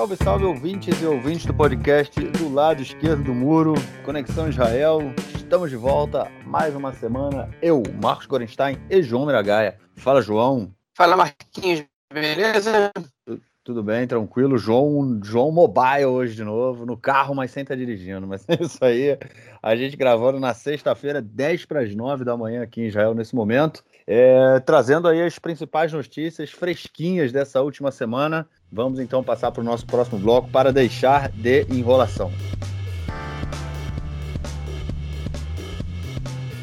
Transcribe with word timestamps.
Salve, 0.00 0.16
salve, 0.16 0.44
ouvintes 0.46 0.98
e 1.02 1.04
ouvintes 1.04 1.44
do 1.44 1.52
podcast 1.52 2.18
do 2.18 2.48
lado 2.48 2.80
esquerdo 2.80 3.22
do 3.22 3.34
muro, 3.34 3.74
Conexão 4.02 4.48
Israel. 4.48 5.00
Estamos 5.36 5.68
de 5.68 5.76
volta 5.76 6.26
mais 6.46 6.74
uma 6.74 6.90
semana. 6.94 7.50
Eu, 7.60 7.82
Marcos 8.02 8.24
Gorenstein 8.24 8.78
e 8.88 9.02
João 9.02 9.26
Miragaia. 9.26 9.76
Fala, 9.96 10.22
João. 10.22 10.74
Fala, 10.94 11.18
Marquinhos, 11.18 11.84
beleza? 12.10 12.90
Tudo 13.62 13.82
bem, 13.82 14.06
tranquilo. 14.06 14.56
João, 14.56 15.20
João 15.22 15.52
Mobile 15.52 16.06
hoje 16.06 16.34
de 16.34 16.44
novo, 16.44 16.86
no 16.86 16.96
carro, 16.96 17.34
mas 17.34 17.50
sem 17.50 17.62
estar 17.62 17.74
tá 17.74 17.78
dirigindo. 17.78 18.26
Mas 18.26 18.42
é 18.48 18.56
isso 18.58 18.82
aí. 18.82 19.18
A 19.62 19.76
gente 19.76 19.98
gravando 19.98 20.40
na 20.40 20.54
sexta-feira, 20.54 21.20
10 21.20 21.66
para 21.66 21.80
as 21.80 21.94
9 21.94 22.24
da 22.24 22.34
manhã 22.38 22.62
aqui 22.62 22.80
em 22.80 22.86
Israel 22.86 23.12
nesse 23.12 23.34
momento. 23.34 23.84
É, 24.06 24.58
trazendo 24.60 25.06
aí 25.06 25.22
as 25.22 25.38
principais 25.38 25.92
notícias 25.92 26.50
fresquinhas 26.50 27.30
dessa 27.32 27.60
última 27.60 27.92
semana. 27.92 28.48
Vamos 28.72 29.00
então 29.00 29.22
passar 29.22 29.50
para 29.50 29.60
o 29.60 29.64
nosso 29.64 29.84
próximo 29.86 30.18
bloco 30.18 30.48
para 30.50 30.72
deixar 30.72 31.28
de 31.30 31.64
enrolação. 31.64 32.30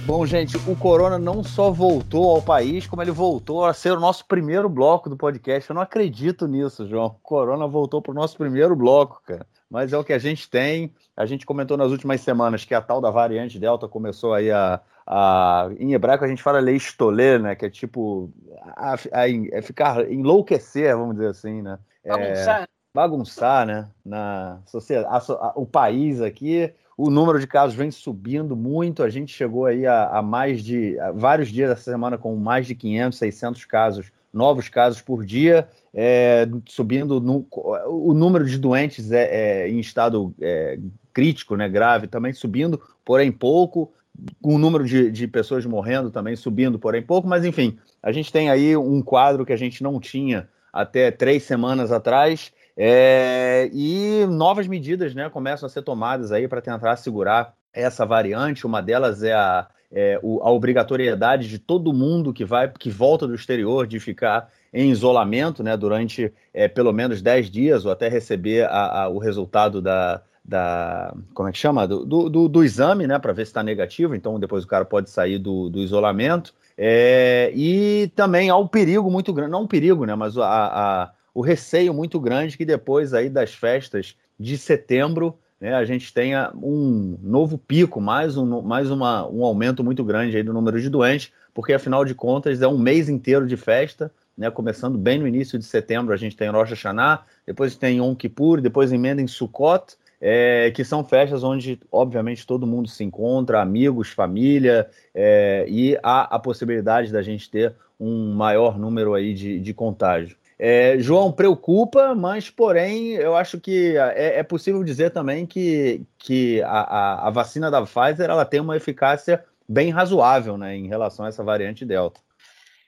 Bom, 0.08 0.26
gente, 0.26 0.56
o 0.56 0.76
Corona 0.78 1.20
não 1.20 1.44
só 1.44 1.70
voltou 1.70 2.32
ao 2.34 2.42
país, 2.42 2.88
como 2.88 3.02
ele 3.02 3.12
voltou 3.12 3.66
a 3.66 3.74
ser 3.74 3.92
o 3.92 4.00
nosso 4.00 4.26
primeiro 4.26 4.70
bloco 4.70 5.10
do 5.10 5.18
podcast. 5.18 5.70
Eu 5.70 5.74
não 5.74 5.82
acredito 5.82 6.48
nisso, 6.48 6.88
João. 6.88 7.08
O 7.08 7.20
Corona 7.22 7.68
voltou 7.68 8.02
para 8.02 8.12
o 8.12 8.16
nosso 8.16 8.38
primeiro 8.38 8.74
bloco, 8.74 9.22
cara. 9.28 9.46
Mas 9.70 9.92
é 9.92 9.98
o 9.98 10.06
que 10.06 10.14
a 10.14 10.18
gente 10.18 10.50
tem. 10.50 10.94
A 11.14 11.26
gente 11.26 11.46
comentou 11.46 11.76
nas 11.76 11.92
últimas 11.92 12.22
semanas 12.22 12.64
que 12.64 12.74
a 12.74 12.80
tal 12.82 13.02
da 13.02 13.12
variante 13.12 13.60
Delta 13.60 13.86
começou 13.86 14.34
aí 14.34 14.50
a. 14.50 14.80
a 15.08 15.70
em 15.80 15.94
hebraico 15.94 16.26
a 16.26 16.28
gente 16.28 16.44
fala 16.44 16.60
leistolê, 16.60 17.40
né? 17.40 17.56
Que 17.56 17.66
é 17.66 17.70
tipo. 17.70 18.30
A, 18.76 18.94
a, 18.94 19.22
a, 19.22 19.30
é 19.30 19.62
ficar 19.62 20.12
enlouquecer, 20.12 20.96
vamos 20.96 21.16
dizer 21.16 21.30
assim, 21.30 21.62
né? 21.62 21.80
Bagunçar. 22.06 22.62
É, 22.62 22.68
bagunçar, 22.94 23.66
né? 23.66 23.90
Na 24.06 24.60
sociedade, 24.66 25.26
o 25.56 25.66
país 25.66 26.22
aqui 26.22 26.74
o 26.98 27.12
número 27.12 27.40
de 27.40 27.46
casos 27.46 27.76
vem 27.76 27.92
subindo 27.92 28.56
muito. 28.56 29.04
A 29.04 29.10
gente 29.10 29.32
chegou 29.32 29.68
aí 29.68 29.86
a, 29.86 30.08
a 30.08 30.22
mais 30.22 30.64
de 30.64 31.00
a 31.00 31.12
vários 31.12 31.50
dias 31.50 31.70
dessa 31.70 31.92
semana 31.92 32.18
com 32.18 32.36
mais 32.36 32.66
de 32.66 32.74
500, 32.74 33.20
600 33.20 33.66
casos, 33.66 34.12
novos 34.34 34.68
casos 34.68 35.00
por 35.00 35.24
dia, 35.24 35.70
é, 35.94 36.48
subindo 36.68 37.22
no, 37.22 37.46
o 37.52 38.14
número 38.14 38.46
de 38.46 38.58
doentes 38.58 39.12
é, 39.12 39.66
é 39.66 39.70
em 39.70 39.80
estado 39.80 40.34
é, 40.42 40.80
crítico, 41.14 41.56
né, 41.56 41.70
grave, 41.70 42.08
também 42.08 42.34
subindo, 42.34 42.82
porém 43.06 43.32
pouco. 43.32 43.94
O 44.42 44.58
número 44.58 44.86
de, 44.86 45.12
de 45.12 45.28
pessoas 45.28 45.66
morrendo 45.66 46.10
também 46.10 46.36
subindo, 46.36 46.80
porém 46.80 47.02
pouco. 47.02 47.28
Mas 47.28 47.46
enfim, 47.46 47.78
a 48.02 48.12
gente 48.12 48.32
tem 48.32 48.50
aí 48.50 48.76
um 48.76 49.02
quadro 49.02 49.46
que 49.46 49.54
a 49.54 49.58
gente 49.58 49.84
não 49.84 50.00
tinha 50.00 50.48
até 50.72 51.12
três 51.12 51.44
semanas 51.44 51.92
atrás 51.92 52.52
é, 52.78 53.70
e 53.74 54.26
novas 54.30 54.68
medidas 54.68 55.16
né, 55.16 55.30
começam 55.30 55.66
a 55.66 55.70
ser 55.70 55.82
tomadas 55.82 56.32
aí 56.32 56.48
para 56.48 56.62
tentar 56.62 56.96
segurar 56.98 57.54
essa 57.74 58.06
variante. 58.06 58.68
Uma 58.68 58.82
delas 58.82 59.24
é 59.24 59.34
a, 59.34 59.68
é, 59.92 60.16
a 60.16 60.52
obrigatoriedade 60.52 61.50
de 61.50 61.58
todo 61.58 61.92
mundo 61.92 62.32
que 62.32 62.46
vai, 62.46 62.72
que 62.72 62.92
volta 62.92 63.26
do 63.26 63.34
exterior, 63.34 63.88
de 63.88 64.00
ficar 64.00 64.50
em 64.72 64.92
isolamento 64.92 65.64
né, 65.64 65.76
durante 65.76 66.32
é, 66.54 66.68
pelo 66.68 66.94
menos 66.94 67.22
10 67.22 67.50
dias 67.50 67.86
ou 67.86 67.92
até 67.92 68.08
receber 68.08 68.66
a, 68.66 69.04
a, 69.04 69.10
o 69.10 69.18
resultado 69.18 69.82
da, 69.82 70.22
da. 70.48 71.14
Como 71.34 71.50
é 71.50 71.52
que 71.52 71.58
chama? 71.58 71.88
Do, 71.88 72.30
do, 72.30 72.48
do 72.48 72.64
exame, 72.64 73.06
né? 73.06 73.20
Para 73.20 73.34
ver 73.34 73.46
se 73.46 73.50
está 73.50 73.62
negativo. 73.62 74.16
Então, 74.16 74.40
depois 74.40 74.64
o 74.64 74.68
cara 74.68 74.86
pode 74.86 75.10
sair 75.10 75.38
do, 75.38 75.70
do 75.70 75.80
isolamento. 75.80 76.54
É, 76.78 77.52
e 77.56 78.12
também 78.16 78.50
há 78.50 78.56
um 78.56 78.68
perigo 78.68 79.10
muito 79.10 79.34
grande, 79.34 79.52
não 79.52 79.64
um 79.64 79.68
perigo, 79.68 80.06
né? 80.06 80.16
Mas 80.16 80.38
a, 80.38 80.44
a 80.46 81.12
o 81.38 81.42
receio 81.42 81.94
muito 81.94 82.20
grande 82.20 82.58
que 82.58 82.66
depois 82.66 83.14
aí 83.14 83.30
das 83.30 83.54
festas 83.54 84.16
de 84.40 84.58
setembro 84.58 85.38
né, 85.62 85.72
a 85.76 85.86
gente 85.86 86.12
tenha 86.12 86.52
um 86.56 87.16
novo 87.22 87.60
pico, 87.60 88.02
mais, 88.02 88.36
um, 88.36 88.62
mais 88.64 88.90
uma, 88.90 89.28
um 89.28 89.46
aumento 89.46 89.84
muito 89.84 90.04
grande 90.04 90.36
aí 90.36 90.42
do 90.42 90.52
número 90.52 90.82
de 90.82 90.90
doentes, 90.90 91.32
porque 91.54 91.74
afinal 91.74 92.04
de 92.04 92.16
contas 92.16 92.60
é 92.60 92.68
um 92.68 92.78
mês 92.78 93.08
inteiro 93.08 93.46
de 93.46 93.56
festa, 93.56 94.12
né, 94.36 94.50
começando 94.50 94.98
bem 94.98 95.20
no 95.20 95.28
início 95.28 95.60
de 95.60 95.66
setembro 95.66 96.12
a 96.12 96.18
gente 96.18 96.36
tem 96.36 96.50
Rosh 96.50 96.72
Hashanah, 96.72 97.24
depois 97.46 97.76
tem 97.76 97.98
Yom 97.98 98.16
Kippur, 98.16 98.60
depois 98.60 98.92
emenda 98.92 99.22
em 99.22 99.28
Sukkot, 99.28 99.96
é, 100.20 100.72
que 100.72 100.84
são 100.84 101.04
festas 101.04 101.44
onde, 101.44 101.80
obviamente, 101.92 102.46
todo 102.46 102.68
mundo 102.68 102.88
se 102.88 103.04
encontra, 103.04 103.62
amigos, 103.62 104.10
família, 104.10 104.90
é, 105.14 105.66
e 105.68 105.98
há 106.02 106.36
a 106.36 106.40
possibilidade 106.40 107.12
da 107.12 107.22
gente 107.22 107.50
ter 107.50 107.76
um 108.00 108.34
maior 108.34 108.78
número 108.78 109.14
aí 109.14 109.34
de, 109.34 109.60
de 109.60 109.74
contágio. 109.74 110.38
É, 110.60 110.98
João, 110.98 111.32
preocupa, 111.32 112.16
mas 112.16 112.50
porém 112.50 113.12
eu 113.14 113.36
acho 113.36 113.60
que 113.60 113.96
é, 113.96 114.40
é 114.40 114.44
possível 114.44 114.84
dizer 114.84 115.12
também 115.12 115.46
que, 115.46 116.02
que 116.18 116.62
a, 116.64 116.68
a, 116.70 117.28
a, 117.28 117.30
vacina 117.30 117.70
da 117.70 117.84
Pfizer 117.84 118.28
ela 118.28 118.44
tem 118.44 118.60
uma 118.60 118.76
eficácia 118.76 119.44
bem 119.70 119.92
razoável 119.92 120.58
né, 120.58 120.76
em 120.76 120.88
relação 120.88 121.26
a 121.26 121.30
essa 121.30 121.44
variante 121.44 121.86
Delta. 121.86 122.20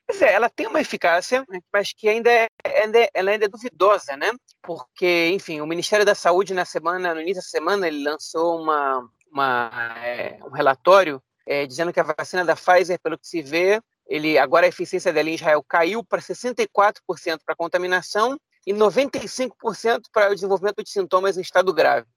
Pois 0.09 0.24
é, 0.24 0.34
ela 0.34 0.50
tem 0.50 0.66
uma 0.66 0.81
eficácia, 0.81 1.46
mas 1.72 1.94
que 1.94 2.09
ainda 2.09 2.31
é, 2.31 2.47
ainda, 2.81 3.00
é, 3.00 3.09
ela 3.14 3.30
ainda 3.30 3.46
é 3.46 3.47
duvidosa, 3.47 4.18
né? 4.18 4.31
Porque, 4.59 5.30
enfim, 5.36 5.62
o 5.62 5.68
Ministério 5.68 6.03
da 6.03 6.16
Saúde 6.16 6.52
na 6.52 6.66
semana, 6.66 7.14
no 7.14 7.22
início 7.22 7.44
da 7.44 7.47
semana, 7.47 7.88
ele 7.88 8.03
lançou 8.03 8.59
uma, 8.59 9.08
uma 9.31 9.69
é, 10.03 10.40
um 10.44 10.50
relatório 10.50 11.22
é, 11.46 11.68
dizendo 11.68 11.94
que 11.94 12.00
a 12.00 12.16
vacina 12.18 12.44
da 12.44 12.56
Pfizer, 12.56 13.00
pelo 13.00 13.19
que 13.19 13.28
se 13.28 13.44
vê, 13.44 13.80
ele 14.08 14.36
agora 14.40 14.66
a 14.66 14.69
eficiência 14.69 15.14
dela 15.14 15.30
em 15.30 15.36
Israel 15.36 15.64
caiu 15.64 16.03
para 16.03 16.19
64% 16.19 17.42
para 17.46 17.56
contaminação 17.56 18.36
e 18.66 18.74
95% 18.74 20.02
para 20.12 20.31
o 20.31 20.34
desenvolvimento 20.34 20.84
de 20.84 20.90
sintomas 20.90 21.38
em 21.38 21.42
estado 21.42 21.72
grave. 21.72 22.08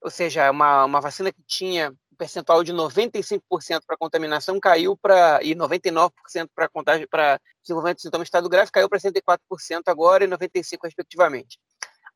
Ou 0.00 0.10
seja, 0.10 0.48
uma, 0.48 0.84
uma 0.84 1.00
vacina 1.00 1.32
que 1.32 1.42
tinha 1.44 1.92
percentual 2.22 2.62
de 2.62 2.72
95% 2.72 3.40
para 3.84 3.96
contaminação 3.96 4.60
caiu 4.60 4.96
para 4.96 5.40
e 5.42 5.56
99% 5.56 6.12
para 6.54 6.68
contágio 6.68 7.08
para 7.08 7.40
desenvolvimento 7.60 7.96
de 7.96 8.02
sintomas 8.02 8.26
em 8.26 8.28
estado 8.28 8.48
grave 8.48 8.70
caiu 8.70 8.88
para 8.88 9.00
104% 9.00 9.82
agora 9.86 10.24
e 10.24 10.28
95% 10.28 10.78
respectivamente. 10.84 11.58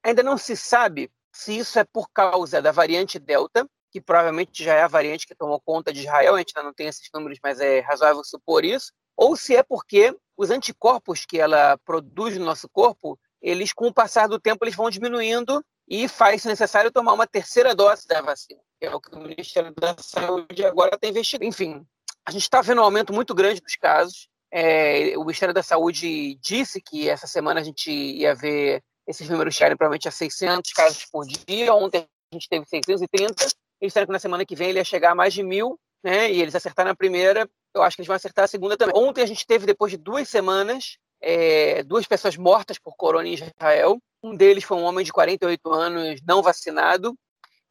Ainda 0.04 0.22
não 0.22 0.38
se 0.38 0.56
sabe 0.56 1.10
se 1.32 1.58
isso 1.58 1.76
é 1.80 1.84
por 1.84 2.08
causa 2.10 2.62
da 2.62 2.70
variante 2.70 3.18
Delta, 3.18 3.68
que 3.90 4.00
provavelmente 4.00 4.62
já 4.62 4.74
é 4.74 4.82
a 4.82 4.88
variante 4.88 5.26
que 5.26 5.34
tomou 5.34 5.60
conta 5.60 5.92
de 5.92 6.02
Israel, 6.02 6.36
a 6.36 6.38
gente 6.38 6.52
ainda 6.56 6.68
não 6.68 6.74
tem 6.74 6.86
esses 6.86 7.08
números, 7.12 7.38
mas 7.42 7.58
é 7.58 7.80
razoável 7.80 8.22
supor 8.22 8.64
isso, 8.64 8.92
ou 9.16 9.34
se 9.34 9.56
é 9.56 9.62
porque 9.64 10.16
os 10.36 10.50
anticorpos 10.50 11.26
que 11.26 11.40
ela 11.40 11.76
produz 11.78 12.38
no 12.38 12.44
nosso 12.44 12.68
corpo, 12.68 13.18
eles 13.42 13.72
com 13.72 13.88
o 13.88 13.92
passar 13.92 14.28
do 14.28 14.38
tempo 14.38 14.64
eles 14.64 14.76
vão 14.76 14.88
diminuindo 14.88 15.64
e 15.88 16.08
faz 16.08 16.44
necessário 16.44 16.90
tomar 16.90 17.12
uma 17.12 17.26
terceira 17.26 17.74
dose 17.74 18.06
da 18.06 18.20
vacina, 18.20 18.60
que 18.78 18.86
é 18.86 18.94
o 18.94 19.00
que 19.00 19.14
o 19.14 19.20
Ministério 19.20 19.72
da 19.74 19.94
Saúde 19.98 20.64
agora 20.64 20.96
está 20.96 21.06
investigando. 21.06 21.48
Enfim, 21.48 21.86
a 22.26 22.30
gente 22.30 22.42
está 22.42 22.60
vendo 22.60 22.80
um 22.80 22.84
aumento 22.84 23.12
muito 23.12 23.34
grande 23.34 23.60
dos 23.60 23.76
casos. 23.76 24.28
É, 24.50 25.16
o 25.16 25.20
Ministério 25.20 25.54
da 25.54 25.62
Saúde 25.62 26.36
disse 26.36 26.80
que 26.80 27.08
essa 27.08 27.26
semana 27.26 27.60
a 27.60 27.62
gente 27.62 27.90
ia 27.90 28.34
ver 28.34 28.82
esses 29.06 29.28
números 29.28 29.54
chegarem 29.54 29.76
provavelmente 29.76 30.08
a 30.08 30.10
600 30.10 30.72
casos 30.72 31.04
por 31.06 31.24
dia. 31.24 31.72
Ontem 31.72 32.06
a 32.32 32.34
gente 32.34 32.48
teve 32.48 32.66
630. 32.66 33.44
Eles 33.44 33.92
disseram 33.92 34.06
que 34.06 34.12
na 34.12 34.18
semana 34.18 34.44
que 34.44 34.56
vem 34.56 34.70
ele 34.70 34.78
ia 34.78 34.84
chegar 34.84 35.12
a 35.12 35.14
mais 35.14 35.32
de 35.32 35.42
mil, 35.42 35.78
né? 36.02 36.32
E 36.32 36.40
eles 36.40 36.54
acertaram 36.54 36.90
a 36.90 36.96
primeira, 36.96 37.48
eu 37.74 37.82
acho 37.82 37.96
que 37.96 38.00
eles 38.02 38.08
vão 38.08 38.16
acertar 38.16 38.44
a 38.44 38.48
segunda 38.48 38.76
também. 38.76 38.94
Ontem 38.96 39.22
a 39.22 39.26
gente 39.26 39.46
teve, 39.46 39.66
depois 39.66 39.92
de 39.92 39.98
duas 39.98 40.28
semanas, 40.28 40.98
é, 41.20 41.82
duas 41.82 42.06
pessoas 42.06 42.36
mortas 42.36 42.78
por 42.78 42.96
corona 42.96 43.28
em 43.28 43.34
Israel. 43.34 43.98
Um 44.26 44.36
deles 44.36 44.64
foi 44.64 44.76
um 44.76 44.82
homem 44.82 45.04
de 45.04 45.12
48 45.12 45.72
anos 45.72 46.20
não 46.26 46.42
vacinado, 46.42 47.16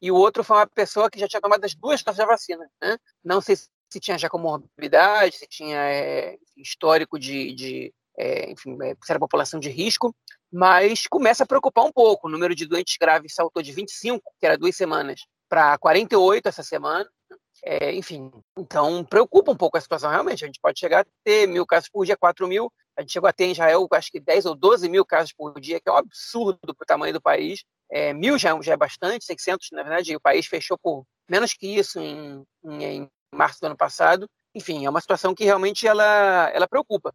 e 0.02 0.10
o 0.12 0.16
outro 0.16 0.44
foi 0.44 0.58
uma 0.58 0.68
pessoa 0.68 1.10
que 1.10 1.20
já 1.20 1.28
tinha 1.28 1.42
tomado 1.42 1.66
as 1.66 1.76
duas 1.76 2.02
doses 2.02 2.18
da 2.18 2.26
vacina. 2.26 2.70
Né? 2.82 2.98
Não 3.24 3.42
sei 3.42 3.56
se 3.58 4.00
tinha 4.00 4.18
já 4.18 4.30
comorbidade, 4.30 5.38
se 5.38 5.48
tinha 5.48 5.78
é, 5.78 6.38
histórico 6.56 7.20
de, 7.20 7.54
de 7.54 7.94
é, 8.18 8.50
enfim, 8.52 8.78
é, 8.82 8.96
se 9.04 9.12
era 9.12 9.20
população 9.20 9.60
de 9.60 9.70
risco, 9.70 10.16
mas 10.52 11.08
começa 11.08 11.44
a 11.44 11.48
preocupar 11.48 11.84
um 11.84 11.92
pouco. 11.92 12.28
O 12.28 12.32
número 12.32 12.56
de 12.56 12.66
doentes 12.66 12.96
graves 12.98 13.34
saltou 13.34 13.62
de 13.62 13.74
25, 13.74 14.24
que 14.40 14.46
era 14.46 14.58
duas 14.58 14.76
semanas, 14.76 15.22
para 15.50 15.78
48 15.78 16.48
essa 16.48 16.64
semana. 16.64 17.10
É, 17.64 17.94
enfim, 17.94 18.32
então 18.58 19.04
preocupa 19.04 19.52
um 19.52 19.58
pouco 19.58 19.78
a 19.78 19.82
situação 19.82 20.10
realmente. 20.10 20.44
A 20.44 20.48
gente 20.48 20.60
pode 20.62 20.80
chegar 20.80 21.02
a 21.02 21.06
ter 21.24 21.48
mil 21.48 21.66
casos 21.66 21.90
por 21.90 22.06
dia, 22.06 22.16
quatro 22.16 22.48
mil. 22.48 22.72
A 22.98 23.02
gente 23.02 23.14
chegou 23.14 23.28
a 23.28 23.34
ter 23.34 23.46
em 23.46 23.52
Israel, 23.52 23.88
acho 23.92 24.12
que 24.12 24.20
10 24.20 24.46
ou 24.46 24.56
12 24.56 24.88
mil 24.90 25.06
casos 25.06 25.34
por 25.34 25.60
dia, 25.60 25.80
que 25.80 25.90
é 25.90 25.92
um 25.92 25.98
absurdo 25.98 26.60
para 26.74 26.84
o 26.84 26.86
tamanho 26.86 27.14
do 27.14 27.22
país. 27.22 27.64
É, 27.92 28.14
mil 28.14 28.38
já, 28.38 28.60
já 28.62 28.74
é 28.74 28.78
bastante, 28.78 29.26
600, 29.26 29.70
na 29.72 29.84
verdade, 29.84 30.16
o 30.16 30.22
país 30.22 30.48
fechou 30.48 30.78
por 30.78 31.06
menos 31.30 31.54
que 31.54 31.68
isso 31.68 32.00
em, 32.00 32.44
em, 32.64 32.84
em 32.84 33.10
março 33.34 33.60
do 33.60 33.68
ano 33.68 33.78
passado. 33.78 34.28
Enfim, 34.54 34.86
é 34.86 34.90
uma 34.90 35.02
situação 35.02 35.36
que 35.36 35.44
realmente 35.44 35.86
ela, 35.86 36.50
ela 36.54 36.68
preocupa. 36.68 37.14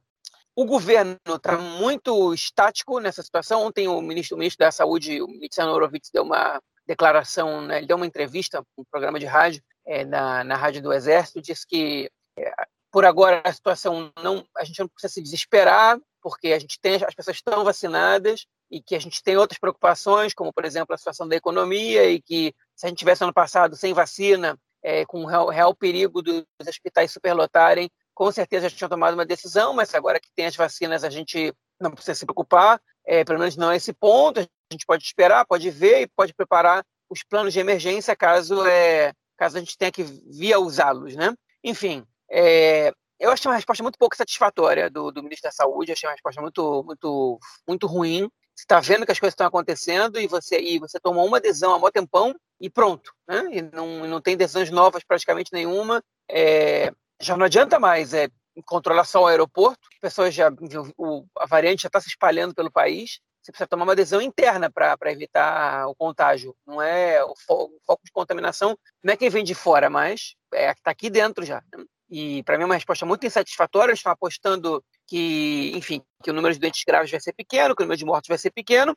O 0.55 0.67
governo 0.67 1.17
está 1.27 1.57
muito 1.57 2.35
estático 2.35 3.01
nessa 3.01 3.23
situação. 3.23 3.65
Ontem 3.65 3.89
o 3.89 4.01
ministro, 4.03 4.37
o 4.37 4.39
ministro 4.39 4.67
da 4.67 4.71
Saúde, 4.71 5.23
o 5.23 5.27
Nitzan 5.27 5.71
Horowitz, 5.71 6.11
deu 6.13 6.23
uma 6.23 6.61
declaração, 6.87 7.63
né, 7.63 7.79
ele 7.79 7.87
deu 7.87 7.97
uma 7.97 8.07
entrevista 8.07 8.63
um 8.77 8.85
programa 8.91 9.19
de 9.19 9.25
rádio, 9.25 9.63
é, 9.87 10.05
na, 10.05 10.43
na 10.43 10.57
rádio 10.57 10.83
do 10.83 10.93
Exército, 10.93 11.41
disse 11.41 11.67
que 11.67 12.11
é, 12.37 12.53
por 12.91 13.05
agora 13.05 13.41
a 13.45 13.53
situação 13.53 14.13
não, 14.23 14.45
a 14.57 14.65
gente 14.65 14.81
não 14.81 14.89
precisa 14.89 15.13
se 15.13 15.23
desesperar, 15.23 15.99
porque 16.23 16.49
a 16.49 16.59
gente 16.59 16.79
tem 16.81 16.97
as 16.97 17.15
pessoas 17.15 17.37
estão 17.37 17.65
vacinadas, 17.65 18.47
e 18.71 18.81
que 18.81 18.95
a 18.95 19.01
gente 19.01 19.23
tem 19.23 19.37
outras 19.37 19.59
preocupações, 19.59 20.33
como, 20.33 20.53
por 20.53 20.65
exemplo, 20.65 20.95
a 20.95 20.99
situação 20.99 21.27
da 21.27 21.35
economia, 21.35 22.09
e 22.09 22.23
que 22.23 22.55
se 22.77 22.87
a 22.87 22.89
gente 22.89 22.99
tivesse 22.99 23.25
ano 23.25 23.33
passado 23.33 23.77
sem 23.77 23.93
vacina, 23.93 24.57
é, 24.83 25.05
com 25.05 25.25
real, 25.25 25.49
real 25.49 25.75
perigo 25.75 26.23
dos 26.23 26.45
hospitais 26.67 27.11
superlotarem, 27.11 27.91
com 28.15 28.31
certeza 28.31 28.69
já 28.69 28.77
tinham 28.77 28.89
tomado 28.89 29.15
uma 29.15 29.27
decisão, 29.27 29.75
mas 29.75 29.95
agora 29.95 30.21
que 30.21 30.31
tem 30.35 30.47
as 30.47 30.55
vacinas, 30.55 31.03
a 31.05 31.11
gente 31.11 31.53
não 31.81 31.91
precisa 31.91 32.15
se 32.15 32.25
preocupar, 32.25 32.81
é, 33.05 33.25
pelo 33.25 33.39
menos 33.39 33.57
não 33.57 33.71
é 33.71 33.77
esse 33.77 33.93
ponto, 33.93 34.41
a 34.41 34.47
gente 34.73 34.87
pode 34.87 35.05
esperar, 35.05 35.47
pode 35.47 35.71
ver 35.71 36.03
e 36.03 36.07
pode 36.07 36.33
preparar 36.33 36.85
os 37.09 37.25
planos 37.25 37.53
de 37.53 37.59
emergência 37.59 38.15
caso, 38.15 38.65
é, 38.67 39.13
caso 39.37 39.57
a 39.57 39.61
gente 39.61 39.77
tenha 39.77 39.91
que 39.91 40.03
vir 40.03 40.53
a 40.53 40.59
usá-los, 40.59 41.17
né? 41.17 41.35
Enfim, 41.65 42.07
é, 42.31 42.93
eu 43.19 43.31
achei 43.31 43.51
uma 43.51 43.57
resposta 43.57 43.83
muito 43.83 43.99
pouco 43.99 44.17
satisfatória 44.17 44.89
do, 44.89 45.11
do 45.11 45.23
ministro 45.23 45.49
da 45.49 45.53
Saúde, 45.53 45.93
achei 45.93 46.09
uma 46.09 46.15
resposta 46.15 46.41
muito, 46.41 46.83
muito, 46.85 47.39
muito 47.69 47.87
ruim. 47.87 48.31
Você 48.55 48.65
está 48.65 48.81
vendo 48.81 49.05
que 49.05 49.13
as 49.13 49.19
coisas 49.19 49.35
estão 49.35 49.47
acontecendo 49.47 50.19
e 50.19 50.27
você, 50.27 50.61
e 50.61 50.79
você 50.79 50.99
tomou 50.99 51.27
uma 51.27 51.41
decisão 51.41 51.75
há 51.75 51.79
mó 51.79 51.91
tempão 51.91 52.35
e 52.61 52.71
pronto. 52.71 53.13
Né? 53.29 53.49
E 53.53 53.63
não, 53.63 54.07
não 54.07 54.21
tem 54.21 54.37
decisões 54.37 54.71
novas 54.71 55.05
praticamente 55.05 55.53
nenhuma. 55.53 56.03
É, 56.31 56.93
já 57.21 57.37
não 57.37 57.45
adianta 57.45 57.79
mais 57.79 58.15
é, 58.15 58.29
controlar 58.65 59.05
só 59.05 59.23
o 59.23 59.27
aeroporto, 59.27 59.81
as 59.93 59.99
pessoas 59.99 60.35
já, 60.35 60.51
o, 60.97 61.27
a 61.39 61.47
variante 61.47 61.83
já 61.83 61.89
está 61.89 62.01
se 62.01 62.09
espalhando 62.09 62.55
pelo 62.55 62.71
país. 62.71 63.21
Você 63.43 63.53
precisa 63.53 63.69
tomar 63.69 63.85
uma 63.85 63.97
decisão 63.97 64.21
interna 64.21 64.71
para 64.71 65.13
evitar 65.13 65.87
o 65.89 65.95
contágio. 65.95 66.55
Não 66.67 66.81
é 66.81 67.23
o, 67.25 67.33
o, 67.33 67.81
foco 67.87 68.03
de 68.05 68.13
contaminação, 68.13 68.79
não 69.03 69.13
é 69.13 69.17
quem 69.17 69.31
vem 69.31 69.45
de 69.45 69.55
fora, 69.55 69.89
mas 69.89 70.35
é 70.53 70.73
que 70.75 70.81
está 70.81 70.91
aqui 70.91 71.09
dentro 71.09 71.45
já. 71.45 71.63
Né? 71.75 71.85
E 72.11 72.43
para 72.43 72.57
mim 72.57 72.65
é 72.65 72.67
uma 72.67 72.75
resposta 72.75 73.07
muito 73.07 73.25
insatisfatória. 73.27 73.93
Eles 73.93 74.01
estão 74.01 74.13
apostando 74.13 74.85
que, 75.07 75.73
enfim, 75.75 76.03
que 76.23 76.31
o 76.31 76.35
número 76.35 76.53
de 76.53 76.61
doentes 76.61 76.83
graves 76.85 77.11
vai 77.11 77.21
ser 77.21 77.33
pequeno, 77.33 77.75
que 77.77 77.83
o 77.83 77.85
número 77.85 77.99
de 77.99 78.05
mortos 78.05 78.29
vai 78.29 78.39
ser 78.39 78.51
pequeno. 78.51 78.97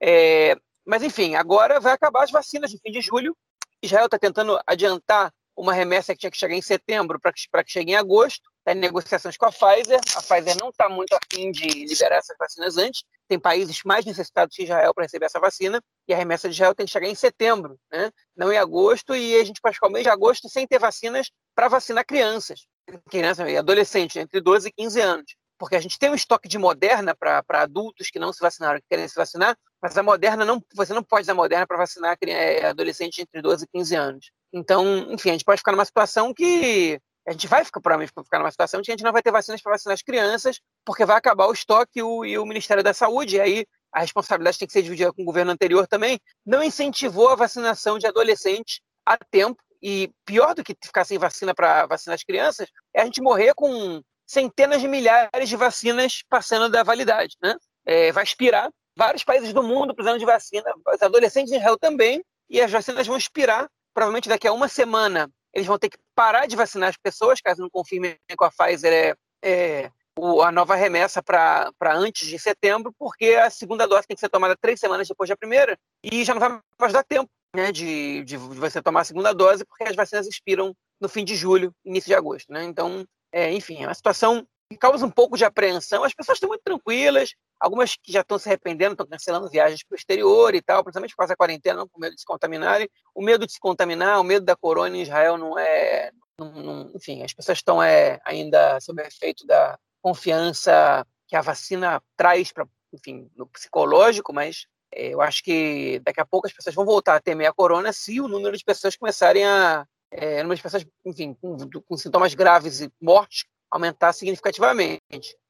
É, 0.00 0.56
mas, 0.84 1.02
enfim, 1.02 1.34
agora 1.34 1.80
vai 1.80 1.92
acabar 1.92 2.24
as 2.24 2.30
vacinas 2.30 2.72
no 2.72 2.78
fim 2.78 2.90
de 2.90 3.00
julho. 3.00 3.36
Israel 3.82 4.06
está 4.06 4.18
tentando 4.18 4.58
adiantar 4.66 5.32
uma 5.56 5.72
remessa 5.72 6.14
que 6.14 6.20
tinha 6.20 6.30
que 6.30 6.38
chegar 6.38 6.54
em 6.54 6.62
setembro 6.62 7.20
para 7.20 7.32
que, 7.32 7.42
que 7.42 7.72
chegue 7.72 7.92
em 7.92 7.96
agosto. 7.96 8.50
Está 8.60 8.72
em 8.72 8.80
negociações 8.80 9.36
com 9.36 9.46
a 9.46 9.52
Pfizer. 9.52 10.00
A 10.16 10.22
Pfizer 10.22 10.56
não 10.60 10.70
está 10.70 10.88
muito 10.88 11.14
afim 11.14 11.50
de 11.50 11.66
liberar 11.86 12.16
essas 12.16 12.36
vacinas 12.38 12.78
antes. 12.78 13.02
Tem 13.32 13.40
países 13.40 13.80
mais 13.82 14.04
necessitados 14.04 14.54
que 14.54 14.64
Israel 14.64 14.92
para 14.92 15.04
receber 15.04 15.24
essa 15.24 15.40
vacina. 15.40 15.82
E 16.06 16.12
a 16.12 16.16
remessa 16.18 16.50
de 16.50 16.54
Israel 16.54 16.74
tem 16.74 16.84
que 16.84 16.92
chegar 16.92 17.06
em 17.06 17.14
setembro, 17.14 17.78
né? 17.90 18.10
não 18.36 18.52
em 18.52 18.58
agosto. 18.58 19.16
E 19.16 19.36
a 19.36 19.44
gente 19.44 19.58
pode 19.58 19.76
ficar 19.76 19.86
o 19.86 19.90
mês 19.90 20.04
de 20.04 20.10
agosto 20.10 20.50
sem 20.50 20.66
ter 20.66 20.78
vacinas 20.78 21.30
para 21.54 21.66
vacinar 21.66 22.04
crianças, 22.04 22.66
crianças 23.08 23.48
e 23.48 23.56
adolescentes 23.56 24.16
entre 24.16 24.38
12 24.38 24.68
e 24.68 24.72
15 24.72 25.00
anos. 25.00 25.34
Porque 25.58 25.74
a 25.74 25.80
gente 25.80 25.98
tem 25.98 26.10
um 26.10 26.14
estoque 26.14 26.46
de 26.46 26.58
Moderna 26.58 27.16
para 27.16 27.42
adultos 27.48 28.10
que 28.10 28.18
não 28.18 28.34
se 28.34 28.40
vacinaram, 28.42 28.80
que 28.80 28.86
querem 28.90 29.08
se 29.08 29.14
vacinar, 29.14 29.56
mas 29.80 29.96
a 29.96 30.02
Moderna 30.02 30.44
não, 30.44 30.62
você 30.74 30.92
não 30.92 31.02
pode 31.02 31.22
usar 31.22 31.32
Moderna 31.32 31.66
para 31.66 31.78
vacinar 31.78 32.18
é, 32.26 32.66
adolescentes 32.66 33.18
entre 33.18 33.40
12 33.40 33.64
e 33.64 33.68
15 33.78 33.94
anos. 33.94 34.30
Então, 34.52 35.10
enfim, 35.10 35.30
a 35.30 35.32
gente 35.32 35.44
pode 35.44 35.60
ficar 35.60 35.72
numa 35.72 35.86
situação 35.86 36.34
que 36.34 37.00
a 37.26 37.32
gente 37.32 37.46
vai 37.46 37.64
ficar, 37.64 37.80
provavelmente 37.80 38.12
ficar 38.24 38.38
numa 38.38 38.50
situação 38.50 38.82
que 38.82 38.90
a 38.90 38.94
gente 38.94 39.04
não 39.04 39.12
vai 39.12 39.22
ter 39.22 39.30
vacinas 39.30 39.60
para 39.60 39.72
vacinar 39.72 39.94
as 39.94 40.02
crianças, 40.02 40.60
porque 40.84 41.04
vai 41.04 41.16
acabar 41.16 41.46
o 41.46 41.52
estoque 41.52 42.00
e 42.00 42.02
o, 42.02 42.24
e 42.24 42.38
o 42.38 42.46
Ministério 42.46 42.82
da 42.82 42.92
Saúde, 42.92 43.36
e 43.36 43.40
aí 43.40 43.66
a 43.92 44.00
responsabilidade 44.00 44.58
tem 44.58 44.66
que 44.66 44.72
ser 44.72 44.82
dividida 44.82 45.12
com 45.12 45.22
o 45.22 45.24
governo 45.24 45.52
anterior 45.52 45.86
também, 45.86 46.18
não 46.44 46.62
incentivou 46.62 47.28
a 47.28 47.36
vacinação 47.36 47.98
de 47.98 48.06
adolescentes 48.06 48.80
a 49.06 49.16
tempo, 49.16 49.62
e 49.82 50.10
pior 50.24 50.54
do 50.54 50.62
que 50.62 50.76
ficar 50.82 51.04
sem 51.04 51.18
vacina 51.18 51.52
para 51.52 51.86
vacinar 51.86 52.14
as 52.14 52.22
crianças, 52.22 52.68
é 52.94 53.02
a 53.02 53.04
gente 53.04 53.20
morrer 53.20 53.52
com 53.54 54.00
centenas 54.24 54.80
de 54.80 54.86
milhares 54.86 55.48
de 55.48 55.56
vacinas 55.56 56.22
passando 56.28 56.70
da 56.70 56.84
validade. 56.84 57.36
Né? 57.42 57.54
É, 57.84 58.12
vai 58.12 58.22
expirar. 58.22 58.70
Vários 58.96 59.24
países 59.24 59.52
do 59.52 59.62
mundo 59.62 59.94
precisando 59.94 60.18
de 60.18 60.24
vacina, 60.24 60.70
os 60.86 61.02
adolescentes 61.02 61.52
em 61.52 61.56
Israel 61.56 61.78
também, 61.78 62.22
e 62.48 62.60
as 62.60 62.70
vacinas 62.70 63.06
vão 63.06 63.16
expirar. 63.16 63.68
Provavelmente 63.92 64.28
daqui 64.28 64.46
a 64.46 64.52
uma 64.52 64.68
semana 64.68 65.28
eles 65.52 65.66
vão 65.66 65.78
ter 65.78 65.88
que 65.88 65.98
parar 66.14 66.46
de 66.46 66.56
vacinar 66.56 66.88
as 66.88 66.96
pessoas, 66.96 67.40
caso 67.40 67.62
não 67.62 67.70
confirmem 67.70 68.16
com 68.36 68.44
a 68.44 68.50
Pfizer 68.50 68.92
é, 68.92 69.14
é 69.42 69.90
o, 70.18 70.42
a 70.42 70.52
nova 70.52 70.74
remessa 70.74 71.22
para 71.22 71.72
antes 71.94 72.28
de 72.28 72.38
setembro, 72.38 72.92
porque 72.98 73.34
a 73.34 73.50
segunda 73.50 73.86
dose 73.86 74.06
tem 74.06 74.14
que 74.14 74.20
ser 74.20 74.28
tomada 74.28 74.56
três 74.56 74.78
semanas 74.78 75.08
depois 75.08 75.28
da 75.28 75.36
primeira, 75.36 75.78
e 76.02 76.24
já 76.24 76.34
não 76.34 76.40
vai 76.40 76.60
mais 76.78 76.92
dar 76.92 77.04
tempo 77.04 77.30
né, 77.54 77.70
de, 77.70 78.24
de, 78.24 78.36
você 78.36 78.82
tomar 78.82 79.00
a 79.00 79.04
segunda 79.04 79.32
dose, 79.32 79.64
porque 79.64 79.84
as 79.84 79.96
vacinas 79.96 80.26
expiram 80.26 80.74
no 81.00 81.08
fim 81.08 81.24
de 81.24 81.36
julho, 81.36 81.74
início 81.84 82.08
de 82.08 82.14
agosto. 82.14 82.52
Né? 82.52 82.64
Então, 82.64 83.06
é, 83.32 83.52
enfim, 83.52 83.82
é 83.82 83.86
uma 83.86 83.94
situação 83.94 84.46
causa 84.76 85.06
um 85.06 85.10
pouco 85.10 85.36
de 85.36 85.44
apreensão. 85.44 86.04
As 86.04 86.14
pessoas 86.14 86.36
estão 86.36 86.48
muito 86.48 86.62
tranquilas, 86.62 87.34
algumas 87.58 87.96
que 87.96 88.12
já 88.12 88.20
estão 88.20 88.38
se 88.38 88.48
arrependendo, 88.48 88.92
estão 88.92 89.06
cancelando 89.06 89.48
viagens 89.48 89.82
para 89.84 89.94
o 89.94 89.98
exterior 89.98 90.54
e 90.54 90.62
tal, 90.62 90.82
principalmente 90.82 91.12
por 91.12 91.18
causa 91.18 91.32
da 91.32 91.36
quarentena, 91.36 91.78
não, 91.78 91.88
com 91.88 92.00
medo 92.00 92.14
de 92.14 92.20
se 92.20 92.26
contaminarem. 92.26 92.88
O 93.14 93.22
medo 93.22 93.46
de 93.46 93.52
se 93.52 93.60
contaminar, 93.60 94.20
o 94.20 94.24
medo 94.24 94.44
da 94.44 94.56
corona 94.56 94.96
em 94.96 95.02
Israel 95.02 95.36
não 95.36 95.58
é. 95.58 96.10
Não, 96.38 96.50
não, 96.52 96.92
enfim, 96.94 97.22
as 97.22 97.32
pessoas 97.32 97.58
estão 97.58 97.82
é, 97.82 98.20
ainda 98.24 98.80
sob 98.80 99.02
o 99.02 99.06
efeito 99.06 99.46
da 99.46 99.78
confiança 100.00 101.06
que 101.28 101.36
a 101.36 101.40
vacina 101.40 102.02
traz 102.16 102.52
para, 102.52 102.66
enfim, 102.92 103.30
no 103.36 103.46
psicológico, 103.46 104.32
mas 104.32 104.66
eu 104.92 105.20
acho 105.20 105.42
que 105.42 106.00
daqui 106.04 106.20
a 106.20 106.26
pouco 106.26 106.46
as 106.46 106.52
pessoas 106.52 106.74
vão 106.74 106.84
voltar 106.84 107.16
a 107.16 107.20
temer 107.20 107.48
a 107.48 107.52
corona 107.52 107.92
se 107.92 108.20
o 108.20 108.28
número 108.28 108.56
de 108.56 108.64
pessoas 108.64 108.96
começarem 108.96 109.44
a. 109.44 109.86
É, 110.10 110.42
número 110.42 110.56
de 110.56 110.62
pessoas, 110.62 110.86
enfim, 111.06 111.32
com, 111.32 111.56
com 111.80 111.96
sintomas 111.96 112.34
graves 112.34 112.82
e 112.82 112.92
mortes 113.00 113.46
aumentar 113.72 114.12
significativamente, 114.12 115.00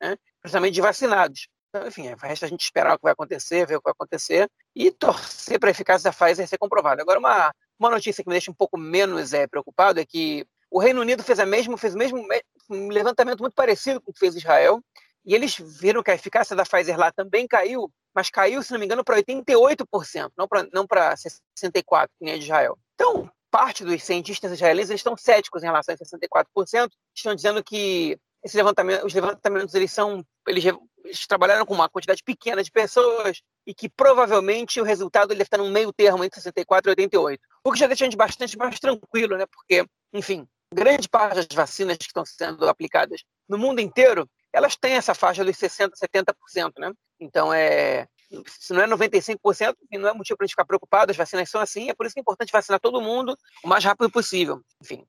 né? 0.01 0.17
principalmente 0.41 0.75
de 0.75 0.81
vacinados. 0.81 1.49
Então, 1.69 1.89
enfim, 1.89 2.15
resta 2.23 2.47
a 2.47 2.49
gente 2.49 2.63
esperar 2.63 2.95
o 2.95 2.99
que 2.99 3.03
vai 3.03 3.13
acontecer, 3.13 3.67
ver 3.67 3.77
o 3.77 3.81
que 3.81 3.85
vai 3.85 3.93
acontecer 3.93 4.49
e 4.77 4.91
torcer 4.93 5.59
para 5.59 5.71
a 5.71 5.73
eficácia 5.73 6.11
da 6.11 6.17
Pfizer 6.17 6.47
ser 6.47 6.59
comprovada. 6.59 7.03
Agora, 7.03 7.19
uma, 7.19 7.53
uma 7.79 7.91
notícia 7.91 8.23
que 8.23 8.29
me 8.29 8.35
deixa 8.35 8.51
um 8.51 8.55
pouco 8.55 8.79
menos 8.79 9.33
é, 9.33 9.47
preocupado 9.47 9.99
é 9.99 10.05
que 10.05 10.47
o 10.71 10.79
Reino 10.79 11.01
Unido 11.01 11.23
fez, 11.23 11.41
a 11.41 11.47
mesmo, 11.47 11.77
fez 11.77 11.95
o 11.95 11.99
mesmo 11.99 12.25
um 12.71 12.89
levantamento 12.89 13.41
muito 13.41 13.55
parecido 13.55 14.01
com 14.01 14.11
o 14.11 14.15
que 14.15 14.21
fez 14.21 14.37
Israel, 14.37 14.81
e 15.25 15.35
eles 15.35 15.57
viram 15.57 16.03
que 16.03 16.11
a 16.11 16.15
eficácia 16.15 16.55
da 16.55 16.65
Pfizer 16.65 16.99
lá 16.99 17.11
também 17.11 17.47
caiu, 17.47 17.91
mas 18.15 18.31
caiu, 18.31 18.63
se 18.63 18.73
não 18.73 18.79
me 18.79 18.87
engano, 18.87 19.05
para 19.05 19.21
88%, 19.21 20.33
não 20.37 20.47
para 20.47 20.69
não 20.73 20.87
64%, 20.87 22.09
que 22.19 22.25
nem 22.25 22.35
a 22.35 22.39
de 22.39 22.45
Israel. 22.45 22.79
Então, 22.95 23.31
parte 23.53 23.85
dos 23.85 24.03
cientistas 24.03 24.51
israelenses 24.51 24.95
estão 24.95 25.15
céticos 25.15 25.63
em 25.63 25.67
relação 25.67 25.95
a 25.95 25.99
64%, 25.99 26.89
estão 27.15 27.35
dizendo 27.35 27.63
que 27.63 28.19
esse 28.43 28.57
levantamento, 28.57 29.05
os 29.05 29.13
levantamentos 29.13 29.75
eles 29.75 29.93
são 29.93 30.25
eles, 30.49 30.65
eles, 31.05 31.27
trabalharam 31.27 31.67
com 31.67 31.75
uma 31.75 31.89
quantidade 31.89 32.23
pequena 32.25 32.65
de 32.65 32.71
pessoas 32.71 33.43
e 33.67 33.75
que 33.75 33.91
provavelmente 33.91 34.81
o 34.81 34.85
resultado 34.85 35.29
deve 35.29 35.43
estar 35.43 35.59
no 35.59 35.71
meio 35.71 35.93
termo 35.93 36.25
entre 36.25 36.41
64 36.41 36.91
e 36.91 36.93
88. 36.93 37.41
O 37.63 37.71
que 37.71 37.79
já 37.79 37.87
deixa 37.87 38.05
a 38.05 38.07
gente 38.07 38.17
bastante 38.17 38.57
mais 38.57 38.81
tranquilo, 38.81 39.37
né? 39.37 39.45
Porque, 39.47 39.85
enfim, 40.13 40.49
grande 40.73 41.09
parte 41.09 41.37
das 41.37 41.47
vacinas 41.53 41.99
que 41.99 42.07
estão 42.07 42.25
sendo 42.25 42.67
aplicadas 42.69 43.23
no 43.49 43.59
mundo 43.59 43.81
inteiro, 43.81 44.29
elas 44.53 44.77
têm 44.77 44.95
essa 44.95 45.15
faixa 45.15 45.45
dos 45.45 45.57
60, 45.59 45.95
70%, 45.95 46.73
né? 46.79 46.91
Então, 47.21 47.53
é, 47.53 48.09
se 48.47 48.73
não 48.73 48.83
é 48.83 48.87
95%, 48.87 49.75
não 49.93 50.09
é 50.09 50.15
motivo 50.15 50.37
para 50.37 50.45
a 50.45 50.47
gente 50.47 50.53
ficar 50.53 50.65
preocupado, 50.65 51.11
as 51.11 51.17
vacinas 51.17 51.51
são 51.51 51.61
assim, 51.61 51.91
é 51.91 51.95
por 51.95 52.07
isso 52.07 52.15
que 52.15 52.21
é 52.21 52.23
importante 52.23 52.53
vacinar 52.53 52.81
todo 52.81 53.01
mundo 53.01 53.37
o 53.65 53.69
mais 53.69 53.85
rápido 53.85 54.11
possível. 54.11 54.61
Enfim. 54.81 55.05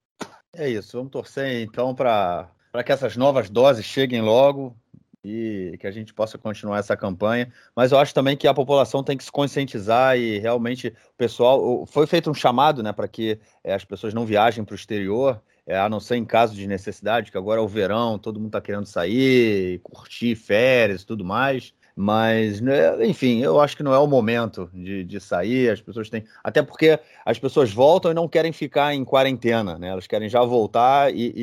É 0.55 0.69
isso, 0.69 0.97
vamos 0.97 1.11
torcer 1.11 1.63
então 1.63 1.95
para 1.95 2.49
que 2.85 2.91
essas 2.91 3.17
novas 3.17 3.49
doses 3.49 3.85
cheguem 3.85 4.21
logo 4.21 4.75
e 5.23 5.77
que 5.79 5.87
a 5.87 5.91
gente 5.91 6.13
possa 6.13 6.37
continuar 6.37 6.79
essa 6.79 6.97
campanha. 6.97 7.51
Mas 7.75 7.91
eu 7.91 7.97
acho 7.97 8.13
também 8.13 8.35
que 8.35 8.47
a 8.47 8.53
população 8.53 9.03
tem 9.03 9.17
que 9.17 9.23
se 9.23 9.31
conscientizar 9.31 10.17
e 10.17 10.37
realmente 10.37 10.89
o 10.89 11.17
pessoal. 11.17 11.85
Foi 11.85 12.05
feito 12.05 12.29
um 12.29 12.33
chamado 12.33 12.83
né, 12.83 12.91
para 12.91 13.07
que 13.07 13.39
é, 13.63 13.73
as 13.73 13.85
pessoas 13.85 14.13
não 14.13 14.25
viajem 14.25 14.65
para 14.65 14.73
o 14.73 14.75
exterior 14.75 15.41
é, 15.65 15.77
a 15.77 15.87
não 15.87 15.99
ser 15.99 16.17
em 16.17 16.25
caso 16.25 16.53
de 16.53 16.67
necessidade, 16.67 17.31
que 17.31 17.37
agora 17.37 17.61
é 17.61 17.63
o 17.63 17.67
verão, 17.67 18.19
todo 18.19 18.37
mundo 18.37 18.49
está 18.49 18.61
querendo 18.61 18.85
sair, 18.85 19.79
curtir 19.79 20.35
férias 20.35 21.01
e 21.01 21.05
tudo 21.05 21.23
mais. 21.23 21.73
Mas, 21.95 22.59
né, 22.59 23.05
enfim, 23.05 23.41
eu 23.41 23.59
acho 23.59 23.77
que 23.77 23.83
não 23.83 23.93
é 23.93 23.99
o 23.99 24.07
momento 24.07 24.69
de, 24.73 25.03
de 25.03 25.19
sair. 25.19 25.69
As 25.69 25.81
pessoas 25.81 26.09
têm. 26.09 26.23
Até 26.43 26.63
porque 26.63 26.99
as 27.23 27.37
pessoas 27.37 27.71
voltam 27.71 28.11
e 28.11 28.15
não 28.15 28.27
querem 28.27 28.51
ficar 28.51 28.95
em 28.95 29.05
quarentena, 29.05 29.77
né? 29.77 29.89
Elas 29.89 30.07
querem 30.07 30.27
já 30.27 30.41
voltar 30.43 31.13
e, 31.13 31.33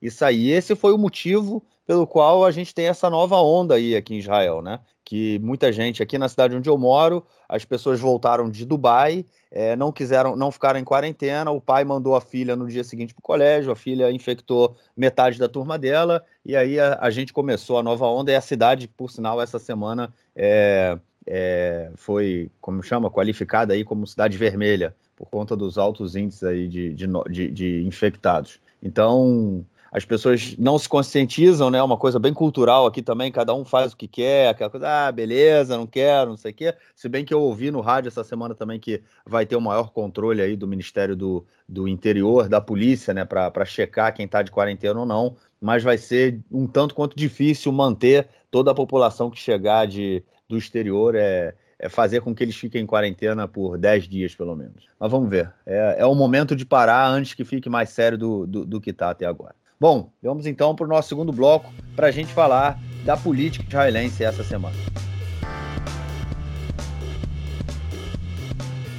e, 0.00 0.06
e 0.06 0.10
sair. 0.10 0.52
Esse 0.52 0.76
foi 0.76 0.92
o 0.92 0.98
motivo 0.98 1.62
pelo 1.84 2.06
qual 2.06 2.44
a 2.44 2.50
gente 2.50 2.74
tem 2.74 2.86
essa 2.86 3.10
nova 3.10 3.36
onda 3.36 3.74
aí 3.74 3.96
aqui 3.96 4.14
em 4.14 4.18
Israel, 4.18 4.62
né? 4.62 4.80
Que 5.04 5.38
muita 5.40 5.72
gente 5.72 6.02
aqui 6.02 6.18
na 6.18 6.28
cidade 6.28 6.54
onde 6.54 6.68
eu 6.68 6.78
moro, 6.78 7.24
as 7.48 7.64
pessoas 7.64 8.00
voltaram 8.00 8.50
de 8.50 8.64
Dubai 8.64 9.24
é, 9.56 9.74
não 9.74 9.90
quiseram, 9.90 10.36
não 10.36 10.52
ficaram 10.52 10.78
em 10.78 10.84
quarentena. 10.84 11.50
O 11.50 11.62
pai 11.62 11.82
mandou 11.82 12.14
a 12.14 12.20
filha 12.20 12.54
no 12.54 12.68
dia 12.68 12.84
seguinte 12.84 13.14
para 13.14 13.20
o 13.20 13.22
colégio, 13.22 13.72
a 13.72 13.76
filha 13.76 14.10
infectou 14.12 14.76
metade 14.94 15.38
da 15.38 15.48
turma 15.48 15.78
dela, 15.78 16.22
e 16.44 16.54
aí 16.54 16.78
a, 16.78 16.98
a, 17.00 17.08
gente 17.08 17.32
começou 17.32 17.78
a 17.78 17.82
nova 17.82 18.06
onda. 18.06 18.30
E 18.30 18.36
a 18.36 18.40
cidade, 18.42 18.86
por 18.86 19.10
sinal, 19.10 19.40
essa 19.40 19.58
semana 19.58 20.12
é, 20.34 20.98
é, 21.26 21.90
foi, 21.94 22.50
como 22.60 22.82
chama, 22.82 23.10
qualificada 23.10 23.72
aí 23.72 23.82
como 23.82 24.06
cidade 24.06 24.36
vermelha, 24.36 24.94
por 25.16 25.30
conta 25.30 25.56
dos 25.56 25.78
altos 25.78 26.14
índices 26.14 26.44
aí 26.44 26.68
de, 26.68 26.92
de, 26.92 27.06
de, 27.30 27.50
de 27.50 27.86
infectados. 27.86 28.60
Então, 28.82 29.64
as 29.90 30.04
pessoas 30.04 30.56
não 30.58 30.78
se 30.78 30.88
conscientizam, 30.88 31.70
né? 31.70 31.78
É 31.78 31.82
uma 31.82 31.96
coisa 31.96 32.18
bem 32.18 32.32
cultural 32.32 32.86
aqui 32.86 33.02
também, 33.02 33.30
cada 33.30 33.54
um 33.54 33.64
faz 33.64 33.92
o 33.92 33.96
que 33.96 34.08
quer, 34.08 34.48
aquela 34.48 34.70
coisa, 34.70 34.88
ah, 34.88 35.12
beleza, 35.12 35.76
não 35.76 35.86
quero, 35.86 36.30
não 36.30 36.36
sei 36.36 36.52
o 36.52 36.54
quê. 36.54 36.74
Se 36.94 37.08
bem 37.08 37.24
que 37.24 37.32
eu 37.32 37.40
ouvi 37.40 37.70
no 37.70 37.80
rádio 37.80 38.08
essa 38.08 38.24
semana 38.24 38.54
também 38.54 38.78
que 38.78 39.02
vai 39.24 39.46
ter 39.46 39.56
o 39.56 39.60
maior 39.60 39.90
controle 39.90 40.42
aí 40.42 40.56
do 40.56 40.66
Ministério 40.66 41.16
do, 41.16 41.46
do 41.68 41.88
Interior, 41.88 42.48
da 42.48 42.60
polícia, 42.60 43.14
né, 43.14 43.24
para 43.24 43.64
checar 43.64 44.14
quem 44.14 44.26
está 44.26 44.42
de 44.42 44.50
quarentena 44.50 45.00
ou 45.00 45.06
não, 45.06 45.36
mas 45.60 45.82
vai 45.82 45.98
ser 45.98 46.40
um 46.50 46.66
tanto 46.66 46.94
quanto 46.94 47.16
difícil 47.16 47.72
manter 47.72 48.28
toda 48.50 48.70
a 48.70 48.74
população 48.74 49.30
que 49.30 49.38
chegar 49.38 49.86
de, 49.86 50.22
do 50.48 50.56
exterior. 50.56 51.14
É, 51.14 51.54
é 51.78 51.88
fazer 51.88 52.22
com 52.22 52.34
que 52.34 52.42
eles 52.42 52.56
fiquem 52.56 52.82
em 52.82 52.86
quarentena 52.86 53.46
por 53.46 53.76
10 53.76 54.08
dias, 54.08 54.34
pelo 54.34 54.56
menos. 54.56 54.88
Mas 54.98 55.10
vamos 55.10 55.28
ver. 55.28 55.52
É, 55.66 55.96
é 55.98 56.06
o 56.06 56.14
momento 56.14 56.56
de 56.56 56.64
parar 56.64 57.06
antes 57.08 57.34
que 57.34 57.44
fique 57.44 57.68
mais 57.68 57.90
sério 57.90 58.16
do, 58.16 58.46
do, 58.46 58.64
do 58.64 58.80
que 58.80 58.90
está 58.90 59.10
até 59.10 59.26
agora. 59.26 59.54
Bom, 59.78 60.10
vamos 60.22 60.46
então 60.46 60.74
para 60.74 60.86
o 60.86 60.88
nosso 60.88 61.10
segundo 61.10 61.30
bloco 61.30 61.70
para 61.94 62.06
a 62.06 62.10
gente 62.10 62.32
falar 62.32 62.80
da 63.04 63.14
política 63.14 63.62
israelense 63.68 64.24
essa 64.24 64.42
semana. 64.42 64.74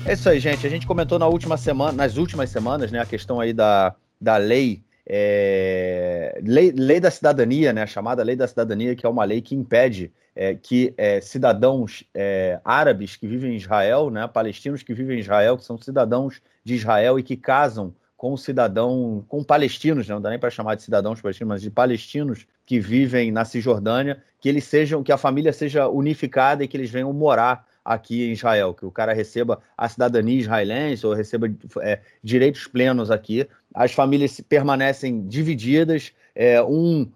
É 0.05 0.13
isso 0.13 0.29
aí, 0.29 0.39
gente. 0.39 0.67
A 0.67 0.69
gente 0.69 0.85
comentou 0.85 1.17
na 1.17 1.27
última 1.27 1.57
semana, 1.57 1.93
nas 1.93 2.15
últimas 2.17 2.51
semanas, 2.51 2.91
né, 2.91 2.99
a 2.99 3.07
questão 3.07 3.39
aí 3.39 3.53
da, 3.53 3.95
da 4.21 4.37
lei, 4.37 4.83
é, 5.03 6.39
lei, 6.45 6.71
lei 6.71 6.99
da 6.99 7.09
cidadania, 7.09 7.73
né, 7.73 7.81
a 7.81 7.87
chamada 7.87 8.21
lei 8.21 8.35
da 8.35 8.47
cidadania, 8.47 8.95
que 8.95 9.03
é 9.03 9.09
uma 9.09 9.23
lei 9.25 9.41
que 9.41 9.55
impede 9.55 10.13
é, 10.35 10.53
que 10.53 10.93
é, 10.95 11.19
cidadãos 11.19 12.03
é, 12.13 12.61
árabes 12.63 13.15
que 13.15 13.25
vivem 13.25 13.53
em 13.53 13.57
Israel, 13.57 14.11
né, 14.11 14.27
palestinos 14.27 14.83
que 14.83 14.93
vivem 14.93 15.17
em 15.17 15.21
Israel, 15.21 15.57
que 15.57 15.65
são 15.65 15.75
cidadãos 15.79 16.39
de 16.63 16.75
Israel 16.75 17.17
e 17.17 17.23
que 17.23 17.35
casam 17.35 17.95
com 18.17 18.35
cidadão, 18.35 19.23
com 19.27 19.43
palestinos, 19.43 20.07
né? 20.07 20.15
não 20.15 20.21
dá 20.21 20.31
nem 20.31 20.39
para 20.39 20.49
chamar 20.49 20.73
de 20.75 20.81
cidadãos 20.81 21.21
palestinos, 21.21 21.49
mas 21.49 21.61
de 21.61 21.69
palestinos 21.69 22.47
que 22.65 22.79
vivem 22.79 23.31
na 23.31 23.45
Cisjordânia, 23.45 24.21
que 24.41 24.49
eles 24.49 24.63
sejam, 24.63 25.03
que 25.03 25.11
a 25.11 25.17
família 25.17 25.53
seja 25.53 25.87
unificada 25.87 26.63
e 26.63 26.67
que 26.67 26.75
eles 26.75 26.89
venham 26.89 27.13
morar 27.13 27.65
aqui 27.85 28.27
em 28.27 28.31
Israel, 28.33 28.73
que 28.73 28.85
o 28.85 28.91
cara 28.91 29.13
receba 29.13 29.61
a 29.77 29.87
cidadania 29.87 30.39
israelense 30.39 31.05
ou 31.05 31.13
receba 31.13 31.47
é, 31.81 32.01
direitos 32.21 32.67
plenos 32.67 33.09
aqui. 33.09 33.47
As 33.73 33.93
famílias 33.93 34.41
permanecem 34.41 35.25
divididas, 35.25 36.11
é, 36.35 36.61
um 36.61 37.09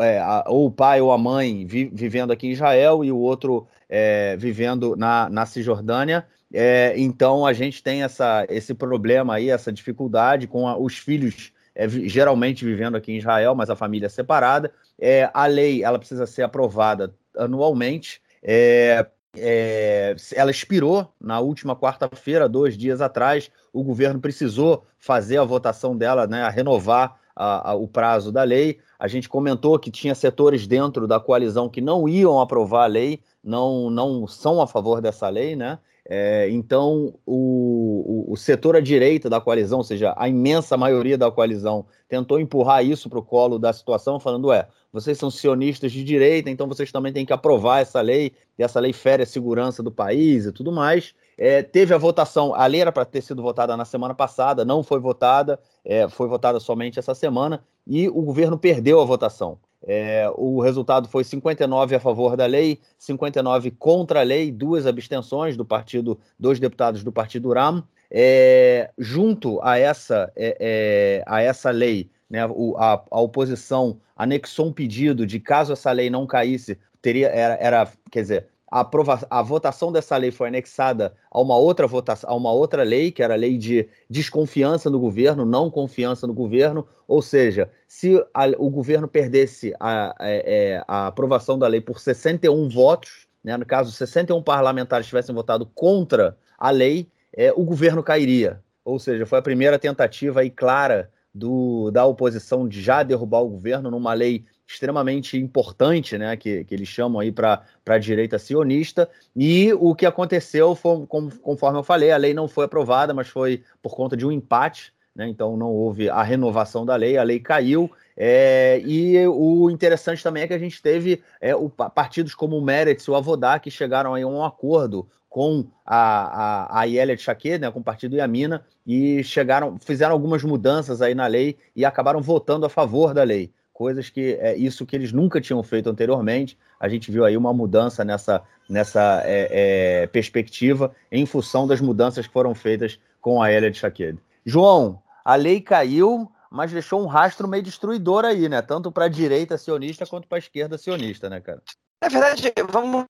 é, 0.00 0.22
ou 0.46 0.66
o 0.66 0.70
pai 0.70 1.00
ou 1.00 1.12
a 1.12 1.18
mãe 1.18 1.64
vi, 1.66 1.90
vivendo 1.92 2.32
aqui 2.32 2.48
em 2.48 2.52
Israel 2.52 3.04
e 3.04 3.12
o 3.12 3.18
outro 3.18 3.68
é, 3.88 4.36
vivendo 4.36 4.96
na, 4.96 5.28
na 5.28 5.46
Cisjordânia. 5.46 6.26
É, 6.52 6.94
então 6.96 7.44
a 7.44 7.52
gente 7.52 7.82
tem 7.82 8.02
essa, 8.02 8.46
esse 8.48 8.72
problema 8.72 9.34
aí, 9.34 9.50
essa 9.50 9.72
dificuldade 9.72 10.46
com 10.46 10.68
a, 10.68 10.78
os 10.78 10.96
filhos 10.96 11.52
é, 11.74 11.88
geralmente 11.88 12.64
vivendo 12.64 12.96
aqui 12.96 13.12
em 13.12 13.18
Israel, 13.18 13.54
mas 13.54 13.68
a 13.68 13.76
família 13.76 14.06
é 14.06 14.08
separada. 14.08 14.72
É, 14.98 15.30
a 15.34 15.46
lei 15.46 15.84
ela 15.84 15.98
precisa 15.98 16.26
ser 16.26 16.42
aprovada 16.42 17.14
anualmente. 17.36 18.22
É, 18.42 19.06
é, 19.36 20.16
ela 20.34 20.50
expirou 20.50 21.12
na 21.20 21.38
última 21.40 21.76
quarta-feira, 21.76 22.48
dois 22.48 22.76
dias 22.76 23.00
atrás. 23.00 23.50
O 23.72 23.84
governo 23.84 24.20
precisou 24.20 24.86
fazer 24.98 25.36
a 25.36 25.44
votação 25.44 25.96
dela, 25.96 26.26
né, 26.26 26.42
a 26.42 26.48
renovar 26.48 27.18
a, 27.34 27.72
a, 27.72 27.74
o 27.74 27.86
prazo 27.86 28.32
da 28.32 28.42
lei. 28.42 28.78
A 28.98 29.06
gente 29.06 29.28
comentou 29.28 29.78
que 29.78 29.90
tinha 29.90 30.14
setores 30.14 30.66
dentro 30.66 31.06
da 31.06 31.20
coalizão 31.20 31.68
que 31.68 31.82
não 31.82 32.08
iam 32.08 32.40
aprovar 32.40 32.84
a 32.84 32.86
lei, 32.86 33.20
não, 33.44 33.90
não 33.90 34.26
são 34.26 34.62
a 34.62 34.66
favor 34.66 35.02
dessa 35.02 35.28
lei, 35.28 35.54
né? 35.54 35.78
É, 36.08 36.48
então, 36.50 37.14
o, 37.26 38.26
o, 38.28 38.32
o, 38.32 38.36
setor 38.36 38.76
à 38.76 38.80
direita 38.80 39.28
da 39.28 39.40
coalizão, 39.40 39.78
ou 39.78 39.84
seja, 39.84 40.14
a 40.16 40.28
imensa 40.28 40.76
maioria 40.76 41.18
da 41.18 41.30
coalizão, 41.32 41.84
tentou 42.08 42.38
empurrar 42.38 42.84
isso 42.84 43.10
para 43.10 43.18
o 43.18 43.22
colo 43.22 43.58
da 43.58 43.72
situação, 43.72 44.20
falando: 44.20 44.52
é, 44.52 44.68
vocês 44.92 45.18
são 45.18 45.32
sionistas 45.32 45.90
de 45.90 46.04
direita, 46.04 46.48
então 46.48 46.68
vocês 46.68 46.92
também 46.92 47.12
têm 47.12 47.26
que 47.26 47.32
aprovar 47.32 47.80
essa 47.80 48.00
lei, 48.00 48.32
e 48.56 48.62
essa 48.62 48.78
lei 48.78 48.92
fere 48.92 49.24
a 49.24 49.26
segurança 49.26 49.82
do 49.82 49.90
país 49.90 50.46
e 50.46 50.52
tudo 50.52 50.70
mais. 50.70 51.12
É, 51.36 51.60
teve 51.60 51.92
a 51.92 51.98
votação, 51.98 52.54
a 52.54 52.66
lei 52.66 52.82
era 52.82 52.92
para 52.92 53.04
ter 53.04 53.20
sido 53.20 53.42
votada 53.42 53.76
na 53.76 53.84
semana 53.84 54.14
passada, 54.14 54.64
não 54.64 54.84
foi 54.84 55.00
votada, 55.00 55.58
é, 55.84 56.08
foi 56.08 56.28
votada 56.28 56.60
somente 56.60 57.00
essa 57.00 57.16
semana, 57.16 57.64
e 57.84 58.08
o 58.08 58.22
governo 58.22 58.56
perdeu 58.56 59.00
a 59.00 59.04
votação. 59.04 59.58
É, 59.86 60.28
o 60.34 60.60
resultado 60.60 61.08
foi 61.08 61.22
59 61.22 61.94
a 61.94 62.00
favor 62.00 62.36
da 62.36 62.44
lei, 62.44 62.80
59 62.98 63.70
contra 63.70 64.20
a 64.20 64.22
lei, 64.24 64.50
duas 64.50 64.84
abstenções 64.84 65.56
do 65.56 65.64
partido, 65.64 66.18
dois 66.38 66.58
deputados 66.58 67.04
do 67.04 67.12
partido 67.12 67.52
RAM. 67.52 67.84
É, 68.10 68.90
junto 68.98 69.60
a 69.62 69.78
essa, 69.78 70.32
é, 70.34 70.56
é 70.60 71.24
a 71.26 71.40
essa 71.40 71.70
lei, 71.70 72.10
né, 72.28 72.44
o, 72.46 72.76
a, 72.76 73.04
a, 73.10 73.20
oposição 73.20 73.98
anexou 74.16 74.66
um 74.66 74.72
pedido 74.72 75.26
de 75.26 75.38
caso 75.40 75.72
essa 75.72 75.90
lei 75.92 76.10
não 76.10 76.26
caísse, 76.26 76.78
teria 77.00 77.28
era, 77.28 77.54
era 77.54 77.92
quer 78.10 78.22
dizer, 78.22 78.46
a, 78.70 78.80
aprova 78.80 79.26
a 79.30 79.42
votação 79.42 79.92
dessa 79.92 80.16
lei 80.16 80.30
foi 80.30 80.48
anexada 80.48 81.14
a 81.30 81.40
uma 81.40 81.56
outra 81.56 81.86
votação, 81.86 82.30
a 82.30 82.34
uma 82.34 82.52
outra 82.52 82.82
lei, 82.82 83.10
que 83.10 83.22
era 83.22 83.34
a 83.34 83.36
lei 83.36 83.56
de 83.56 83.88
desconfiança 84.08 84.90
no 84.90 84.98
governo, 84.98 85.44
não 85.44 85.70
confiança 85.70 86.26
no 86.26 86.34
governo, 86.34 86.86
ou 87.06 87.22
seja, 87.22 87.70
se 87.86 88.22
a, 88.34 88.46
o 88.58 88.68
governo 88.68 89.06
perdesse 89.06 89.74
a, 89.78 90.14
a, 90.18 90.28
é, 90.28 90.82
a, 90.86 91.06
aprovação 91.06 91.58
da 91.58 91.66
lei 91.66 91.80
por 91.80 92.00
61 92.00 92.68
votos, 92.68 93.26
né, 93.42 93.56
no 93.56 93.64
caso, 93.64 93.92
61 93.92 94.42
parlamentares 94.42 95.06
tivessem 95.06 95.34
votado 95.34 95.66
contra 95.66 96.36
a 96.58 96.70
lei, 96.70 97.08
é, 97.32 97.52
o 97.52 97.62
governo 97.64 98.02
cairia. 98.02 98.60
Ou 98.84 98.98
seja, 98.98 99.26
foi 99.26 99.38
a 99.38 99.42
primeira 99.42 99.78
tentativa 99.78 100.40
aí 100.40 100.50
clara 100.50 101.10
do, 101.32 101.90
da 101.90 102.06
oposição 102.06 102.66
de 102.66 102.80
já 102.80 103.02
derrubar 103.02 103.40
o 103.40 103.48
governo 103.48 103.90
numa 103.90 104.14
lei 104.14 104.44
extremamente 104.66 105.38
importante, 105.38 106.18
né, 106.18 106.36
que, 106.36 106.64
que 106.64 106.74
eles 106.74 106.88
chamam 106.88 107.20
aí 107.20 107.30
para 107.30 107.62
a 107.86 107.98
direita 107.98 108.38
sionista, 108.38 109.08
e 109.34 109.72
o 109.74 109.94
que 109.94 110.04
aconteceu 110.04 110.74
foi, 110.74 111.06
conforme 111.06 111.78
eu 111.78 111.84
falei, 111.84 112.10
a 112.10 112.16
lei 112.16 112.34
não 112.34 112.48
foi 112.48 112.64
aprovada, 112.64 113.14
mas 113.14 113.28
foi 113.28 113.62
por 113.80 113.94
conta 113.94 114.16
de 114.16 114.26
um 114.26 114.32
empate, 114.32 114.92
né, 115.14 115.28
então 115.28 115.56
não 115.56 115.70
houve 115.70 116.10
a 116.10 116.22
renovação 116.22 116.84
da 116.84 116.96
lei, 116.96 117.16
a 117.16 117.22
lei 117.22 117.38
caiu, 117.38 117.90
é, 118.16 118.80
e 118.84 119.26
o 119.28 119.70
interessante 119.70 120.22
também 120.22 120.42
é 120.42 120.48
que 120.48 120.54
a 120.54 120.58
gente 120.58 120.82
teve 120.82 121.22
é, 121.40 121.54
o, 121.54 121.68
partidos 121.70 122.34
como 122.34 122.58
o 122.58 122.64
Meretz 122.64 123.04
e 123.04 123.10
o 123.10 123.14
Avodá 123.14 123.58
que 123.58 123.70
chegaram 123.70 124.14
a 124.14 124.18
um 124.18 124.44
acordo 124.44 125.06
com 125.28 125.66
a, 125.84 126.78
a, 126.78 126.80
a 126.80 126.84
Yelia 126.84 127.16
Shaked, 127.16 127.58
né, 127.58 127.70
com 127.70 127.80
o 127.80 127.84
partido 127.84 128.16
Yamina, 128.16 128.64
e 128.86 129.22
chegaram, 129.22 129.78
fizeram 129.78 130.12
algumas 130.12 130.42
mudanças 130.42 131.02
aí 131.02 131.14
na 131.14 131.26
lei 131.26 131.58
e 131.74 131.84
acabaram 131.84 132.22
votando 132.22 132.64
a 132.64 132.70
favor 132.70 133.12
da 133.12 133.22
lei 133.22 133.52
coisas 133.76 134.08
que 134.08 134.38
é 134.40 134.56
isso 134.56 134.86
que 134.86 134.96
eles 134.96 135.12
nunca 135.12 135.38
tinham 135.38 135.62
feito 135.62 135.90
anteriormente. 135.90 136.58
A 136.80 136.88
gente 136.88 137.10
viu 137.10 137.26
aí 137.26 137.36
uma 137.36 137.52
mudança 137.52 138.02
nessa, 138.06 138.42
nessa 138.66 139.20
é, 139.22 139.48
é, 139.50 140.06
perspectiva 140.06 140.94
em 141.12 141.26
função 141.26 141.66
das 141.66 141.78
mudanças 141.78 142.26
que 142.26 142.32
foram 142.32 142.54
feitas 142.54 142.98
com 143.20 143.42
a 143.42 143.52
Elia 143.52 143.70
de 143.70 143.76
Shaked. 143.76 144.18
João, 144.46 145.02
a 145.22 145.34
lei 145.34 145.60
caiu, 145.60 146.32
mas 146.50 146.72
deixou 146.72 147.02
um 147.02 147.06
rastro 147.06 147.46
meio 147.46 147.62
destruidor 147.62 148.24
aí, 148.24 148.48
né? 148.48 148.62
Tanto 148.62 148.90
para 148.90 149.04
a 149.04 149.08
direita 149.08 149.58
sionista 149.58 150.06
quanto 150.06 150.26
para 150.26 150.38
a 150.38 150.40
esquerda 150.40 150.78
sionista, 150.78 151.28
né, 151.28 151.42
cara? 151.42 151.62
Na 152.02 152.08
verdade, 152.08 152.52
vamos. 152.70 153.04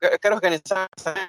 Eu 0.00 0.18
quero 0.20 0.34
organizar. 0.36 0.86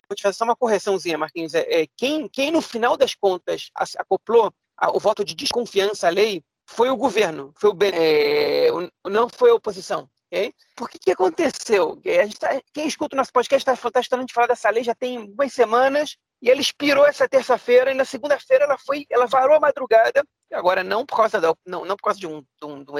Vou 0.07 0.15
te 0.15 0.21
fazer 0.21 0.36
só 0.36 0.43
uma 0.43 0.55
correçãozinha, 0.55 1.17
Marquinhos. 1.17 1.55
É, 1.55 1.88
quem, 1.98 2.29
quem, 2.29 2.51
no 2.51 2.62
final 2.62 2.95
das 2.95 3.15
contas, 3.15 3.71
acoplou 3.98 4.53
o 4.93 5.00
voto 5.00 5.25
de 5.25 5.33
desconfiança 5.33 6.07
à 6.07 6.12
lei 6.12 6.43
foi 6.65 6.89
o 6.89 6.98
governo, 6.98 7.53
foi 7.58 7.72
o, 7.72 7.77
é, 7.84 8.68
não 9.10 9.27
foi 9.30 9.51
a 9.51 9.56
oposição. 9.56 10.10
Okay? 10.27 10.53
Por 10.77 10.89
que, 10.89 10.98
que 10.98 11.12
aconteceu? 11.12 12.01
Tá, 12.39 12.62
quem 12.74 12.88
escuta 12.88 13.15
o 13.15 13.18
nosso 13.18 13.34
podcast 13.34 13.70
está 13.70 13.91
tá 13.91 14.00
estando 14.00 14.25
de 14.25 14.34
falar 14.34 14.48
dessa 14.48 14.70
lei 14.70 14.82
já 14.82 14.96
tem 14.96 15.18
algumas 15.18 15.53
semanas 15.53 16.15
e 16.41 16.50
ela 16.50 16.62
expirou 16.62 17.06
essa 17.06 17.27
terça-feira 17.27 17.91
e 17.91 17.94
na 17.94 18.06
segunda-feira 18.06 18.63
ela 18.63 18.77
foi, 18.77 19.06
ela 19.10 19.27
varou 19.27 19.58
a 19.58 19.60
madrugada. 19.60 20.24
Agora 20.53 20.84
não 20.84 21.06
por 21.06 21.18
causa 21.18 21.39
da, 21.39 21.53
não, 21.65 21.84
não 21.84 21.98
por 21.98 22.03
causa 22.03 22.20
de 22.20 22.27
um, 22.27 22.39
de 22.39 22.65
um, 22.65 22.84
de 22.84 22.91
um 22.91 22.96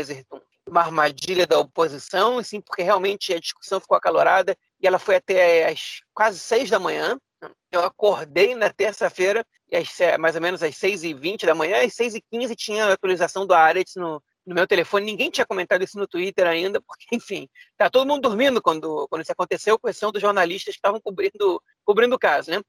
uma 0.68 0.82
armadilha 0.82 1.48
da 1.48 1.60
oposição, 1.60 2.42
sim 2.44 2.62
porque 2.62 2.84
realmente 2.84 3.34
a 3.34 3.40
discussão 3.40 3.80
ficou 3.80 3.98
acalorada 3.98 4.56
e 4.80 4.88
ela 4.88 5.00
foi 5.00 5.16
até 5.16 5.68
as 5.68 6.02
quase 6.14 6.40
seis 6.40 6.70
da 6.70 6.80
manhã. 6.80 7.20
Eu 7.72 7.84
acordei 7.84 8.56
na 8.56 8.70
terça-feira, 8.70 9.46
mais 10.20 10.36
ou 10.36 10.42
menos 10.42 10.62
às 10.62 10.76
6h20 10.76 11.46
da 11.46 11.56
manhã, 11.56 11.84
às 11.84 11.94
6h15 11.94 12.56
tinha 12.56 12.86
a 12.86 12.94
atualização 12.94 13.46
do 13.46 13.54
Aretz 13.54 13.96
no, 13.96 14.22
no 14.46 14.56
meu 14.56 14.68
telefone. 14.68 15.06
Ninguém 15.06 15.32
tinha 15.32 15.46
comentado 15.46 15.84
isso 15.84 15.98
no 15.98 16.08
Twitter 16.08 16.46
ainda, 16.48 16.82
porque, 16.86 17.06
enfim, 17.12 17.48
tá 17.78 17.90
todo 17.90 18.08
mundo 18.08 18.22
dormindo 18.22 18.62
quando, 18.62 19.08
quando 19.08 19.22
isso 19.22 19.32
aconteceu, 19.32 19.80
com 19.80 19.90
exceção 19.90 20.12
dos 20.12 20.22
jornalistas 20.22 20.74
que 20.74 20.80
estavam 20.80 21.00
cobrindo, 21.00 21.62
cobrindo 21.84 22.16
o 22.16 22.20
caso, 22.20 22.52
né? 22.52 22.62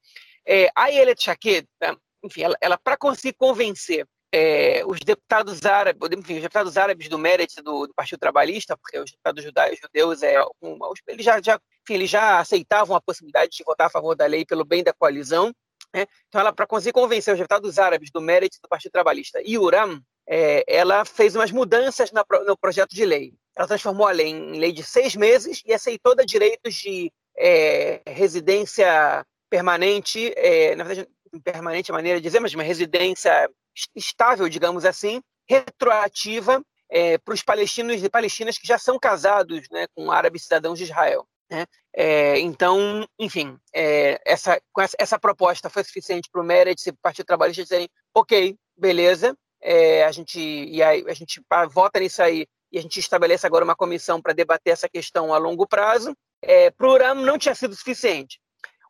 É, 0.45 0.69
a 0.75 0.91
Elet 0.91 1.23
Shaked, 1.23 1.67
né, 1.81 1.95
enfim, 2.23 2.43
ela, 2.43 2.57
ela 2.61 2.77
para 2.77 2.97
conseguir 2.97 3.33
convencer 3.33 4.07
é, 4.33 4.83
os 4.87 4.99
deputados 4.99 5.63
árabes, 5.63 6.09
enfim, 6.17 6.37
os 6.37 6.41
deputados 6.41 6.75
árabes 6.75 7.07
do 7.07 7.19
Meretz 7.19 7.55
do, 7.57 7.85
do, 7.85 7.93
Partido 7.93 8.17
Trabalhista, 8.17 8.75
porque 8.75 8.97
os 8.97 9.11
deputados 9.11 9.43
judaicos, 9.43 9.79
judeus, 9.79 10.23
é, 10.23 10.43
um, 10.59 10.79
eles, 11.07 11.23
já, 11.23 11.39
já, 11.39 11.59
enfim, 11.83 11.93
eles 11.93 12.09
já 12.09 12.39
aceitavam 12.39 12.95
a 12.95 13.01
possibilidade 13.01 13.51
de 13.51 13.63
votar 13.63 13.87
a 13.87 13.91
favor 13.91 14.15
da 14.15 14.25
lei 14.25 14.43
pelo 14.43 14.65
bem 14.65 14.83
da 14.83 14.91
coalizão. 14.91 15.53
Né? 15.93 16.07
Então, 16.27 16.41
ela 16.41 16.51
para 16.51 16.65
conseguir 16.65 16.93
convencer 16.93 17.31
os 17.31 17.39
deputados 17.39 17.77
árabes 17.77 18.09
do 18.09 18.19
Meretz 18.19 18.59
do 18.59 18.67
Partido 18.67 18.93
Trabalhista 18.93 19.39
e 19.45 19.55
Uram, 19.55 20.01
é, 20.27 20.63
ela 20.67 21.05
fez 21.05 21.35
umas 21.35 21.51
mudanças 21.51 22.11
na, 22.11 22.25
no 22.47 22.57
projeto 22.57 22.89
de 22.89 23.05
lei. 23.05 23.35
Ela 23.55 23.67
transformou 23.67 24.07
a 24.07 24.11
lei 24.11 24.29
em 24.29 24.57
lei 24.57 24.71
de 24.71 24.83
seis 24.83 25.15
meses 25.15 25.61
e 25.63 25.71
aceitou 25.71 26.15
dar 26.15 26.25
direitos 26.25 26.73
de 26.73 27.11
é, 27.37 28.01
residência 28.07 29.23
permanente, 29.47 30.33
é, 30.35 30.75
na 30.75 30.83
verdade, 30.83 31.07
permanente 31.43 31.91
é 31.91 31.93
maneira 31.93 32.19
de 32.19 32.23
dizer, 32.23 32.39
mas 32.39 32.55
uma 32.55 32.63
residência 32.63 33.47
estável, 33.95 34.47
digamos 34.49 34.85
assim, 34.85 35.21
retroativa 35.47 36.63
é, 36.89 37.17
para 37.17 37.33
os 37.33 37.43
palestinos 37.43 38.03
e 38.03 38.09
palestinas 38.09 38.57
que 38.57 38.67
já 38.67 38.77
são 38.77 38.99
casados 38.99 39.67
né, 39.71 39.87
com 39.95 40.11
árabes 40.11 40.43
cidadãos 40.43 40.77
de 40.77 40.85
Israel. 40.85 41.27
Né? 41.49 41.65
É, 41.95 42.39
então, 42.39 43.07
enfim, 43.19 43.57
é, 43.73 44.19
essa, 44.25 44.61
essa, 44.97 45.19
proposta 45.19 45.69
foi 45.69 45.83
suficiente 45.83 46.29
para 46.31 46.41
o 46.41 46.43
Meretz 46.43 46.87
e 46.87 46.89
o 46.91 46.97
Partido 47.01 47.25
Trabalhista 47.25 47.63
dizerem, 47.63 47.89
ok, 48.13 48.55
beleza, 48.77 49.37
é, 49.61 50.03
a 50.03 50.11
gente 50.11 50.39
e 50.39 50.81
aí, 50.81 51.03
a 51.07 51.13
gente 51.13 51.41
vota 51.71 51.99
nisso 51.99 52.21
aí 52.21 52.45
e 52.71 52.77
a 52.77 52.81
gente 52.81 52.99
estabelece 52.99 53.45
agora 53.45 53.63
uma 53.63 53.75
comissão 53.75 54.21
para 54.21 54.33
debater 54.33 54.73
essa 54.73 54.89
questão 54.89 55.33
a 55.33 55.37
longo 55.37 55.67
prazo. 55.67 56.15
É, 56.41 56.71
para 56.71 56.87
o 56.87 56.91
Uram 56.91 57.15
não 57.15 57.37
tinha 57.37 57.55
sido 57.55 57.75
suficiente. 57.75 58.39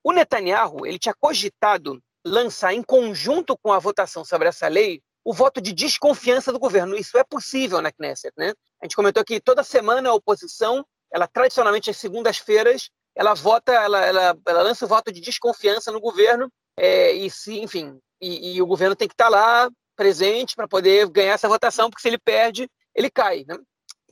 O 0.04 0.12
Netanyahu 0.12 0.86
ele 0.86 0.98
tinha 0.98 1.14
cogitado 1.14 2.02
lançar 2.26 2.74
em 2.74 2.82
conjunto 2.82 3.58
com 3.58 3.72
a 3.72 3.80
votação 3.80 4.24
sobre 4.24 4.48
essa 4.48 4.68
lei 4.68 5.02
o 5.26 5.34
voto 5.34 5.62
de 5.62 5.72
desconfiança 5.72 6.52
do 6.52 6.60
governo. 6.60 6.96
Isso 6.96 7.18
é 7.18 7.24
possível 7.24 7.82
na 7.82 7.92
Knesset, 7.92 8.34
né? 8.38 8.54
A 8.82 8.86
gente 8.86 8.96
comentou 8.96 9.24
que 9.24 9.40
toda 9.40 9.64
semana 9.64 10.10
a 10.10 10.14
oposição, 10.14 10.86
ela 11.12 11.28
tradicionalmente 11.28 11.90
às 11.90 11.98
segundas-feiras, 11.98 12.90
ela 13.16 13.34
vota, 13.34 13.72
ela, 13.72 14.06
ela, 14.06 14.38
ela, 14.46 14.62
lança 14.62 14.86
o 14.86 14.88
voto 14.88 15.12
de 15.12 15.22
desconfiança 15.22 15.92
no 15.92 16.02
governo 16.02 16.52
é, 16.78 17.12
e 17.14 17.30
se, 17.30 17.60
enfim, 17.60 17.98
e, 18.20 18.56
e, 18.56 18.62
o 18.62 18.66
governo 18.66 18.96
tem 18.96 19.08
que 19.08 19.14
estar 19.14 19.30
lá 19.30 19.70
presente 19.96 20.56
para 20.56 20.68
poder 20.68 21.08
ganhar 21.10 21.34
essa 21.34 21.48
votação, 21.48 21.90
porque 21.90 22.02
se 22.02 22.08
ele 22.08 22.18
perde, 22.18 22.68
ele 22.96 23.10
cai, 23.10 23.46
né? 23.48 23.56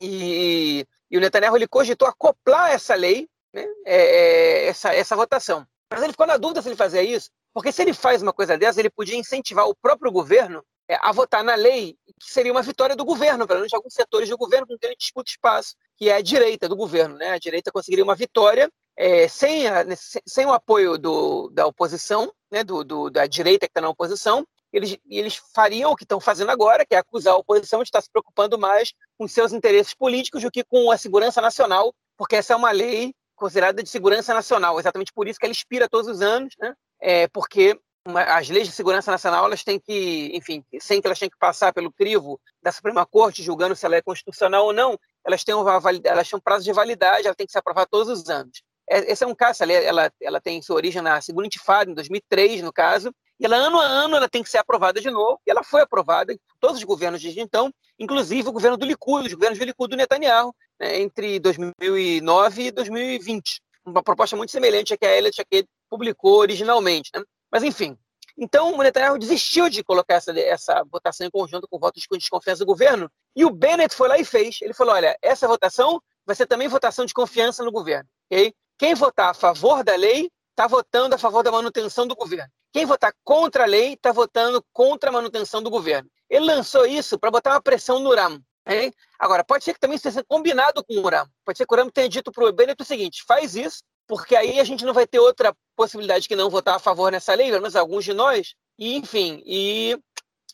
E, 0.00 0.86
e 1.10 1.18
o 1.18 1.20
Netanyahu 1.20 1.56
ele 1.56 1.66
cogitou 1.66 2.08
acoplar 2.08 2.70
essa 2.70 2.94
lei, 2.94 3.28
né? 3.52 3.66
É, 3.84 3.96
é, 3.96 4.66
essa, 4.68 4.94
essa 4.94 5.16
votação. 5.16 5.66
Mas 5.92 6.02
ele 6.02 6.12
ficou 6.12 6.26
na 6.26 6.36
dúvida 6.36 6.62
se 6.62 6.68
ele 6.68 6.76
fazia 6.76 7.02
isso, 7.02 7.28
porque 7.52 7.72
se 7.72 7.82
ele 7.82 7.92
faz 7.92 8.22
uma 8.22 8.32
coisa 8.32 8.56
dessa, 8.56 8.80
ele 8.80 8.90
podia 8.90 9.16
incentivar 9.16 9.66
o 9.66 9.74
próprio 9.74 10.10
governo 10.10 10.64
é, 10.88 10.96
a 11.00 11.12
votar 11.12 11.44
na 11.44 11.54
lei 11.54 11.96
que 12.20 12.32
seria 12.32 12.52
uma 12.52 12.62
vitória 12.62 12.94
do 12.94 13.04
governo, 13.04 13.46
pelo 13.46 13.60
menos 13.60 13.70
de 13.70 13.76
alguns 13.76 13.94
setores 13.94 14.28
do 14.28 14.36
governo 14.36 14.66
com 14.66 14.78
quem 14.78 14.90
ele 14.90 14.96
disputa 14.96 15.30
espaço, 15.30 15.74
que 15.96 16.08
é 16.08 16.14
a 16.14 16.20
direita 16.20 16.68
do 16.68 16.76
governo. 16.76 17.16
Né? 17.16 17.30
A 17.30 17.38
direita 17.38 17.72
conseguiria 17.72 18.04
uma 18.04 18.14
vitória 18.14 18.70
é, 18.96 19.26
sem, 19.28 19.66
a, 19.66 19.84
sem 20.26 20.46
o 20.46 20.52
apoio 20.52 20.98
do, 20.98 21.48
da 21.50 21.66
oposição, 21.66 22.32
né? 22.50 22.62
do, 22.62 22.84
do, 22.84 23.10
da 23.10 23.26
direita 23.26 23.66
que 23.66 23.70
está 23.70 23.80
na 23.80 23.88
oposição, 23.88 24.46
eles, 24.72 24.96
eles 25.08 25.36
fariam 25.54 25.92
o 25.92 25.96
que 25.96 26.04
estão 26.04 26.18
fazendo 26.18 26.50
agora, 26.50 26.86
que 26.86 26.94
é 26.94 26.98
acusar 26.98 27.34
a 27.34 27.36
oposição 27.36 27.80
de 27.80 27.88
estar 27.88 28.00
se 28.00 28.10
preocupando 28.10 28.58
mais 28.58 28.92
com 29.18 29.28
seus 29.28 29.52
interesses 29.52 29.92
políticos 29.92 30.42
do 30.42 30.50
que 30.50 30.64
com 30.64 30.90
a 30.90 30.96
segurança 30.96 31.40
nacional, 31.42 31.94
porque 32.16 32.36
essa 32.36 32.54
é 32.54 32.56
uma 32.56 32.70
lei 32.70 33.14
considerada 33.36 33.82
de 33.82 33.88
segurança 33.88 34.32
nacional, 34.32 34.78
exatamente 34.80 35.12
por 35.12 35.28
isso 35.28 35.38
que 35.38 35.44
ela 35.44 35.52
expira 35.52 35.88
todos 35.88 36.08
os 36.08 36.22
anos, 36.22 36.54
né? 36.58 36.74
É, 37.02 37.26
porque 37.26 37.76
as 38.04 38.48
leis 38.48 38.68
de 38.68 38.72
segurança 38.72 39.10
nacional 39.10 39.44
elas 39.44 39.64
têm 39.64 39.78
que, 39.78 40.30
enfim, 40.34 40.64
sem 40.80 41.00
que 41.00 41.06
elas 41.06 41.18
tenham 41.18 41.30
que 41.30 41.38
passar 41.38 41.72
pelo 41.72 41.92
crivo 41.92 42.40
da 42.62 42.70
Suprema 42.70 43.04
Corte 43.04 43.42
julgando 43.42 43.74
se 43.74 43.84
ela 43.84 43.96
é 43.96 44.02
constitucional 44.02 44.66
ou 44.66 44.72
não, 44.72 44.96
elas 45.24 45.42
têm, 45.42 45.54
uma, 45.54 45.80
elas 46.04 46.28
têm 46.28 46.38
um 46.38 46.42
prazo 46.42 46.64
de 46.64 46.72
validade, 46.72 47.26
ela 47.26 47.34
tem 47.34 47.46
que 47.46 47.52
ser 47.52 47.58
aprovada 47.58 47.88
todos 47.90 48.08
os 48.08 48.28
anos. 48.28 48.62
É, 48.88 49.12
esse 49.12 49.24
é 49.24 49.26
um 49.26 49.34
caso, 49.34 49.62
ela, 49.62 49.72
ela, 49.72 50.12
ela 50.20 50.40
tem 50.40 50.60
sua 50.62 50.76
origem 50.76 51.00
na 51.02 51.20
segunda 51.20 51.46
intifada, 51.46 51.90
em 51.90 51.94
2003, 51.94 52.62
no 52.62 52.72
caso, 52.72 53.12
e 53.38 53.44
ela, 53.44 53.56
ano 53.56 53.80
a 53.80 53.84
ano, 53.84 54.16
ela 54.16 54.28
tem 54.28 54.42
que 54.42 54.50
ser 54.50 54.58
aprovada 54.58 55.00
de 55.00 55.10
novo, 55.10 55.40
e 55.46 55.50
ela 55.50 55.64
foi 55.64 55.80
aprovada 55.80 56.32
em 56.32 56.38
todos 56.60 56.78
os 56.78 56.84
governos 56.84 57.20
desde 57.20 57.40
então, 57.40 57.72
inclusive 57.98 58.48
o 58.48 58.52
governo 58.52 58.76
do 58.76 58.86
Likud, 58.86 59.26
os 59.26 59.34
governos 59.34 59.58
do 59.58 59.64
Likud 59.64 59.90
do 59.90 59.96
Netanyahu, 59.96 60.54
né, 60.78 61.00
entre 61.00 61.40
2009 61.40 62.62
e 62.66 62.70
2020. 62.70 63.60
Uma 63.84 64.02
proposta 64.02 64.36
muito 64.36 64.52
semelhante 64.52 64.94
à 64.94 64.96
que 64.96 65.06
a 65.06 65.16
Elliot 65.16 65.34
Shaked 65.34 65.68
publicou 65.92 66.38
originalmente. 66.38 67.10
Né? 67.14 67.22
Mas, 67.50 67.62
enfim. 67.62 67.98
Então, 68.38 68.74
o 68.74 68.82
Netanyahu 68.82 69.18
desistiu 69.18 69.68
de 69.68 69.84
colocar 69.84 70.14
essa, 70.14 70.32
essa 70.40 70.82
votação 70.90 71.26
em 71.26 71.30
conjunto 71.30 71.68
com 71.68 71.78
votos 71.78 72.02
de 72.02 72.18
desconfiança 72.18 72.60
do 72.60 72.66
governo, 72.66 73.10
e 73.36 73.44
o 73.44 73.50
Bennett 73.50 73.94
foi 73.94 74.08
lá 74.08 74.16
e 74.16 74.24
fez. 74.24 74.56
Ele 74.62 74.72
falou: 74.72 74.94
olha, 74.94 75.14
essa 75.20 75.46
votação 75.46 76.00
vai 76.24 76.34
ser 76.34 76.46
também 76.46 76.66
votação 76.66 77.04
de 77.04 77.12
confiança 77.12 77.62
no 77.62 77.70
governo. 77.70 78.08
Okay? 78.30 78.54
Quem 78.78 78.94
votar 78.94 79.30
a 79.30 79.34
favor 79.34 79.84
da 79.84 79.94
lei 79.94 80.30
está 80.50 80.66
votando 80.66 81.14
a 81.14 81.18
favor 81.18 81.42
da 81.42 81.52
manutenção 81.52 82.06
do 82.06 82.14
governo. 82.14 82.50
Quem 82.72 82.86
votar 82.86 83.12
contra 83.22 83.64
a 83.64 83.66
lei 83.66 83.92
está 83.92 84.12
votando 84.12 84.64
contra 84.72 85.10
a 85.10 85.12
manutenção 85.12 85.62
do 85.62 85.68
governo. 85.68 86.08
Ele 86.30 86.46
lançou 86.46 86.86
isso 86.86 87.18
para 87.18 87.30
botar 87.30 87.50
uma 87.50 87.62
pressão 87.62 87.98
no 87.98 88.14
RAM. 88.14 88.42
Okay? 88.66 88.92
Agora, 89.18 89.44
pode 89.44 89.62
ser 89.62 89.74
que 89.74 89.80
também 89.80 89.98
seja 89.98 90.24
combinado 90.24 90.82
com 90.82 90.94
o 90.94 91.08
RAM. 91.08 91.28
Pode 91.44 91.58
ser 91.58 91.66
que 91.66 91.74
o 91.74 91.76
RAM 91.76 91.90
tenha 91.90 92.08
dito 92.08 92.32
para 92.32 92.44
o 92.44 92.52
Bennett 92.52 92.80
o 92.82 92.86
seguinte: 92.86 93.22
faz 93.26 93.54
isso, 93.54 93.82
porque 94.06 94.36
aí 94.36 94.60
a 94.60 94.64
gente 94.64 94.84
não 94.84 94.94
vai 94.94 95.06
ter 95.06 95.18
outra 95.18 95.54
possibilidade 95.76 96.28
que 96.28 96.36
não 96.36 96.50
votar 96.50 96.76
a 96.76 96.80
favor 96.80 97.10
nessa 97.10 97.34
lei, 97.34 97.48
pelo 97.48 97.62
menos 97.62 97.76
alguns 97.76 98.04
de 98.04 98.12
nós, 98.12 98.54
e 98.78 98.96
enfim, 98.96 99.42
e, 99.46 99.98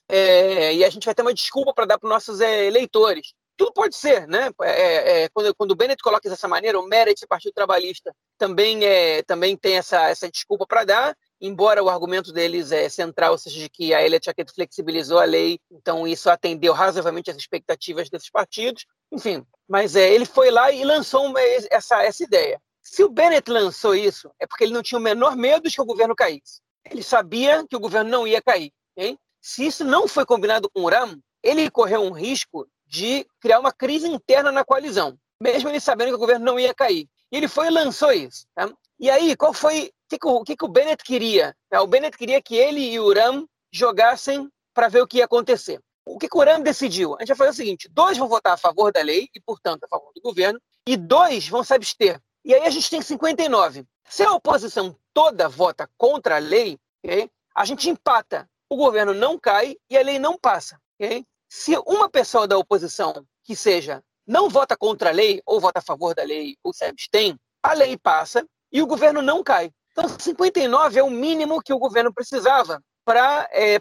é, 0.09 0.75
e 0.75 0.85
a 0.85 0.91
gente 0.91 1.05
vai 1.05 1.15
ter 1.15 1.23
uma 1.23 1.35
desculpa 1.35 1.73
para 1.75 1.87
dar 1.87 1.99
para 1.99 2.07
os 2.07 2.13
nossos 2.13 2.41
é, 2.41 2.67
eleitores. 2.67 3.35
Tudo 3.57 3.73
pode 3.73 3.97
ser, 3.97 4.29
né? 4.29 4.51
É, 4.63 4.71
é, 4.71 5.23
é, 5.25 5.29
quando, 5.31 5.53
quando 5.57 5.73
o 5.73 5.75
Bennett 5.75 6.01
coloca 6.01 6.31
dessa 6.31 6.47
maneira, 6.47 6.79
o 6.79 6.87
Meretz, 6.87 7.25
Partido 7.29 7.53
Trabalhista, 7.53 8.15
também, 8.39 8.85
é, 8.85 9.23
também 9.25 9.57
tem 9.57 9.77
essa, 9.77 10.09
essa 10.09 10.31
desculpa 10.31 10.65
para 10.65 10.85
dar, 10.85 11.17
embora 11.41 11.83
o 11.83 11.89
argumento 11.89 12.33
deles 12.33 12.71
é 12.71 12.89
central, 12.89 13.33
ou 13.33 13.39
seja, 13.39 13.59
de 13.59 13.69
que 13.69 13.93
a 13.93 14.01
Elliott 14.01 14.27
Jaquet 14.27 14.53
flexibilizou 14.55 15.19
a 15.19 15.25
lei, 15.25 15.59
então 15.73 16.07
isso 16.07 16.31
atendeu 16.31 16.73
razoavelmente 16.73 17.31
as 17.31 17.37
expectativas 17.37 18.09
desses 18.09 18.31
partidos, 18.31 18.87
enfim. 19.11 19.45
Mas 19.69 19.97
é, 19.97 20.09
ele 20.09 20.25
foi 20.25 20.53
lá 20.53 20.71
e 20.71 20.85
lançou 20.85 21.27
uma, 21.27 21.41
essa, 21.71 22.05
essa 22.05 22.23
ideia. 22.23 22.61
Se 22.91 23.05
o 23.05 23.11
Bennett 23.11 23.51
lançou 23.51 23.95
isso, 23.95 24.31
é 24.41 24.47
porque 24.47 24.65
ele 24.65 24.73
não 24.73 24.83
tinha 24.83 24.99
o 24.99 25.03
menor 25.03 25.37
medo 25.37 25.69
de 25.69 25.75
que 25.75 25.83
o 25.83 25.85
governo 25.85 26.17
caísse. 26.17 26.63
Ele 26.91 27.03
sabia 27.03 27.65
que 27.69 27.77
o 27.77 27.81
governo 27.81 28.11
não 28.11 28.27
ia 28.27 28.41
cair. 28.41 28.73
Okay? 28.97 29.19
Se 29.43 29.67
isso 29.67 29.85
não 29.85 30.09
foi 30.09 30.25
combinado 30.25 30.71
com 30.71 30.81
o 30.83 30.89
Ram, 30.89 31.21
ele 31.43 31.71
correu 31.71 32.01
um 32.01 32.13
risco 32.13 32.67
de 32.87 33.27
criar 33.41 33.61
uma 33.61 33.73
crise 33.73 34.09
interna 34.09 34.51
na 34.51 34.65
coalizão, 34.65 35.19
mesmo 35.41 35.69
ele 35.69 35.81
sabendo 35.81 36.09
que 36.09 36.15
o 36.15 36.19
governo 36.19 36.47
não 36.47 36.59
ia 36.59 36.75
cair. 36.75 37.07
E 37.31 37.37
ele 37.37 37.47
foi 37.47 37.67
e 37.67 37.71
lançou 37.71 38.11
isso. 38.11 38.47
Tá? 38.55 38.73
E 38.99 39.11
aí, 39.11 39.37
qual 39.37 39.53
foi. 39.53 39.89
O 39.89 40.09
que, 40.09 40.19
que, 40.19 40.27
o, 40.27 40.43
que, 40.43 40.57
que 40.57 40.65
o 40.65 40.69
Bennett 40.69 41.05
queria? 41.05 41.55
Tá? 41.69 41.83
O 41.83 41.87
Bennett 41.87 42.17
queria 42.17 42.41
que 42.41 42.57
ele 42.57 42.81
e 42.81 42.99
o 42.99 43.13
Ram 43.13 43.47
jogassem 43.71 44.49
para 44.73 44.89
ver 44.89 45.03
o 45.03 45.07
que 45.07 45.19
ia 45.19 45.27
acontecer. 45.27 45.79
O 46.07 46.19
que, 46.19 46.27
que 46.27 46.39
o 46.39 46.43
Ram 46.43 46.63
decidiu? 46.63 47.15
A 47.17 47.21
gente 47.21 47.29
vai 47.29 47.37
fazer 47.37 47.51
o 47.51 47.55
seguinte: 47.55 47.89
dois 47.91 48.17
vão 48.17 48.29
votar 48.29 48.55
a 48.55 48.57
favor 48.57 48.91
da 48.91 49.03
lei 49.03 49.29
e, 49.35 49.41
portanto, 49.41 49.85
a 49.85 49.89
favor 49.89 50.11
do 50.15 50.23
governo, 50.23 50.59
e 50.87 50.97
dois 50.97 51.47
vão 51.47 51.63
se 51.63 51.75
abster. 51.75 52.19
E 52.49 52.55
aí 52.55 52.65
a 52.65 52.71
gente 52.71 52.89
tem 52.89 53.03
59. 53.03 53.87
Se 54.09 54.23
a 54.23 54.33
oposição 54.33 54.97
toda 55.13 55.51
vota 55.51 55.87
contra 55.99 56.37
a 56.37 56.39
lei, 56.39 56.79
okay, 57.05 57.31
a 57.55 57.63
gente 57.67 57.91
empata. 57.91 58.49
O 58.71 58.77
governo 58.77 59.13
não 59.13 59.39
cai 59.39 59.77
e 59.91 59.99
a 59.99 60.03
lei 60.03 60.19
não 60.19 60.39
passa. 60.39 60.81
Okay? 60.95 61.27
Se 61.47 61.77
uma 61.87 62.09
pessoa 62.09 62.49
da 62.49 62.57
oposição, 62.57 63.23
que 63.45 63.55
seja, 63.55 64.03
não 64.27 64.49
vota 64.49 64.79
contra 64.79 65.11
a 65.11 65.13
lei, 65.13 65.43
ou 65.45 65.61
vota 65.61 65.81
a 65.81 65.83
favor 65.83 66.15
da 66.15 66.23
lei, 66.23 66.57
ou 66.65 66.73
se 66.73 66.87
abstém, 66.87 67.39
a 67.63 67.75
lei 67.75 67.99
passa 67.99 68.47
e 68.73 68.81
o 68.81 68.87
governo 68.87 69.21
não 69.21 69.43
cai. 69.43 69.71
Então, 69.93 70.09
59 70.09 70.99
é 70.99 71.03
o 71.03 71.11
mínimo 71.11 71.61
que 71.61 71.75
o 71.75 71.79
governo 71.79 72.15
precisava 72.15 72.83
para 73.05 73.47
é, 73.53 73.79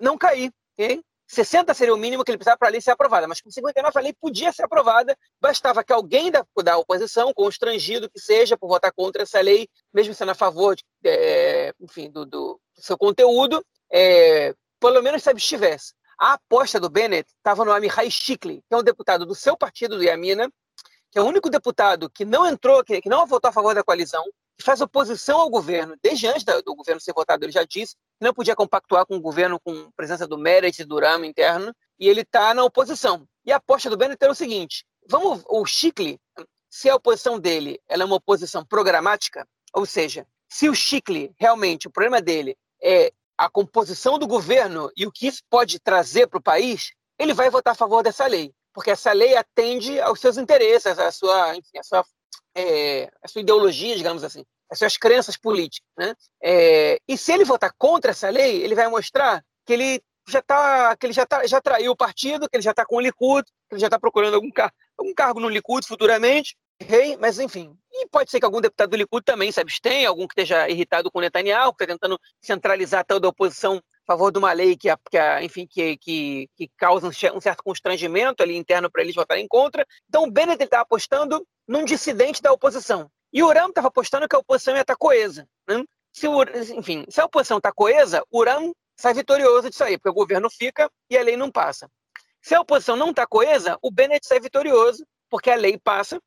não 0.00 0.18
cair. 0.18 0.52
Okay? 0.72 1.00
60 1.28 1.74
seria 1.74 1.94
o 1.94 1.98
mínimo 1.98 2.24
que 2.24 2.30
ele 2.30 2.38
precisava 2.38 2.56
para 2.56 2.68
a 2.68 2.70
lei 2.70 2.80
ser 2.80 2.92
aprovada, 2.92 3.28
mas 3.28 3.40
com 3.40 3.50
59 3.50 3.98
a 3.98 4.02
lei 4.02 4.14
podia 4.14 4.50
ser 4.50 4.62
aprovada, 4.62 5.16
bastava 5.38 5.84
que 5.84 5.92
alguém 5.92 6.30
da, 6.30 6.44
da 6.64 6.78
oposição, 6.78 7.34
constrangido 7.34 8.08
que 8.10 8.18
seja 8.18 8.56
por 8.56 8.66
votar 8.66 8.90
contra 8.92 9.24
essa 9.24 9.38
lei, 9.40 9.68
mesmo 9.92 10.14
sendo 10.14 10.30
a 10.30 10.34
favor 10.34 10.74
de, 10.74 10.82
é, 11.04 11.74
enfim, 11.78 12.10
do, 12.10 12.24
do, 12.24 12.58
seu 12.78 12.96
conteúdo, 12.96 13.62
é, 13.92 14.54
pelo 14.80 15.02
menos 15.02 15.22
se 15.22 15.28
abstivesse. 15.28 15.92
A 16.18 16.32
aposta 16.32 16.80
do 16.80 16.88
Bennett 16.88 17.30
estava 17.36 17.62
no 17.62 17.72
Amihai 17.72 18.10
Shikli, 18.10 18.64
que 18.66 18.74
é 18.74 18.76
um 18.78 18.82
deputado 18.82 19.26
do 19.26 19.34
seu 19.34 19.56
partido, 19.56 19.96
do 19.96 20.02
Yamina, 20.02 20.50
que 21.10 21.18
é 21.18 21.22
o 21.22 21.26
único 21.26 21.50
deputado 21.50 22.08
que 22.08 22.24
não 22.24 22.46
entrou, 22.46 22.82
que, 22.82 23.02
que 23.02 23.08
não 23.08 23.26
votou 23.26 23.50
a 23.50 23.52
favor 23.52 23.74
da 23.74 23.84
coalizão, 23.84 24.24
faz 24.64 24.80
oposição 24.80 25.40
ao 25.40 25.50
governo, 25.50 25.96
desde 26.02 26.26
antes 26.26 26.44
do 26.44 26.74
governo 26.74 27.00
ser 27.00 27.12
votado, 27.12 27.44
ele 27.44 27.52
já 27.52 27.64
disse 27.64 27.94
que 27.94 28.24
não 28.24 28.34
podia 28.34 28.56
compactuar 28.56 29.06
com 29.06 29.16
o 29.16 29.20
governo 29.20 29.60
com 29.60 29.90
presença 29.92 30.26
do 30.26 30.36
Meretz 30.36 30.78
e 30.80 30.84
do 30.84 30.98
Rama 30.98 31.26
interno, 31.26 31.74
e 31.98 32.08
ele 32.08 32.22
está 32.22 32.52
na 32.54 32.64
oposição. 32.64 33.26
E 33.44 33.52
a 33.52 33.56
aposta 33.56 33.88
do 33.88 33.96
Bennett 33.96 34.22
era 34.22 34.32
o 34.32 34.34
seguinte, 34.34 34.84
vamos, 35.08 35.42
o 35.48 35.64
Chicle, 35.64 36.20
se 36.68 36.90
a 36.90 36.96
oposição 36.96 37.38
dele 37.38 37.80
é 37.88 37.96
uma 38.04 38.16
oposição 38.16 38.64
programática, 38.64 39.46
ou 39.72 39.86
seja, 39.86 40.26
se 40.48 40.68
o 40.68 40.74
Chicle 40.74 41.32
realmente, 41.38 41.86
o 41.86 41.90
problema 41.90 42.20
dele 42.20 42.56
é 42.82 43.12
a 43.36 43.48
composição 43.48 44.18
do 44.18 44.26
governo 44.26 44.90
e 44.96 45.06
o 45.06 45.12
que 45.12 45.26
isso 45.26 45.42
pode 45.48 45.78
trazer 45.78 46.26
para 46.26 46.38
o 46.38 46.42
país, 46.42 46.92
ele 47.18 47.32
vai 47.32 47.48
votar 47.50 47.72
a 47.72 47.76
favor 47.76 48.02
dessa 48.02 48.26
lei, 48.26 48.52
porque 48.72 48.90
essa 48.90 49.12
lei 49.12 49.36
atende 49.36 50.00
aos 50.00 50.20
seus 50.20 50.36
interesses, 50.36 50.98
à 50.98 51.10
sua, 51.12 51.56
enfim, 51.56 51.78
à 51.78 51.82
sua 51.82 52.04
é, 52.56 53.10
a 53.22 53.28
sua 53.28 53.40
ideologia, 53.40 53.96
digamos 53.96 54.24
assim, 54.24 54.44
as 54.70 54.78
suas 54.78 54.96
crenças 54.96 55.36
políticas. 55.36 55.88
Né? 55.96 56.14
É, 56.42 56.98
e 57.08 57.16
se 57.16 57.32
ele 57.32 57.44
votar 57.44 57.72
contra 57.76 58.10
essa 58.10 58.28
lei, 58.28 58.62
ele 58.62 58.74
vai 58.74 58.88
mostrar 58.88 59.42
que 59.64 59.72
ele 59.72 60.02
já 60.28 60.42
tá, 60.42 60.96
que 60.96 61.06
ele 61.06 61.12
já, 61.12 61.26
tá, 61.26 61.46
já 61.46 61.60
traiu 61.60 61.92
o 61.92 61.96
partido, 61.96 62.48
que 62.48 62.56
ele 62.56 62.62
já 62.62 62.72
está 62.72 62.84
com 62.84 62.96
o 62.96 63.00
Likud, 63.00 63.44
que 63.68 63.74
ele 63.74 63.80
já 63.80 63.86
está 63.86 63.98
procurando 63.98 64.34
algum, 64.34 64.50
car 64.50 64.72
algum 64.96 65.14
cargo 65.14 65.40
no 65.40 65.48
Likud 65.48 65.86
futuramente. 65.86 66.56
Rei, 66.80 67.16
mas 67.16 67.40
enfim. 67.40 67.76
E 67.90 68.06
pode 68.08 68.30
ser 68.30 68.38
que 68.38 68.44
algum 68.44 68.60
deputado 68.60 68.90
do 68.90 68.96
Likud 68.96 69.24
também 69.24 69.50
se 69.50 69.60
abstenha, 69.60 70.08
algum 70.08 70.28
que 70.28 70.32
esteja 70.32 70.68
irritado 70.68 71.10
com 71.10 71.18
o 71.18 71.22
Netanyahu, 71.22 71.74
que 71.74 71.82
está 71.82 71.94
tentando 71.94 72.20
centralizar 72.40 73.04
toda 73.04 73.26
a 73.26 73.30
oposição 73.30 73.82
favor 74.08 74.32
de 74.32 74.38
uma 74.38 74.52
lei 74.52 74.74
que, 74.74 74.88
que 75.10 75.40
enfim, 75.42 75.66
que, 75.66 75.98
que, 75.98 76.48
que, 76.56 76.70
causa 76.78 77.06
um 77.06 77.40
certo 77.40 77.62
constrangimento 77.62 78.42
ali 78.42 78.56
interno 78.56 78.90
para 78.90 79.02
eles 79.02 79.14
votarem 79.14 79.46
contra. 79.46 79.86
Então 80.08 80.24
o 80.24 80.30
Bennett 80.30 80.64
está 80.64 80.80
apostando 80.80 81.46
num 81.66 81.84
dissidente 81.84 82.40
da 82.40 82.50
oposição. 82.50 83.10
E 83.30 83.42
o 83.42 83.46
Uram 83.46 83.68
estava 83.68 83.88
apostando 83.88 84.26
que 84.26 84.34
a 84.34 84.38
oposição 84.38 84.74
ia 84.74 84.80
estar 84.80 84.94
tá 84.94 84.98
coesa. 84.98 85.46
Né? 85.68 85.84
Se 86.10 86.26
o, 86.26 86.42
enfim, 86.78 87.04
se 87.10 87.20
a 87.20 87.26
oposição 87.26 87.58
está 87.58 87.70
coesa, 87.70 88.24
o 88.30 88.38
Uram 88.38 88.74
sai 88.96 89.12
vitorioso 89.12 89.68
disso 89.68 89.84
aí, 89.84 89.98
porque 89.98 90.08
o 90.08 90.14
governo 90.14 90.48
fica 90.50 90.90
e 91.10 91.16
a 91.16 91.22
lei 91.22 91.36
não 91.36 91.50
passa. 91.50 91.88
Se 92.40 92.54
a 92.54 92.60
oposição 92.62 92.96
não 92.96 93.10
está 93.10 93.26
coesa, 93.26 93.78
o 93.82 93.90
Bennett 93.90 94.26
sai 94.26 94.40
vitorioso, 94.40 95.04
porque 95.28 95.50
a 95.50 95.54
lei 95.54 95.78
passa, 95.78 96.18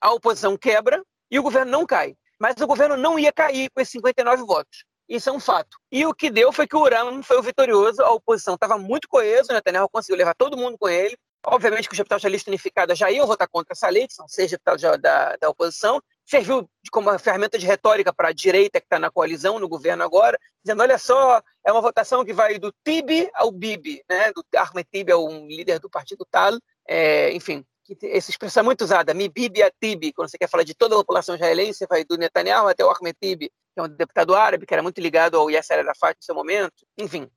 a 0.00 0.12
oposição 0.12 0.56
quebra 0.56 1.04
e 1.30 1.38
o 1.38 1.42
governo 1.42 1.70
não 1.70 1.84
cai. 1.84 2.16
Mas 2.40 2.56
o 2.58 2.66
governo 2.66 2.96
não 2.96 3.18
ia 3.18 3.32
cair 3.32 3.68
com 3.70 3.80
esses 3.80 3.92
59 3.92 4.44
votos. 4.44 4.84
Isso 5.08 5.30
é 5.30 5.32
um 5.32 5.40
fato. 5.40 5.78
E 5.90 6.04
o 6.04 6.12
que 6.12 6.30
deu 6.30 6.52
foi 6.52 6.66
que 6.66 6.76
o 6.76 6.80
Uram 6.80 7.22
foi 7.22 7.38
o 7.38 7.42
vitorioso, 7.42 8.02
a 8.02 8.12
oposição 8.12 8.54
estava 8.54 8.76
muito 8.76 9.08
coesa, 9.08 9.52
o 9.52 9.54
Netanyahu 9.54 9.88
conseguiu 9.88 10.16
levar 10.16 10.34
todo 10.34 10.56
mundo 10.56 10.76
com 10.76 10.88
ele. 10.88 11.16
Obviamente 11.46 11.88
que 11.88 11.94
os 11.94 11.98
deputados 11.98 12.22
da 12.22 12.28
lista 12.28 12.50
unificada 12.50 12.94
já 12.94 13.10
iam 13.10 13.26
votar 13.26 13.48
contra 13.48 13.72
essa 13.72 13.88
lei, 13.88 14.06
que 14.06 14.12
são 14.12 14.28
seis 14.28 14.50
deputados 14.50 14.82
da, 15.00 15.36
da 15.36 15.48
oposição. 15.48 16.02
Serviu 16.26 16.68
como 16.90 17.08
uma 17.08 17.18
ferramenta 17.18 17.58
de 17.58 17.64
retórica 17.64 18.12
para 18.12 18.28
a 18.28 18.32
direita 18.32 18.80
que 18.80 18.84
está 18.84 18.98
na 18.98 19.10
coalizão, 19.10 19.58
no 19.58 19.68
governo 19.68 20.02
agora, 20.02 20.38
dizendo: 20.62 20.82
olha 20.82 20.98
só, 20.98 21.40
é 21.64 21.72
uma 21.72 21.80
votação 21.80 22.24
que 22.24 22.34
vai 22.34 22.58
do 22.58 22.74
Tibi 22.84 23.30
ao 23.32 23.50
Bibi, 23.50 24.02
né? 24.10 24.30
do 24.32 24.44
Ahmed 24.56 24.86
Tibi 24.92 25.12
ao 25.12 25.26
líder 25.46 25.78
do 25.78 25.88
partido 25.88 26.26
Tal. 26.30 26.58
É, 26.86 27.32
enfim, 27.32 27.64
essa 28.02 28.30
expressão 28.30 28.62
é 28.62 28.64
muito 28.64 28.82
usada, 28.82 29.14
mi 29.14 29.28
bibi 29.28 29.62
atibi, 29.62 30.12
quando 30.12 30.28
você 30.28 30.36
quer 30.36 30.48
falar 30.48 30.64
de 30.64 30.74
toda 30.74 30.94
a 30.94 30.98
população 30.98 31.34
israelense, 31.34 31.86
vai 31.88 32.04
do 32.04 32.18
Netanyahu 32.18 32.68
até 32.68 32.84
o 32.84 32.90
Ahmed 32.90 33.16
Tibi, 33.20 33.50
que 33.78 33.80
é 33.80 33.84
um 33.84 33.88
deputado 33.88 34.34
árabe, 34.34 34.66
que 34.66 34.74
era 34.74 34.82
muito 34.82 35.00
ligado 35.00 35.36
ao 35.36 35.48
Yasser 35.48 35.78
Arafat 35.78 36.16
no 36.16 36.24
seu 36.24 36.34
momento, 36.34 36.84
enfim. 36.98 37.30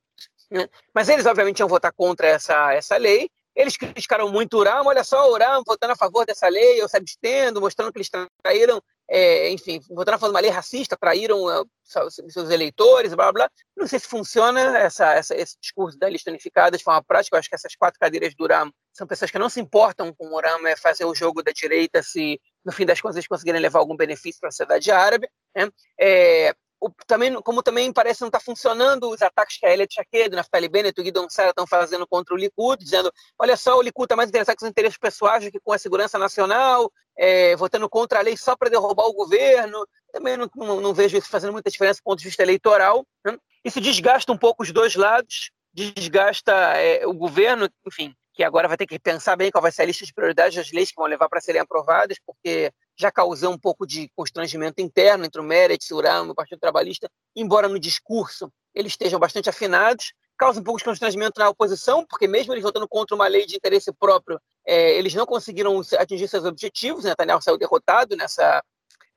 Né? 0.50 0.68
Mas 0.92 1.08
eles, 1.08 1.24
obviamente, 1.24 1.60
iam 1.60 1.68
votar 1.68 1.92
contra 1.92 2.26
essa, 2.26 2.72
essa 2.72 2.96
lei, 2.96 3.30
eles 3.54 3.76
criticaram 3.76 4.28
muito 4.28 4.54
o 4.54 4.60
Uram, 4.60 4.86
olha 4.86 5.04
só, 5.04 5.28
o 5.28 5.32
Uram 5.32 5.62
votando 5.64 5.92
a 5.92 5.96
favor 5.96 6.26
dessa 6.26 6.48
lei, 6.48 6.82
ou 6.82 6.88
se 6.88 6.96
abstendo, 6.96 7.60
mostrando 7.60 7.92
que 7.92 7.98
eles 7.98 8.10
traíram, 8.42 8.82
é, 9.14 9.50
enfim, 9.50 9.78
votando 9.90 10.16
a 10.16 10.26
de 10.26 10.34
uma 10.34 10.40
lei 10.40 10.50
racista, 10.50 10.96
traíram 10.96 11.44
uh, 11.44 11.68
seus 11.84 12.48
eleitores, 12.48 13.12
blá, 13.12 13.30
blá, 13.30 13.46
Não 13.76 13.86
sei 13.86 13.98
se 13.98 14.06
funciona 14.06 14.78
essa, 14.78 15.12
essa, 15.12 15.36
esse 15.36 15.54
discurso 15.60 15.98
da 15.98 16.08
lista 16.08 16.30
unificada 16.30 16.78
de 16.78 16.82
forma 16.82 17.04
prática, 17.04 17.36
eu 17.36 17.38
acho 17.38 17.48
que 17.50 17.54
essas 17.54 17.76
quatro 17.76 18.00
cadeiras 18.00 18.34
do 18.34 18.44
Uram 18.44 18.72
são 18.90 19.06
pessoas 19.06 19.30
que 19.30 19.38
não 19.38 19.50
se 19.50 19.60
importam 19.60 20.14
com 20.14 20.28
o 20.28 20.34
Uram, 20.34 20.66
é 20.66 20.76
fazer 20.76 21.04
o 21.04 21.14
jogo 21.14 21.42
da 21.42 21.52
direita 21.52 22.02
se, 22.02 22.40
no 22.64 22.72
fim 22.72 22.86
das 22.86 23.02
contas, 23.02 23.16
eles 23.16 23.28
conseguirem 23.28 23.60
levar 23.60 23.80
algum 23.80 23.96
benefício 23.96 24.40
para 24.40 24.48
a 24.48 24.52
sociedade 24.52 24.90
árabe. 24.90 25.28
Né? 25.54 25.68
É, 26.00 26.54
o, 26.82 26.90
também, 27.06 27.32
como 27.42 27.62
também 27.62 27.92
parece 27.92 28.20
não 28.22 28.28
estar 28.28 28.40
tá 28.40 28.44
funcionando 28.44 29.08
os 29.08 29.22
ataques 29.22 29.56
que 29.56 29.64
a 29.64 29.72
Elliot 29.72 29.94
Shaked, 29.94 30.34
Naftali 30.34 30.68
Bennett 30.68 31.00
e 31.00 31.04
Guidon 31.04 31.30
Sara 31.30 31.50
estão 31.50 31.64
fazendo 31.64 32.04
contra 32.08 32.34
o 32.34 32.36
Likud, 32.36 32.82
dizendo, 32.82 33.12
olha 33.38 33.56
só, 33.56 33.78
o 33.78 33.82
Likud 33.82 34.06
está 34.06 34.16
mais 34.16 34.28
interessado 34.28 34.56
com 34.56 34.64
os 34.64 34.70
interesses 34.70 34.98
pessoais 34.98 35.44
do 35.44 35.52
que 35.52 35.60
com 35.60 35.72
a 35.72 35.78
segurança 35.78 36.18
nacional, 36.18 36.92
é, 37.16 37.54
votando 37.54 37.88
contra 37.88 38.18
a 38.18 38.22
lei 38.22 38.36
só 38.36 38.56
para 38.56 38.68
derrubar 38.68 39.06
o 39.06 39.12
governo. 39.12 39.86
Também 40.10 40.36
não, 40.36 40.50
não, 40.56 40.80
não, 40.80 40.92
vejo 40.92 41.16
isso 41.16 41.28
fazendo 41.28 41.52
muita 41.52 41.70
diferença 41.70 42.00
do 42.00 42.04
ponto 42.04 42.18
de 42.18 42.24
vista 42.24 42.42
eleitoral. 42.42 43.06
Né? 43.24 43.38
Isso 43.64 43.80
desgasta 43.80 44.32
um 44.32 44.36
pouco 44.36 44.64
os 44.64 44.72
dois 44.72 44.96
lados, 44.96 45.52
desgasta 45.72 46.52
é, 46.78 47.06
o 47.06 47.14
governo, 47.14 47.68
enfim, 47.86 48.12
que 48.34 48.42
agora 48.42 48.66
vai 48.66 48.76
ter 48.76 48.86
que 48.86 48.98
pensar 48.98 49.36
bem 49.36 49.52
qual 49.52 49.62
vai 49.62 49.70
ser 49.70 49.82
a 49.82 49.84
lista 49.86 50.04
de 50.04 50.12
prioridades 50.12 50.56
das 50.56 50.72
leis 50.72 50.90
que 50.90 50.96
vão 50.96 51.06
levar 51.06 51.28
para 51.28 51.40
serem 51.40 51.60
aprovadas, 51.60 52.18
porque 52.26 52.72
já 52.96 53.10
causou 53.10 53.52
um 53.52 53.58
pouco 53.58 53.86
de 53.86 54.10
constrangimento 54.14 54.80
interno 54.80 55.24
entre 55.24 55.40
o 55.40 55.44
Meretz, 55.44 55.90
o 55.90 55.96
Uram 55.96 56.26
e 56.26 56.30
o 56.30 56.34
Partido 56.34 56.58
Trabalhista, 56.58 57.10
embora 57.34 57.68
no 57.68 57.78
discurso 57.78 58.52
eles 58.74 58.92
estejam 58.92 59.18
bastante 59.18 59.50
afinados, 59.50 60.12
causa 60.36 60.60
um 60.60 60.64
pouco 60.64 60.78
de 60.78 60.84
constrangimento 60.84 61.38
na 61.38 61.48
oposição, 61.48 62.04
porque 62.06 62.26
mesmo 62.26 62.52
eles 62.52 62.64
votando 62.64 62.88
contra 62.88 63.14
uma 63.14 63.28
lei 63.28 63.46
de 63.46 63.56
interesse 63.56 63.92
próprio, 63.92 64.40
é, 64.66 64.92
eles 64.98 65.14
não 65.14 65.26
conseguiram 65.26 65.80
atingir 65.98 66.26
seus 66.26 66.44
objetivos, 66.44 67.04
né? 67.04 67.10
Netanyahu 67.10 67.42
saiu 67.42 67.58
derrotado 67.58 68.16
nessa, 68.16 68.62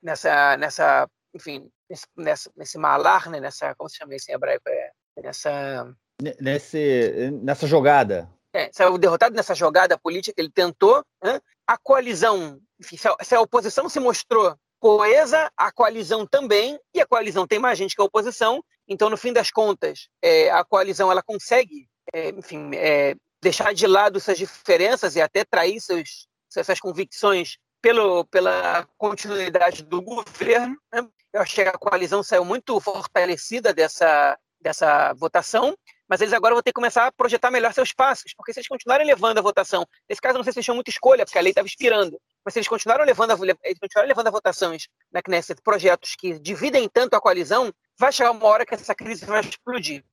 nessa, 0.02 0.56
nessa 0.56 1.08
enfim, 1.34 1.68
nesse, 1.88 2.06
nessa, 2.16 2.50
nesse 2.56 2.78
malar, 2.78 3.28
né? 3.28 3.40
nessa, 3.40 3.74
como 3.74 3.88
se 3.88 3.96
chama 3.96 4.14
isso 4.14 4.30
em 4.30 4.34
hebraico? 4.34 4.68
É, 4.68 4.90
nessa... 5.22 5.94
Nesse, 6.40 7.30
nessa 7.42 7.66
jogada. 7.66 8.30
É, 8.52 8.70
saiu 8.72 8.96
derrotado 8.96 9.34
nessa 9.34 9.54
jogada 9.54 9.98
política 9.98 10.34
que 10.34 10.40
ele 10.40 10.50
tentou. 10.50 11.04
Né? 11.22 11.40
A 11.66 11.76
coalizão, 11.76 12.58
enfim, 12.80 12.96
se 12.96 13.34
a 13.34 13.40
oposição 13.40 13.88
se 13.88 14.00
mostrou 14.00 14.56
coesa, 14.78 15.50
a 15.56 15.72
coalizão 15.72 16.26
também, 16.26 16.78
e 16.94 17.00
a 17.00 17.06
coalizão 17.06 17.46
tem 17.46 17.58
mais 17.58 17.78
gente 17.78 17.94
que 17.94 18.00
a 18.00 18.04
oposição, 18.04 18.62
então, 18.88 19.10
no 19.10 19.16
fim 19.16 19.32
das 19.32 19.50
contas, 19.50 20.08
é, 20.22 20.50
a 20.50 20.64
coalizão 20.64 21.10
ela 21.10 21.22
consegue, 21.22 21.88
é, 22.12 22.28
enfim, 22.30 22.70
é, 22.74 23.16
deixar 23.40 23.74
de 23.74 23.86
lado 23.86 24.20
suas 24.20 24.38
diferenças 24.38 25.16
e 25.16 25.20
até 25.20 25.44
trair 25.44 25.80
seus, 25.80 26.28
suas 26.48 26.78
convicções 26.78 27.58
pelo, 27.82 28.24
pela 28.26 28.86
continuidade 28.96 29.82
do 29.82 30.00
governo. 30.00 30.76
Né? 30.92 31.06
Eu 31.32 31.40
achei 31.40 31.64
que 31.64 31.70
a 31.70 31.78
coalizão 31.78 32.22
saiu 32.22 32.44
muito 32.44 32.78
fortalecida 32.80 33.74
dessa, 33.74 34.38
dessa 34.60 35.12
votação, 35.14 35.76
mas 36.08 36.20
eles 36.20 36.32
agora 36.32 36.54
vão 36.54 36.62
ter 36.62 36.70
que 36.70 36.74
começar 36.74 37.06
a 37.06 37.12
projetar 37.12 37.50
melhor 37.50 37.74
seus 37.74 37.92
passos, 37.92 38.32
porque 38.36 38.52
se 38.52 38.60
eles 38.60 38.68
continuarem 38.68 39.06
levando 39.06 39.38
a 39.38 39.42
votação, 39.42 39.84
nesse 40.08 40.20
caso 40.20 40.38
não 40.38 40.44
sei 40.44 40.52
se 40.52 40.60
eles 40.60 40.64
tinham 40.64 40.76
muita 40.76 40.90
escolha, 40.90 41.24
porque 41.24 41.38
a 41.38 41.42
lei 41.42 41.50
estava 41.50 41.66
expirando, 41.66 42.20
mas 42.46 42.54
eles 42.54 42.68
continuaram 42.68 43.04
levando 43.04 43.32
a, 43.32 43.34
eles 43.64 43.78
continuaram 43.80 44.08
levando 44.08 44.28
a 44.28 44.30
votações 44.30 44.86
na 45.12 45.20
Knesset 45.20 45.60
projetos 45.60 46.14
que 46.14 46.38
dividem 46.38 46.88
tanto 46.88 47.14
a 47.14 47.20
coalizão, 47.20 47.74
vai 47.98 48.12
chegar 48.12 48.30
uma 48.30 48.46
hora 48.46 48.64
que 48.64 48.72
essa 48.72 48.94
crise 48.94 49.26
vai 49.26 49.40
explodir. 49.40 50.04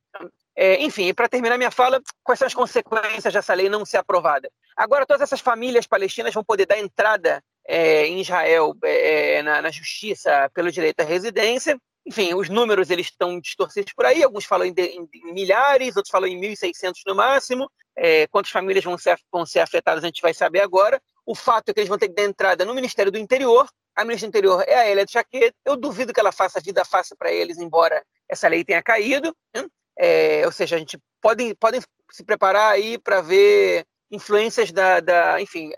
É, 0.55 0.81
enfim, 0.81 1.13
para 1.13 1.29
terminar 1.29 1.57
minha 1.57 1.69
fala, 1.69 2.01
quais 2.23 2.39
são 2.39 2.47
as 2.47 2.53
consequências 2.55 3.31
dessa 3.31 3.53
lei 3.53 3.69
não 3.69 3.85
ser 3.85 3.97
aprovada? 3.97 4.51
Agora, 4.75 5.05
todas 5.05 5.21
essas 5.21 5.41
famílias 5.41 5.85
palestinas 5.85 6.33
vão 6.33 6.43
poder 6.43 6.65
dar 6.65 6.79
entrada 6.79 7.43
é, 7.67 8.07
em 8.07 8.21
Israel 8.21 8.75
é, 8.83 9.43
na, 9.43 9.61
na, 9.61 9.69
justiça 9.69 10.49
pelo 10.55 10.71
direito 10.71 11.01
à 11.01 11.03
residência, 11.03 11.79
enfim, 12.05 12.33
os 12.33 12.49
números 12.49 12.89
eles 12.89 13.07
estão 13.07 13.39
distorcidos 13.39 13.93
por 13.93 14.05
aí, 14.05 14.23
alguns 14.23 14.45
falam 14.45 14.67
em, 14.67 14.73
em, 14.77 15.07
em 15.13 15.33
milhares, 15.33 15.95
outros 15.95 16.11
falam 16.11 16.27
em 16.27 16.39
1.600 16.39 16.93
no 17.07 17.15
máximo. 17.15 17.69
É, 17.95 18.27
quantas 18.27 18.51
famílias 18.51 18.83
vão 18.83 18.97
ser, 18.97 19.17
vão 19.31 19.45
ser 19.45 19.59
afetadas 19.59 20.03
a 20.03 20.07
gente 20.07 20.21
vai 20.21 20.33
saber 20.33 20.61
agora. 20.61 21.01
O 21.25 21.36
fato 21.36 21.69
é 21.69 21.73
que 21.73 21.79
eles 21.79 21.89
vão 21.89 21.97
ter 21.97 22.09
que 22.09 22.15
dar 22.15 22.23
entrada 22.23 22.65
no 22.65 22.73
Ministério 22.73 23.12
do 23.12 23.17
Interior. 23.17 23.67
A 23.95 24.03
ministra 24.03 24.27
do 24.27 24.31
Interior 24.31 24.63
é 24.67 24.75
a 24.75 24.89
Elia 24.89 25.05
de 25.05 25.13
Jaquet. 25.13 25.53
Eu 25.63 25.77
duvido 25.77 26.13
que 26.13 26.19
ela 26.19 26.31
faça 26.31 26.59
a 26.59 26.62
vida 26.62 26.83
fácil 26.83 27.15
para 27.17 27.31
eles, 27.31 27.57
embora 27.57 28.03
essa 28.27 28.47
lei 28.47 28.63
tenha 28.63 28.81
caído. 28.81 29.36
Né? 29.55 29.65
É, 29.97 30.45
ou 30.45 30.51
seja, 30.51 30.75
a 30.75 30.79
gente 30.79 30.97
pode, 31.21 31.55
podem 31.55 31.81
se 32.12 32.23
preparar 32.23 32.71
aí 32.71 32.97
para 32.97 33.21
ver 33.21 33.86
influências 34.12 34.71
da, 34.71 34.99
da 34.99 35.41
enfim, 35.41 35.71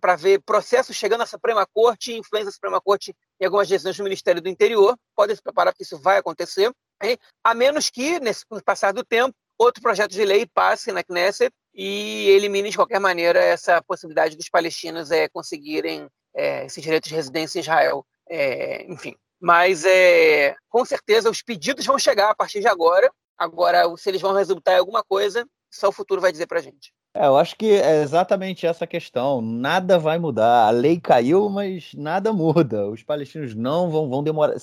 para 0.00 0.16
ver 0.16 0.40
processos 0.42 0.96
chegando 0.96 1.22
à 1.22 1.26
Suprema 1.26 1.66
Corte, 1.66 2.16
influência 2.16 2.46
da 2.46 2.52
Suprema 2.52 2.80
Corte 2.80 3.14
em 3.40 3.44
algumas 3.44 3.68
decisões 3.68 3.96
do 3.96 4.04
Ministério 4.04 4.40
do 4.40 4.48
Interior. 4.48 4.96
Podem 5.14 5.34
se 5.34 5.42
preparar 5.42 5.72
porque 5.72 5.84
isso 5.84 5.98
vai 5.98 6.18
acontecer, 6.18 6.72
hein? 7.02 7.18
a 7.44 7.54
menos 7.54 7.90
que, 7.90 8.20
nesse 8.20 8.44
no 8.50 8.62
passar 8.62 8.92
do 8.92 9.04
tempo, 9.04 9.34
outro 9.58 9.82
projeto 9.82 10.12
de 10.12 10.24
lei 10.24 10.46
passe 10.46 10.92
na 10.92 11.02
Knesset 11.02 11.52
e 11.74 12.28
elimine 12.30 12.70
de 12.70 12.76
qualquer 12.76 13.00
maneira 13.00 13.38
essa 13.38 13.82
possibilidade 13.82 14.36
dos 14.36 14.48
palestinos 14.48 15.10
é, 15.10 15.28
conseguirem 15.28 16.08
é, 16.34 16.66
esse 16.66 16.80
direito 16.80 17.08
de 17.08 17.14
residência 17.14 17.58
em 17.58 17.62
Israel. 17.62 18.04
É, 18.28 18.84
enfim, 18.90 19.14
mas 19.40 19.84
é, 19.84 20.54
com 20.68 20.84
certeza 20.84 21.30
os 21.30 21.42
pedidos 21.42 21.86
vão 21.86 21.98
chegar 21.98 22.30
a 22.30 22.34
partir 22.34 22.60
de 22.60 22.68
agora. 22.68 23.10
Agora, 23.38 23.84
se 23.96 24.08
eles 24.10 24.20
vão 24.20 24.34
resultar 24.34 24.74
em 24.74 24.78
alguma 24.78 25.02
coisa, 25.02 25.46
só 25.70 25.88
o 25.88 25.92
futuro 25.92 26.20
vai 26.20 26.30
dizer 26.30 26.46
para 26.46 26.60
gente. 26.60 26.92
É, 27.12 27.26
eu 27.26 27.36
acho 27.36 27.56
que 27.56 27.72
é 27.72 28.02
exatamente 28.02 28.66
essa 28.66 28.86
questão. 28.86 29.40
Nada 29.40 29.98
vai 29.98 30.18
mudar. 30.18 30.66
A 30.66 30.70
lei 30.70 31.00
caiu, 31.00 31.48
mas 31.48 31.92
nada 31.94 32.32
muda. 32.32 32.88
Os 32.88 33.02
palestinos 33.02 33.54
não 33.54 33.90
vão, 33.90 34.08
vão 34.08 34.22
demorar. 34.22 34.54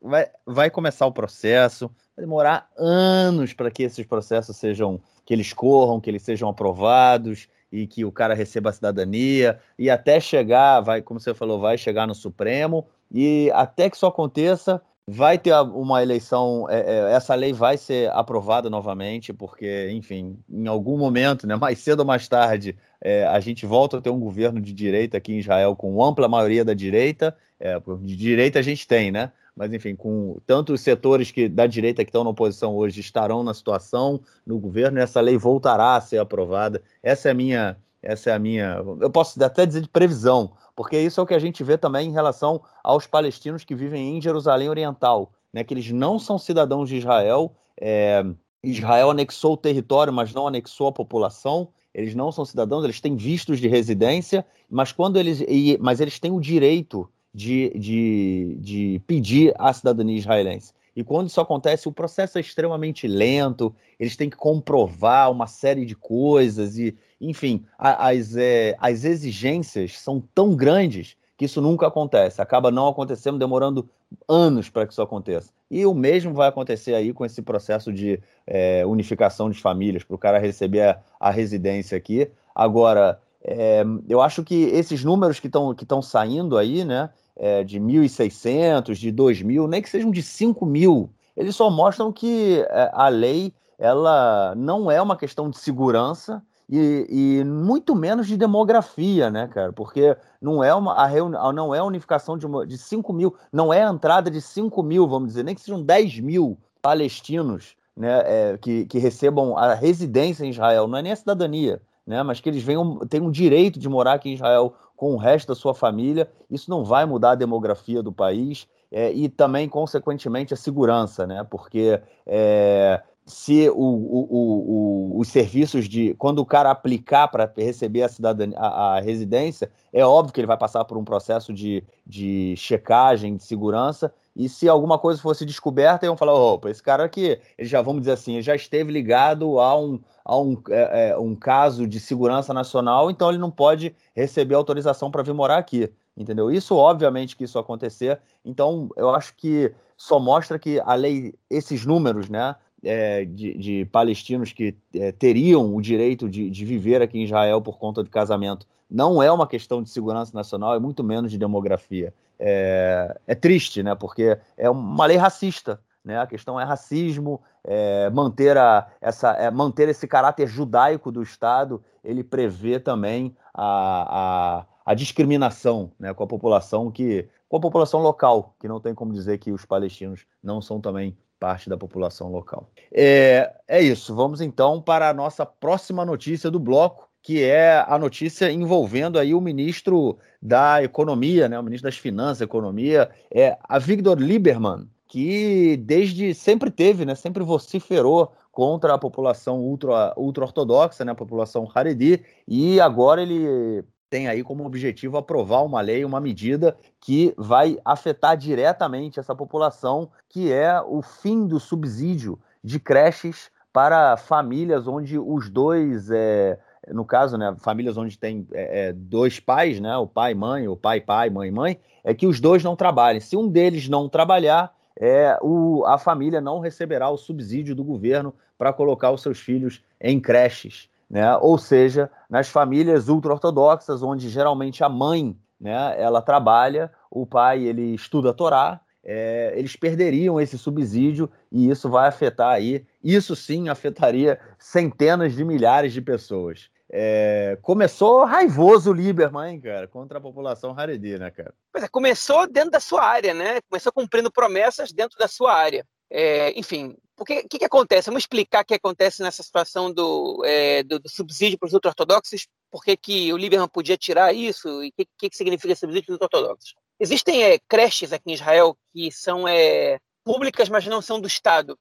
Vai, 0.00 0.30
vai 0.44 0.70
começar 0.70 1.06
o 1.06 1.12
processo, 1.12 1.90
vai 2.16 2.24
demorar 2.24 2.70
anos 2.76 3.52
para 3.52 3.70
que 3.70 3.82
esses 3.82 4.06
processos 4.06 4.56
sejam, 4.56 5.00
que 5.26 5.34
eles 5.34 5.52
corram, 5.52 6.00
que 6.00 6.08
eles 6.08 6.22
sejam 6.22 6.48
aprovados 6.48 7.48
e 7.70 7.86
que 7.86 8.04
o 8.04 8.12
cara 8.12 8.32
receba 8.32 8.70
a 8.70 8.72
cidadania. 8.72 9.58
E 9.78 9.90
até 9.90 10.20
chegar, 10.20 10.80
vai, 10.80 11.02
como 11.02 11.20
você 11.20 11.34
falou, 11.34 11.60
vai 11.60 11.76
chegar 11.76 12.06
no 12.06 12.14
Supremo. 12.14 12.86
E 13.12 13.50
até 13.52 13.90
que 13.90 13.96
isso 13.96 14.06
aconteça, 14.06 14.80
vai 15.06 15.38
ter 15.38 15.52
uma 15.54 16.02
eleição, 16.02 16.66
é, 16.68 16.78
é, 16.78 17.12
essa 17.12 17.34
lei 17.34 17.52
vai 17.52 17.76
ser 17.76 18.10
aprovada 18.10 18.70
novamente, 18.70 19.32
porque, 19.32 19.90
enfim, 19.90 20.38
em 20.48 20.66
algum 20.66 20.96
momento, 20.96 21.46
né, 21.46 21.56
mais 21.56 21.78
cedo 21.78 22.00
ou 22.00 22.06
mais 22.06 22.26
tarde, 22.28 22.76
é, 23.00 23.24
a 23.26 23.38
gente 23.38 23.66
volta 23.66 23.98
a 23.98 24.00
ter 24.00 24.10
um 24.10 24.18
governo 24.18 24.60
de 24.60 24.72
direita 24.72 25.16
aqui 25.16 25.32
em 25.32 25.38
Israel 25.38 25.76
com 25.76 26.02
ampla 26.02 26.28
maioria 26.28 26.64
da 26.64 26.74
direita, 26.74 27.36
é, 27.58 27.80
de 28.00 28.16
direita 28.16 28.58
a 28.58 28.62
gente 28.62 28.86
tem, 28.86 29.10
né? 29.10 29.32
Mas 29.56 29.72
enfim, 29.72 29.96
com 29.96 30.38
tanto 30.46 30.74
os 30.74 30.82
setores 30.82 31.30
que 31.30 31.48
da 31.48 31.66
direita 31.66 32.04
que 32.04 32.10
estão 32.10 32.22
na 32.22 32.30
oposição 32.30 32.76
hoje 32.76 33.00
estarão 33.00 33.42
na 33.42 33.54
situação 33.54 34.20
no 34.46 34.58
governo, 34.58 34.98
essa 34.98 35.20
lei 35.20 35.38
voltará 35.38 35.96
a 35.96 36.00
ser 36.00 36.18
aprovada. 36.18 36.82
Essa 37.02 37.28
é 37.28 37.30
a 37.30 37.34
minha, 37.34 37.76
essa 38.02 38.30
é 38.30 38.34
a 38.34 38.38
minha, 38.38 38.82
eu 39.00 39.10
posso 39.10 39.42
até 39.42 39.64
dizer 39.64 39.80
de 39.80 39.88
previsão, 39.88 40.52
porque 40.76 41.00
isso 41.00 41.18
é 41.18 41.22
o 41.22 41.26
que 41.26 41.32
a 41.34 41.38
gente 41.38 41.64
vê 41.64 41.78
também 41.78 42.10
em 42.10 42.12
relação 42.12 42.60
aos 42.84 43.06
palestinos 43.06 43.64
que 43.64 43.74
vivem 43.74 44.18
em 44.18 44.20
Jerusalém 44.20 44.68
Oriental, 44.68 45.32
né, 45.50 45.64
que 45.64 45.72
eles 45.72 45.90
não 45.90 46.18
são 46.18 46.38
cidadãos 46.38 46.90
de 46.90 46.96
Israel. 46.96 47.56
É, 47.80 48.22
Israel 48.62 49.10
anexou 49.10 49.54
o 49.54 49.56
território, 49.56 50.12
mas 50.12 50.34
não 50.34 50.46
anexou 50.46 50.88
a 50.88 50.92
população. 50.92 51.68
Eles 51.94 52.14
não 52.14 52.30
são 52.30 52.44
cidadãos, 52.44 52.84
eles 52.84 53.00
têm 53.00 53.16
vistos 53.16 53.58
de 53.58 53.68
residência, 53.68 54.44
mas 54.68 54.92
quando 54.92 55.16
eles, 55.16 55.42
mas 55.80 55.98
eles 55.98 56.20
têm 56.20 56.30
o 56.30 56.38
direito 56.38 57.08
de, 57.36 57.70
de, 57.78 58.56
de 58.60 59.02
pedir 59.06 59.54
a 59.58 59.70
cidadania 59.70 60.16
israelense. 60.16 60.72
E 60.96 61.04
quando 61.04 61.26
isso 61.26 61.38
acontece, 61.38 61.86
o 61.86 61.92
processo 61.92 62.38
é 62.38 62.40
extremamente 62.40 63.06
lento, 63.06 63.74
eles 64.00 64.16
têm 64.16 64.30
que 64.30 64.36
comprovar 64.38 65.30
uma 65.30 65.46
série 65.46 65.84
de 65.84 65.94
coisas, 65.94 66.78
e, 66.78 66.96
enfim, 67.20 67.66
as, 67.78 68.34
é, 68.36 68.74
as 68.80 69.04
exigências 69.04 69.98
são 69.98 70.22
tão 70.34 70.56
grandes 70.56 71.14
que 71.36 71.44
isso 71.44 71.60
nunca 71.60 71.86
acontece, 71.86 72.40
acaba 72.40 72.70
não 72.70 72.88
acontecendo, 72.88 73.38
demorando 73.38 73.86
anos 74.26 74.70
para 74.70 74.86
que 74.86 74.92
isso 74.94 75.02
aconteça. 75.02 75.50
E 75.70 75.84
o 75.84 75.92
mesmo 75.92 76.32
vai 76.32 76.48
acontecer 76.48 76.94
aí 76.94 77.12
com 77.12 77.26
esse 77.26 77.42
processo 77.42 77.92
de 77.92 78.18
é, 78.46 78.86
unificação 78.86 79.50
de 79.50 79.60
famílias, 79.60 80.04
para 80.04 80.14
o 80.14 80.18
cara 80.18 80.38
receber 80.38 80.80
a, 80.80 81.00
a 81.20 81.30
residência 81.30 81.98
aqui. 81.98 82.30
Agora, 82.54 83.20
é, 83.44 83.84
eu 84.08 84.22
acho 84.22 84.42
que 84.42 84.54
esses 84.54 85.04
números 85.04 85.38
que 85.38 85.48
estão 85.48 85.74
que 85.74 85.86
saindo 86.02 86.56
aí, 86.56 86.82
né, 86.82 87.10
é, 87.36 87.62
de 87.62 87.78
1.600, 87.78 88.94
de 88.94 89.12
2.000, 89.12 89.68
nem 89.68 89.82
que 89.82 89.90
sejam 89.90 90.10
de 90.10 90.22
5.000, 90.22 91.08
eles 91.36 91.54
só 91.54 91.70
mostram 91.70 92.12
que 92.12 92.64
é, 92.68 92.90
a 92.92 93.08
lei 93.08 93.52
ela 93.78 94.54
não 94.56 94.90
é 94.90 95.00
uma 95.00 95.16
questão 95.16 95.50
de 95.50 95.58
segurança 95.58 96.42
e, 96.68 97.06
e, 97.40 97.44
muito 97.44 97.94
menos 97.94 98.26
de 98.26 98.36
demografia, 98.36 99.30
né, 99.30 99.46
cara? 99.46 99.72
Porque 99.72 100.16
não 100.40 100.64
é 100.64 100.74
uma 100.74 100.94
a 100.94 101.06
reuni, 101.06 101.36
não 101.54 101.74
é 101.74 101.78
a 101.78 101.84
unificação 101.84 102.36
de, 102.36 102.46
uma, 102.46 102.66
de 102.66 102.76
5 102.76 103.12
mil, 103.12 103.36
não 103.52 103.72
é 103.72 103.84
a 103.84 103.90
entrada 103.90 104.30
de 104.30 104.40
5 104.40 104.82
mil, 104.82 105.06
vamos 105.06 105.28
dizer, 105.28 105.44
nem 105.44 105.54
que 105.54 105.60
sejam 105.60 105.82
10 105.82 106.20
mil 106.20 106.58
palestinos 106.82 107.76
né, 107.96 108.22
é, 108.24 108.58
que, 108.58 108.84
que 108.86 108.98
recebam 108.98 109.56
a 109.56 109.74
residência 109.74 110.44
em 110.44 110.50
Israel, 110.50 110.88
não 110.88 110.98
é 110.98 111.02
nem 111.02 111.12
a 111.12 111.16
cidadania, 111.16 111.80
né, 112.06 112.22
mas 112.22 112.40
que 112.40 112.48
eles 112.48 112.62
venham, 112.62 112.98
tenham 113.08 113.26
o 113.26 113.32
direito 113.32 113.78
de 113.78 113.88
morar 113.88 114.14
aqui 114.14 114.30
em 114.30 114.34
Israel 114.34 114.74
com 114.96 115.14
o 115.14 115.16
resto 115.16 115.48
da 115.48 115.54
sua 115.54 115.74
família, 115.74 116.28
isso 116.50 116.70
não 116.70 116.84
vai 116.84 117.04
mudar 117.04 117.32
a 117.32 117.34
demografia 117.36 118.02
do 118.02 118.12
país 118.12 118.66
é, 118.90 119.12
e 119.12 119.28
também, 119.28 119.68
consequentemente, 119.68 120.54
a 120.54 120.56
segurança, 120.56 121.26
né? 121.26 121.44
Porque 121.48 122.00
é, 122.26 123.02
se 123.26 123.68
o, 123.68 123.74
o, 123.74 125.16
o, 125.16 125.20
os 125.20 125.28
serviços 125.28 125.88
de. 125.88 126.14
Quando 126.14 126.38
o 126.38 126.46
cara 126.46 126.70
aplicar 126.70 127.28
para 127.28 127.52
receber 127.56 128.02
a, 128.02 128.08
cidadania, 128.08 128.56
a, 128.56 128.96
a, 128.96 129.00
residência, 129.00 129.70
é 129.92 130.06
óbvio 130.06 130.32
que 130.32 130.40
ele 130.40 130.46
vai 130.46 130.56
passar 130.56 130.84
por 130.84 130.96
um 130.96 131.04
processo 131.04 131.52
de, 131.52 131.82
de 132.06 132.54
checagem, 132.56 133.36
de 133.36 133.42
segurança. 133.42 134.14
E 134.36 134.48
se 134.48 134.68
alguma 134.68 134.98
coisa 134.98 135.20
fosse 135.20 135.46
descoberta, 135.46 136.04
iam 136.04 136.16
falar: 136.16 136.34
opa, 136.34 136.70
esse 136.70 136.82
cara 136.82 137.04
aqui, 137.04 137.40
ele 137.56 137.68
já, 137.68 137.80
vamos 137.80 138.02
dizer 138.02 138.12
assim, 138.12 138.34
ele 138.34 138.42
já 138.42 138.54
esteve 138.54 138.92
ligado 138.92 139.58
a 139.58 139.80
um, 139.80 139.98
a 140.22 140.38
um, 140.38 140.62
é, 140.68 141.08
é, 141.10 141.18
um 141.18 141.34
caso 141.34 141.86
de 141.86 141.98
segurança 141.98 142.52
nacional, 142.52 143.10
então 143.10 143.30
ele 143.30 143.38
não 143.38 143.50
pode 143.50 143.96
receber 144.14 144.54
autorização 144.54 145.10
para 145.10 145.22
vir 145.22 145.32
morar 145.32 145.56
aqui. 145.56 145.90
Entendeu? 146.14 146.50
Isso, 146.50 146.74
obviamente, 146.76 147.36
que 147.36 147.44
isso 147.44 147.58
acontecer. 147.58 148.18
Então, 148.44 148.88
eu 148.96 149.10
acho 149.10 149.34
que 149.36 149.72
só 149.96 150.18
mostra 150.18 150.58
que 150.58 150.80
a 150.80 150.94
lei, 150.94 151.34
esses 151.50 151.84
números, 151.84 152.28
né? 152.28 152.56
é, 152.82 153.24
de, 153.24 153.54
de, 153.54 153.84
palestinos 153.86 154.52
que 154.52 154.74
é, 154.94 155.12
teriam 155.12 155.74
o 155.74 155.80
direito 155.82 156.28
de, 156.28 156.48
de, 156.48 156.64
viver 156.64 157.02
aqui 157.02 157.18
em 157.18 157.24
Israel 157.24 157.60
por 157.60 157.78
conta 157.78 158.02
de 158.02 158.10
casamento 158.10 158.66
não 158.88 159.22
é 159.22 159.30
uma 159.30 159.46
questão 159.46 159.82
de 159.82 159.90
segurança 159.90 160.32
nacional, 160.32 160.74
é 160.74 160.78
muito 160.78 161.02
menos 161.02 161.30
de 161.30 161.38
demografia. 161.38 162.14
É, 162.38 163.16
é 163.26 163.34
triste, 163.34 163.82
né? 163.82 163.94
Porque 163.94 164.38
é 164.56 164.68
uma 164.68 165.06
lei 165.06 165.16
racista. 165.16 165.80
Né? 166.04 166.18
A 166.20 166.26
questão 166.26 166.60
é 166.60 166.64
racismo, 166.64 167.40
é, 167.64 168.08
manter, 168.10 168.56
a, 168.56 168.86
essa, 169.00 169.32
é, 169.32 169.50
manter 169.50 169.88
esse 169.88 170.06
caráter 170.06 170.46
judaico 170.46 171.10
do 171.10 171.20
Estado, 171.20 171.82
ele 172.04 172.22
prevê 172.22 172.78
também 172.78 173.36
a, 173.52 174.60
a, 174.86 174.92
a 174.92 174.94
discriminação 174.94 175.90
né, 175.98 176.14
com 176.14 176.22
a 176.22 176.26
população 176.26 176.90
que 176.90 177.28
com 177.48 177.56
a 177.56 177.60
população 177.60 178.00
local, 178.00 178.54
que 178.58 178.66
não 178.66 178.80
tem 178.80 178.94
como 178.94 179.12
dizer 179.12 179.38
que 179.38 179.52
os 179.52 179.64
palestinos 179.64 180.26
não 180.42 180.60
são 180.60 180.80
também 180.80 181.16
parte 181.38 181.68
da 181.68 181.76
população 181.76 182.30
local. 182.30 182.68
É, 182.92 183.54
é 183.68 183.80
isso. 183.80 184.14
Vamos 184.14 184.40
então 184.40 184.80
para 184.80 185.08
a 185.08 185.14
nossa 185.14 185.46
próxima 185.46 186.04
notícia 186.04 186.50
do 186.50 186.58
bloco, 186.58 187.05
que 187.26 187.42
é 187.42 187.84
a 187.88 187.98
notícia 187.98 188.52
envolvendo 188.52 189.18
aí 189.18 189.34
o 189.34 189.40
ministro 189.40 190.16
da 190.40 190.80
Economia, 190.80 191.48
né, 191.48 191.58
o 191.58 191.62
ministro 191.64 191.90
das 191.90 191.98
Finanças, 191.98 192.40
Economia, 192.40 193.10
é 193.34 193.58
a 193.64 193.80
Victor 193.80 194.16
Lieberman, 194.16 194.88
que 195.08 195.76
desde 195.78 196.32
sempre 196.34 196.70
teve, 196.70 197.04
né, 197.04 197.16
sempre 197.16 197.42
vociferou 197.42 198.30
contra 198.52 198.94
a 198.94 198.98
população 198.98 199.58
ultra, 199.58 200.14
ultra 200.16 200.44
ortodoxa, 200.44 201.04
né, 201.04 201.10
a 201.10 201.16
população 201.16 201.68
Haredi, 201.74 202.22
e 202.46 202.80
agora 202.80 203.20
ele 203.20 203.82
tem 204.08 204.28
aí 204.28 204.44
como 204.44 204.64
objetivo 204.64 205.16
aprovar 205.16 205.64
uma 205.64 205.80
lei, 205.80 206.04
uma 206.04 206.20
medida 206.20 206.76
que 207.00 207.34
vai 207.36 207.76
afetar 207.84 208.36
diretamente 208.36 209.18
essa 209.18 209.34
população, 209.34 210.12
que 210.28 210.52
é 210.52 210.80
o 210.80 211.02
fim 211.02 211.44
do 211.44 211.58
subsídio 211.58 212.38
de 212.62 212.78
creches 212.78 213.50
para 213.72 214.16
famílias 214.16 214.86
onde 214.86 215.18
os 215.18 215.50
dois, 215.50 216.08
é, 216.08 216.56
no 216.88 217.04
caso, 217.04 217.36
né, 217.36 217.54
famílias 217.58 217.96
onde 217.96 218.18
tem 218.18 218.46
é, 218.52 218.88
é 218.88 218.92
dois 218.92 219.40
pais, 219.40 219.80
né, 219.80 219.96
o 219.96 220.06
pai, 220.06 220.34
mãe, 220.34 220.68
o 220.68 220.76
pai, 220.76 221.00
pai, 221.00 221.30
mãe, 221.30 221.50
mãe, 221.50 221.78
é 222.04 222.14
que 222.14 222.26
os 222.26 222.40
dois 222.40 222.62
não 222.62 222.76
trabalhem. 222.76 223.20
Se 223.20 223.36
um 223.36 223.48
deles 223.48 223.88
não 223.88 224.08
trabalhar, 224.08 224.74
é, 224.98 225.38
o, 225.42 225.84
a 225.84 225.98
família 225.98 226.40
não 226.40 226.60
receberá 226.60 227.10
o 227.10 227.16
subsídio 227.16 227.74
do 227.74 227.84
governo 227.84 228.34
para 228.56 228.72
colocar 228.72 229.10
os 229.10 229.22
seus 229.22 229.38
filhos 229.38 229.82
em 230.00 230.18
creches 230.20 230.88
né? 231.08 231.36
Ou 231.36 231.56
seja, 231.56 232.10
nas 232.28 232.48
famílias 232.48 233.08
ultra-ortodoxas, 233.08 234.02
onde 234.02 234.28
geralmente 234.28 234.82
a 234.82 234.88
mãe, 234.88 235.36
né, 235.60 235.94
ela 235.98 236.20
trabalha, 236.20 236.90
o 237.10 237.24
pai 237.24 237.62
ele 237.62 237.94
estuda 237.94 238.30
a 238.30 238.34
Torá, 238.34 238.80
é, 239.04 239.54
eles 239.56 239.76
perderiam 239.76 240.40
esse 240.40 240.58
subsídio 240.58 241.30
e 241.50 241.70
isso 241.70 241.88
vai 241.88 242.08
afetar 242.08 242.50
aí, 242.50 242.84
isso 243.02 243.36
sim 243.36 243.68
afetaria 243.68 244.38
centenas 244.58 245.34
de 245.34 245.44
milhares 245.44 245.92
de 245.92 246.02
pessoas. 246.02 246.68
É, 246.90 247.58
começou 247.62 248.24
raivoso 248.24 248.90
o 248.90 248.92
Lieberman, 248.92 249.60
cara, 249.60 249.88
contra 249.88 250.18
a 250.18 250.20
população 250.20 250.78
Haredi, 250.78 251.18
né, 251.18 251.30
cara? 251.30 251.52
Pois 251.72 251.84
é, 251.84 251.88
começou 251.88 252.46
dentro 252.46 252.70
da 252.70 252.80
sua 252.80 253.02
área, 253.02 253.34
né? 253.34 253.60
Começou 253.68 253.92
cumprindo 253.92 254.30
promessas 254.30 254.92
dentro 254.92 255.18
da 255.18 255.26
sua 255.26 255.52
área. 255.52 255.84
É, 256.08 256.56
enfim, 256.58 256.96
o 257.18 257.24
que, 257.24 257.42
que, 257.48 257.64
acontece? 257.64 258.06
Vamos 258.06 258.22
explicar 258.22 258.62
o 258.62 258.64
que 258.64 258.74
acontece 258.74 259.22
nessa 259.22 259.42
situação 259.42 259.92
do, 259.92 260.42
é, 260.44 260.82
do, 260.82 260.98
do 261.00 261.08
subsídio 261.08 261.58
para 261.58 261.66
os 261.66 261.72
ultra-ortodoxos, 261.72 262.46
por 262.70 262.84
que, 262.84 263.32
o 263.32 263.36
Lieberman 263.36 263.68
podia 263.68 263.96
tirar 263.96 264.32
isso 264.32 264.84
e 264.84 264.88
o 264.88 264.92
que, 264.92 265.06
que, 265.18 265.30
que 265.30 265.36
significa 265.36 265.74
subsídio 265.74 266.06
para 266.06 266.12
os 266.12 266.20
ultra-ortodoxos. 266.20 266.74
Existem 267.00 267.42
é, 267.42 267.58
creches 267.68 268.12
aqui 268.12 268.30
em 268.30 268.34
Israel 268.34 268.76
que 268.92 269.10
são 269.10 269.48
é, 269.48 269.98
públicas, 270.24 270.68
mas 270.68 270.86
não 270.86 271.02
são 271.02 271.20
do 271.20 271.26
Estado. 271.26 271.78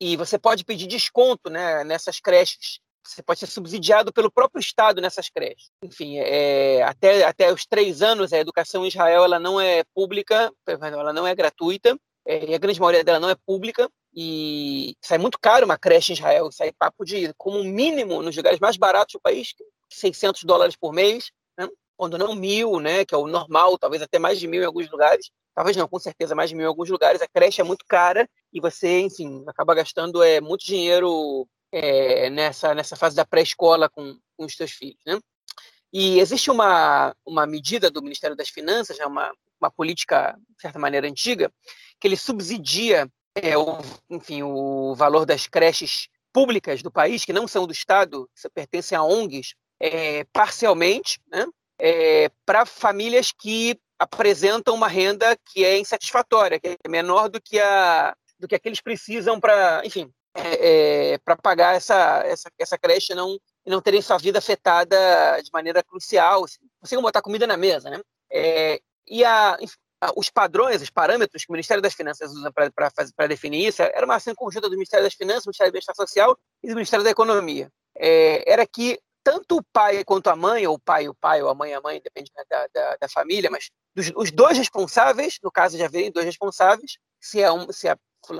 E 0.00 0.16
você 0.16 0.38
pode 0.38 0.64
pedir 0.64 0.86
desconto 0.86 1.50
né, 1.50 1.84
nessas 1.84 2.20
creches. 2.20 2.80
Você 3.08 3.22
pode 3.22 3.40
ser 3.40 3.46
subsidiado 3.46 4.12
pelo 4.12 4.30
próprio 4.30 4.60
Estado 4.60 5.00
nessas 5.00 5.28
creches. 5.28 5.70
Enfim, 5.82 6.18
é, 6.18 6.82
até, 6.82 7.24
até 7.24 7.52
os 7.52 7.64
três 7.64 8.02
anos, 8.02 8.32
a 8.32 8.38
educação 8.38 8.84
em 8.84 8.88
Israel 8.88 9.24
ela 9.24 9.38
não 9.38 9.60
é 9.60 9.82
pública, 9.94 10.52
ela 10.66 11.12
não 11.12 11.26
é 11.26 11.34
gratuita 11.34 11.98
é, 12.28 12.50
e 12.50 12.54
a 12.54 12.58
grande 12.58 12.78
maioria 12.78 13.02
dela 13.02 13.18
não 13.18 13.30
é 13.30 13.34
pública, 13.34 13.90
e 14.14 14.94
sai 15.02 15.16
muito 15.16 15.38
caro 15.40 15.64
uma 15.64 15.78
creche 15.78 16.12
em 16.12 16.14
Israel, 16.14 16.52
sai 16.52 16.72
papo 16.72 17.02
de, 17.02 17.32
como 17.38 17.64
mínimo, 17.64 18.22
nos 18.22 18.36
lugares 18.36 18.60
mais 18.60 18.76
baratos 18.76 19.14
do 19.14 19.20
país, 19.20 19.54
600 19.90 20.44
dólares 20.44 20.76
por 20.76 20.92
mês, 20.92 21.30
né? 21.58 21.66
quando 21.96 22.18
não 22.18 22.34
mil, 22.34 22.80
né, 22.80 23.04
que 23.04 23.14
é 23.14 23.18
o 23.18 23.26
normal, 23.26 23.78
talvez 23.78 24.02
até 24.02 24.18
mais 24.18 24.38
de 24.38 24.46
mil 24.46 24.62
em 24.62 24.66
alguns 24.66 24.90
lugares, 24.90 25.30
talvez 25.54 25.74
não, 25.74 25.88
com 25.88 25.98
certeza 25.98 26.34
mais 26.34 26.50
de 26.50 26.56
mil 26.56 26.66
em 26.66 26.68
alguns 26.68 26.90
lugares, 26.90 27.22
a 27.22 27.26
creche 27.26 27.62
é 27.62 27.64
muito 27.64 27.84
cara, 27.88 28.28
e 28.52 28.60
você, 28.60 29.00
enfim, 29.00 29.42
acaba 29.46 29.74
gastando 29.74 30.22
é, 30.22 30.38
muito 30.38 30.66
dinheiro 30.66 31.48
é, 31.72 32.30
nessa, 32.30 32.74
nessa 32.74 32.96
fase 32.96 33.16
da 33.16 33.24
pré-escola 33.24 33.88
com, 33.88 34.18
com 34.36 34.44
os 34.44 34.54
seus 34.54 34.72
filhos, 34.72 35.00
né? 35.06 35.18
E 35.92 36.20
existe 36.20 36.50
uma, 36.50 37.14
uma 37.24 37.46
medida 37.46 37.90
do 37.90 38.02
Ministério 38.02 38.36
das 38.36 38.50
Finanças, 38.50 39.00
é 39.00 39.06
uma, 39.06 39.32
uma 39.60 39.70
política, 39.70 40.38
de 40.54 40.60
certa 40.60 40.78
maneira, 40.78 41.08
antiga, 41.08 41.50
que 41.98 42.06
ele 42.06 42.16
subsidia 42.16 43.08
é, 43.34 43.56
o, 43.56 43.78
enfim, 44.10 44.42
o 44.42 44.94
valor 44.94 45.24
das 45.24 45.46
creches 45.46 46.08
públicas 46.32 46.82
do 46.82 46.90
país, 46.90 47.24
que 47.24 47.32
não 47.32 47.48
são 47.48 47.66
do 47.66 47.72
Estado, 47.72 48.28
que 48.34 48.48
pertencem 48.50 48.96
a 48.98 49.02
ONGs, 49.02 49.54
é, 49.80 50.24
parcialmente, 50.24 51.20
né, 51.30 51.46
para 52.44 52.66
famílias 52.66 53.32
que 53.32 53.78
apresentam 53.98 54.74
uma 54.74 54.88
renda 54.88 55.36
que 55.52 55.64
é 55.64 55.78
insatisfatória, 55.78 56.60
que 56.60 56.76
é 56.82 56.88
menor 56.88 57.28
do 57.28 57.40
que 57.40 57.58
a 57.58 58.16
do 58.38 58.46
que, 58.46 58.54
aqueles 58.54 58.80
precisam 58.80 59.40
para, 59.40 59.82
enfim, 59.84 60.12
é, 60.38 61.12
é, 61.12 61.18
para 61.18 61.36
pagar 61.36 61.74
essa, 61.74 62.22
essa, 62.24 62.50
essa 62.58 62.78
creche 62.78 63.14
não, 63.14 63.38
e 63.66 63.70
não 63.70 63.80
terem 63.80 64.00
sua 64.00 64.18
vida 64.18 64.38
afetada 64.38 64.96
de 65.42 65.50
maneira 65.52 65.82
crucial, 65.82 66.44
assim, 66.44 66.58
conseguem 66.80 67.02
botar 67.02 67.22
comida 67.22 67.46
na 67.46 67.56
mesa, 67.56 67.90
né? 67.90 68.00
É, 68.30 68.80
e 69.06 69.24
a, 69.24 69.58
os 70.16 70.30
padrões, 70.30 70.80
os 70.80 70.90
parâmetros 70.90 71.44
que 71.44 71.50
o 71.50 71.54
Ministério 71.54 71.82
das 71.82 71.94
Finanças 71.94 72.30
usa 72.30 72.52
para 72.52 73.26
definir 73.26 73.66
isso, 73.66 73.82
era 73.82 74.04
uma 74.04 74.16
ação 74.16 74.34
conjunta 74.34 74.68
do 74.68 74.74
Ministério 74.74 75.04
das 75.04 75.14
Finanças, 75.14 75.44
do 75.44 75.48
Ministério 75.48 75.72
do 75.72 75.74
Bem-Estar 75.74 75.96
Social 75.96 76.38
e 76.62 76.68
do 76.68 76.74
Ministério 76.74 77.04
da 77.04 77.10
Economia. 77.10 77.70
É, 77.96 78.50
era 78.50 78.66
que 78.66 78.98
tanto 79.24 79.56
o 79.56 79.62
pai 79.72 80.04
quanto 80.04 80.28
a 80.30 80.36
mãe, 80.36 80.66
ou 80.66 80.76
o 80.76 80.78
pai 80.78 81.08
o 81.08 81.14
pai, 81.14 81.42
ou 81.42 81.50
a 81.50 81.54
mãe 81.54 81.74
a 81.74 81.80
mãe, 81.80 82.00
depende 82.00 82.30
da, 82.48 82.66
da, 82.72 82.96
da 82.96 83.08
família, 83.08 83.50
mas 83.50 83.70
dos, 83.94 84.12
os 84.14 84.30
dois 84.30 84.56
responsáveis, 84.56 85.38
no 85.42 85.50
caso 85.50 85.76
de 85.76 85.82
haverem 85.82 86.12
dois 86.12 86.24
responsáveis, 86.24 86.96
se 87.20 87.42
é, 87.42 87.50
um, 87.50 87.70
se 87.72 87.88
é 87.88 87.96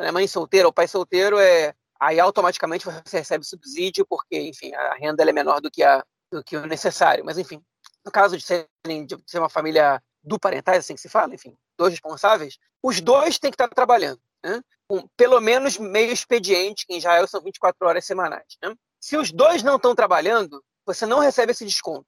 a 0.07 0.13
mãe 0.13 0.27
solteira 0.29 0.69
ou 0.69 0.73
pai 0.73 0.87
solteiro, 0.87 1.39
é, 1.39 1.75
aí 2.01 2.21
automaticamente 2.21 2.85
você 2.85 3.19
recebe 3.19 3.45
subsídio, 3.45 4.07
porque, 4.07 4.39
enfim, 4.41 4.75
a 4.75 4.95
renda 4.95 5.23
é 5.23 5.33
menor 5.33 5.61
do 5.61 5.71
que, 5.71 5.83
a, 5.83 6.05
do 6.31 6.43
que 6.43 6.57
o 6.57 6.67
necessário. 6.67 7.25
Mas, 7.25 7.39
enfim, 7.39 7.63
no 8.05 8.13
caso 8.13 8.37
de, 8.37 8.45
serem, 8.45 9.07
de 9.07 9.17
ser 9.27 9.39
uma 9.39 9.49
família 9.49 10.03
do 10.23 10.39
parentais, 10.39 10.79
assim 10.79 10.95
que 10.95 11.01
se 11.01 11.09
fala, 11.09 11.35
enfim, 11.35 11.57
dois 11.77 11.93
responsáveis, 11.93 12.59
os 12.83 13.01
dois 13.01 13.39
têm 13.39 13.51
que 13.51 13.55
estar 13.55 13.69
trabalhando, 13.69 14.21
né? 14.45 14.61
Com 14.87 15.07
pelo 15.17 15.41
menos 15.41 15.79
meio 15.79 16.13
expediente, 16.13 16.87
que 16.87 16.95
em 16.95 16.99
Israel 16.99 17.27
são 17.27 17.43
24 17.43 17.87
horas 17.87 18.05
semanais. 18.05 18.57
Né? 18.63 18.75
Se 19.01 19.17
os 19.17 19.31
dois 19.31 19.63
não 19.63 19.77
estão 19.77 19.95
trabalhando, 19.95 20.63
você 20.87 21.05
não 21.05 21.19
recebe 21.19 21.53
esse 21.53 21.65
desconto. 21.65 22.07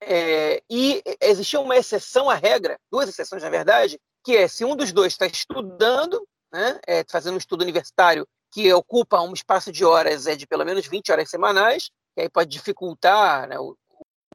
É, 0.00 0.62
e 0.70 1.02
existia 1.20 1.58
uma 1.58 1.76
exceção 1.76 2.30
à 2.30 2.34
regra, 2.34 2.78
duas 2.90 3.08
exceções 3.08 3.42
na 3.42 3.50
verdade, 3.50 3.98
que 4.22 4.36
é 4.36 4.46
se 4.46 4.64
um 4.64 4.76
dos 4.76 4.92
dois 4.92 5.12
está 5.14 5.26
estudando, 5.26 6.26
né, 6.52 6.78
é, 6.86 7.04
fazendo 7.10 7.34
um 7.34 7.38
estudo 7.38 7.62
universitário 7.62 8.28
que 8.50 8.72
ocupa 8.72 9.20
um 9.20 9.32
espaço 9.32 9.70
de 9.70 9.84
horas 9.84 10.26
é 10.26 10.34
de 10.34 10.46
pelo 10.46 10.64
menos 10.64 10.86
20 10.86 11.12
horas 11.12 11.30
semanais, 11.30 11.90
que 12.14 12.22
aí 12.22 12.28
pode 12.28 12.50
dificultar 12.50 13.48
né, 13.48 13.58
o, 13.58 13.76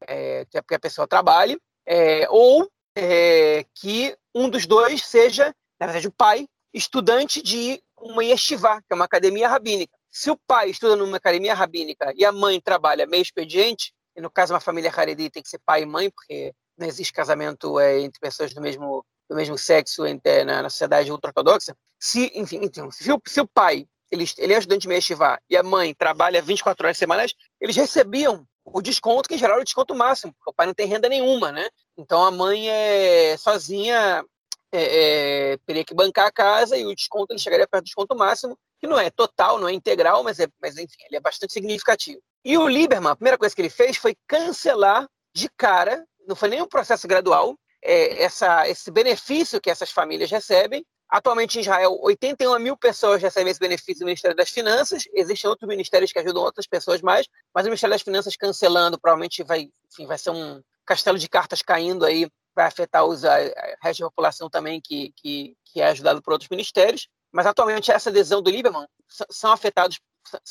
é, 0.07 0.45
que 0.45 0.75
a 0.75 0.79
pessoa 0.79 1.07
trabalhe, 1.07 1.59
é, 1.85 2.27
ou 2.29 2.69
é, 2.95 3.65
que 3.75 4.15
um 4.33 4.49
dos 4.49 4.65
dois 4.65 5.03
seja, 5.05 5.53
na 5.79 5.87
verdade, 5.87 6.07
o 6.07 6.11
pai, 6.11 6.47
estudante 6.73 7.41
de 7.41 7.81
uma 7.97 8.23
yeshiva, 8.23 8.81
que 8.81 8.91
é 8.91 8.95
uma 8.95 9.05
academia 9.05 9.47
rabínica. 9.47 9.97
Se 10.11 10.29
o 10.29 10.37
pai 10.47 10.69
estuda 10.69 10.95
numa 10.95 11.17
academia 11.17 11.53
rabínica 11.53 12.13
e 12.15 12.25
a 12.25 12.31
mãe 12.31 12.59
trabalha 12.61 13.07
meio 13.07 13.21
expediente, 13.21 13.93
e 14.15 14.21
no 14.21 14.29
caso 14.29 14.53
uma 14.53 14.59
família 14.59 14.91
haredi 14.95 15.29
tem 15.29 15.41
que 15.41 15.49
ser 15.49 15.59
pai 15.65 15.83
e 15.83 15.85
mãe, 15.85 16.09
porque 16.09 16.53
não 16.77 16.87
existe 16.87 17.13
casamento 17.13 17.79
é, 17.79 17.99
entre 17.99 18.19
pessoas 18.19 18.53
do 18.53 18.61
mesmo, 18.61 19.05
do 19.29 19.35
mesmo 19.35 19.57
sexo 19.57 20.05
entre, 20.05 20.43
na, 20.43 20.61
na 20.61 20.69
sociedade 20.69 21.11
ultra-ortodoxa, 21.11 21.75
se, 21.99 22.31
enfim, 22.35 22.59
então, 22.61 22.91
se, 22.91 23.11
o, 23.11 23.21
se 23.25 23.41
o 23.41 23.47
pai 23.47 23.87
ele, 24.13 24.53
é 24.53 24.57
estudante 24.57 24.83
de 24.83 24.87
Meshivá 24.87 25.39
e 25.49 25.57
a 25.57 25.63
mãe 25.63 25.93
trabalha 25.93 26.41
24 26.41 26.85
horas 26.85 26.97
semanais, 26.97 27.33
eles 27.59 27.75
recebiam 27.75 28.45
o 28.63 28.81
desconto, 28.81 29.27
que 29.27 29.35
em 29.35 29.37
geral 29.37 29.57
é 29.57 29.61
o 29.61 29.65
desconto 29.65 29.95
máximo, 29.95 30.33
porque 30.33 30.51
o 30.51 30.53
pai 30.53 30.67
não 30.67 30.73
tem 30.73 30.87
renda 30.87 31.09
nenhuma, 31.09 31.51
né? 31.51 31.67
Então 31.97 32.23
a 32.23 32.31
mãe 32.31 32.69
é 32.69 33.35
sozinha, 33.37 34.23
é, 34.71 35.51
é, 35.53 35.57
teria 35.65 35.83
que 35.83 35.93
bancar 35.93 36.27
a 36.27 36.31
casa 36.31 36.77
e 36.77 36.85
o 36.85 36.95
desconto 36.95 37.33
ele 37.33 37.39
chegaria 37.39 37.67
perto 37.67 37.83
do 37.83 37.87
desconto 37.87 38.15
máximo, 38.15 38.57
que 38.79 38.87
não 38.87 38.99
é 38.99 39.09
total, 39.09 39.59
não 39.59 39.67
é 39.67 39.73
integral, 39.73 40.23
mas, 40.23 40.39
é, 40.39 40.47
mas 40.61 40.77
enfim, 40.77 40.95
ele 41.07 41.17
é 41.17 41.19
bastante 41.19 41.53
significativo. 41.53 42.21
E 42.45 42.57
o 42.57 42.67
Lieberman, 42.67 43.11
a 43.11 43.15
primeira 43.15 43.37
coisa 43.37 43.55
que 43.55 43.61
ele 43.61 43.69
fez 43.69 43.97
foi 43.97 44.15
cancelar 44.27 45.07
de 45.33 45.49
cara, 45.57 46.05
não 46.27 46.35
foi 46.35 46.49
nem 46.49 46.61
um 46.61 46.67
processo 46.67 47.07
gradual, 47.07 47.57
é, 47.83 48.23
essa, 48.23 48.67
esse 48.69 48.89
benefício 48.89 49.59
que 49.59 49.69
essas 49.69 49.91
famílias 49.91 50.31
recebem, 50.31 50.85
Atualmente 51.13 51.59
em 51.59 51.61
Israel, 51.61 51.95
81 52.01 52.57
mil 52.57 52.75
pessoas 52.75 53.21
recebem 53.21 53.51
esse 53.51 53.59
benefício 53.59 53.99
do 53.99 54.05
Ministério 54.05 54.35
das 54.35 54.49
Finanças. 54.49 55.03
Existem 55.13 55.47
outros 55.47 55.67
ministérios 55.69 56.11
que 56.11 56.17
ajudam 56.17 56.41
outras 56.41 56.65
pessoas 56.65 57.03
mais, 57.03 57.27
mas 57.53 57.65
o 57.65 57.69
Ministério 57.69 57.93
das 57.93 58.01
Finanças 58.01 58.35
cancelando 58.35 58.99
provavelmente 58.99 59.43
vai, 59.43 59.69
enfim, 59.91 60.07
vai 60.07 60.17
ser 60.17 60.31
um 60.31 60.59
castelo 60.83 61.19
de 61.19 61.29
cartas 61.29 61.61
caindo 61.61 62.03
aí, 62.03 62.27
vai 62.55 62.65
afetar 62.65 63.05
os, 63.05 63.23
a, 63.23 63.35
a 63.35 63.75
resto 63.83 63.99
da 63.99 64.09
população 64.09 64.49
também 64.49 64.81
que, 64.81 65.13
que, 65.15 65.55
que 65.65 65.81
é 65.81 65.89
ajudado 65.89 66.19
por 66.19 66.33
outros 66.33 66.49
ministérios. 66.49 67.07
Mas 67.31 67.45
atualmente 67.45 67.91
essa 67.91 68.09
adesão 68.09 68.41
do 68.41 68.49
Lieberman 68.49 68.87
são 69.29 69.51
afetados, 69.51 69.99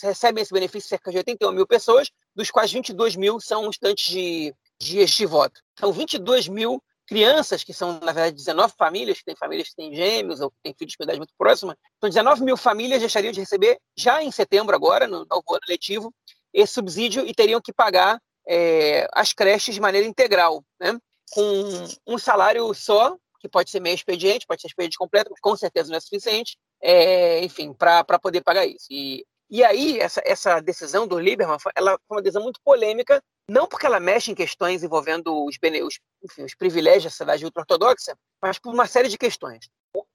recebem 0.01 0.43
esse 0.43 0.55
benefício 0.55 0.89
cerca 0.89 1.11
de 1.11 1.17
81 1.17 1.51
mil 1.51 1.67
pessoas, 1.67 2.09
dos 2.37 2.53
quais 2.53 2.73
22 2.73 3.17
mil 3.17 3.41
são 3.41 3.69
estantes 3.69 4.09
de, 4.09 4.55
de 4.79 5.01
este 5.01 5.27
voto. 5.27 5.61
Então, 5.73 5.93
22 5.93 6.47
mil 6.47 6.81
crianças, 7.13 7.63
que 7.63 7.75
são, 7.75 8.01
na 8.01 8.13
verdade, 8.13 8.37
19 8.37 8.75
famílias, 8.77 9.19
que 9.19 9.25
têm 9.25 9.37
famílias 9.37 9.69
que 9.69 9.77
têm 9.77 9.95
gêmeos 9.95 10.41
ou 10.41 10.51
que 10.51 10.57
têm 10.63 10.75
filhos 10.75 10.95
de 10.95 11.03
idade 11.03 11.19
muito 11.19 11.35
próxima, 11.37 11.77
então 11.97 12.09
19 12.09 12.43
mil 12.43 12.57
famílias 12.57 13.01
deixariam 13.01 13.33
de 13.33 13.41
receber, 13.41 13.79
já 13.97 14.23
em 14.23 14.31
setembro 14.31 14.75
agora, 14.75 15.07
no 15.07 15.27
novo 15.27 15.45
ano 15.51 15.61
letivo, 15.69 16.13
esse 16.53 16.73
subsídio 16.73 17.27
e 17.27 17.35
teriam 17.35 17.61
que 17.61 17.73
pagar 17.73 18.21
é, 18.49 19.07
as 19.13 19.33
creches 19.33 19.75
de 19.75 19.81
maneira 19.81 20.07
integral, 20.07 20.65
né? 20.81 20.99
com 21.33 21.87
um 22.07 22.19
salário 22.19 22.73
só, 22.75 23.17
que 23.41 23.49
pode 23.49 23.71
ser 23.71 23.81
meio 23.81 23.95
expediente, 23.95 24.47
pode 24.47 24.61
ser 24.61 24.69
expediente 24.69 24.99
completo, 24.99 25.31
mas 25.31 25.41
com 25.41 25.57
certeza 25.57 25.91
não 25.91 25.97
é 25.97 26.01
suficiente, 26.01 26.57
é, 26.81 27.43
enfim, 27.45 27.73
para 27.73 28.19
poder 28.19 28.43
pagar 28.43 28.67
isso. 28.67 28.87
E, 28.91 29.25
e 29.53 29.63
aí, 29.63 29.99
essa, 30.01 30.23
essa 30.25 30.61
decisão 30.61 31.07
do 31.07 31.19
Lieberman, 31.19 31.59
ela 31.77 31.99
foi 32.09 32.17
uma 32.17 32.23
decisão 32.23 32.43
muito 32.43 32.59
polêmica, 32.65 33.23
não 33.47 33.67
porque 33.67 33.85
ela 33.85 34.01
mexe 34.01 34.31
em 34.31 34.35
questões 34.35 34.83
envolvendo 34.83 35.45
os, 35.45 35.59
os, 35.61 36.01
enfim, 36.25 36.45
os 36.45 36.55
privilégios 36.55 37.05
da 37.05 37.11
sociedade 37.11 37.45
ultra-ortodoxa, 37.45 38.17
mas 38.41 38.59
por 38.59 38.73
uma 38.73 38.87
série 38.87 39.11
de 39.11 39.19
questões. 39.19 39.69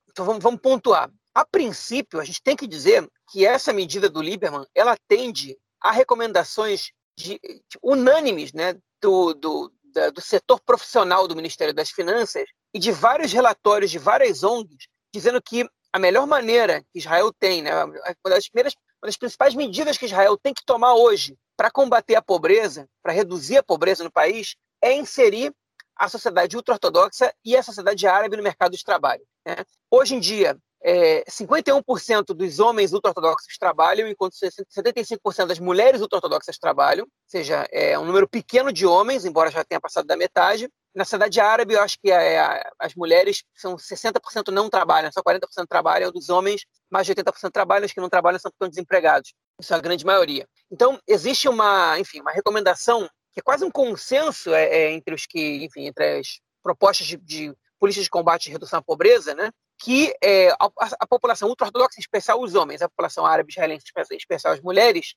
Então 0.09 0.25
vamos, 0.25 0.41
vamos, 0.41 0.59
pontuar. 0.59 1.11
A 1.35 1.45
princípio, 1.45 2.19
a 2.19 2.25
gente 2.25 2.41
tem 2.41 2.55
que 2.55 2.65
dizer 2.65 3.07
que 3.29 3.45
essa 3.45 3.71
medida 3.71 4.09
do 4.09 4.23
Lieberman 4.23 4.65
ela 4.73 4.93
atende 4.93 5.55
a 5.79 5.91
recomendações 5.91 6.89
de, 7.15 7.39
de, 7.39 7.61
unânimes 7.83 8.51
né, 8.53 8.73
do, 8.99 9.35
do, 9.35 9.71
da, 9.93 10.09
do 10.09 10.19
setor 10.19 10.59
profissional 10.61 11.27
do 11.27 11.35
Ministério 11.35 11.75
das 11.75 11.91
Finanças 11.91 12.45
e 12.73 12.79
de 12.79 12.91
vários 12.91 13.31
relatórios 13.31 13.91
de 13.91 13.99
várias 13.99 14.43
ONGs 14.43 14.87
dizendo 15.13 15.39
que 15.39 15.63
a 15.93 15.99
melhor 15.99 16.25
maneira 16.25 16.81
que 16.91 16.97
Israel 16.99 17.31
tem, 17.39 17.61
né, 17.61 17.83
uma 17.83 17.95
das 18.25 18.49
primeiras 18.49 18.73
das 19.07 19.17
principais 19.17 19.55
medidas 19.55 19.97
que 19.97 20.05
Israel 20.05 20.37
tem 20.37 20.53
que 20.53 20.63
tomar 20.63 20.93
hoje 20.93 21.37
para 21.55 21.71
combater 21.71 22.15
a 22.15 22.21
pobreza, 22.21 22.87
para 23.01 23.13
reduzir 23.13 23.57
a 23.57 23.63
pobreza 23.63 24.03
no 24.03 24.11
país, 24.11 24.55
é 24.81 24.93
inserir 24.93 25.53
a 25.95 26.07
sociedade 26.07 26.55
ultra-ortodoxa 26.55 27.33
e 27.43 27.55
a 27.55 27.63
sociedade 27.63 28.05
árabe 28.05 28.37
no 28.37 28.43
mercado 28.43 28.77
de 28.77 28.83
trabalho. 28.83 29.23
Né? 29.45 29.55
Hoje 29.89 30.15
em 30.15 30.19
dia, 30.19 30.55
é, 30.83 31.23
51% 31.27 32.25
dos 32.27 32.59
homens 32.59 32.93
ultra-ortodoxos 32.93 33.57
trabalham, 33.57 34.07
enquanto 34.07 34.33
75% 34.33 35.47
das 35.47 35.59
mulheres 35.59 36.01
ultra-ortodoxas 36.01 36.59
trabalham, 36.59 37.05
ou 37.05 37.11
seja, 37.25 37.67
é 37.71 37.97
um 37.97 38.05
número 38.05 38.27
pequeno 38.27 38.71
de 38.71 38.85
homens, 38.85 39.25
embora 39.25 39.49
já 39.49 39.63
tenha 39.63 39.81
passado 39.81 40.05
da 40.05 40.15
metade. 40.15 40.69
Na 40.97 41.05
sociedade 41.05 41.39
árabe, 41.39 41.75
eu 41.75 41.81
acho 41.81 41.95
que 42.01 42.11
é, 42.11 42.63
as 42.79 42.95
mulheres 42.95 43.43
são 43.53 43.75
60% 43.75 44.51
não 44.51 44.67
trabalham, 44.67 45.11
só 45.11 45.21
40% 45.21 45.67
trabalham, 45.69 46.11
dos 46.11 46.27
homens, 46.27 46.65
mais 46.89 47.05
de 47.05 47.13
80% 47.13 47.51
trabalham, 47.51 47.85
os 47.85 47.93
que 47.93 48.01
não 48.01 48.09
trabalham 48.09 48.39
são 48.39 48.49
estão 48.49 48.67
desempregados. 48.67 49.31
Isso 49.61 49.71
é 49.75 49.77
a 49.77 49.79
grande 49.79 50.03
maioria. 50.03 50.47
Então, 50.71 50.99
existe 51.07 51.47
uma, 51.47 51.99
enfim, 51.99 52.19
uma 52.19 52.31
recomendação 52.31 53.07
que 53.31 53.39
é 53.39 53.43
quase 53.43 53.63
um 53.63 53.69
consenso 53.69 54.51
é, 54.55 54.65
é, 54.65 54.91
entre 54.91 55.13
os 55.13 55.27
que, 55.27 55.63
enfim, 55.63 55.85
entre 55.85 56.17
as 56.17 56.39
propostas 56.63 57.05
de, 57.05 57.17
de 57.17 57.53
políticas 57.79 58.05
de 58.05 58.09
combate 58.09 58.47
e 58.47 58.51
redução 58.51 58.79
à 58.79 58.81
pobreza, 58.81 59.35
né, 59.35 59.51
que 59.79 60.11
é, 60.23 60.49
a, 60.49 60.67
a, 60.99 61.05
população 61.05 61.47
ultra-ortodoxa, 61.47 61.99
em 61.99 62.01
especial 62.01 62.41
os 62.41 62.55
homens, 62.55 62.81
a 62.81 62.89
população 62.89 63.23
árabe 63.23 63.51
israelense, 63.51 63.85
em 64.11 64.17
especial 64.17 64.51
as 64.51 64.61
mulheres, 64.61 65.13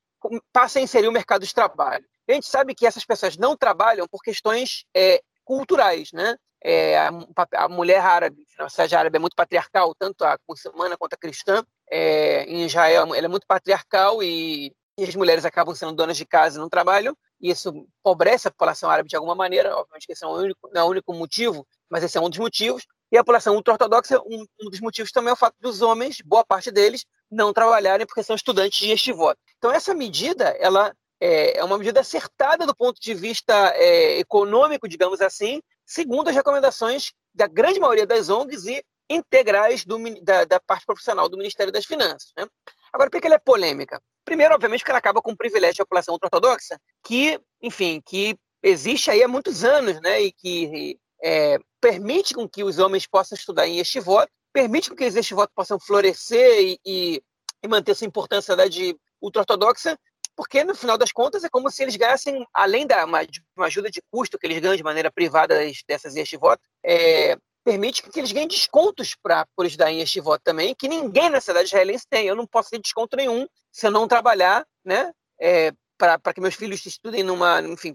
passa 0.53 0.79
a 0.79 0.83
inserir 0.83 1.09
o 1.09 1.13
mercado 1.13 1.47
de 1.47 1.55
trabalho. 1.55 2.05
A 2.29 2.33
gente 2.35 2.47
sabe 2.47 2.75
que 2.75 2.87
essas 2.87 3.05
pessoas 3.05 3.39
não 3.39 3.57
trabalham 3.57 4.07
por 4.07 4.21
questões 4.23 4.85
é, 4.95 5.23
culturais, 5.51 6.13
né? 6.13 6.37
É, 6.63 6.97
a, 6.97 7.11
a, 7.57 7.69
mulher 7.69 8.01
árabe, 8.01 8.47
a 8.57 8.69
sociedade 8.69 8.95
árabe 8.95 9.17
é 9.17 9.19
muito 9.19 9.35
patriarcal, 9.35 9.93
tanto 9.99 10.25
a 10.25 10.39
muçulmana 10.49 10.97
quanto 10.97 11.15
a 11.15 11.17
cristã, 11.17 11.65
é, 11.91 12.45
em 12.45 12.67
Israel 12.67 13.13
ela 13.13 13.27
é 13.27 13.29
muito 13.29 13.49
patriarcal 13.49 14.23
e, 14.23 14.73
e, 14.97 15.05
as 15.05 15.17
mulheres 15.17 15.45
acabam 15.45 15.75
sendo 15.75 15.93
donas 15.93 16.17
de 16.17 16.25
casa 16.25 16.57
e 16.57 16.61
não 16.61 16.69
trabalham, 16.69 17.17
e 17.41 17.51
isso 17.51 17.71
empobrece 17.99 18.47
a 18.47 18.51
população 18.53 18.89
árabe 18.89 19.09
de 19.09 19.17
alguma 19.17 19.35
maneira, 19.35 19.75
obviamente 19.75 20.07
que 20.07 20.13
esse 20.13 20.23
é 20.23 20.29
o 20.29 20.37
único, 20.37 20.71
não 20.73 20.83
é 20.83 20.85
o 20.85 20.89
único 20.89 21.13
motivo, 21.15 21.67
mas 21.91 22.05
esse 22.05 22.17
é 22.17 22.21
um 22.21 22.31
dos 22.31 22.39
motivos, 22.39 22.87
e 23.11 23.17
a 23.17 23.23
população 23.25 23.57
ultra-ortodoxa, 23.57 24.21
um, 24.21 24.45
um, 24.63 24.71
dos 24.71 24.81
motivos 24.81 25.11
também 25.11 25.31
é 25.31 25.33
o 25.33 25.37
fato 25.37 25.57
dos 25.59 25.83
homens, 25.83 26.19
boa 26.25 26.45
parte 26.45 26.71
deles, 26.71 27.05
não 27.29 27.53
trabalharem 27.53 28.07
porque 28.07 28.23
são 28.23 28.37
estudantes 28.37 28.79
de 28.79 28.93
este 28.93 29.13
voto. 29.13 29.41
Então 29.59 29.73
essa 29.73 29.93
medida, 29.95 30.51
ela 30.61 30.95
é, 31.21 31.59
é 31.59 31.65
uma 31.65 31.77
medida 31.77 32.01
acertada 32.01 32.67
do 32.67 32.75
ponto 32.75 33.01
de 33.01 33.15
vista 33.15 33.53
é, 33.75 34.19
econômico, 34.19 34.89
digamos 34.89 35.21
assim, 35.21 35.61
segundo 35.85 36.29
as 36.29 36.35
recomendações 36.35 37.13
da 37.35 37.47
grande 37.47 37.79
maioria 37.79 38.07
das 38.07 38.29
ONGs 38.29 38.67
e 38.67 38.83
integrais 39.09 39.85
do, 39.85 39.99
da, 40.23 40.45
da, 40.45 40.61
parte 40.61 40.87
profissional 40.87 41.29
do 41.29 41.37
Ministério 41.37 41.73
das 41.73 41.85
Finanças. 41.85 42.33
Né? 42.37 42.47
Agora, 42.93 43.11
por 43.11 43.21
que 43.21 43.27
ela 43.27 43.37
é 43.37 43.41
polêmica? 43.41 44.01
Primeiro, 44.25 44.55
obviamente, 44.55 44.81
porque 44.81 44.93
ela 44.93 44.99
acaba 44.99 45.21
com 45.21 45.33
um 45.33 45.37
privilégio 45.37 45.79
da 45.79 45.85
população 45.85 46.15
ultra-ortodoxa, 46.15 46.81
que, 47.05 47.41
enfim, 47.61 48.01
que 48.07 48.39
existe 48.63 49.11
aí 49.11 49.23
há 49.23 49.29
muitos 49.29 49.65
anos, 49.65 50.01
né, 50.01 50.23
e 50.23 50.33
que 50.33 50.99
é, 51.23 51.59
permite 51.81 52.35
com 52.35 52.49
que 52.49 52.63
os 52.63 52.79
homens 52.79 53.07
possam 53.07 53.37
estudar 53.37 53.67
em 53.67 53.79
este 53.79 53.99
voto, 53.99 54.31
permite 54.53 54.91
com 54.91 54.97
que 54.97 55.05
este 55.05 55.35
voto 55.35 55.53
possam 55.55 55.79
florescer 55.79 56.61
e, 56.61 56.81
e, 56.85 57.23
e 57.63 57.69
manter 57.69 57.95
sua 57.95 58.07
importância 58.07 58.57
de 58.69 58.97
ultra-ortodoxa, 59.21 59.99
porque 60.41 60.65
no 60.65 60.75
final 60.75 60.97
das 60.97 61.13
contas 61.13 61.45
é 61.45 61.51
como 61.51 61.71
se 61.71 61.83
eles 61.83 61.97
ganhassem, 61.97 62.47
além 62.55 62.87
da 62.87 63.05
uma, 63.05 63.21
uma 63.55 63.67
ajuda 63.67 63.91
de 63.91 64.01
custo 64.11 64.39
que 64.39 64.47
eles 64.47 64.59
ganham 64.59 64.75
de 64.75 64.83
maneira 64.83 65.13
privada 65.13 65.55
dessas 65.87 66.17
este 66.17 66.39
voto, 66.39 66.63
é, 66.83 67.37
permite 67.63 68.03
que 68.03 68.19
eles 68.19 68.33
ganhem 68.33 68.49
descontos 68.49 69.15
para 69.23 69.47
por 69.55 69.69
darem 69.77 70.01
este 70.01 70.19
voto 70.19 70.41
também, 70.43 70.75
que 70.75 70.89
ninguém 70.89 71.29
na 71.29 71.43
cidade 71.43 71.67
israelense 71.67 72.07
tem. 72.09 72.27
Eu 72.27 72.35
não 72.35 72.47
posso 72.47 72.71
ter 72.71 72.79
desconto 72.79 73.19
nenhum 73.19 73.47
se 73.71 73.87
eu 73.87 73.91
não 73.91 74.09
trabalhar, 74.09 74.67
né? 74.83 75.13
É, 75.39 75.73
para 75.99 76.33
que 76.33 76.41
meus 76.41 76.55
filhos 76.55 76.87
estudem 76.87 77.23
numa, 77.23 77.61
enfim, 77.61 77.95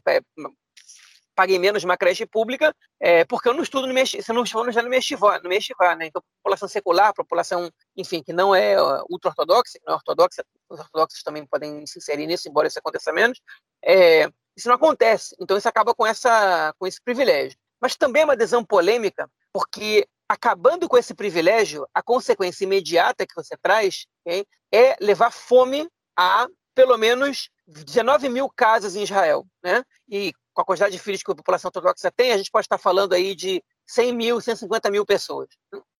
paguei 1.35 1.59
menos 1.59 1.83
numa 1.83 1.97
creche 1.97 2.25
pública, 2.25 2.73
é, 2.99 3.25
porque 3.25 3.49
eu 3.49 3.53
não 3.53 3.61
estudo 3.61 3.87
no 3.87 3.93
meu, 3.93 4.05
se 4.05 4.33
não 4.33 4.43
estou 4.43 4.71
já 4.71 4.81
no 4.81 4.89
meu 4.89 4.99
no 5.43 5.49
meu 5.49 5.57
estivá, 5.57 5.95
né? 5.95 6.07
Então, 6.07 6.23
população 6.41 6.67
secular, 6.67 7.13
população, 7.13 7.69
enfim, 7.95 8.23
que 8.23 8.33
não 8.33 8.55
é 8.55 8.75
ultra-ortodoxa, 9.09 9.77
que 9.77 9.85
não 9.85 9.93
é 9.93 9.95
ortodoxa, 9.95 10.43
os 10.69 10.79
ortodoxos 10.79 11.21
também 11.23 11.45
podem 11.45 11.85
se 11.85 11.99
inserir 11.99 12.25
nisso, 12.25 12.47
embora 12.47 12.67
isso 12.67 12.79
aconteça 12.79 13.11
menos, 13.11 13.39
é, 13.83 14.29
isso 14.55 14.67
não 14.67 14.75
acontece. 14.75 15.35
Então, 15.39 15.57
isso 15.57 15.67
acaba 15.67 15.93
com, 15.93 16.05
essa, 16.05 16.73
com 16.79 16.87
esse 16.87 17.01
privilégio. 17.03 17.57
Mas 17.81 17.95
também 17.95 18.21
é 18.21 18.25
uma 18.25 18.33
adesão 18.33 18.63
polêmica, 18.63 19.29
porque 19.53 20.07
acabando 20.27 20.87
com 20.87 20.97
esse 20.97 21.13
privilégio, 21.13 21.87
a 21.93 22.01
consequência 22.01 22.63
imediata 22.63 23.27
que 23.27 23.35
você 23.35 23.55
traz 23.61 24.05
okay, 24.25 24.45
é 24.71 24.95
levar 24.99 25.31
fome 25.31 25.87
a 26.17 26.47
pelo 26.73 26.97
menos 26.97 27.49
19 27.67 28.29
mil 28.29 28.49
casas 28.49 28.95
em 28.95 29.03
Israel, 29.03 29.45
né? 29.63 29.83
E 30.09 30.33
com 30.55 30.61
a 30.61 30.65
quantidade 30.65 30.93
de 30.93 30.99
filhos 30.99 31.21
que 31.21 31.29
a 31.29 31.35
população 31.35 31.67
ortodoxa 31.67 32.09
tem, 32.09 32.31
a 32.31 32.37
gente 32.37 32.49
pode 32.49 32.65
estar 32.65 32.77
falando 32.77 33.13
aí 33.13 33.35
de 33.35 33.61
100 33.85 34.13
mil, 34.13 34.41
150 34.41 34.89
mil 34.89 35.05
pessoas. 35.05 35.49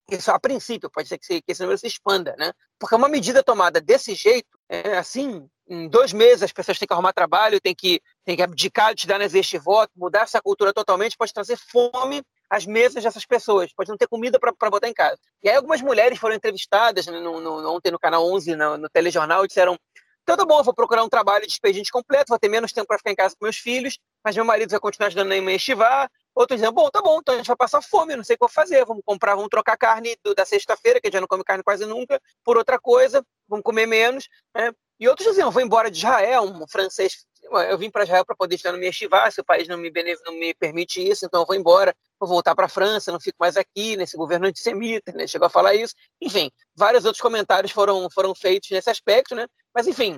Isso 0.09 0.31
a 0.31 0.39
princípio, 0.39 0.89
pode 0.89 1.09
ser 1.09 1.17
que, 1.17 1.43
esse 1.45 1.61
número 1.61 1.77
se 1.77 1.87
expanda, 1.87 2.35
né? 2.37 2.53
Porque 2.79 2.95
uma 2.95 3.09
medida 3.09 3.43
tomada 3.43 3.81
desse 3.81 4.15
jeito, 4.15 4.47
é, 4.69 4.97
assim, 4.97 5.47
em 5.67 5.89
dois 5.89 6.13
meses 6.13 6.43
as 6.43 6.53
pessoas 6.53 6.79
têm 6.79 6.87
que 6.87 6.93
arrumar 6.93 7.11
trabalho, 7.11 7.59
têm 7.59 7.75
que, 7.75 7.99
têm 8.23 8.35
que 8.35 8.43
abdicar 8.43 8.95
de 8.95 9.07
dar 9.07 9.19
este 9.19 9.57
voto, 9.57 9.91
mudar 9.95 10.21
essa 10.21 10.41
cultura 10.41 10.71
totalmente, 10.71 11.17
pode 11.17 11.33
trazer 11.33 11.57
fome 11.57 12.23
às 12.49 12.65
mesas 12.65 13.03
dessas 13.03 13.25
pessoas, 13.25 13.73
pode 13.73 13.89
não 13.89 13.97
ter 13.97 14.07
comida 14.07 14.39
para 14.39 14.69
botar 14.69 14.87
em 14.87 14.93
casa. 14.93 15.17
E 15.43 15.49
aí 15.49 15.55
algumas 15.55 15.81
mulheres 15.81 16.19
foram 16.19 16.35
entrevistadas 16.35 17.07
né, 17.07 17.19
no, 17.19 17.41
no, 17.41 17.75
ontem 17.75 17.91
no 17.91 17.99
canal 17.99 18.25
11, 18.31 18.55
no, 18.55 18.77
no 18.77 18.89
telejornal, 18.89 19.43
e 19.43 19.47
disseram 19.47 19.77
então 20.25 20.35
tá 20.35 20.43
bom, 20.43 20.63
vou 20.63 20.73
procurar 20.73 21.03
um 21.03 21.07
trabalho 21.07 21.45
de 21.45 21.53
expediente 21.53 21.91
completo, 21.91 22.29
vou 22.29 22.39
ter 22.39 22.49
menos 22.49 22.73
tempo 22.73 22.87
para 22.87 22.97
ficar 22.97 23.11
em 23.11 23.15
casa 23.15 23.35
com 23.37 23.45
meus 23.45 23.57
filhos, 23.57 23.99
mas 24.23 24.35
meu 24.35 24.43
marido 24.43 24.71
vai 24.71 24.79
continuar 24.79 25.07
ajudando 25.07 25.29
na 25.29 25.39
minha 25.39 25.55
estivar. 25.55 26.09
Outros 26.33 26.59
dizendo, 26.59 26.73
bom, 26.73 26.89
tá 26.89 26.99
bom, 26.99 27.19
então 27.19 27.35
a 27.35 27.37
gente 27.37 27.45
vai 27.45 27.55
passar 27.55 27.79
fome, 27.83 28.15
não 28.15 28.23
sei 28.23 28.33
o 28.33 28.37
que 28.37 28.41
vou 28.41 28.49
fazer, 28.49 28.83
vamos 28.85 29.03
comprar, 29.05 29.35
vamos 29.35 29.49
trocar 29.49 29.77
carne 29.77 30.17
do, 30.23 30.33
da 30.33 30.43
sexta-feira, 30.43 30.99
que 30.99 31.07
a 31.07 31.11
gente 31.11 31.21
não 31.21 31.27
come 31.27 31.43
carne 31.43 31.63
quase 31.63 31.85
nunca, 31.85 32.19
por 32.43 32.57
outra 32.57 32.79
coisa, 32.79 33.23
vamos 33.47 33.63
comer 33.63 33.85
menos. 33.85 34.27
Né? 34.55 34.71
E 34.99 35.07
outros 35.07 35.27
diziam, 35.27 35.51
vou 35.51 35.61
embora 35.61 35.91
de 35.91 35.99
Israel, 35.99 36.41
um 36.41 36.67
francês, 36.67 37.23
eu 37.69 37.77
vim 37.77 37.91
para 37.91 38.03
Israel 38.03 38.25
para 38.25 38.35
poder 38.35 38.55
estar 38.55 38.71
no 38.71 38.79
minha 38.79 38.89
estivar, 38.89 39.31
se 39.31 39.39
o 39.39 39.45
país 39.45 39.67
não 39.67 39.77
me, 39.77 39.91
não 40.25 40.33
me 40.33 40.55
permite 40.55 41.07
isso, 41.07 41.23
então 41.23 41.41
eu 41.41 41.45
vou 41.45 41.55
embora, 41.55 41.95
vou 42.19 42.27
voltar 42.27 42.55
para 42.55 42.65
a 42.65 42.69
França, 42.69 43.11
não 43.11 43.19
fico 43.19 43.37
mais 43.39 43.55
aqui, 43.55 43.95
nesse 43.95 44.17
governo 44.17 44.47
antissemita, 44.47 45.11
né? 45.11 45.27
chegou 45.27 45.45
a 45.45 45.51
falar 45.51 45.75
isso. 45.75 45.93
Enfim, 46.19 46.49
vários 46.75 47.05
outros 47.05 47.21
comentários 47.21 47.71
foram, 47.71 48.09
foram 48.09 48.33
feitos 48.33 48.71
nesse 48.71 48.89
aspecto, 48.89 49.35
né? 49.35 49.45
Mas 49.75 49.87
enfim, 49.87 50.17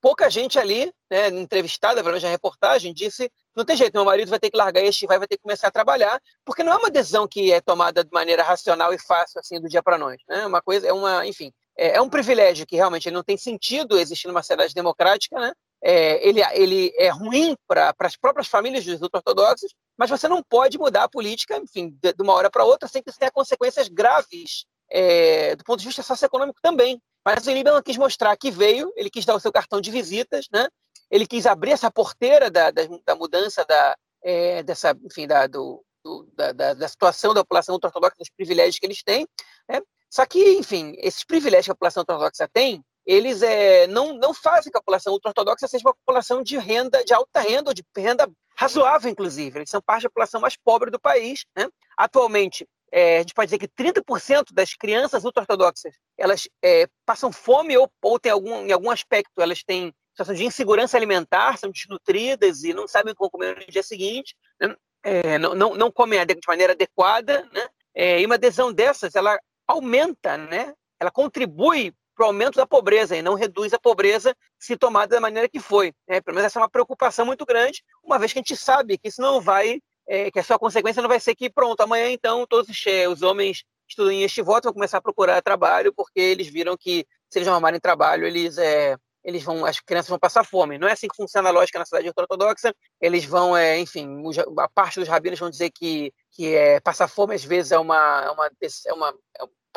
pouca 0.00 0.28
gente 0.28 0.58
ali, 0.58 0.92
né, 1.10 1.28
entrevistada, 1.28 1.96
pelo 1.96 2.08
menos 2.08 2.22
na 2.22 2.28
reportagem, 2.28 2.92
disse: 2.92 3.30
não 3.56 3.64
tem 3.64 3.76
jeito, 3.76 3.94
meu 3.94 4.04
marido 4.04 4.28
vai 4.28 4.38
ter 4.38 4.50
que 4.50 4.56
largar 4.56 4.82
este 4.82 5.06
vai, 5.06 5.18
vai 5.18 5.26
ter 5.26 5.36
que 5.36 5.42
começar 5.42 5.68
a 5.68 5.72
trabalhar, 5.72 6.20
porque 6.44 6.62
não 6.62 6.72
é 6.72 6.76
uma 6.76 6.90
decisão 6.90 7.26
que 7.26 7.52
é 7.52 7.60
tomada 7.60 8.04
de 8.04 8.10
maneira 8.12 8.42
racional 8.42 8.92
e 8.92 8.98
fácil, 8.98 9.40
assim, 9.40 9.60
do 9.60 9.68
dia 9.68 9.82
para 9.82 9.98
noite. 9.98 10.24
Né? 10.28 10.46
Uma 10.46 10.62
coisa, 10.62 10.86
é 10.86 10.92
uma, 10.92 11.26
enfim, 11.26 11.52
é, 11.76 11.96
é 11.96 12.00
um 12.00 12.08
privilégio 12.08 12.66
que 12.66 12.76
realmente 12.76 13.10
não 13.10 13.22
tem 13.22 13.36
sentido 13.36 13.98
existir 13.98 14.28
numa 14.28 14.42
sociedade 14.42 14.74
democrática, 14.74 15.38
né? 15.38 15.52
É, 15.80 16.28
ele, 16.28 16.40
ele 16.54 16.92
é 16.98 17.08
ruim 17.08 17.56
para 17.66 17.94
as 18.00 18.16
próprias 18.16 18.48
famílias 18.48 18.84
dos 18.84 19.00
ortodoxos, 19.00 19.72
mas 19.96 20.10
você 20.10 20.26
não 20.26 20.42
pode 20.42 20.76
mudar 20.76 21.04
a 21.04 21.08
política, 21.08 21.56
enfim, 21.56 21.96
de, 22.02 22.12
de 22.12 22.22
uma 22.22 22.32
hora 22.34 22.50
para 22.50 22.64
outra, 22.64 22.88
sem 22.88 23.00
que 23.00 23.10
isso 23.10 23.18
tenha 23.18 23.30
consequências 23.30 23.86
graves 23.86 24.66
é, 24.90 25.54
do 25.54 25.62
ponto 25.62 25.78
de 25.78 25.86
vista 25.86 26.02
socioeconômico 26.02 26.58
também. 26.60 27.00
Mas 27.28 27.46
o 27.46 27.50
Líbano 27.50 27.82
quis 27.82 27.98
mostrar 27.98 28.34
que 28.38 28.50
veio, 28.50 28.90
ele 28.96 29.10
quis 29.10 29.26
dar 29.26 29.34
o 29.34 29.40
seu 29.40 29.52
cartão 29.52 29.82
de 29.82 29.90
visitas, 29.90 30.46
né? 30.50 30.66
ele 31.10 31.26
quis 31.26 31.44
abrir 31.44 31.72
essa 31.72 31.90
porteira 31.90 32.50
da, 32.50 32.70
da, 32.70 32.84
da 33.04 33.14
mudança 33.14 33.66
da, 33.66 33.94
é, 34.24 34.62
dessa, 34.62 34.96
enfim, 35.04 35.26
da, 35.26 35.46
do, 35.46 35.84
do, 36.02 36.26
da, 36.32 36.52
da, 36.72 36.88
situação 36.88 37.34
da 37.34 37.42
população 37.42 37.74
ortodoxa, 37.74 38.14
dos 38.18 38.30
privilégios 38.30 38.78
que 38.78 38.86
eles 38.86 39.02
têm. 39.02 39.28
Né? 39.68 39.82
Só 40.08 40.24
que, 40.24 40.54
enfim, 40.54 40.94
esses 41.00 41.22
privilégios 41.22 41.66
que 41.66 41.72
a 41.72 41.74
população 41.74 42.00
ortodoxa 42.00 42.48
tem, 42.50 42.82
eles 43.04 43.42
é, 43.42 43.86
não, 43.88 44.14
não 44.14 44.32
fazem 44.32 44.72
que 44.72 44.78
a 44.78 44.80
população 44.80 45.12
ultra-ortodoxa 45.12 45.68
seja 45.68 45.86
uma 45.86 45.94
população 45.94 46.42
de 46.42 46.56
renda, 46.56 47.04
de 47.04 47.12
alta 47.12 47.40
renda, 47.40 47.68
ou 47.68 47.74
de 47.74 47.84
renda 47.94 48.26
razoável, 48.56 49.10
inclusive. 49.10 49.58
Eles 49.58 49.68
são 49.68 49.82
parte 49.82 50.04
da 50.04 50.08
população 50.08 50.40
mais 50.40 50.56
pobre 50.56 50.90
do 50.90 50.98
país. 50.98 51.44
Né? 51.54 51.68
Atualmente, 51.94 52.66
é, 52.92 53.16
a 53.16 53.20
gente 53.20 53.34
pode 53.34 53.48
dizer 53.48 53.58
que 53.58 53.68
30% 53.68 54.52
das 54.52 54.74
crianças 54.74 55.24
ultra-ortodoxas 55.24 55.94
elas 56.16 56.48
é, 56.62 56.86
passam 57.04 57.32
fome 57.32 57.76
ou, 57.76 57.90
ou 58.02 58.18
tem 58.18 58.32
algum, 58.32 58.66
em 58.66 58.72
algum 58.72 58.90
aspecto 58.90 59.40
elas 59.40 59.62
têm 59.62 59.92
situação 60.10 60.34
de 60.34 60.44
insegurança 60.44 60.96
alimentar, 60.96 61.58
são 61.58 61.70
desnutridas 61.70 62.64
e 62.64 62.74
não 62.74 62.88
sabem 62.88 63.14
como 63.14 63.30
comer 63.30 63.56
no 63.56 63.66
dia 63.66 63.82
seguinte, 63.82 64.34
né? 64.60 64.74
é, 65.02 65.38
não, 65.38 65.54
não, 65.54 65.74
não 65.74 65.92
comem 65.92 66.24
de 66.26 66.36
maneira 66.46 66.72
adequada, 66.72 67.48
né? 67.52 67.68
É, 67.94 68.20
e 68.20 68.26
uma 68.26 68.34
adesão 68.34 68.72
dessas, 68.72 69.14
ela 69.14 69.38
aumenta, 69.66 70.36
né? 70.36 70.72
ela 71.00 71.10
contribui 71.10 71.92
para 72.14 72.24
o 72.24 72.26
aumento 72.28 72.56
da 72.56 72.66
pobreza 72.66 73.16
e 73.16 73.22
não 73.22 73.34
reduz 73.34 73.72
a 73.72 73.78
pobreza 73.78 74.34
se 74.58 74.76
tomada 74.76 75.16
da 75.16 75.20
maneira 75.20 75.48
que 75.48 75.60
foi. 75.60 75.92
Né? 76.08 76.20
Pelo 76.20 76.34
menos 76.34 76.46
essa 76.46 76.58
é 76.58 76.62
uma 76.62 76.70
preocupação 76.70 77.24
muito 77.24 77.46
grande, 77.46 77.82
uma 78.02 78.18
vez 78.18 78.32
que 78.32 78.38
a 78.38 78.42
gente 78.42 78.56
sabe 78.56 78.98
que 78.98 79.08
isso 79.08 79.20
não 79.20 79.40
vai 79.40 79.80
é, 80.08 80.30
que 80.30 80.38
a 80.38 80.44
sua 80.44 80.58
consequência 80.58 81.02
não 81.02 81.08
vai 81.08 81.20
ser 81.20 81.34
que, 81.34 81.50
pronto, 81.50 81.80
amanhã 81.80 82.10
então 82.10 82.46
todos 82.46 82.68
os, 82.68 82.84
os 83.12 83.22
homens 83.22 83.64
estudam 83.88 84.12
em 84.12 84.22
este 84.22 84.42
voto 84.42 84.64
vão 84.64 84.72
começar 84.72 84.98
a 84.98 85.02
procurar 85.02 85.42
trabalho 85.42 85.92
porque 85.94 86.20
eles 86.20 86.48
viram 86.48 86.76
que 86.76 87.06
se 87.30 87.38
eles 87.38 87.46
não 87.46 87.54
arrumarem 87.54 87.80
trabalho, 87.80 88.26
eles, 88.26 88.56
é, 88.58 88.96
eles 89.22 89.42
vão, 89.42 89.64
as 89.64 89.80
crianças 89.80 90.08
vão 90.08 90.18
passar 90.18 90.44
fome. 90.44 90.78
Não 90.78 90.88
é 90.88 90.92
assim 90.92 91.08
que 91.08 91.16
funciona 91.16 91.48
a 91.48 91.52
lógica 91.52 91.78
na 91.78 91.84
cidade 91.84 92.10
ortodoxa. 92.16 92.74
Eles 93.00 93.24
vão, 93.24 93.56
é, 93.56 93.78
enfim, 93.78 94.22
a 94.58 94.68
parte 94.68 94.98
dos 94.98 95.08
rabinos 95.08 95.38
vão 95.38 95.50
dizer 95.50 95.70
que, 95.70 96.12
que 96.32 96.54
é, 96.54 96.80
passar 96.80 97.08
fome 97.08 97.34
às 97.34 97.44
vezes 97.44 97.72
é 97.72 97.78
uma, 97.78 98.22
é 98.24 98.30
uma, 98.30 98.50
é 98.86 98.92
uma, 98.94 99.14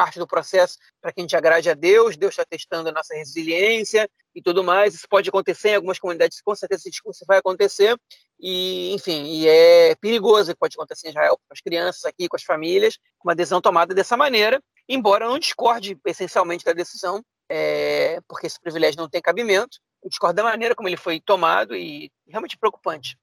parte 0.02 0.18
do 0.18 0.26
processo 0.26 0.80
para 0.99 1.14
que 1.14 1.22
a 1.22 1.24
gente 1.24 1.36
agrade 1.36 1.70
a 1.70 1.76
Deus. 1.76 2.18
Deus 2.18 2.32
está 2.32 2.43
testando 2.43 2.89
a 2.89 2.91
nossa 2.91 3.14
resiliência 3.14 4.10
e 4.34 4.41
tudo 4.41 4.64
mais. 4.64 4.95
Isso 4.95 5.08
pode 5.08 5.30
acontecer 5.30 5.70
em 5.70 5.76
algumas 5.76 5.99
comunidades, 5.99 6.41
com 6.41 6.56
certeza 6.56 6.82
esse 6.82 6.89
discurso 6.89 7.24
vai 7.28 7.38
acontecer. 7.38 7.95
E, 8.39 8.91
enfim, 8.93 9.26
e 9.26 9.47
é 9.47 9.93
perigoso 9.95 10.54
que 10.54 10.60
pode 10.60 10.76
acontecer 10.76 11.08
em 11.08 11.12
Israel 11.12 11.38
com 11.38 11.54
as 11.54 11.62
crianças 11.62 12.04
aqui, 12.06 12.28
com 12.28 12.36
as 12.36 12.41
famílias, 12.43 12.97
uma 13.24 13.36
decisão 13.36 13.62
tomada 13.62 13.93
dessa 13.93 14.18
maneira, 14.18 14.60
embora 14.89 15.26
eu 15.26 15.30
não 15.30 15.38
discorde 15.38 15.95
essencialmente 16.04 16.66
da 16.66 16.74
decisão, 16.74 17.24
é, 17.47 18.20
porque 18.28 18.47
esse 18.47 18.60
privilégio 18.60 18.99
não 18.99 19.08
tem 19.08 19.22
cabimento, 19.22 19.78
discordo 20.10 20.38
da 20.38 20.43
maneira 20.43 20.74
como 20.74 20.89
ele 20.89 20.97
foi 20.97 21.20
tomado 21.20 21.76
e 21.76 22.12
realmente 22.28 22.58
preocupante. 22.58 23.16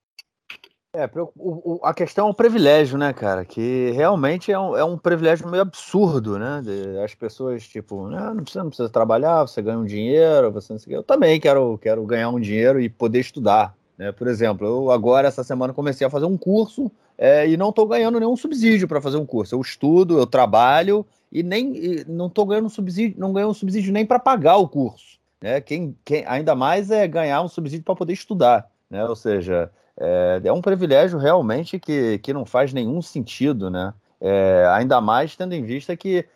É, 0.94 1.08
o, 1.36 1.80
a 1.82 1.92
questão 1.92 2.28
é 2.28 2.30
um 2.30 2.34
privilégio, 2.34 2.96
né, 2.96 3.12
cara? 3.12 3.44
Que 3.44 3.90
realmente 3.90 4.50
é 4.50 4.58
um, 4.58 4.74
é 4.74 4.82
um 4.82 4.96
privilégio 4.96 5.46
meio 5.46 5.62
absurdo, 5.62 6.38
né? 6.38 6.62
De, 6.64 6.98
as 7.00 7.14
pessoas, 7.14 7.66
tipo, 7.68 8.06
ah, 8.06 8.32
não, 8.32 8.42
precisa, 8.42 8.62
não 8.64 8.70
precisa 8.70 8.88
trabalhar, 8.88 9.42
você 9.42 9.60
ganha 9.60 9.78
um 9.78 9.84
dinheiro, 9.84 10.50
você 10.50 10.72
não 10.72 10.80
sei 10.80 10.96
Eu 10.96 11.02
também 11.02 11.38
quero, 11.38 11.76
quero 11.78 12.02
ganhar 12.06 12.30
um 12.30 12.40
dinheiro 12.40 12.80
e 12.80 12.88
poder 12.88 13.20
estudar. 13.20 13.76
Né? 13.98 14.12
Por 14.12 14.28
exemplo, 14.28 14.66
eu 14.66 14.90
agora, 14.90 15.28
essa 15.28 15.44
semana, 15.44 15.74
comecei 15.74 16.06
a 16.06 16.10
fazer 16.10 16.24
um 16.24 16.38
curso 16.38 16.90
é, 17.18 17.46
e 17.46 17.56
não 17.56 17.68
estou 17.68 17.86
ganhando 17.86 18.18
nenhum 18.18 18.36
subsídio 18.36 18.88
para 18.88 19.00
fazer 19.00 19.18
um 19.18 19.26
curso. 19.26 19.54
Eu 19.54 19.60
estudo, 19.60 20.18
eu 20.18 20.26
trabalho 20.26 21.04
e 21.30 21.42
nem 21.42 21.76
e 21.76 22.04
não 22.08 22.28
estou 22.28 22.46
ganhando 22.46 22.70
subsídio, 22.70 23.20
não 23.20 23.34
ganho 23.34 23.48
um 23.48 23.54
subsídio 23.54 23.92
nem 23.92 24.06
para 24.06 24.18
pagar 24.18 24.56
o 24.56 24.68
curso. 24.68 25.18
Né? 25.42 25.60
Quem, 25.60 25.94
quem, 26.02 26.24
ainda 26.26 26.54
mais 26.54 26.90
é 26.90 27.06
ganhar 27.06 27.42
um 27.42 27.48
subsídio 27.48 27.84
para 27.84 27.94
poder 27.94 28.14
estudar. 28.14 28.70
Né? 28.88 29.04
Ou 29.04 29.14
seja, 29.14 29.70
é, 30.00 30.40
é, 30.44 30.52
um 30.52 30.60
privilégio 30.60 31.18
realmente 31.18 31.78
que, 31.78 32.18
que 32.18 32.32
não 32.32 32.44
faz 32.44 32.72
nenhum 32.72 33.02
sentido, 33.02 33.70
né? 33.70 33.92
É, 34.20 34.66
ainda 34.72 35.00
mais 35.00 35.36
tendo 35.36 35.54
em 35.54 35.64
vista 35.64 35.96
que 35.96 36.26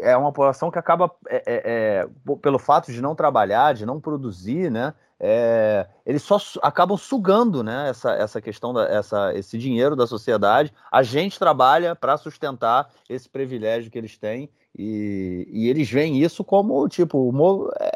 é 0.00 0.16
uma 0.16 0.30
população 0.30 0.70
que 0.70 0.78
acaba, 0.78 1.10
é, 1.28 1.36
é, 1.36 1.62
é 1.64 2.08
pelo 2.40 2.58
fato 2.58 2.92
de 2.92 3.00
não 3.00 3.14
trabalhar, 3.14 3.74
de 3.74 3.86
não 3.86 4.00
produzir, 4.00 4.70
né? 4.70 4.92
É, 5.24 5.86
eles 6.04 6.22
só 6.22 6.36
acabam 6.62 6.98
sugando 6.98 7.62
né, 7.62 7.88
essa, 7.88 8.10
essa 8.12 8.40
questão, 8.40 8.74
da, 8.74 8.88
essa, 8.88 9.32
esse 9.34 9.56
dinheiro 9.56 9.94
da 9.94 10.04
sociedade. 10.04 10.72
A 10.90 11.04
gente 11.04 11.38
trabalha 11.38 11.94
para 11.94 12.16
sustentar 12.16 12.90
esse 13.08 13.28
privilégio 13.28 13.88
que 13.88 13.96
eles 13.96 14.18
têm 14.18 14.50
e, 14.76 15.48
e 15.48 15.68
eles 15.68 15.88
veem 15.88 16.20
isso 16.20 16.42
como, 16.42 16.88
tipo, 16.88 17.32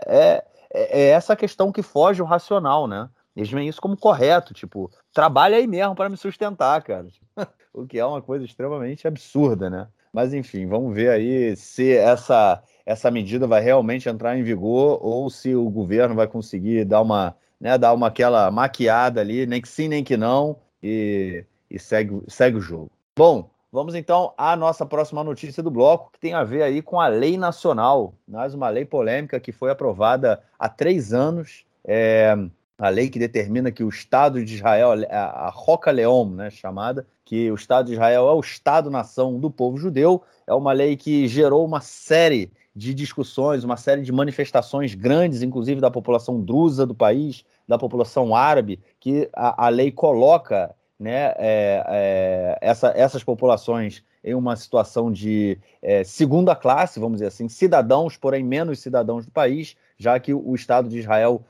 é, 0.06 0.44
é, 0.72 1.00
é 1.00 1.08
essa 1.08 1.34
questão 1.34 1.72
que 1.72 1.82
foge 1.82 2.22
o 2.22 2.26
racional, 2.26 2.86
né? 2.86 3.08
Eles 3.36 3.50
veem 3.50 3.68
isso 3.68 3.80
como 3.80 3.96
correto, 3.96 4.54
tipo, 4.54 4.90
trabalha 5.12 5.58
aí 5.58 5.66
mesmo 5.66 5.94
para 5.94 6.08
me 6.08 6.16
sustentar, 6.16 6.82
cara. 6.82 7.06
o 7.72 7.86
que 7.86 7.98
é 7.98 8.04
uma 8.04 8.22
coisa 8.22 8.44
extremamente 8.44 9.06
absurda, 9.06 9.68
né? 9.68 9.86
Mas 10.10 10.32
enfim, 10.32 10.66
vamos 10.66 10.94
ver 10.94 11.10
aí 11.10 11.54
se 11.54 11.94
essa, 11.94 12.62
essa 12.86 13.10
medida 13.10 13.46
vai 13.46 13.60
realmente 13.60 14.08
entrar 14.08 14.38
em 14.38 14.42
vigor 14.42 14.98
ou 15.02 15.28
se 15.28 15.54
o 15.54 15.68
governo 15.68 16.14
vai 16.14 16.26
conseguir 16.26 16.86
dar 16.86 17.02
uma, 17.02 17.36
né, 17.60 17.76
dar 17.76 17.92
uma 17.92 18.06
aquela 18.06 18.50
maquiada 18.50 19.20
ali, 19.20 19.44
nem 19.44 19.60
que 19.60 19.68
sim, 19.68 19.88
nem 19.88 20.02
que 20.02 20.16
não, 20.16 20.56
e, 20.82 21.44
e 21.70 21.78
segue, 21.78 22.22
segue 22.28 22.56
o 22.56 22.62
jogo. 22.62 22.90
Bom, 23.14 23.50
vamos 23.70 23.94
então 23.94 24.32
à 24.38 24.56
nossa 24.56 24.86
próxima 24.86 25.22
notícia 25.22 25.62
do 25.62 25.70
bloco, 25.70 26.10
que 26.12 26.20
tem 26.20 26.32
a 26.32 26.42
ver 26.42 26.62
aí 26.62 26.80
com 26.80 26.98
a 26.98 27.08
lei 27.08 27.36
nacional, 27.36 28.14
mais 28.26 28.54
uma 28.54 28.70
lei 28.70 28.86
polêmica 28.86 29.38
que 29.38 29.52
foi 29.52 29.70
aprovada 29.70 30.42
há 30.58 30.66
três 30.66 31.12
anos. 31.12 31.66
É, 31.84 32.34
a 32.78 32.88
lei 32.88 33.08
que 33.08 33.18
determina 33.18 33.72
que 33.72 33.82
o 33.82 33.88
Estado 33.88 34.44
de 34.44 34.54
Israel, 34.54 34.90
a 35.10 35.50
Roca 35.52 35.90
Leom, 35.90 36.30
né, 36.30 36.50
chamada, 36.50 37.06
que 37.24 37.50
o 37.50 37.54
Estado 37.54 37.86
de 37.86 37.94
Israel 37.94 38.28
é 38.28 38.32
o 38.32 38.40
Estado-nação 38.40 39.40
do 39.40 39.50
povo 39.50 39.78
judeu, 39.78 40.22
é 40.46 40.54
uma 40.54 40.72
lei 40.72 40.96
que 40.96 41.26
gerou 41.26 41.64
uma 41.64 41.80
série 41.80 42.52
de 42.74 42.92
discussões, 42.92 43.64
uma 43.64 43.78
série 43.78 44.02
de 44.02 44.12
manifestações 44.12 44.94
grandes, 44.94 45.42
inclusive 45.42 45.80
da 45.80 45.90
população 45.90 46.40
drusa 46.40 46.84
do 46.84 46.94
país, 46.94 47.44
da 47.66 47.78
população 47.78 48.36
árabe, 48.36 48.78
que 49.00 49.28
a, 49.32 49.66
a 49.66 49.68
lei 49.70 49.90
coloca 49.90 50.74
né, 50.98 51.32
é, 51.38 51.84
é, 51.88 52.58
essa, 52.60 52.92
essas 52.94 53.24
populações 53.24 54.04
em 54.26 54.34
uma 54.34 54.56
situação 54.56 55.10
de 55.10 55.56
é, 55.80 56.02
segunda 56.02 56.56
classe, 56.56 56.98
vamos 56.98 57.18
dizer 57.18 57.28
assim, 57.28 57.48
cidadãos, 57.48 58.16
porém 58.16 58.42
menos 58.42 58.80
cidadãos 58.80 59.24
do 59.24 59.30
país, 59.30 59.76
já 59.96 60.18
que 60.18 60.34
o 60.34 60.52
Estado 60.52 60.88
de 60.88 60.98
Israel, 60.98 61.44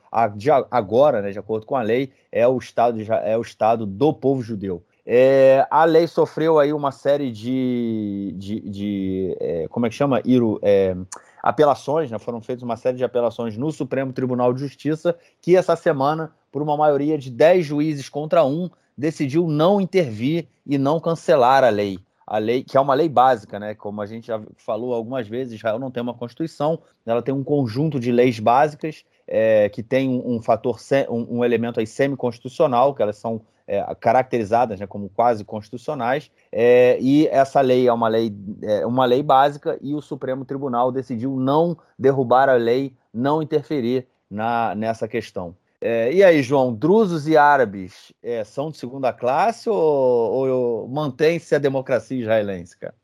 agora, 0.71 1.23
né, 1.23 1.31
de 1.31 1.39
acordo 1.39 1.65
com 1.65 1.75
a 1.75 1.81
lei, 1.81 2.13
é 2.31 2.47
o 2.47 2.59
Estado, 2.59 3.03
de, 3.03 3.11
é 3.11 3.37
o 3.37 3.41
estado 3.41 3.87
do 3.87 4.13
povo 4.13 4.43
judeu. 4.43 4.85
É, 5.07 5.67
a 5.71 5.85
lei 5.85 6.07
sofreu 6.07 6.59
aí 6.59 6.73
uma 6.73 6.93
série 6.93 7.33
de, 7.33 8.35
de, 8.37 8.61
de 8.61 9.37
é, 9.41 9.69
como 9.69 9.87
é 9.87 9.89
que 9.89 9.95
chama? 9.95 10.21
Iro, 10.25 10.59
é, 10.63 10.95
apelações, 11.43 12.11
né? 12.11 12.19
foram 12.19 12.43
feitas 12.43 12.63
uma 12.63 12.77
série 12.77 12.99
de 12.99 13.05
apelações 13.05 13.57
no 13.57 13.73
Supremo 13.73 14.13
Tribunal 14.13 14.53
de 14.53 14.61
Justiça, 14.61 15.17
que 15.41 15.57
essa 15.57 15.77
semana, 15.77 16.33
por 16.53 16.61
uma 16.61 16.77
maioria 16.77 17.17
de 17.17 17.31
10 17.31 17.65
juízes 17.65 18.09
contra 18.09 18.45
um, 18.45 18.69
decidiu 18.99 19.47
não 19.47 19.81
intervir 19.81 20.47
e 20.67 20.77
não 20.77 21.01
cancelar 21.01 21.65
a 21.65 21.71
lei 21.71 22.01
a 22.27 22.39
lei, 22.39 22.65
que 22.65 22.77
é 22.77 22.81
uma 22.81 22.95
lei 22.95 23.09
básica, 23.09 23.61
né? 23.61 23.75
Como 23.75 24.01
a 24.03 24.07
gente 24.07 24.27
já 24.27 24.43
falou 24.57 24.93
algumas 24.93 25.29
vezes, 25.29 25.55
Israel 25.55 25.79
não 25.79 25.91
tem 25.91 26.03
uma 26.03 26.15
constituição, 26.15 26.81
ela 27.05 27.23
tem 27.23 27.33
um 27.33 27.45
conjunto 27.45 28.01
de 28.01 28.11
leis 28.11 28.41
básicas 28.41 29.05
é, 29.27 29.69
que 29.69 29.83
tem 29.83 30.09
um, 30.09 30.37
um 30.37 30.43
fator, 30.43 30.77
um, 31.09 31.39
um, 31.39 31.45
elemento 31.45 31.79
aí 31.79 31.87
semi-constitucional, 31.87 32.95
que 32.95 33.03
elas 33.03 33.17
são 33.17 33.43
é, 33.67 33.83
caracterizadas 33.97 34.81
né, 34.81 34.87
como 34.87 35.09
quase 35.09 35.45
constitucionais, 35.45 36.31
é, 36.51 36.99
e 37.01 37.29
essa 37.29 37.61
lei 37.61 37.87
é 37.87 37.93
uma 37.93 38.09
lei, 38.09 38.35
é 38.63 38.85
uma 38.87 39.05
lei 39.05 39.23
básica 39.23 39.79
e 39.81 39.95
o 39.95 40.01
Supremo 40.01 40.45
Tribunal 40.45 40.91
decidiu 40.91 41.37
não 41.37 41.77
derrubar 41.99 42.49
a 42.49 42.55
lei, 42.55 42.93
não 43.13 43.41
interferir 43.41 44.07
na, 44.29 44.75
nessa 44.75 45.07
questão. 45.07 45.57
É, 45.81 46.13
e 46.13 46.25
aí, 46.25 46.43
João, 46.43 46.75
drusos 46.75 47.27
e 47.29 47.37
árabes 47.37 48.13
é, 48.23 48.43
são 48.45 48.71
de 48.71 48.79
segunda 48.79 49.13
classe 49.13 49.69
ou, 49.69 49.77
ou 49.77 50.89
mantém-se 50.89 51.55
a 51.55 51.59
democracia 51.59 52.21
israelense, 52.21 52.79
cara? 52.79 52.95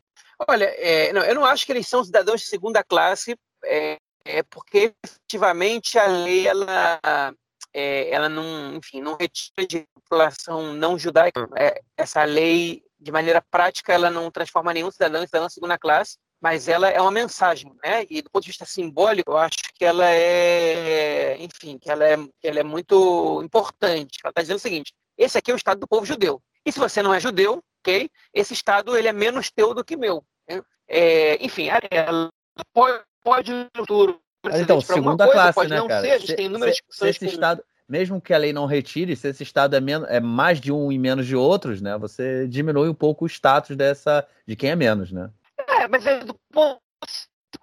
Olha, 0.49 0.65
é, 0.65 1.13
não, 1.13 1.23
eu 1.23 1.35
não 1.35 1.45
acho 1.45 1.65
que 1.67 1.73
eles 1.73 1.87
são 1.87 2.03
cidadãos 2.03 2.41
de 2.41 2.47
segunda 2.47 2.83
classe, 2.83 3.37
é, 3.65 3.99
é 4.25 4.43
porque 4.43 4.93
efetivamente 5.05 5.99
a 5.99 6.07
lei 6.07 6.49
ela, 6.49 7.01
é, 7.73 8.11
ela 8.11 8.29
não, 8.29 8.75
enfim, 8.75 9.01
não 9.01 9.17
retira 9.17 9.67
de 9.67 9.87
população 9.95 10.73
não 10.73 10.99
judaica. 10.99 11.49
É, 11.57 11.81
essa 11.97 12.25
lei, 12.25 12.83
de 12.99 13.13
maneira 13.13 13.43
prática, 13.51 13.93
ela 13.93 14.11
não 14.11 14.31
transforma 14.31 14.73
nenhum 14.73 14.91
cidadão 14.91 15.23
em 15.23 15.27
cidadão 15.27 15.47
de 15.47 15.55
segunda 15.55 15.79
classe 15.79 16.17
mas 16.43 16.67
ela 16.67 16.89
é 16.89 17.01
uma 17.01 17.13
mensagem, 17.13 17.73
né? 17.85 18.05
E 18.11 18.21
do 18.21 18.29
ponto 18.29 18.43
de 18.43 18.49
vista 18.49 18.65
simbólico, 18.65 19.31
eu 19.31 19.39
acho 19.39 19.59
que 19.77 19.85
ela 19.85 20.11
é, 20.11 21.37
enfim, 21.39 21.79
que 21.79 21.89
ela 21.89 22.05
é, 22.05 22.17
que 22.17 22.49
ela 22.49 22.59
é 22.59 22.65
muito 22.65 23.41
importante. 23.45 24.19
Ela 24.25 24.31
está 24.33 24.43
dizendo 24.43 24.57
o 24.57 24.61
seguinte: 24.61 24.93
esse 25.17 25.39
aqui 25.39 25.53
é 25.53 25.55
o 25.55 25.57
Estado 25.57 25.79
do 25.79 25.87
povo 25.87 26.05
judeu. 26.05 26.43
E 26.67 26.73
se 26.73 26.81
você 26.81 27.01
não 27.01 27.15
é 27.15 27.21
judeu, 27.21 27.63
ok? 27.81 28.11
Esse 28.35 28.55
Estado 28.55 28.97
ele 28.97 29.07
é 29.07 29.13
menos 29.13 29.53
teu 29.53 29.73
do 29.73 29.85
que 29.85 29.97
meu. 29.97 30.25
Né? 30.49 30.61
É, 30.89 31.45
enfim, 31.45 31.69
ela 31.69 32.29
pode, 32.75 33.05
pode 33.23 33.53
no 33.53 33.69
futuro. 33.77 34.21
Então, 34.53 34.81
segunda 34.81 35.25
coisa, 35.25 35.53
classe, 35.53 35.71
né, 35.71 35.87
cara? 35.87 36.01
Ser, 36.01 36.21
se, 36.23 36.35
tem 36.35 36.47
inúmeras 36.47 36.77
se, 36.91 36.99
se 36.99 37.09
esse. 37.09 37.27
Estado, 37.27 37.63
mesmo 37.89 38.21
que 38.21 38.35
a 38.35 38.39
lei 38.39 38.53
não 38.53 38.67
retire, 38.67 39.15
se 39.15 39.29
esse 39.29 39.45
Estado 39.45 39.77
é, 39.77 39.81
menos, 39.81 40.09
é 40.11 40.19
mais 40.19 40.61
de 40.61 40.73
um 40.73 40.91
e 40.91 40.99
menos 40.99 41.25
de 41.25 41.37
outros, 41.37 41.81
né? 41.81 41.97
Você 41.99 42.49
diminui 42.49 42.89
um 42.89 42.95
pouco 42.95 43.25
o 43.25 43.29
status 43.29 43.77
dessa 43.77 44.27
de 44.45 44.57
quem 44.57 44.71
é 44.71 44.75
menos, 44.75 45.13
né? 45.13 45.31
É, 45.83 45.89
mas 45.89 46.07
é 46.07 46.21
do 46.21 46.35
ponto 46.53 46.81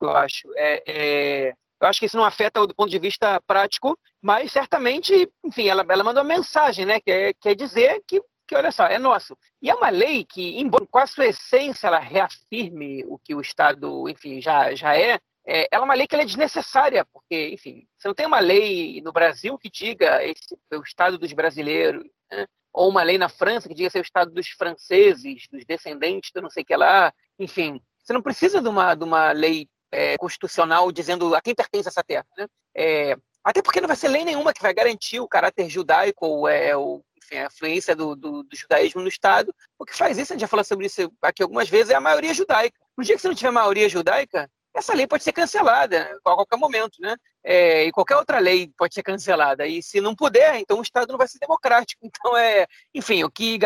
eu 0.02 0.10
acho. 0.12 0.48
É, 0.56 0.84
é, 0.88 1.54
eu 1.82 1.88
acho 1.88 2.00
que 2.00 2.06
isso 2.06 2.18
não 2.18 2.26
afeta 2.26 2.66
do 2.68 2.76
ponto 2.76 2.90
de 2.90 3.00
vista 3.00 3.40
prático, 3.42 3.98
mas 4.22 4.52
certamente, 4.52 5.30
enfim, 5.44 5.68
ela, 5.68 5.86
ela 5.90 6.04
uma 6.04 6.24
mensagem, 6.24 6.86
né? 6.86 7.00
Que 7.00 7.12
é, 7.12 7.34
quer 7.34 7.56
dizer 7.56 8.02
que, 8.08 8.22
que, 8.48 8.56
olha 8.56 8.72
só, 8.72 8.86
é 8.86 9.00
nosso. 9.00 9.38
E 9.62 9.70
é 9.70 9.76
uma 9.76 9.90
lei 9.90 10.26
que, 10.26 10.60
embora 10.60 10.86
com 10.86 11.00
a 11.00 11.08
sua 11.08 11.28
essência 11.28 11.88
ela 11.88 12.00
reafirme 12.00 13.06
o 13.08 13.18
que 13.18 13.34
o 13.34 13.42
Estado, 13.42 14.08
enfim, 14.10 14.42
já, 14.42 14.74
já 14.76 14.98
é, 14.98 15.20
é, 15.46 15.68
ela 15.72 15.84
é 15.84 15.86
uma 15.86 15.94
lei 15.94 16.08
que 16.08 16.16
é 16.16 16.26
desnecessária, 16.26 17.06
porque, 17.14 17.50
enfim, 17.50 17.88
você 17.98 18.08
não 18.08 18.16
tem 18.16 18.26
uma 18.26 18.40
lei 18.40 19.02
no 19.02 19.14
Brasil 19.14 19.58
que 19.58 19.70
diga 19.70 20.24
esse 20.24 20.58
é 20.72 20.78
o 20.78 20.84
Estado 20.84 21.18
dos 21.18 21.32
brasileiros, 21.34 22.04
né? 22.32 22.46
ou 22.74 22.90
uma 22.90 23.04
lei 23.04 23.18
na 23.18 23.30
França 23.30 23.68
que 23.68 23.74
diga 23.74 23.88
esse 23.88 23.98
é 23.98 24.02
o 24.02 24.04
Estado 24.04 24.32
dos 24.32 24.50
franceses, 24.50 25.48
dos 25.52 25.66
descendentes 25.66 26.32
do 26.34 26.42
não 26.42 26.50
sei 26.50 26.64
o 26.64 26.66
que 26.66 26.76
lá, 26.76 27.14
enfim. 27.38 27.82
Você 28.10 28.14
não 28.14 28.24
precisa 28.24 28.60
de 28.60 28.68
uma, 28.68 28.96
de 28.96 29.04
uma 29.04 29.32
lei 29.32 29.70
é, 29.92 30.18
constitucional 30.18 30.92
dizendo 30.92 31.36
a 31.36 31.42
quem 31.42 31.54
pertence 31.54 31.90
essa 31.90 32.04
terra. 32.04 32.26
Né? 32.36 32.48
É, 32.76 33.16
até 33.44 33.62
porque 33.62 33.80
não 33.80 33.88
vai 33.88 33.96
ser 33.96 34.08
lei 34.08 34.26
nenhuma 34.26 34.52
que 34.52 34.64
vai 34.64 34.74
garantir 34.74 35.20
o 35.20 35.28
caráter 35.28 35.70
judaico 35.70 36.26
ou, 36.26 36.48
é, 36.48 36.76
ou 36.76 37.06
enfim, 37.16 37.36
a 37.36 37.46
influência 37.46 37.96
do, 37.96 38.16
do, 38.16 38.42
do, 38.42 38.58
judaísmo 38.58 39.04
no 39.04 39.08
Estado. 39.08 39.54
O 39.78 39.86
que 39.86 39.96
faz 39.96 40.18
isso, 40.18 40.34
a 40.34 40.36
gente 40.36 40.42
já 40.42 40.48
falou 40.48 40.64
sobre 40.64 40.88
isso 40.88 41.14
aqui 41.22 41.44
algumas 41.44 41.70
vezes, 41.70 41.92
é 41.92 41.96
a 41.96 42.02
maioria 42.02 42.34
judaica. 42.34 42.80
No 42.98 43.04
dia 43.04 43.16
que 43.16 43.22
você 43.22 43.28
não 43.28 43.36
tiver 43.36 43.52
maioria 43.52 43.88
judaica, 43.88 44.50
essa 44.74 44.94
lei 44.94 45.08
pode 45.08 45.24
ser 45.24 45.34
cancelada 45.34 46.16
a 46.26 46.36
qualquer 46.36 46.58
momento, 46.58 47.02
né? 47.02 47.16
É, 47.44 47.86
e 47.86 47.92
qualquer 47.92 48.16
outra 48.18 48.40
lei 48.40 48.72
pode 48.78 48.94
ser 48.94 49.04
cancelada. 49.04 49.66
E 49.66 49.82
se 49.82 50.00
não 50.00 50.16
puder, 50.16 50.60
então 50.60 50.80
o 50.80 50.82
Estado 50.82 51.12
não 51.12 51.18
vai 51.18 51.28
ser 51.28 51.40
democrático. 51.40 52.00
Então 52.20 52.36
é, 52.38 52.68
enfim, 52.94 53.24
o 53.24 53.32
que 53.32 53.58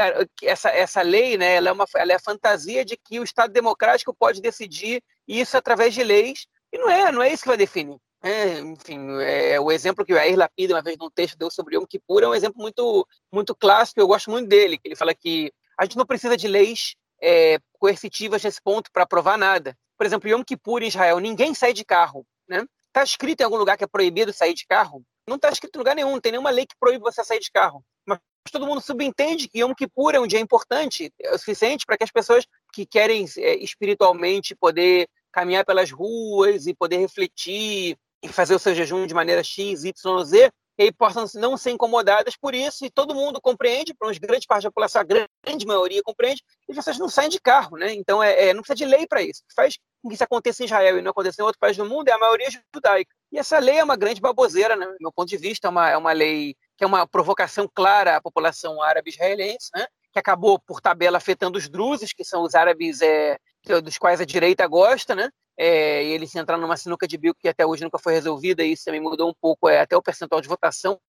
essa, 0.44 0.70
essa 0.70 1.02
lei, 1.02 1.38
né? 1.38 1.56
Ela 1.56 1.70
é 1.70 1.72
uma, 1.72 1.86
ela 1.96 2.12
é 2.12 2.16
a 2.16 2.20
fantasia 2.20 2.86
de 2.86 2.98
que 2.98 3.20
o 3.20 3.24
Estado 3.24 3.52
democrático 3.52 4.14
pode 4.14 4.42
decidir 4.42 5.02
isso 5.28 5.58
através 5.58 5.94
de 5.94 6.04
leis. 6.04 6.46
E 6.72 6.78
não 6.78 6.90
é, 6.90 7.12
não 7.12 7.22
é 7.22 7.32
isso 7.32 7.44
que 7.44 7.50
vai 7.50 7.58
definir. 7.58 7.98
É, 8.22 8.60
enfim, 8.60 9.00
é, 9.22 9.60
o 9.60 9.72
exemplo 9.72 10.06
que 10.06 10.14
o 10.14 10.18
Air 10.18 10.38
Lapida, 10.38 10.76
uma 10.76 10.82
vez 10.82 10.98
num 10.98 11.10
texto, 11.10 11.38
deu 11.38 11.52
sobre 11.52 11.76
Yom 11.76 11.86
Kippur 11.86 12.24
é 12.24 12.28
um 12.28 12.34
exemplo 12.34 12.62
muito, 12.62 13.06
muito 13.32 13.54
clássico, 13.54 14.00
eu 14.00 14.08
gosto 14.08 14.32
muito 14.32 14.48
dele, 14.48 14.78
que 14.78 14.88
ele 14.88 14.96
fala 14.96 15.14
que 15.14 15.52
a 15.78 15.84
gente 15.84 15.98
não 15.98 16.06
precisa 16.06 16.38
de 16.38 16.48
leis 16.48 16.96
é, 17.22 17.60
coercitivas 17.74 18.42
nesse 18.42 18.62
ponto 18.62 18.90
para 18.94 19.06
provar 19.06 19.38
nada 19.38 19.76
por 19.98 20.06
exemplo, 20.06 20.30
Yom 20.30 20.44
Kippur 20.44 20.82
em 20.84 20.88
Israel, 20.88 21.20
ninguém 21.20 21.54
sai 21.54 21.74
de 21.74 21.86
carro, 21.86 22.26
né? 22.48 22.66
Está 22.88 23.04
escrito 23.04 23.42
em 23.42 23.44
algum 23.44 23.58
lugar 23.58 23.78
que 23.78 23.84
é 23.84 23.88
proibido 23.88 24.32
sair 24.32 24.54
de 24.54 24.66
carro? 24.68 25.04
Não 25.28 25.38
está 25.38 25.50
escrito 25.50 25.76
em 25.76 25.80
lugar 25.80 25.96
nenhum, 25.96 26.12
não 26.12 26.22
tem 26.22 26.32
nenhuma 26.32 26.50
lei 26.50 26.66
que 26.66 26.76
proíbe 26.80 27.04
você 27.04 27.24
sair 27.24 27.40
de 27.40 27.52
carro. 27.52 27.84
Mas 28.06 28.20
todo 28.52 28.68
mundo 28.68 28.82
subentende 28.82 29.48
que 29.48 29.60
Yom 29.60 29.74
Kippur 29.74 30.14
é 30.14 30.20
um 30.20 30.28
dia 30.28 30.40
importante, 30.40 31.12
é 31.20 31.34
o 31.34 31.38
suficiente 31.38 31.86
para 31.86 31.98
que 31.98 32.04
as 32.04 32.12
pessoas 32.12 32.46
que 32.72 32.86
querem 32.86 33.26
é, 33.38 33.56
espiritualmente 33.56 34.56
poder 34.56 35.08
caminhar 35.32 35.66
pelas 35.66 35.92
ruas 35.92 36.68
e 36.68 36.76
poder 36.76 36.98
refletir 36.98 37.98
e 38.22 38.28
fazer 38.28 38.54
o 38.54 38.60
seu 38.60 38.76
jejum 38.76 39.08
de 39.08 39.14
maneira 39.14 39.44
X, 39.44 39.84
Y, 39.84 40.24
Z, 40.24 40.52
e 40.78 40.92
possam 40.92 41.26
não 41.36 41.56
ser 41.56 41.72
incomodadas 41.72 42.36
por 42.36 42.56
isso, 42.56 42.86
e 42.86 42.90
todo 42.90 43.14
mundo 43.14 43.40
compreende, 43.40 43.94
para 43.94 44.08
uma 44.08 44.14
grande 44.20 44.48
parte 44.48 44.64
da 44.64 44.70
população, 44.70 45.02
a 45.02 45.06
grande 45.06 45.66
maioria 45.66 46.02
compreende, 46.04 46.42
e 46.68 46.72
as 46.72 46.78
pessoas 46.78 46.98
não 46.98 47.10
saem 47.10 47.30
de 47.30 47.40
carro, 47.40 47.78
né? 47.78 47.94
Então 47.94 48.24
é, 48.24 48.50
é 48.50 48.54
não 48.54 48.62
precisa 48.62 48.76
de 48.76 48.86
lei 48.86 49.06
para 49.08 49.22
isso. 49.22 49.42
O 49.44 49.48
que 49.48 49.54
faz 49.56 49.78
com 50.02 50.10
que 50.10 50.16
isso 50.16 50.24
aconteça 50.24 50.64
em 50.64 50.66
Israel 50.66 50.98
e 50.98 51.02
não 51.02 51.12
aconteça 51.12 51.42
em 51.42 51.46
outro 51.46 51.60
país 51.60 51.78
do 51.78 51.86
mundo 51.86 52.08
é 52.10 52.12
a 52.12 52.18
maioria 52.18 52.50
judaica. 52.74 53.14
E 53.32 53.38
essa 53.38 53.58
lei 53.60 53.78
é 53.78 53.84
uma 53.84 53.96
grande 53.96 54.20
baboseira, 54.20 54.76
né? 54.76 54.86
do 54.86 54.98
meu 55.00 55.12
ponto 55.12 55.30
de 55.30 55.38
vista, 55.38 55.68
é 55.68 55.70
uma, 55.70 55.90
é 55.90 55.98
uma 55.98 56.12
lei 56.12 56.56
que 56.78 56.84
é 56.84 56.88
uma 56.88 57.08
provocação 57.08 57.70
clara 57.74 58.18
à 58.18 58.22
população 58.22 58.82
árabe 58.82 59.12
israelense, 59.12 59.70
né? 59.76 59.88
que 60.12 60.20
acabou, 60.20 60.60
por 60.60 60.80
tabela, 60.80 61.18
afetando 61.18 61.58
os 61.58 61.68
drusos, 61.68 62.14
que 62.14 62.24
são 62.24 62.44
os 62.44 62.54
árabes 62.54 63.02
é, 63.02 63.38
dos 63.82 63.98
quais 63.98 64.22
a 64.22 64.26
direita 64.26 64.68
gosta, 64.68 65.16
né? 65.16 65.30
É, 65.58 66.04
e 66.04 66.12
eles 66.12 66.34
entraram 66.36 66.62
numa 66.62 66.78
sinuca 66.78 67.08
de 67.08 67.18
bico 67.18 67.40
que 67.40 67.48
até 67.48 67.66
hoje 67.66 67.84
nunca 67.84 68.00
foi 68.00 68.14
resolvida, 68.14 68.64
e 68.64 68.74
isso 68.74 68.86
também 68.86 69.02
mudou 69.02 69.30
um 69.30 69.34
pouco 69.34 69.70
é, 69.70 69.80
até 69.80 69.96
o 69.96 70.02
percentual 70.02 70.42
de 70.42 70.48
votação 70.48 71.00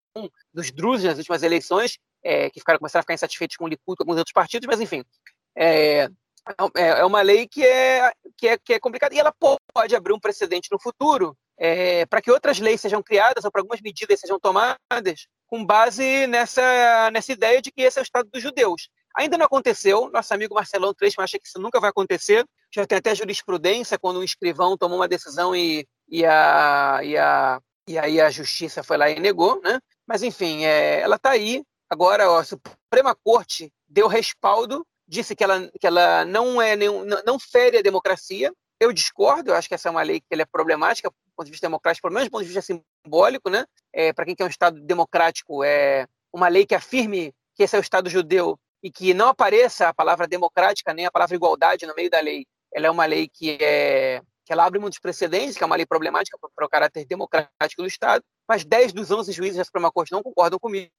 dos 0.53 0.71
Drusos 0.71 1.05
nas 1.05 1.19
últimas 1.19 1.43
eleições, 1.43 1.99
é, 2.23 2.51
que 2.51 2.61
ficaram, 2.61 2.79
começaram 2.79 3.01
a 3.01 3.03
ficar 3.03 3.15
insatisfeitos 3.15 3.57
com 3.57 3.65
o 3.65 3.69
Likud, 3.69 3.97
com 3.97 4.03
alguns 4.03 4.19
outros 4.19 4.33
partidos, 4.33 4.67
mas 4.67 4.81
enfim, 4.81 5.05
é, 5.57 6.09
é, 6.77 6.89
é 7.01 7.05
uma 7.05 7.23
lei 7.23 7.49
que 7.49 7.65
é, 7.65 8.13
que, 8.37 8.49
é, 8.49 8.59
que 8.59 8.75
é 8.75 8.81
complicada, 8.81 9.15
e 9.15 9.19
ela 9.19 9.35
pode 9.73 9.97
abrir 9.97 10.13
um 10.13 10.21
precedente 10.21 10.69
no 10.71 10.81
futuro 10.81 11.37
é, 11.57 12.05
para 12.07 12.21
que 12.21 12.31
outras 12.31 12.59
leis 12.59 12.81
sejam 12.81 13.03
criadas 13.03 13.45
ou 13.45 13.51
para 13.51 13.61
algumas 13.61 13.81
medidas 13.81 14.21
sejam 14.21 14.39
tomadas 14.39 15.27
com 15.47 15.65
base 15.65 16.27
nessa, 16.27 17.11
nessa 17.13 17.33
ideia 17.33 17.63
de 17.63 17.71
que 17.71 17.83
esse 17.83 17.99
é 17.99 18.03
o 18.03 18.05
Estado 18.05 18.29
dos 18.33 18.43
judeus. 18.43 18.89
Ainda 19.17 19.39
não 19.39 19.47
aconteceu, 19.47 20.11
nosso 20.11 20.35
amigo 20.35 20.55
Marcelão 20.55 20.93
Trecho 20.93 21.21
acha 21.21 21.39
que 21.39 21.47
isso 21.47 21.61
nunca 21.61 21.79
vai 21.79 21.91
acontecer, 21.91 22.45
já 22.75 22.85
tem 22.87 22.99
até 22.99 23.15
jurisprudência 23.15 23.99
quando 23.99 24.19
um 24.19 24.25
escrivão 24.25 24.77
tomou 24.77 24.99
uma 24.99 25.07
decisão 25.07 25.55
e, 25.55 25.87
e, 26.09 26.27
a, 26.27 27.01
e, 27.05 27.17
a, 27.17 27.61
e 27.89 27.97
aí 27.97 28.21
a 28.21 28.31
justiça 28.31 28.83
foi 28.83 28.97
lá 28.97 29.09
e 29.09 29.21
negou, 29.21 29.61
né? 29.63 29.79
Mas 30.05 30.25
enfim, 30.25 30.65
é, 30.65 31.01
ela 31.01 31.15
está 31.15 31.31
aí. 31.31 31.63
Agora 31.89 32.29
ó, 32.29 32.39
a 32.39 32.45
Suprema 32.45 33.15
Corte 33.15 33.73
deu 33.89 34.09
respaldo, 34.09 34.85
disse 35.07 35.37
que 35.37 35.45
ela, 35.45 35.71
que 35.81 35.87
ela 35.87 36.25
não, 36.25 36.61
é 36.61 36.75
nenhum, 36.75 37.05
não 37.25 37.39
fere 37.39 37.79
a 37.79 37.83
democracia. 37.83 38.53
Eu 38.81 38.93
discordo, 38.93 39.51
eu 39.51 39.55
acho 39.55 39.69
que 39.69 39.75
essa 39.75 39.89
é 39.89 39.91
uma 39.93 40.03
lei 40.03 40.21
que 40.21 40.27
é 40.33 40.45
problemática 40.45 41.09
do 41.09 41.15
ponto 41.37 41.47
de 41.47 41.53
vista 41.53 41.67
democrático, 41.69 42.09
pelo 42.09 42.15
menos 42.15 42.29
do 42.29 42.33
ponto 42.33 42.45
de 42.45 42.53
vista 42.53 42.83
simbólico, 43.07 43.49
né? 43.49 43.65
É, 43.93 44.13
Para 44.13 44.25
quem 44.25 44.35
quer 44.35 44.45
um 44.45 44.49
Estado 44.49 44.81
democrático, 44.81 45.63
é 45.63 46.07
uma 46.33 46.49
lei 46.49 46.67
que 46.67 46.75
afirme 46.75 47.33
que 47.55 47.63
esse 47.63 47.77
é 47.77 47.79
o 47.79 47.83
Estado 47.83 48.11
judeu 48.11 48.59
e 48.83 48.91
que 48.91 49.15
não 49.15 49.29
apareça 49.29 49.89
a 49.89 49.95
palavra 49.95 50.27
democrática 50.27 50.93
nem 50.93 51.07
a 51.07 51.11
palavra 51.11 51.37
igualdade 51.37 51.87
no 51.87 51.95
meio 51.95 52.11
da 52.11 52.19
lei. 52.19 52.45
Ela 52.75 52.89
é 52.89 52.91
uma 52.91 53.07
lei 53.07 53.29
que 53.29 53.57
é 53.61 54.21
que 54.45 54.53
ela 54.53 54.67
abre 54.67 54.79
muitos 54.79 54.99
precedentes, 54.99 55.57
que 55.57 55.65
é 55.65 55.67
uma 55.67 55.77
lei 55.77 55.87
problemática 55.87 56.37
para 56.55 56.67
o 56.67 56.69
caráter 56.69 57.07
democrático 57.07 57.81
do 57.81 57.89
Estado, 57.89 58.23
mas 58.47 58.63
10 58.63 58.93
dos 58.93 59.11
11 59.11 59.33
juízes 59.33 59.57
da 59.57 59.65
Suprema 59.65 59.91
Corte 59.91 60.13
não 60.13 60.23
concordam 60.23 60.59
comigo. 60.59 60.91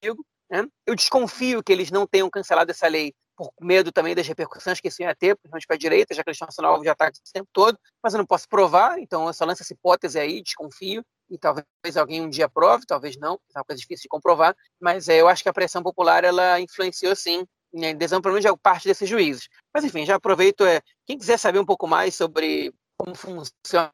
Né? 0.50 0.66
Eu 0.86 0.96
desconfio 0.96 1.64
que 1.64 1.72
eles 1.72 1.92
não 1.92 2.08
tenham 2.08 2.30
cancelado 2.30 2.72
essa 2.72 2.88
lei 2.88 3.14
por 3.38 3.52
medo 3.62 3.92
também 3.92 4.16
das 4.16 4.28
repercussões 4.28 4.80
que 4.80 4.88
isso 4.88 5.02
ia 5.02 5.14
ter, 5.14 5.36
principalmente 5.36 5.68
para 5.68 5.76
a 5.76 5.80
direita, 5.80 6.16
já 6.16 6.24
que 6.24 6.30
eles 6.30 6.38
estão 6.38 6.50
sendo 6.50 6.68
alvo 6.68 6.84
de 6.84 6.90
ataques 6.90 7.20
o 7.20 7.34
tempo 7.34 7.50
todo, 7.52 7.78
mas 8.02 8.14
eu 8.14 8.18
não 8.18 8.26
posso 8.26 8.48
provar, 8.48 8.98
então 8.98 9.28
eu 9.28 9.34
só 9.34 9.46
lanço 9.46 9.62
essa 9.62 9.74
hipótese 9.74 10.18
aí, 10.18 10.42
desconfio, 10.42 11.04
e 11.30 11.38
talvez 11.38 11.66
alguém 11.98 12.22
um 12.22 12.30
dia 12.30 12.48
prove, 12.48 12.86
talvez 12.86 13.18
não, 13.18 13.34
é 13.54 13.60
uma 13.60 13.66
coisa 13.66 13.80
difícil 13.80 14.04
de 14.04 14.10
comprovar, 14.10 14.56
mas 14.80 15.10
é, 15.10 15.20
eu 15.20 15.28
acho 15.28 15.44
que 15.44 15.50
a 15.50 15.54
pressão 15.54 15.84
popular 15.84 16.24
ela 16.24 16.60
influenciou 16.62 17.16
sim 17.16 17.46
né, 17.76 17.94
decisão 17.94 18.22
pelo 18.22 18.34
menos 18.34 18.50
de 18.50 18.58
parte 18.62 18.88
desses 18.88 19.08
juízes. 19.08 19.48
Mas 19.74 19.84
enfim, 19.84 20.06
já 20.06 20.16
aproveito, 20.16 20.66
é, 20.66 20.82
quem 21.06 21.18
quiser 21.18 21.38
saber 21.38 21.60
um 21.60 21.66
pouco 21.66 21.88
mais 21.88 22.16
sobre 22.16 22.74
como 22.98 23.14
funciona 23.16 23.92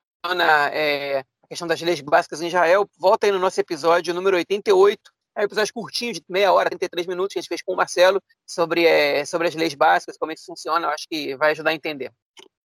é, 0.72 1.20
a 1.20 1.48
questão 1.50 1.68
das 1.68 1.82
leis 1.82 2.00
básicas 2.02 2.42
em 2.42 2.48
Israel, 2.48 2.88
volta 3.00 3.26
aí 3.26 3.32
no 3.32 3.40
nosso 3.40 3.60
episódio 3.60 4.14
número 4.14 4.38
88, 4.38 5.00
é 5.36 5.42
um 5.42 5.46
episódio 5.46 5.74
curtinho, 5.74 6.14
de 6.14 6.22
meia 6.30 6.52
hora, 6.52 6.70
33 6.70 7.08
minutos, 7.08 7.34
que 7.34 7.40
a 7.40 7.42
gente 7.42 7.50
fez 7.50 7.62
com 7.62 7.74
o 7.74 7.78
Marcelo 7.78 8.22
sobre, 8.46 8.86
é, 8.86 9.26
sobre 9.26 9.48
as 9.48 9.56
leis 9.56 9.74
básicas, 9.74 10.18
como 10.18 10.32
é 10.32 10.36
que 10.36 10.46
funciona, 10.46 10.86
eu 10.86 10.92
acho 10.92 11.08
que 11.10 11.36
vai 11.36 11.52
ajudar 11.52 11.72
a 11.72 11.76
entender. 11.76 12.12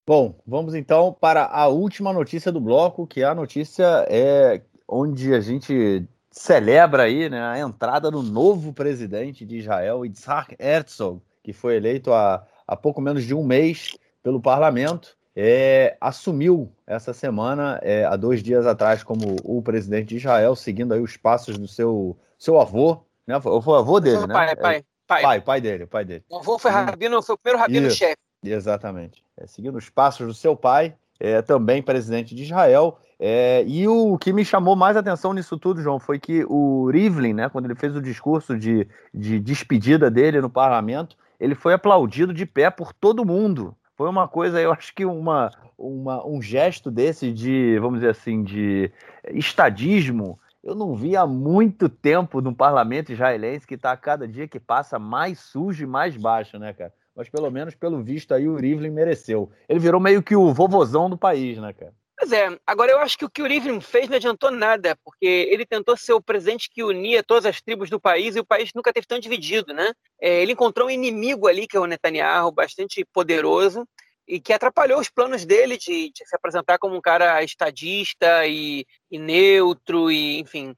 Bom, 0.08 0.38
vamos 0.46 0.74
então 0.74 1.12
para 1.12 1.46
a 1.46 1.66
última 1.66 2.12
notícia 2.12 2.52
do 2.52 2.60
bloco, 2.60 3.06
que 3.06 3.22
é 3.22 3.24
a 3.24 3.34
notícia 3.34 4.06
é 4.08 4.62
onde 4.88 5.34
a 5.34 5.40
gente 5.40 6.08
celebra 6.37 7.05
aí 7.05 7.30
né, 7.30 7.43
a 7.43 7.59
entrada 7.59 8.11
do 8.11 8.22
novo 8.22 8.72
presidente 8.72 9.45
de 9.45 9.57
Israel, 9.57 10.05
Yitzhak 10.05 10.55
Herzog, 10.61 11.22
que 11.43 11.53
foi 11.53 11.76
eleito 11.76 12.12
há, 12.12 12.47
há 12.68 12.76
pouco 12.76 13.01
menos 13.01 13.24
de 13.24 13.34
um 13.34 13.43
mês 13.43 13.97
pelo 14.22 14.41
parlamento, 14.41 15.16
é, 15.34 15.97
assumiu 15.99 16.70
essa 16.87 17.14
semana, 17.14 17.80
é, 17.82 18.05
há 18.05 18.16
dois 18.16 18.43
dias 18.43 18.66
atrás, 18.66 19.03
como 19.03 19.37
o 19.45 19.62
presidente 19.62 20.09
de 20.09 20.16
Israel, 20.16 20.55
seguindo 20.55 20.93
aí 20.93 21.01
os 21.01 21.16
passos 21.16 21.57
do 21.57 21.66
seu, 21.66 22.16
seu 22.39 22.61
avô, 22.61 23.01
né? 23.26 23.37
O 23.43 23.74
avô 23.74 23.99
dele, 23.99 24.26
né? 24.26 24.34
Pai, 24.34 24.57
pai, 24.57 24.84
pai. 25.07 25.22
Pai, 25.22 25.41
pai 25.41 25.61
dele, 25.61 25.87
pai 25.87 26.05
dele. 26.05 26.24
O 26.28 26.37
avô 26.37 26.59
foi 26.59 26.70
rabino, 26.70 27.22
foi 27.22 27.34
o 27.34 27.39
primeiro 27.39 27.61
rabino-chefe. 27.61 28.16
Exatamente. 28.45 29.24
É, 29.37 29.47
seguindo 29.47 29.76
os 29.76 29.89
passos 29.89 30.26
do 30.26 30.34
seu 30.34 30.55
pai, 30.57 30.95
é, 31.18 31.41
também 31.43 31.82
presidente 31.82 32.34
de 32.34 32.43
Israel, 32.43 32.99
é, 33.18 33.64
e 33.66 33.88
o 33.88 34.18
que 34.18 34.32
me 34.32 34.44
chamou 34.44 34.76
mais 34.76 34.96
atenção 34.96 35.32
nisso 35.32 35.58
tudo, 35.58 35.80
João, 35.80 35.98
foi 35.98 36.18
que 36.18 36.44
o 36.48 36.90
Rivlin, 36.90 37.32
né, 37.32 37.48
quando 37.48 37.64
ele 37.64 37.74
fez 37.74 37.96
o 37.96 38.02
discurso 38.02 38.58
de, 38.58 38.86
de 39.12 39.40
despedida 39.40 40.10
dele 40.10 40.40
no 40.40 40.50
parlamento, 40.50 41.16
ele 41.40 41.54
foi 41.54 41.72
aplaudido 41.72 42.34
de 42.34 42.44
pé 42.44 42.70
por 42.70 42.92
todo 42.92 43.24
mundo. 43.24 43.74
Foi 43.96 44.08
uma 44.08 44.28
coisa, 44.28 44.60
eu 44.60 44.70
acho 44.72 44.94
que 44.94 45.06
uma, 45.06 45.50
uma, 45.78 46.26
um 46.26 46.42
gesto 46.42 46.90
desse 46.90 47.32
de, 47.32 47.78
vamos 47.78 48.00
dizer 48.00 48.10
assim, 48.10 48.42
de 48.42 48.92
estadismo, 49.30 50.38
eu 50.62 50.74
não 50.74 50.94
vi 50.94 51.16
há 51.16 51.26
muito 51.26 51.88
tempo 51.88 52.42
no 52.42 52.54
parlamento 52.54 53.12
israelense 53.12 53.66
que 53.66 53.74
está 53.74 53.92
a 53.92 53.96
cada 53.96 54.28
dia 54.28 54.46
que 54.46 54.60
passa 54.60 54.98
mais 54.98 55.38
sujo 55.38 55.84
e 55.84 55.86
mais 55.86 56.16
baixo, 56.16 56.58
né, 56.58 56.74
cara? 56.74 56.92
Mas 57.14 57.30
pelo 57.30 57.50
menos, 57.50 57.74
pelo 57.74 58.02
visto, 58.02 58.34
aí 58.34 58.46
o 58.46 58.56
Rivlin 58.56 58.90
mereceu. 58.90 59.50
Ele 59.66 59.78
virou 59.78 59.98
meio 59.98 60.22
que 60.22 60.36
o 60.36 60.52
vovozão 60.52 61.08
do 61.08 61.16
país, 61.16 61.56
né, 61.56 61.72
cara? 61.72 61.94
Pois 62.29 62.41
é, 62.41 62.59
agora 62.66 62.91
eu 62.91 62.99
acho 62.99 63.16
que 63.16 63.24
o 63.24 63.31
que 63.31 63.41
o 63.41 63.47
Rivlin 63.47 63.81
fez 63.81 64.09
não 64.09 64.16
adiantou 64.16 64.51
nada, 64.51 64.99
porque 65.05 65.24
ele 65.24 65.64
tentou 65.64 65.97
ser 65.97 66.12
o 66.12 66.20
presidente 66.20 66.68
que 66.68 66.83
unia 66.83 67.22
todas 67.22 67.47
as 67.47 67.61
tribos 67.61 67.89
do 67.89 68.01
país 68.01 68.35
e 68.35 68.41
o 68.41 68.45
país 68.45 68.72
nunca 68.74 68.93
teve 68.93 69.07
tão 69.07 69.20
dividido, 69.20 69.72
né? 69.72 69.93
É, 70.20 70.43
ele 70.43 70.51
encontrou 70.51 70.89
um 70.89 70.91
inimigo 70.91 71.47
ali, 71.47 71.68
que 71.68 71.77
é 71.77 71.81
o 71.81 71.87
Netanyahu, 71.87 72.51
bastante 72.51 73.05
poderoso, 73.12 73.87
e 74.27 74.41
que 74.41 74.53
atrapalhou 74.53 74.99
os 74.99 75.09
planos 75.09 75.45
dele 75.45 75.79
de, 75.79 76.11
de 76.11 76.27
se 76.27 76.35
apresentar 76.35 76.79
como 76.79 76.97
um 76.97 77.01
cara 77.01 77.45
estadista 77.45 78.45
e, 78.45 78.85
e 79.09 79.20
neutro, 79.20 80.11
e 80.11 80.41
enfim. 80.41 80.74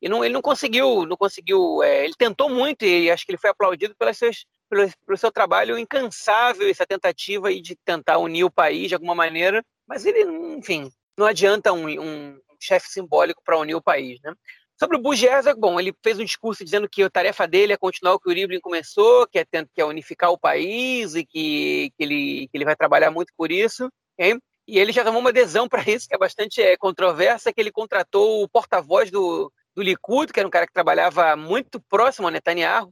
E 0.00 0.08
não, 0.08 0.24
ele 0.24 0.34
não 0.34 0.42
conseguiu, 0.42 1.04
não 1.04 1.16
conseguiu. 1.16 1.82
É, 1.82 2.04
ele 2.04 2.14
tentou 2.16 2.48
muito 2.48 2.84
e 2.84 3.10
acho 3.10 3.26
que 3.26 3.32
ele 3.32 3.38
foi 3.38 3.50
aplaudido 3.50 3.96
pelas 3.96 4.16
suas, 4.16 4.44
pelo, 4.70 4.88
pelo 5.04 5.18
seu 5.18 5.32
trabalho 5.32 5.76
incansável, 5.76 6.70
essa 6.70 6.86
tentativa 6.86 7.52
de 7.52 7.74
tentar 7.84 8.18
unir 8.18 8.44
o 8.44 8.50
país 8.52 8.86
de 8.86 8.94
alguma 8.94 9.16
maneira 9.16 9.64
mas 9.92 10.06
ele, 10.06 10.22
enfim, 10.56 10.90
não 11.18 11.26
adianta 11.26 11.70
um, 11.70 11.86
um 12.00 12.40
chefe 12.58 12.88
simbólico 12.88 13.42
para 13.44 13.58
unir 13.58 13.74
o 13.74 13.82
país, 13.82 14.18
né? 14.22 14.32
Sobre 14.74 14.96
o 14.96 15.00
Bugezak, 15.00 15.60
bom, 15.60 15.78
ele 15.78 15.94
fez 16.02 16.18
um 16.18 16.24
discurso 16.24 16.64
dizendo 16.64 16.88
que 16.88 17.02
a 17.02 17.10
tarefa 17.10 17.46
dele 17.46 17.74
é 17.74 17.76
continuar 17.76 18.14
o 18.14 18.18
que 18.18 18.30
o 18.30 18.32
Rivlin 18.32 18.58
começou, 18.58 19.26
que 19.26 19.38
é, 19.38 19.44
que 19.44 19.80
é 19.82 19.84
unificar 19.84 20.30
o 20.30 20.38
país 20.38 21.14
e 21.14 21.26
que, 21.26 21.92
que, 21.94 22.02
ele, 22.02 22.48
que 22.48 22.56
ele 22.56 22.64
vai 22.64 22.74
trabalhar 22.74 23.10
muito 23.10 23.34
por 23.36 23.52
isso. 23.52 23.86
Okay? 24.18 24.38
E 24.66 24.78
ele 24.78 24.92
já 24.92 25.04
tomou 25.04 25.20
uma 25.20 25.28
adesão 25.28 25.68
para 25.68 25.82
isso, 25.82 26.08
que 26.08 26.14
é 26.14 26.18
bastante 26.18 26.62
é, 26.62 26.74
controversa, 26.78 27.52
que 27.52 27.60
ele 27.60 27.70
contratou 27.70 28.42
o 28.42 28.48
porta-voz 28.48 29.10
do, 29.10 29.52
do 29.76 29.82
Likud, 29.82 30.32
que 30.32 30.40
era 30.40 30.48
um 30.48 30.50
cara 30.50 30.66
que 30.66 30.72
trabalhava 30.72 31.36
muito 31.36 31.78
próximo 31.82 32.28
a 32.28 32.30
Netanyahu, 32.30 32.90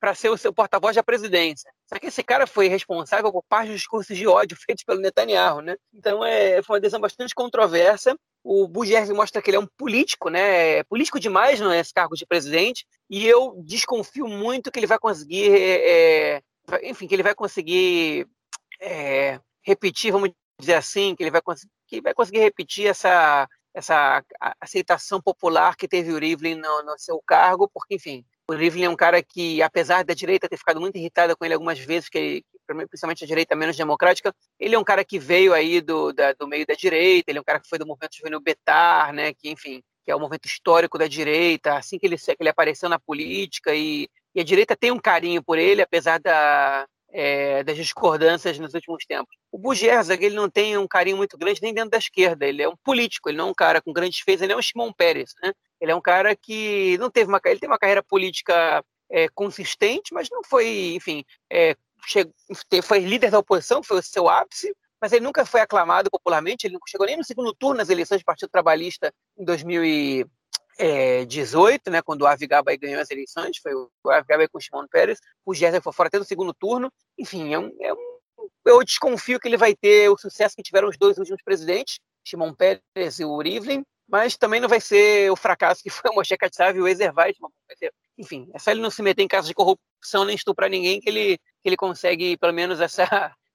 para 0.00 0.16
ser 0.16 0.30
o 0.30 0.36
seu 0.36 0.52
porta-voz 0.52 0.96
da 0.96 1.02
presidência. 1.02 1.70
Só 1.92 1.98
que 1.98 2.06
esse 2.06 2.22
cara 2.22 2.46
foi 2.46 2.68
responsável 2.68 3.32
por 3.32 3.42
parte 3.42 3.70
dos 3.70 3.80
discursos 3.80 4.16
de 4.16 4.24
ódio 4.24 4.56
feitos 4.64 4.84
pelo 4.84 5.00
Netanyahu, 5.00 5.60
né? 5.60 5.76
Então 5.92 6.24
é, 6.24 6.62
foi 6.62 6.76
uma 6.76 6.80
decisão 6.80 7.00
bastante 7.00 7.34
controversa. 7.34 8.16
O 8.44 8.68
Bujers 8.68 9.10
mostra 9.10 9.42
que 9.42 9.50
ele 9.50 9.56
é 9.56 9.60
um 9.60 9.66
político, 9.76 10.30
né? 10.30 10.78
É 10.78 10.84
político 10.84 11.18
demais 11.18 11.58
nesse 11.58 11.92
cargo 11.92 12.14
de 12.14 12.24
presidente. 12.24 12.86
E 13.10 13.26
eu 13.26 13.60
desconfio 13.64 14.28
muito 14.28 14.70
que 14.70 14.78
ele 14.78 14.86
vai 14.86 15.00
conseguir, 15.00 15.50
é, 15.52 16.36
é 16.36 16.88
enfim, 16.88 17.08
que 17.08 17.14
ele 17.14 17.24
vai 17.24 17.34
conseguir 17.34 18.28
é, 18.80 19.40
repetir, 19.60 20.12
vamos 20.12 20.30
dizer 20.60 20.74
assim, 20.74 21.16
que 21.16 21.24
ele 21.24 21.30
vai, 21.32 21.42
que 21.88 22.00
vai 22.00 22.14
conseguir 22.14 22.38
repetir 22.38 22.86
essa 22.86 23.48
essa 23.72 24.22
aceitação 24.60 25.20
popular 25.22 25.76
que 25.76 25.86
teve 25.86 26.12
o 26.12 26.18
Rivlin 26.18 26.56
no, 26.56 26.82
no 26.82 26.98
seu 26.98 27.20
cargo, 27.24 27.70
porque, 27.72 27.94
enfim, 27.94 28.24
o 28.50 28.56
Rivlin 28.56 28.84
é 28.84 28.90
um 28.90 28.96
cara 28.96 29.22
que, 29.22 29.62
apesar 29.62 30.04
da 30.04 30.12
direita 30.12 30.48
ter 30.48 30.56
ficado 30.56 30.80
muito 30.80 30.96
irritada 30.96 31.36
com 31.36 31.44
ele 31.44 31.54
algumas 31.54 31.78
vezes, 31.78 32.08
que 32.08 32.42
principalmente 32.66 33.24
a 33.24 33.26
direita 33.26 33.54
menos 33.54 33.76
democrática, 33.76 34.34
ele 34.58 34.74
é 34.74 34.78
um 34.78 34.84
cara 34.84 35.04
que 35.04 35.18
veio 35.18 35.52
aí 35.52 35.80
do, 35.80 36.12
da, 36.12 36.32
do 36.32 36.48
meio 36.48 36.66
da 36.66 36.74
direita, 36.74 37.30
ele 37.30 37.38
é 37.38 37.40
um 37.40 37.44
cara 37.44 37.60
que 37.60 37.68
foi 37.68 37.78
do 37.78 37.86
movimento 37.86 38.16
juvenil 38.16 38.40
Betar, 38.40 39.12
né, 39.12 39.32
que, 39.34 39.50
enfim, 39.50 39.82
que 40.04 40.10
é 40.10 40.16
o 40.16 40.18
movimento 40.18 40.46
histórico 40.46 40.98
da 40.98 41.06
direita, 41.06 41.76
assim 41.76 41.98
que 41.98 42.06
ele, 42.06 42.16
que 42.16 42.36
ele 42.40 42.48
apareceu 42.48 42.88
na 42.88 42.98
política, 42.98 43.74
e, 43.74 44.08
e 44.34 44.40
a 44.40 44.44
direita 44.44 44.76
tem 44.76 44.90
um 44.90 44.98
carinho 44.98 45.42
por 45.42 45.58
ele, 45.58 45.82
apesar 45.82 46.18
da, 46.18 46.86
é, 47.12 47.62
das 47.62 47.76
discordâncias 47.76 48.58
nos 48.58 48.74
últimos 48.74 49.04
tempos. 49.06 49.36
O 49.52 49.58
Bujerzag, 49.58 50.24
ele 50.24 50.34
não 50.34 50.50
tem 50.50 50.76
um 50.76 50.88
carinho 50.88 51.16
muito 51.16 51.36
grande 51.38 51.62
nem 51.62 51.74
dentro 51.74 51.90
da 51.90 51.98
esquerda, 51.98 52.46
ele 52.46 52.62
é 52.62 52.68
um 52.68 52.76
político, 52.84 53.28
ele 53.28 53.38
não 53.38 53.48
é 53.48 53.50
um 53.50 53.54
cara 53.54 53.80
com 53.80 53.92
grandes 53.92 54.20
feitos, 54.20 54.42
ele 54.42 54.52
é 54.52 54.56
um 54.56 54.62
Shimon 54.62 54.92
Peres, 54.92 55.34
né? 55.42 55.52
Ele 55.80 55.92
é 55.92 55.94
um 55.94 56.00
cara 56.00 56.36
que 56.36 56.96
não 56.98 57.10
teve 57.10 57.30
uma, 57.30 57.40
ele 57.44 57.60
tem 57.60 57.68
uma 57.68 57.78
carreira 57.78 58.02
política 58.02 58.84
é, 59.10 59.28
consistente, 59.28 60.14
mas 60.14 60.30
não 60.30 60.42
foi, 60.44 60.94
enfim, 60.94 61.24
é, 61.50 61.76
chegou, 62.06 62.32
foi 62.82 63.00
líder 63.00 63.30
da 63.30 63.38
oposição, 63.38 63.82
foi 63.82 63.98
o 63.98 64.02
seu 64.02 64.26
ápice, 64.28 64.74
mas 65.00 65.12
ele 65.12 65.24
nunca 65.24 65.46
foi 65.46 65.60
aclamado 65.60 66.10
popularmente, 66.10 66.66
ele 66.66 66.74
não 66.74 66.80
chegou 66.86 67.06
nem 67.06 67.16
no 67.16 67.24
segundo 67.24 67.54
turno 67.54 67.78
nas 67.78 67.88
eleições 67.88 68.20
do 68.20 68.24
Partido 68.24 68.50
Trabalhista 68.50 69.14
em 69.38 69.44
2018, 69.44 71.90
né, 71.90 72.02
quando 72.02 72.22
o 72.22 72.26
Avi 72.26 72.46
Gabay 72.46 72.76
ganhou 72.76 73.00
as 73.00 73.10
eleições, 73.10 73.56
foi 73.58 73.72
o 73.74 73.90
Avi 74.10 74.26
Gabay 74.28 74.48
com 74.48 74.58
o 74.58 74.60
Shimon 74.60 74.86
Peres, 74.86 75.18
o 75.44 75.54
Gerson 75.54 75.80
foi 75.80 75.92
fora 75.92 76.08
até 76.08 76.18
no 76.18 76.24
segundo 76.24 76.52
turno, 76.52 76.92
enfim, 77.18 77.54
é 77.54 77.58
um, 77.58 77.72
é 77.80 77.94
um, 77.94 78.18
eu 78.66 78.84
desconfio 78.84 79.40
que 79.40 79.48
ele 79.48 79.56
vai 79.56 79.74
ter 79.74 80.10
o 80.10 80.18
sucesso 80.18 80.54
que 80.54 80.62
tiveram 80.62 80.88
os 80.88 80.98
dois 80.98 81.16
últimos 81.18 81.42
presidentes, 81.42 81.98
Shimon 82.22 82.52
Peres 82.54 83.18
e 83.18 83.24
o 83.24 83.38
Rivlin, 83.38 83.82
mas 84.10 84.36
também 84.36 84.60
não 84.60 84.68
vai 84.68 84.80
ser 84.80 85.30
o 85.30 85.36
fracasso 85.36 85.82
que 85.82 85.90
foi 85.90 86.10
o 86.10 86.14
Moshe 86.14 86.36
Katsav 86.36 86.76
e 86.76 86.80
o 86.80 86.88
Ezer. 86.88 87.12
Enfim, 88.18 88.50
é 88.52 88.58
só 88.58 88.70
ele 88.70 88.80
não 88.80 88.90
se 88.90 89.02
meter 89.02 89.22
em 89.22 89.28
casos 89.28 89.48
de 89.48 89.54
corrupção 89.54 90.24
nem 90.24 90.34
estuprar 90.34 90.68
ninguém 90.68 91.00
que 91.00 91.08
ele, 91.08 91.38
que 91.38 91.68
ele 91.68 91.76
consegue, 91.76 92.36
pelo 92.36 92.52
menos, 92.52 92.80
essa, 92.80 93.06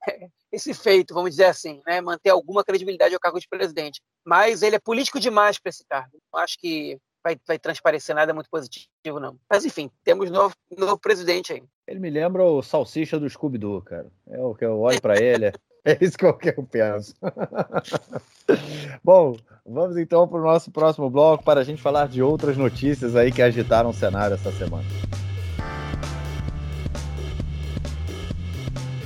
esse 0.52 0.74
feito, 0.74 1.14
vamos 1.14 1.32
dizer 1.32 1.46
assim, 1.46 1.82
né? 1.86 2.02
manter 2.02 2.30
alguma 2.30 2.64
credibilidade 2.64 3.14
ao 3.14 3.20
cargo 3.20 3.40
de 3.40 3.48
presidente. 3.48 4.02
Mas 4.26 4.62
ele 4.62 4.76
é 4.76 4.80
político 4.80 5.20
demais 5.20 5.60
para 5.60 5.70
esse 5.70 5.86
cargo. 5.86 6.18
Eu 6.34 6.40
acho 6.40 6.58
que 6.58 6.98
vai, 7.24 7.38
vai 7.48 7.60
transparecer 7.60 8.16
nada 8.16 8.34
muito 8.34 8.50
positivo, 8.50 9.20
não. 9.20 9.38
Mas, 9.50 9.66
enfim, 9.66 9.90
temos 10.04 10.30
novo, 10.30 10.56
novo 10.78 10.98
presidente 11.00 11.54
aí. 11.54 11.64
Ele 11.88 12.00
me 12.00 12.10
lembra 12.10 12.44
o 12.44 12.62
salsicha 12.62 13.20
do 13.20 13.30
Scooby-Doo, 13.30 13.82
cara. 13.82 14.12
É 14.30 14.40
o 14.40 14.56
que 14.56 14.64
eu 14.64 14.80
olho 14.80 15.02
para 15.02 15.22
ele. 15.22 15.52
É 15.86 15.96
isso 16.02 16.18
que 16.18 16.26
eu, 16.26 16.34
penso. 16.64 17.14
Bom, 19.04 19.38
vamos 19.64 19.98
então 19.98 20.28
para 20.28 20.40
o 20.40 20.44
nosso 20.44 20.72
próximo 20.72 21.12
bloco 21.12 21.44
para 21.44 21.60
a 21.60 21.64
gente 21.64 21.80
falar 21.80 22.08
de 22.08 22.24
outras 22.24 22.58
notícias 22.58 23.16
aí 23.16 23.32
que 23.32 23.40
agitaram 23.40 23.92
o 23.92 23.94
cenário 23.94 24.34
essa 24.34 24.52
semana. 24.52 24.84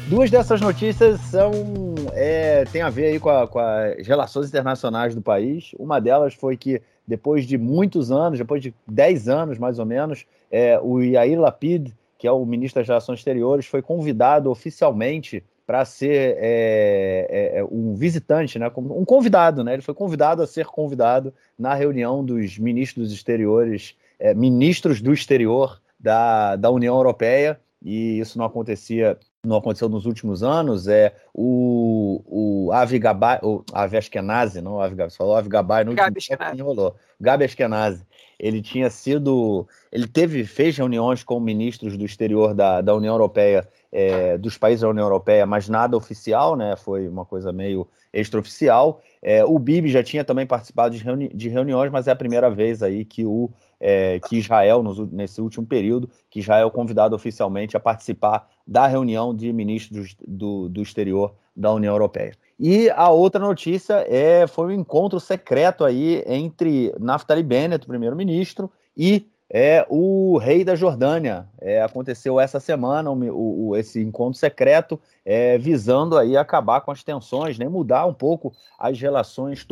Duas 0.07 0.31
dessas 0.31 0.61
notícias 0.61 1.19
são 1.19 1.51
é, 2.13 2.63
tem 2.71 2.81
a 2.81 2.89
ver 2.89 3.07
aí 3.07 3.19
com, 3.19 3.29
a, 3.29 3.45
com, 3.45 3.59
as 3.59 4.07
relações 4.07 4.47
internacionais 4.47 5.13
do 5.13 5.21
país. 5.21 5.71
Uma 5.77 5.99
delas 5.99 6.33
foi 6.33 6.55
que 6.55 6.81
depois 7.05 7.45
de 7.45 7.57
muitos 7.57 8.09
anos, 8.09 8.39
depois 8.39 8.61
de 8.61 8.73
10 8.87 9.27
anos 9.27 9.57
mais 9.57 9.79
ou 9.79 9.85
menos, 9.85 10.25
é, 10.49 10.79
o 10.79 11.01
Yair 11.01 11.39
Lapid, 11.41 11.91
que 12.17 12.25
é 12.25 12.31
o 12.31 12.45
ministro 12.45 12.79
das 12.79 12.87
Relações 12.87 13.19
Exteriores, 13.19 13.65
foi 13.65 13.81
convidado 13.81 14.49
oficialmente 14.49 15.43
para 15.69 15.85
ser 15.85 16.35
é, 16.39 17.27
é, 17.29 17.59
é, 17.59 17.63
um 17.63 17.93
visitante, 17.93 18.57
né, 18.57 18.71
um 18.75 19.05
convidado, 19.05 19.63
né? 19.63 19.73
Ele 19.73 19.83
foi 19.83 19.93
convidado 19.93 20.41
a 20.41 20.47
ser 20.47 20.65
convidado 20.65 21.31
na 21.59 21.75
reunião 21.75 22.25
dos 22.25 22.57
ministros 22.57 23.09
dos 23.09 23.15
exteriores, 23.15 23.95
é, 24.17 24.33
ministros 24.33 24.99
do 24.99 25.13
exterior 25.13 25.79
da, 25.99 26.55
da 26.55 26.71
União 26.71 26.95
Europeia, 26.95 27.59
e 27.83 28.19
isso 28.19 28.35
não 28.35 28.45
acontecia 28.45 29.15
não 29.45 29.57
aconteceu 29.57 29.87
nos 29.87 30.05
últimos 30.05 30.43
anos, 30.43 30.87
é 30.87 31.15
o, 31.33 32.23
o 32.25 32.71
Avi 32.73 32.99
Gabay, 32.99 33.39
o 33.41 33.63
Avi 33.71 33.95
Ashkenazi, 33.95 34.61
não 34.61 34.73
o 34.73 34.81
Avi 34.81 34.95
você 34.95 35.15
falou 35.15 35.35
Avi 35.35 35.49
Gabay 35.49 35.83
no 35.83 35.93
Gabi 35.93 36.17
último 36.17 36.37
enrolou. 36.55 36.95
Gabi 37.21 37.45
Ashkenazi, 37.45 38.03
ele 38.39 38.61
tinha 38.61 38.89
sido, 38.89 39.67
ele 39.91 40.07
teve, 40.07 40.43
fez 40.45 40.75
reuniões 40.77 41.23
com 41.23 41.39
ministros 41.39 41.95
do 41.95 42.05
exterior 42.05 42.53
da, 42.53 42.81
da 42.81 42.93
União 42.95 43.13
Europeia, 43.13 43.67
é, 43.91 44.37
dos 44.37 44.57
países 44.57 44.81
da 44.81 44.89
União 44.89 45.05
Europeia, 45.05 45.45
mas 45.45 45.67
nada 45.67 45.97
oficial, 45.97 46.55
né, 46.55 46.75
foi 46.75 47.07
uma 47.07 47.25
coisa 47.25 47.51
meio 47.51 47.87
extraoficial. 48.13 49.01
É, 49.21 49.43
o 49.43 49.57
Bibi 49.59 49.89
já 49.89 50.03
tinha 50.03 50.23
também 50.23 50.45
participado 50.45 50.95
de, 50.95 51.03
reuni 51.03 51.29
de 51.29 51.49
reuniões, 51.49 51.91
mas 51.91 52.07
é 52.07 52.11
a 52.11 52.15
primeira 52.15 52.49
vez 52.49 52.81
aí 52.81 53.05
que 53.05 53.25
o 53.25 53.49
é, 53.79 54.19
que 54.27 54.37
Israel, 54.37 54.83
nos, 54.83 54.99
nesse 55.11 55.41
último 55.41 55.65
período, 55.65 56.09
que 56.29 56.39
Israel 56.39 56.67
é 56.67 56.71
convidado 56.71 57.15
oficialmente 57.15 57.77
a 57.77 57.79
participar 57.79 58.47
da 58.67 58.87
reunião 58.87 59.33
de 59.33 59.53
ministros 59.53 60.15
do, 60.27 60.67
do 60.67 60.81
exterior 60.81 61.33
da 61.55 61.71
União 61.71 61.93
Europeia. 61.93 62.33
E 62.59 62.89
a 62.89 63.09
outra 63.09 63.39
notícia 63.39 64.05
é 64.07 64.45
foi 64.47 64.67
um 64.67 64.81
encontro 64.81 65.19
secreto 65.19 65.85
aí 65.85 66.23
entre 66.27 66.93
Naftali 66.99 67.43
Bennett, 67.43 67.87
primeiro-ministro, 67.87 68.69
e 68.97 69.29
é 69.51 69.85
o 69.89 70.37
rei 70.37 70.63
da 70.63 70.75
Jordânia. 70.75 71.47
É, 71.59 71.81
aconteceu 71.81 72.39
essa 72.39 72.59
semana 72.59 73.09
o, 73.09 73.69
o, 73.69 73.75
esse 73.75 74.01
encontro 74.01 74.39
secreto, 74.39 74.99
é, 75.25 75.57
visando 75.57 76.17
aí 76.17 76.37
acabar 76.37 76.81
com 76.81 76.91
as 76.91 77.03
tensões, 77.03 77.57
né, 77.57 77.67
mudar 77.67 78.05
um 78.05 78.13
pouco 78.13 78.53
as 78.77 78.99
relações 78.99 79.65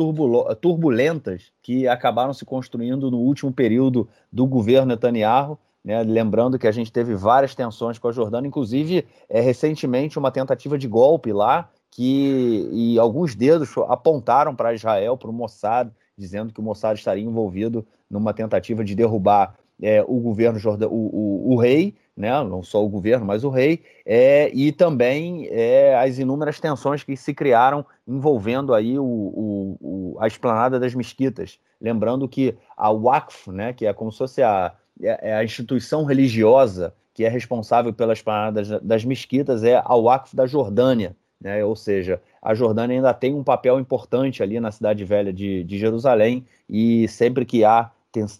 turbulentas 0.60 1.52
que 1.62 1.86
acabaram 1.86 2.34
se 2.34 2.44
construindo 2.44 3.10
no 3.10 3.18
último 3.18 3.52
período 3.52 4.08
do 4.32 4.46
governo 4.46 4.88
Netanyahu. 4.88 5.58
Né, 5.84 6.02
lembrando 6.02 6.58
que 6.58 6.66
a 6.66 6.72
gente 6.72 6.92
teve 6.92 7.14
várias 7.14 7.54
tensões 7.54 7.98
com 7.98 8.08
a 8.08 8.12
Jordânia, 8.12 8.48
inclusive 8.48 9.06
é, 9.28 9.40
recentemente 9.40 10.18
uma 10.18 10.32
tentativa 10.32 10.76
de 10.76 10.88
golpe 10.88 11.32
lá, 11.32 11.70
que 11.90 12.68
e 12.72 12.98
alguns 12.98 13.34
dedos 13.34 13.70
apontaram 13.88 14.54
para 14.54 14.74
Israel, 14.74 15.16
para 15.16 15.30
o 15.30 15.32
Mossad, 15.32 15.90
dizendo 16.16 16.52
que 16.52 16.60
o 16.60 16.62
Mossad 16.62 16.98
estaria 16.98 17.24
envolvido 17.24 17.86
numa 18.10 18.34
tentativa 18.34 18.84
de 18.84 18.94
derrubar 18.94 19.54
é, 19.82 20.02
o 20.06 20.18
governo 20.18 20.58
o, 20.86 20.94
o, 20.94 21.52
o, 21.52 21.56
rei, 21.56 21.94
né, 22.16 22.30
não 22.44 22.62
só 22.62 22.84
o 22.84 22.88
governo, 22.88 23.24
mas 23.24 23.44
o 23.44 23.50
rei, 23.50 23.82
é, 24.04 24.50
e 24.52 24.72
também 24.72 25.46
é, 25.50 25.96
as 25.96 26.18
inúmeras 26.18 26.58
tensões 26.58 27.02
que 27.02 27.16
se 27.16 27.32
criaram 27.32 27.84
envolvendo 28.06 28.74
aí 28.74 28.98
o, 28.98 29.04
o, 29.04 30.16
a 30.20 30.26
esplanada 30.26 30.80
das 30.80 30.94
mesquitas. 30.94 31.58
Lembrando 31.80 32.28
que 32.28 32.56
a 32.76 32.90
Waqf, 32.90 33.50
né, 33.52 33.72
que 33.72 33.86
é 33.86 33.92
como 33.92 34.10
se 34.10 34.18
fosse 34.18 34.42
a, 34.42 34.72
é, 35.00 35.30
é 35.30 35.34
a 35.34 35.44
instituição 35.44 36.04
religiosa 36.04 36.92
que 37.18 37.24
é 37.24 37.28
responsável 37.28 37.92
pela 37.92 38.12
esplanada 38.12 38.80
das, 38.80 39.04
mesquitas, 39.04 39.64
é 39.64 39.82
a 39.84 39.92
Waqf 39.96 40.36
da 40.36 40.46
Jordânia. 40.46 41.16
Né? 41.40 41.64
Ou 41.64 41.74
seja, 41.74 42.22
a 42.40 42.54
Jordânia 42.54 42.94
ainda 42.94 43.12
tem 43.12 43.34
um 43.34 43.42
papel 43.42 43.80
importante 43.80 44.40
ali 44.40 44.60
na 44.60 44.70
cidade 44.70 45.04
velha 45.04 45.32
de, 45.32 45.64
de 45.64 45.78
Jerusalém, 45.78 46.46
e 46.70 47.08
sempre 47.08 47.44
que 47.44 47.64
há 47.64 47.90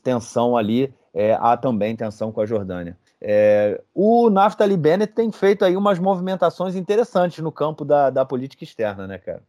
tensão 0.01 0.57
ali, 0.57 0.95
é, 1.15 1.35
há 1.35 1.57
também 1.57 1.97
tensão 1.97 2.31
com 2.33 2.41
a 2.41 2.47
Jordânia. 2.47 2.97
É, 3.21 3.83
o 3.95 4.31
Naftali 4.31 4.77
Bennett 4.77 5.13
tem 5.13 5.31
feito 5.33 5.65
aí 5.65 5.77
umas 5.77 5.99
movimentações 5.99 6.77
interessantes 6.77 7.39
no 7.41 7.51
campo 7.51 7.85
da, 7.85 8.11
da 8.11 8.25
política 8.25 8.65
externa, 8.65 9.07
né, 9.07 9.19
cara? 9.19 9.43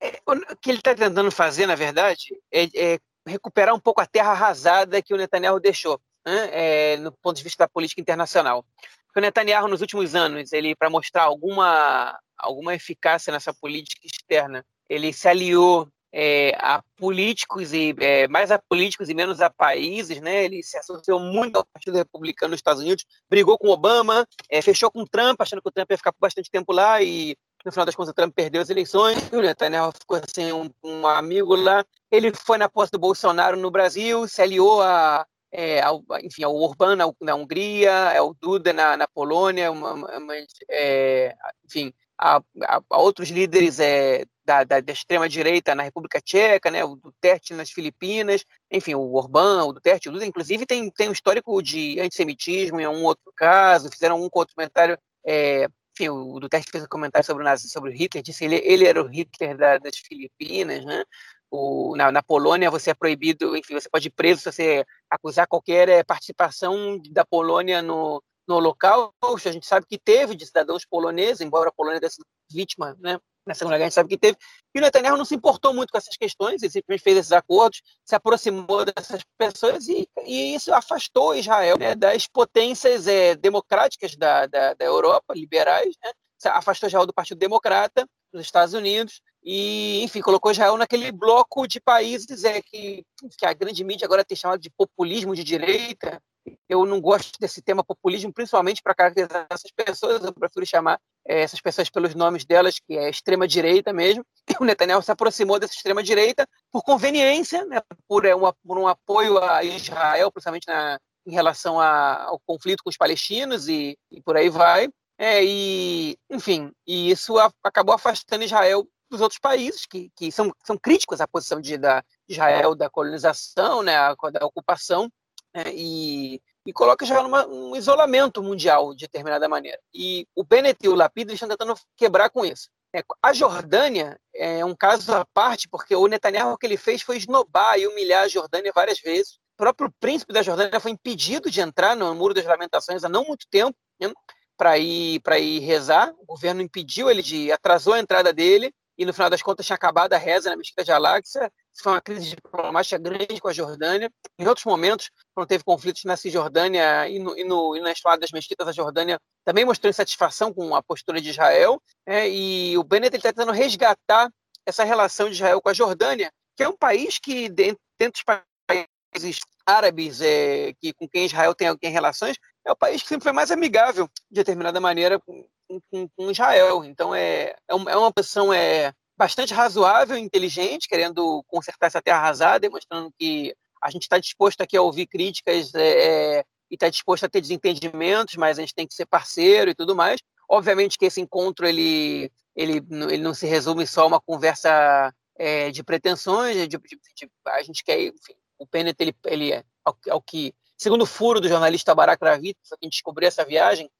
É, 0.00 0.20
o 0.24 0.56
que 0.56 0.70
ele 0.70 0.78
está 0.78 0.94
tentando 0.94 1.30
fazer, 1.30 1.66
na 1.66 1.74
verdade, 1.74 2.38
é, 2.52 2.64
é, 2.74 2.98
recuperar 3.26 3.74
um 3.74 3.80
pouco 3.80 4.00
a 4.00 4.06
terra 4.06 4.30
arrasada 4.30 5.02
que 5.02 5.12
o 5.12 5.16
Netanyahu 5.16 5.58
deixou, 5.58 6.00
né, 6.24 6.48
é, 6.52 6.96
no 6.98 7.10
ponto 7.10 7.36
de 7.36 7.42
vista 7.42 7.64
da 7.64 7.68
política 7.68 8.00
internacional. 8.00 8.64
Porque 9.06 9.18
o 9.18 9.22
Netanyahu, 9.22 9.66
nos 9.66 9.80
últimos 9.80 10.14
anos, 10.14 10.52
ele 10.52 10.76
para 10.76 10.88
mostrar 10.88 11.24
alguma, 11.24 12.16
alguma 12.36 12.74
eficácia 12.74 13.32
nessa 13.32 13.52
política 13.52 14.06
externa, 14.06 14.64
ele 14.88 15.12
se 15.12 15.26
aliou 15.26 15.88
é, 16.12 16.56
a 16.58 16.82
políticos 16.96 17.72
e 17.72 17.94
é, 17.98 18.26
mais 18.28 18.50
a 18.50 18.58
políticos 18.58 19.08
e 19.08 19.14
menos 19.14 19.40
a 19.40 19.50
países, 19.50 20.20
né? 20.20 20.44
Ele 20.44 20.62
se 20.62 20.76
associou 20.78 21.20
muito 21.20 21.56
ao 21.56 21.66
Partido 21.66 21.96
Republicano 21.96 22.50
nos 22.50 22.58
Estados 22.58 22.82
Unidos, 22.82 23.04
brigou 23.28 23.58
com 23.58 23.68
Obama, 23.68 24.26
é, 24.50 24.62
fechou 24.62 24.90
com 24.90 25.04
Trump, 25.04 25.40
achando 25.40 25.62
que 25.62 25.68
o 25.68 25.72
Trump 25.72 25.90
ia 25.90 25.96
ficar 25.96 26.12
por 26.12 26.20
bastante 26.20 26.50
tempo 26.50 26.72
lá 26.72 27.02
e 27.02 27.36
no 27.64 27.72
final 27.72 27.84
das 27.84 27.94
contas 27.94 28.12
o 28.12 28.14
Trump 28.14 28.34
perdeu 28.34 28.62
as 28.62 28.70
eleições, 28.70 29.18
o 29.32 29.40
Netanyahu 29.40 29.92
ficou 29.92 30.20
sem 30.26 30.52
um, 30.52 30.70
um, 30.82 31.06
amigo 31.06 31.54
lá. 31.54 31.84
Ele 32.10 32.32
foi 32.32 32.56
na 32.56 32.68
posse 32.68 32.92
do 32.92 32.98
Bolsonaro 32.98 33.56
no 33.56 33.70
Brasil, 33.70 34.26
se 34.28 34.40
aliou 34.40 34.80
a 34.80 35.26
é, 35.50 35.80
ao, 35.80 36.04
enfim, 36.22 36.42
ao 36.42 36.54
Orbán 36.54 36.96
na, 36.96 37.10
na 37.20 37.34
Hungria, 37.34 38.18
ao 38.18 38.34
Duda 38.34 38.72
na, 38.72 38.96
na 38.96 39.08
Polônia, 39.08 39.72
uma, 39.72 39.94
uma, 39.94 40.34
é, 40.68 41.34
enfim, 41.64 41.92
a, 42.18 42.36
a, 42.64 42.82
a 42.90 42.98
outros 42.98 43.30
líderes 43.30 43.80
é, 43.80 44.24
da, 44.48 44.64
da, 44.64 44.80
da 44.80 44.92
extrema-direita 44.94 45.74
na 45.74 45.82
República 45.82 46.22
Tcheca, 46.22 46.70
né, 46.70 46.82
o 46.82 46.96
Duterte 46.96 47.52
nas 47.52 47.70
Filipinas, 47.70 48.46
enfim, 48.70 48.94
o 48.94 49.12
Orbán, 49.12 49.64
o 49.64 49.74
Duterte, 49.74 50.08
o 50.08 50.12
Lula, 50.12 50.24
inclusive 50.24 50.64
tem, 50.64 50.90
tem 50.90 51.10
um 51.10 51.12
histórico 51.12 51.62
de 51.62 52.00
antissemitismo 52.00 52.80
em 52.80 52.88
um 52.88 53.04
outro 53.04 53.30
caso, 53.36 53.90
fizeram 53.90 54.22
um 54.22 54.30
comentário, 54.30 54.98
é, 55.26 55.68
enfim, 55.92 56.08
o 56.08 56.40
Duterte 56.40 56.70
fez 56.70 56.82
um 56.82 56.88
comentário 56.88 57.26
sobre 57.26 57.42
o, 57.42 57.44
Nazi, 57.44 57.68
sobre 57.68 57.90
o 57.90 57.92
Hitler, 57.92 58.24
disse 58.24 58.38
que 58.38 58.44
ele, 58.46 58.56
ele 58.64 58.86
era 58.86 59.02
o 59.02 59.06
Hitler 59.06 59.54
da, 59.54 59.76
das 59.76 59.98
Filipinas, 59.98 60.82
né, 60.82 61.04
o, 61.50 61.94
na, 61.94 62.10
na, 62.10 62.22
Polônia 62.22 62.70
você 62.70 62.90
é 62.90 62.94
proibido, 62.94 63.54
enfim, 63.54 63.74
você 63.74 63.88
pode 63.90 64.08
ir 64.08 64.12
preso 64.12 64.40
se 64.40 64.50
você 64.50 64.84
acusar 65.10 65.46
qualquer 65.46 65.90
é, 65.90 66.02
participação 66.02 66.98
da 67.10 67.24
Polônia 67.26 67.82
no, 67.82 68.22
no 68.46 68.54
Holocausto, 68.54 69.46
a 69.46 69.52
gente 69.52 69.66
sabe 69.66 69.84
que 69.86 69.98
teve 69.98 70.34
de 70.34 70.46
cidadãos 70.46 70.86
poloneses, 70.86 71.42
embora 71.42 71.68
a 71.68 71.72
Polônia 71.72 72.00
tenha 72.00 72.08
sido 72.08 72.24
vítima 72.50 72.96
né, 72.98 73.18
na 73.48 73.54
Segunda 73.54 73.76
Guerra, 73.76 73.86
a 73.86 73.88
gente 73.88 73.94
sabe 73.94 74.08
que 74.10 74.18
teve. 74.18 74.36
E 74.74 74.78
o 74.78 74.82
Netanyahu 74.82 75.16
não 75.16 75.24
se 75.24 75.34
importou 75.34 75.74
muito 75.74 75.90
com 75.90 75.98
essas 75.98 76.16
questões, 76.16 76.62
ele 76.62 76.70
simplesmente 76.70 77.02
fez 77.02 77.16
esses 77.16 77.32
acordos, 77.32 77.82
se 78.04 78.14
aproximou 78.14 78.84
dessas 78.84 79.22
pessoas 79.36 79.88
e, 79.88 80.08
e 80.24 80.54
isso 80.54 80.72
afastou 80.72 81.34
Israel 81.34 81.76
né, 81.78 81.94
das 81.94 82.26
potências 82.28 83.08
é, 83.08 83.34
democráticas 83.34 84.14
da, 84.14 84.46
da, 84.46 84.74
da, 84.74 84.84
Europa, 84.84 85.34
liberais, 85.34 85.94
né, 86.04 86.12
afastou 86.44 86.86
Israel 86.86 87.06
do 87.06 87.14
Partido 87.14 87.38
Democrata 87.38 88.06
dos 88.32 88.42
Estados 88.42 88.74
Unidos 88.74 89.22
e, 89.42 90.02
enfim, 90.02 90.20
colocou 90.20 90.52
Israel 90.52 90.76
naquele 90.76 91.10
bloco 91.10 91.66
de 91.66 91.80
países 91.80 92.44
é, 92.44 92.60
que, 92.60 93.02
que 93.38 93.46
a 93.46 93.54
grande 93.54 93.82
mídia 93.82 94.04
agora 94.04 94.24
tem 94.24 94.36
chamado 94.36 94.60
de 94.60 94.70
populismo 94.70 95.34
de 95.34 95.42
direita, 95.42 96.20
eu 96.68 96.84
não 96.84 97.00
gosto 97.00 97.38
desse 97.38 97.60
tema 97.62 97.84
populismo, 97.84 98.32
principalmente 98.32 98.82
para 98.82 98.94
caracterizar 98.94 99.46
essas 99.50 99.70
pessoas. 99.70 100.22
Eu 100.22 100.32
prefiro 100.32 100.66
chamar 100.66 101.00
essas 101.28 101.60
pessoas 101.60 101.90
pelos 101.90 102.14
nomes 102.14 102.44
delas, 102.44 102.78
que 102.78 102.96
é 102.96 103.10
extrema-direita 103.10 103.92
mesmo. 103.92 104.24
O 104.60 104.64
Netanyahu 104.64 105.02
se 105.02 105.12
aproximou 105.12 105.58
dessa 105.58 105.74
extrema-direita 105.74 106.48
por 106.72 106.82
conveniência, 106.82 107.64
né, 107.66 107.80
por, 108.08 108.24
é, 108.24 108.34
uma, 108.34 108.52
por, 108.66 108.78
um 108.78 108.88
apoio 108.88 109.38
a 109.38 109.62
Israel, 109.62 110.32
principalmente 110.32 110.66
na, 110.66 110.98
em 111.26 111.32
relação 111.32 111.78
a, 111.78 112.24
ao 112.24 112.40
conflito 112.40 112.82
com 112.82 112.88
os 112.90 112.96
palestinos 112.96 113.68
e, 113.68 113.96
e 114.10 114.22
por 114.22 114.36
aí 114.36 114.48
vai. 114.48 114.88
É, 115.18 115.44
e, 115.44 116.16
enfim, 116.30 116.72
e 116.86 117.10
isso 117.10 117.38
a, 117.38 117.52
acabou 117.62 117.94
afastando 117.94 118.44
Israel 118.44 118.88
dos 119.10 119.20
outros 119.20 119.38
países 119.38 119.84
que, 119.86 120.10
que 120.16 120.32
são, 120.32 120.52
são 120.64 120.78
críticos 120.78 121.20
à 121.20 121.28
posição 121.28 121.60
de, 121.60 121.76
da 121.76 122.02
Israel 122.28 122.74
da 122.74 122.88
colonização, 122.88 123.82
né, 123.82 123.94
da 124.32 124.46
ocupação, 124.46 125.10
né, 125.54 125.64
e, 125.74 126.40
e 126.68 126.72
coloca 126.74 127.06
já 127.06 127.22
numa, 127.22 127.46
um 127.46 127.74
isolamento 127.74 128.42
mundial 128.42 128.94
de 128.94 129.06
determinada 129.06 129.48
maneira. 129.48 129.80
E 129.90 130.28
o 130.36 130.44
Bennett 130.44 130.78
e 130.84 130.88
o 130.90 130.94
Lapid 130.94 131.30
estão 131.30 131.48
tentando 131.48 131.74
quebrar 131.96 132.28
com 132.28 132.44
isso. 132.44 132.68
É, 132.94 133.02
a 133.22 133.32
Jordânia 133.32 134.20
é 134.34 134.62
um 134.62 134.76
caso 134.76 135.14
à 135.14 135.24
parte, 135.32 135.66
porque 135.66 135.96
o 135.96 136.06
Netanyahu 136.06 136.52
o 136.52 136.58
que 136.58 136.66
ele 136.66 136.76
fez 136.76 137.00
foi 137.00 137.16
esnobar 137.16 137.78
e 137.78 137.86
humilhar 137.86 138.24
a 138.24 138.28
Jordânia 138.28 138.70
várias 138.74 139.00
vezes. 139.00 139.38
próprio 139.56 139.90
príncipe 139.98 140.30
da 140.30 140.42
Jordânia 140.42 140.78
foi 140.78 140.90
impedido 140.90 141.50
de 141.50 141.62
entrar 141.62 141.96
no 141.96 142.14
Muro 142.14 142.34
das 142.34 142.44
Lamentações 142.44 143.02
há 143.02 143.08
não 143.08 143.24
muito 143.24 143.46
tempo 143.50 143.74
né, 143.98 144.12
para 144.54 144.76
ir 144.76 145.22
ir 145.40 145.60
rezar. 145.60 146.12
O 146.18 146.26
governo 146.26 146.60
impediu 146.60 147.10
ele 147.10 147.22
de 147.22 147.50
atrasou 147.50 147.94
a 147.94 147.98
entrada 147.98 148.30
dele 148.30 148.74
e 148.98 149.06
no 149.06 149.14
final 149.14 149.30
das 149.30 149.40
contas 149.40 149.64
tinha 149.64 149.76
acabado 149.76 150.12
a 150.12 150.18
reza 150.18 150.50
na 150.50 150.56
mesquita 150.56 150.84
de 150.84 150.92
Al-Aqsa. 150.92 151.50
Foi 151.80 151.92
uma 151.92 152.00
crise 152.00 152.30
diplomática 152.30 152.98
grande 152.98 153.40
com 153.40 153.48
a 153.48 153.52
Jordânia. 153.52 154.10
Em 154.38 154.46
outros 154.46 154.66
momentos, 154.66 155.10
quando 155.34 155.46
teve 155.46 155.62
conflitos 155.62 156.04
na 156.04 156.16
Cisjordânia 156.16 157.08
e, 157.08 157.18
no, 157.18 157.38
e, 157.38 157.44
no, 157.44 157.76
e 157.76 157.80
na 157.80 157.92
estrada 157.92 158.18
das 158.18 158.32
mesquitas, 158.32 158.66
a 158.66 158.72
Jordânia 158.72 159.20
também 159.44 159.64
mostrou 159.64 159.88
insatisfação 159.88 160.52
com 160.52 160.74
a 160.74 160.82
postura 160.82 161.20
de 161.20 161.30
Israel. 161.30 161.80
Né, 162.06 162.28
e 162.28 162.76
o 162.76 162.82
Bennett 162.82 163.16
está 163.16 163.32
tentando 163.32 163.52
resgatar 163.52 164.28
essa 164.66 164.84
relação 164.84 165.28
de 165.28 165.34
Israel 165.34 165.62
com 165.62 165.68
a 165.68 165.74
Jordânia, 165.74 166.30
que 166.56 166.62
é 166.62 166.68
um 166.68 166.76
país 166.76 167.18
que, 167.18 167.48
dentro 167.48 167.78
dos 168.12 168.24
países 168.24 169.40
árabes 169.64 170.20
é, 170.20 170.72
que, 170.80 170.92
com 170.92 171.08
quem 171.08 171.26
Israel 171.26 171.54
tem, 171.54 171.74
tem 171.76 171.90
relações, 171.90 172.36
é 172.66 172.72
o 172.72 172.76
país 172.76 173.02
que 173.02 173.08
sempre 173.08 173.24
foi 173.24 173.32
mais 173.32 173.50
amigável, 173.50 174.08
de 174.30 174.40
determinada 174.40 174.80
maneira, 174.80 175.18
com, 175.20 175.46
com, 175.90 176.08
com 176.08 176.30
Israel. 176.30 176.84
Então, 176.84 177.14
é, 177.14 177.50
é, 177.50 177.56
é 177.68 177.96
uma 177.96 178.12
posição 178.12 178.52
é, 178.52 178.92
bastante 179.18 179.52
razoável 179.52 180.16
e 180.16 180.20
inteligente, 180.20 180.88
querendo 180.88 181.44
consertar 181.48 181.88
essa 181.88 182.00
terra 182.00 182.18
arrasada, 182.18 182.60
demonstrando 182.60 183.12
que 183.18 183.52
a 183.82 183.90
gente 183.90 184.02
está 184.02 184.18
disposto 184.18 184.60
aqui 184.60 184.76
a 184.76 184.82
ouvir 184.82 185.06
críticas 185.06 185.74
é, 185.74 186.38
é 186.38 186.44
e 186.70 186.74
está 186.74 186.88
disposto 186.88 187.24
a 187.24 187.28
ter 187.28 187.40
desentendimentos, 187.40 188.36
mas 188.36 188.58
a 188.58 188.60
gente 188.60 188.74
tem 188.74 188.86
que 188.86 188.94
ser 188.94 189.06
parceiro 189.06 189.70
e 189.70 189.74
tudo 189.74 189.96
mais. 189.96 190.20
Obviamente 190.48 190.98
que 190.98 191.06
esse 191.06 191.20
encontro 191.20 191.66
ele, 191.66 192.30
ele, 192.54 192.82
ele 192.90 193.22
não 193.22 193.34
se 193.34 193.46
resume 193.46 193.86
só 193.86 194.02
a 194.02 194.06
uma 194.06 194.20
conversa 194.20 195.12
é, 195.36 195.70
de 195.70 195.82
pretensões, 195.82 196.56
de, 196.56 196.68
de, 196.68 196.78
de, 196.78 197.30
a 197.46 197.62
gente 197.62 197.82
quer, 197.82 198.00
enfim, 198.00 198.34
o 198.58 198.66
Bennett, 198.66 199.00
ele, 199.00 199.16
ele 199.26 199.52
é, 199.52 199.64
ao, 199.84 199.96
ao, 200.10 200.20
que, 200.20 200.54
segundo 200.76 201.02
o 201.02 201.06
furo 201.06 201.40
do 201.40 201.48
jornalista 201.48 201.94
Barak 201.94 202.22
Ravit, 202.22 202.58
que 202.62 202.74
a 202.74 202.78
gente 202.82 202.92
descobriu 202.92 203.28
essa 203.28 203.44
viagem, 203.44 203.90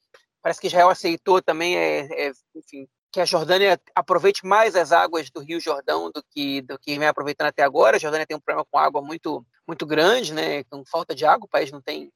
parece 0.42 0.60
que 0.60 0.66
Israel 0.66 0.90
aceitou 0.90 1.40
também, 1.40 1.76
é, 1.76 2.26
é, 2.28 2.32
enfim, 2.54 2.86
que 3.10 3.20
a 3.20 3.24
Jordânia 3.24 3.80
aproveite 3.94 4.46
mais 4.46 4.76
as 4.76 4.92
águas 4.92 5.30
do 5.30 5.40
Rio 5.40 5.60
Jordão 5.60 6.10
do 6.10 6.22
que 6.22 6.60
do 6.62 6.78
que 6.78 6.98
vem 6.98 7.08
aproveitando 7.08 7.48
até 7.48 7.62
agora. 7.62 7.96
A 7.96 8.00
Jordânia 8.00 8.26
tem 8.26 8.36
um 8.36 8.40
problema 8.40 8.66
com 8.70 8.78
água 8.78 9.00
muito 9.02 9.44
muito 9.66 9.86
grande, 9.86 10.32
né? 10.32 10.64
Com 10.64 10.84
falta 10.84 11.14
de 11.14 11.24
água, 11.24 11.46
o 11.46 11.48
país 11.48 11.70
não 11.70 11.80
tem 11.80 12.10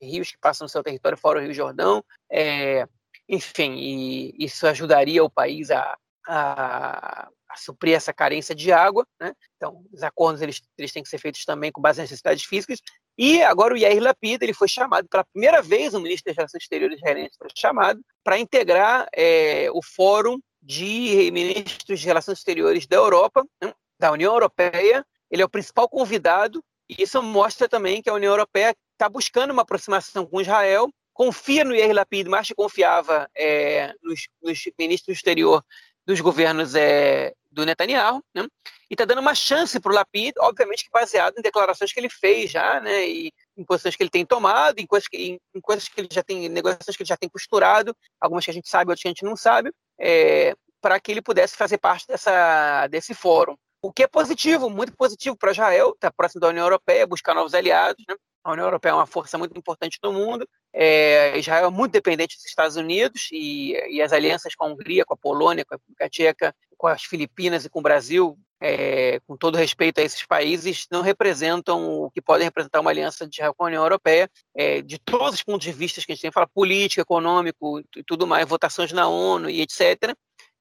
rios 0.00 0.30
que 0.30 0.38
passam 0.38 0.64
no 0.64 0.68
seu 0.68 0.82
território 0.82 1.18
fora 1.18 1.38
o 1.38 1.42
Rio 1.42 1.54
Jordão. 1.54 2.04
É, 2.30 2.86
enfim, 3.28 4.32
isso 4.38 4.66
ajudaria 4.66 5.24
o 5.24 5.30
país 5.30 5.70
a, 5.70 5.96
a, 6.28 7.28
a 7.54 7.56
suprir 7.56 7.94
essa 7.94 8.12
carência 8.12 8.54
de 8.54 8.72
água. 8.72 9.06
Né? 9.20 9.32
Então, 9.56 9.84
os 9.92 10.02
acordos 10.02 10.42
eles, 10.42 10.60
eles 10.76 10.92
têm 10.92 11.02
que 11.02 11.08
ser 11.08 11.18
feitos 11.18 11.44
também 11.44 11.70
com 11.70 11.80
base 11.80 12.00
nas 12.00 12.10
necessidades 12.10 12.44
físicas. 12.44 12.80
E 13.16 13.42
agora 13.42 13.74
o 13.74 13.76
Yair 13.76 14.02
Lapid 14.02 14.42
ele 14.42 14.52
foi 14.52 14.66
chamado 14.66 15.08
pela 15.08 15.24
primeira 15.24 15.62
vez, 15.62 15.94
o 15.94 16.00
ministro 16.00 16.30
das 16.30 16.36
Relações 16.36 16.62
Exteriores 16.62 16.96
israelense 16.96 17.38
foi 17.38 17.48
chamado 17.56 18.00
para 18.24 18.38
integrar 18.38 19.06
é, 19.14 19.68
o 19.72 19.80
fórum 19.82 20.40
de 20.60 21.30
ministros 21.32 22.00
de 22.00 22.06
Relações 22.06 22.38
Exteriores 22.38 22.86
da 22.86 22.96
Europa, 22.96 23.46
né? 23.62 23.72
da 23.98 24.10
União 24.10 24.32
Europeia. 24.32 25.06
Ele 25.30 25.42
é 25.42 25.44
o 25.44 25.50
principal 25.50 25.88
convidado 25.88 26.62
e 26.88 27.02
isso 27.02 27.22
mostra 27.22 27.68
também 27.68 28.02
que 28.02 28.10
a 28.10 28.14
União 28.14 28.32
Europeia 28.32 28.74
está 28.92 29.08
buscando 29.08 29.52
uma 29.52 29.62
aproximação 29.62 30.26
com 30.26 30.40
Israel, 30.40 30.88
confia 31.12 31.64
no 31.64 31.74
Yair 31.74 31.94
Lapid, 31.94 32.26
mas 32.28 32.48
confiava 32.56 33.28
é, 33.36 33.94
nos, 34.02 34.28
nos 34.42 34.60
ministros 34.76 35.14
do 35.14 35.16
exterior 35.16 35.64
dos 36.06 36.20
governos 36.20 36.74
é, 36.74 37.32
do 37.54 37.64
Netanyahu, 37.64 38.22
né? 38.34 38.46
e 38.90 38.94
está 38.94 39.04
dando 39.04 39.20
uma 39.20 39.34
chance 39.34 39.78
para 39.80 39.90
o 39.90 39.94
Lapid, 39.94 40.34
obviamente 40.38 40.84
que 40.84 40.90
baseado 40.90 41.38
em 41.38 41.42
declarações 41.42 41.92
que 41.92 42.00
ele 42.00 42.10
fez 42.10 42.50
já, 42.50 42.80
né? 42.80 43.08
e 43.08 43.32
em 43.56 43.64
posições 43.64 43.96
que 43.96 44.02
ele 44.02 44.10
tem 44.10 44.26
tomado, 44.26 44.78
em 44.78 44.86
coisas 44.86 45.08
que, 45.08 45.16
em, 45.16 45.40
em 45.54 45.60
coisas 45.60 45.88
que 45.88 46.00
ele 46.00 46.08
já 46.10 46.22
tem, 46.22 46.48
negociações 46.48 46.96
que 46.96 47.02
ele 47.02 47.08
já 47.08 47.16
tem 47.16 47.28
costurado, 47.28 47.96
algumas 48.20 48.44
que 48.44 48.50
a 48.50 48.54
gente 48.54 48.68
sabe, 48.68 48.90
outras 48.90 49.02
que 49.02 49.08
a 49.08 49.12
gente 49.12 49.24
não 49.24 49.36
sabe, 49.36 49.72
é, 49.98 50.54
para 50.80 51.00
que 51.00 51.12
ele 51.12 51.22
pudesse 51.22 51.56
fazer 51.56 51.78
parte 51.78 52.06
dessa, 52.06 52.86
desse 52.88 53.14
fórum. 53.14 53.56
O 53.80 53.92
que 53.92 54.02
é 54.02 54.06
positivo, 54.06 54.68
muito 54.68 54.96
positivo 54.96 55.36
para 55.36 55.52
Israel, 55.52 55.92
está 55.94 56.10
próximo 56.10 56.40
da 56.40 56.48
União 56.48 56.64
Europeia, 56.64 57.06
buscar 57.06 57.34
novos 57.34 57.54
aliados, 57.54 58.02
né? 58.08 58.14
A 58.42 58.52
União 58.52 58.66
Europeia 58.66 58.92
é 58.92 58.94
uma 58.94 59.06
força 59.06 59.38
muito 59.38 59.56
importante 59.58 59.98
no 60.02 60.12
mundo. 60.12 60.46
É, 60.76 61.38
Israel 61.38 61.66
é 61.66 61.70
muito 61.70 61.92
dependente 61.92 62.36
dos 62.36 62.46
Estados 62.46 62.76
Unidos 62.76 63.28
e, 63.30 63.74
e, 63.90 64.02
as 64.02 64.12
alianças 64.12 64.56
com 64.56 64.64
a 64.64 64.68
Hungria, 64.68 65.04
com 65.04 65.14
a 65.14 65.16
Polônia, 65.16 65.64
com 65.64 65.74
a 65.74 65.76
República 65.76 66.08
Tcheca, 66.08 66.52
com 66.76 66.88
as 66.88 67.04
Filipinas 67.04 67.64
e 67.64 67.70
com 67.70 67.78
o 67.78 67.82
Brasil, 67.82 68.36
é, 68.60 69.20
com 69.20 69.36
todo 69.36 69.56
respeito 69.56 70.00
a 70.00 70.02
esses 70.02 70.26
países, 70.26 70.86
não 70.90 71.00
representam 71.00 72.02
o 72.02 72.10
que 72.10 72.20
podem 72.20 72.46
representar 72.46 72.80
uma 72.80 72.90
aliança 72.90 73.24
de 73.24 73.36
Israel 73.36 73.54
com 73.54 73.64
a 73.64 73.66
União 73.68 73.84
Europeia, 73.84 74.28
é, 74.52 74.82
de 74.82 74.98
todos 74.98 75.34
os 75.34 75.42
pontos 75.44 75.64
de 75.64 75.72
vista 75.72 76.00
que 76.04 76.10
a 76.10 76.14
gente 76.14 76.22
tem, 76.22 76.32
fala 76.32 76.48
político, 76.48 77.00
econômico 77.00 77.80
e 77.96 78.02
tudo 78.02 78.26
mais, 78.26 78.48
votações 78.48 78.90
na 78.90 79.06
ONU 79.06 79.48
e 79.48 79.60
etc. 79.60 80.16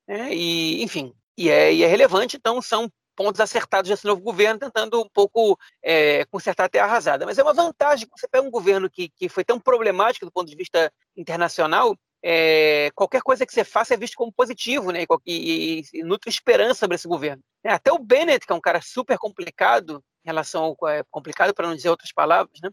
Né, 0.08 0.32
e, 0.32 0.84
enfim, 0.84 1.12
e 1.36 1.50
é, 1.50 1.74
e 1.74 1.84
é 1.84 1.88
relevante, 1.88 2.38
então 2.38 2.62
são 2.62 2.88
pontos 3.16 3.40
acertados 3.40 3.90
desse 3.90 4.06
novo 4.06 4.22
governo, 4.22 4.60
tentando 4.60 5.02
um 5.02 5.10
pouco 5.10 5.58
é, 5.84 6.26
consertar 6.26 6.66
a 6.66 6.70
terra 6.70 6.86
arrasada. 6.86 7.26
Mas 7.26 7.38
é 7.38 7.44
uma 7.44 7.54
vantagem, 7.54 8.08
você 8.16 8.28
pega 8.28 8.46
um 8.46 8.52
governo 8.52 8.90
que, 8.90 9.10
que 9.10 9.30
foi 9.30 9.44
tão 9.44 9.60
problemático 9.60 10.26
do 10.26 10.32
ponto 10.32 10.50
de 10.50 10.56
vista 10.56 10.92
internacional, 11.16 11.96
é, 12.26 12.90
qualquer 12.96 13.22
coisa 13.22 13.46
que 13.46 13.54
você 13.54 13.66
faça 13.66 13.94
é 13.94 13.98
visto 13.98 14.16
como 14.16 14.32
positivo, 14.32 14.92
né? 14.92 15.04
E, 15.26 15.82
e, 15.92 16.00
e 16.00 16.04
nutre 16.04 16.30
esperança 16.30 16.80
sobre 16.80 16.96
esse 16.96 17.08
governo. 17.08 17.44
É, 17.64 17.74
até 17.74 17.92
o 17.92 18.00
Bennett, 18.00 18.46
que 18.46 18.54
é 18.54 18.56
um 18.56 18.62
cara 18.62 18.82
super 18.82 19.18
complicado, 19.18 20.02
em 20.24 20.30
relação 20.30 20.76
ao, 20.80 20.90
é, 20.90 21.04
complicado 21.12 21.54
para 21.54 21.68
não 21.68 21.76
dizer 21.76 21.90
outras 21.90 22.14
palavras, 22.14 22.58
né? 22.64 22.70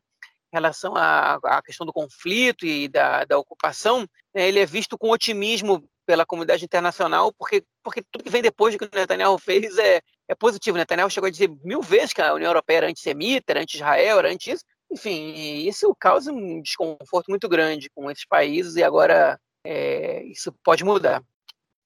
Em 0.52 0.56
relação 0.56 0.96
à, 0.96 1.34
à 1.34 1.62
questão 1.62 1.84
do 1.84 1.92
conflito 1.92 2.64
e 2.64 2.88
da, 2.88 3.24
da 3.24 3.38
ocupação, 3.38 4.00
né? 4.34 4.48
ele 4.48 4.60
é 4.60 4.66
visto 4.66 4.96
com 4.96 5.10
otimismo 5.10 5.84
pela 6.06 6.26
comunidade 6.26 6.64
internacional, 6.64 7.32
porque, 7.32 7.64
porque 7.84 8.02
tudo 8.10 8.24
que 8.24 8.30
vem 8.30 8.42
depois 8.42 8.74
do 8.74 8.78
que 8.78 8.84
o 8.84 8.98
Netanyahu 8.98 9.38
fez 9.38 9.78
é, 9.78 10.00
é 10.30 10.34
positivo. 10.34 10.78
Netanyahu 10.78 11.10
chegou 11.10 11.26
a 11.26 11.30
dizer 11.30 11.50
mil 11.64 11.82
vezes 11.82 12.12
que 12.12 12.22
a 12.22 12.32
União 12.32 12.50
Europeia 12.50 12.78
era 12.78 12.88
antissemita, 12.88 13.52
era 13.52 13.60
anti-Israel, 13.60 14.20
era 14.20 14.32
anti 14.32 14.52
isso. 14.52 14.64
Enfim, 14.90 15.34
isso 15.66 15.94
causa 15.98 16.32
um 16.32 16.62
desconforto 16.62 17.28
muito 17.28 17.48
grande 17.48 17.90
com 17.94 18.10
esses 18.10 18.24
países 18.24 18.76
e 18.76 18.82
agora 18.82 19.38
é, 19.64 20.22
isso 20.24 20.52
pode 20.64 20.84
mudar. 20.84 21.22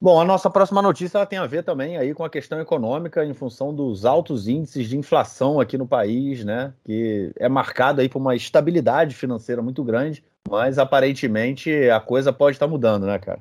Bom, 0.00 0.20
a 0.20 0.24
nossa 0.24 0.50
próxima 0.50 0.82
notícia 0.82 1.24
tem 1.24 1.38
a 1.38 1.46
ver 1.46 1.64
também 1.64 1.96
aí 1.96 2.12
com 2.12 2.24
a 2.24 2.28
questão 2.28 2.60
econômica 2.60 3.24
em 3.24 3.32
função 3.32 3.74
dos 3.74 4.04
altos 4.04 4.46
índices 4.46 4.88
de 4.88 4.98
inflação 4.98 5.58
aqui 5.58 5.78
no 5.78 5.88
país, 5.88 6.44
né? 6.44 6.74
Que 6.84 7.32
é 7.36 7.48
marcado 7.48 8.02
aí 8.02 8.08
por 8.08 8.18
uma 8.18 8.36
estabilidade 8.36 9.14
financeira 9.14 9.62
muito 9.62 9.82
grande, 9.82 10.22
mas 10.46 10.78
aparentemente 10.78 11.72
a 11.88 12.00
coisa 12.00 12.32
pode 12.32 12.56
estar 12.56 12.66
mudando, 12.66 13.06
né, 13.06 13.18
cara? 13.18 13.40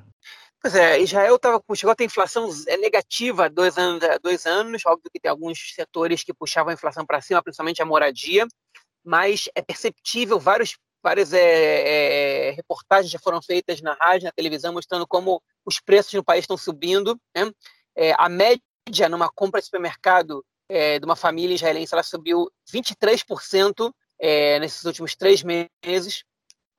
Pois 0.64 0.74
é, 0.76 0.98
Israel 0.98 1.38
tava, 1.38 1.62
chegou 1.76 1.92
a 1.92 1.94
ter 1.94 2.04
inflação 2.04 2.48
é 2.68 2.78
negativa 2.78 3.44
há 3.44 3.48
dois 3.48 3.76
anos, 3.76 4.00
dois 4.22 4.46
anos. 4.46 4.80
Óbvio 4.86 5.10
que 5.12 5.20
tem 5.20 5.30
alguns 5.30 5.74
setores 5.74 6.24
que 6.24 6.32
puxavam 6.32 6.70
a 6.70 6.72
inflação 6.72 7.04
para 7.04 7.20
cima, 7.20 7.42
principalmente 7.42 7.82
a 7.82 7.84
moradia, 7.84 8.46
mas 9.04 9.46
é 9.54 9.60
perceptível 9.60 10.40
vários, 10.40 10.78
várias 11.02 11.34
é, 11.34 12.48
é, 12.48 12.50
reportagens 12.52 13.12
já 13.12 13.18
foram 13.18 13.42
feitas 13.42 13.82
na 13.82 13.92
rádio, 13.92 14.24
na 14.24 14.32
televisão, 14.32 14.72
mostrando 14.72 15.06
como 15.06 15.42
os 15.66 15.80
preços 15.80 16.14
no 16.14 16.24
país 16.24 16.44
estão 16.44 16.56
subindo. 16.56 17.20
Né? 17.36 17.52
É, 17.94 18.14
a 18.16 18.30
média 18.30 19.06
numa 19.10 19.28
compra 19.28 19.60
de 19.60 19.66
supermercado 19.66 20.42
é, 20.66 20.98
de 20.98 21.04
uma 21.04 21.14
família 21.14 21.56
israelense 21.56 21.92
ela 21.92 22.02
subiu 22.02 22.50
23% 22.72 23.92
é, 24.18 24.58
nesses 24.60 24.82
últimos 24.86 25.14
três 25.14 25.42
meses 25.42 26.24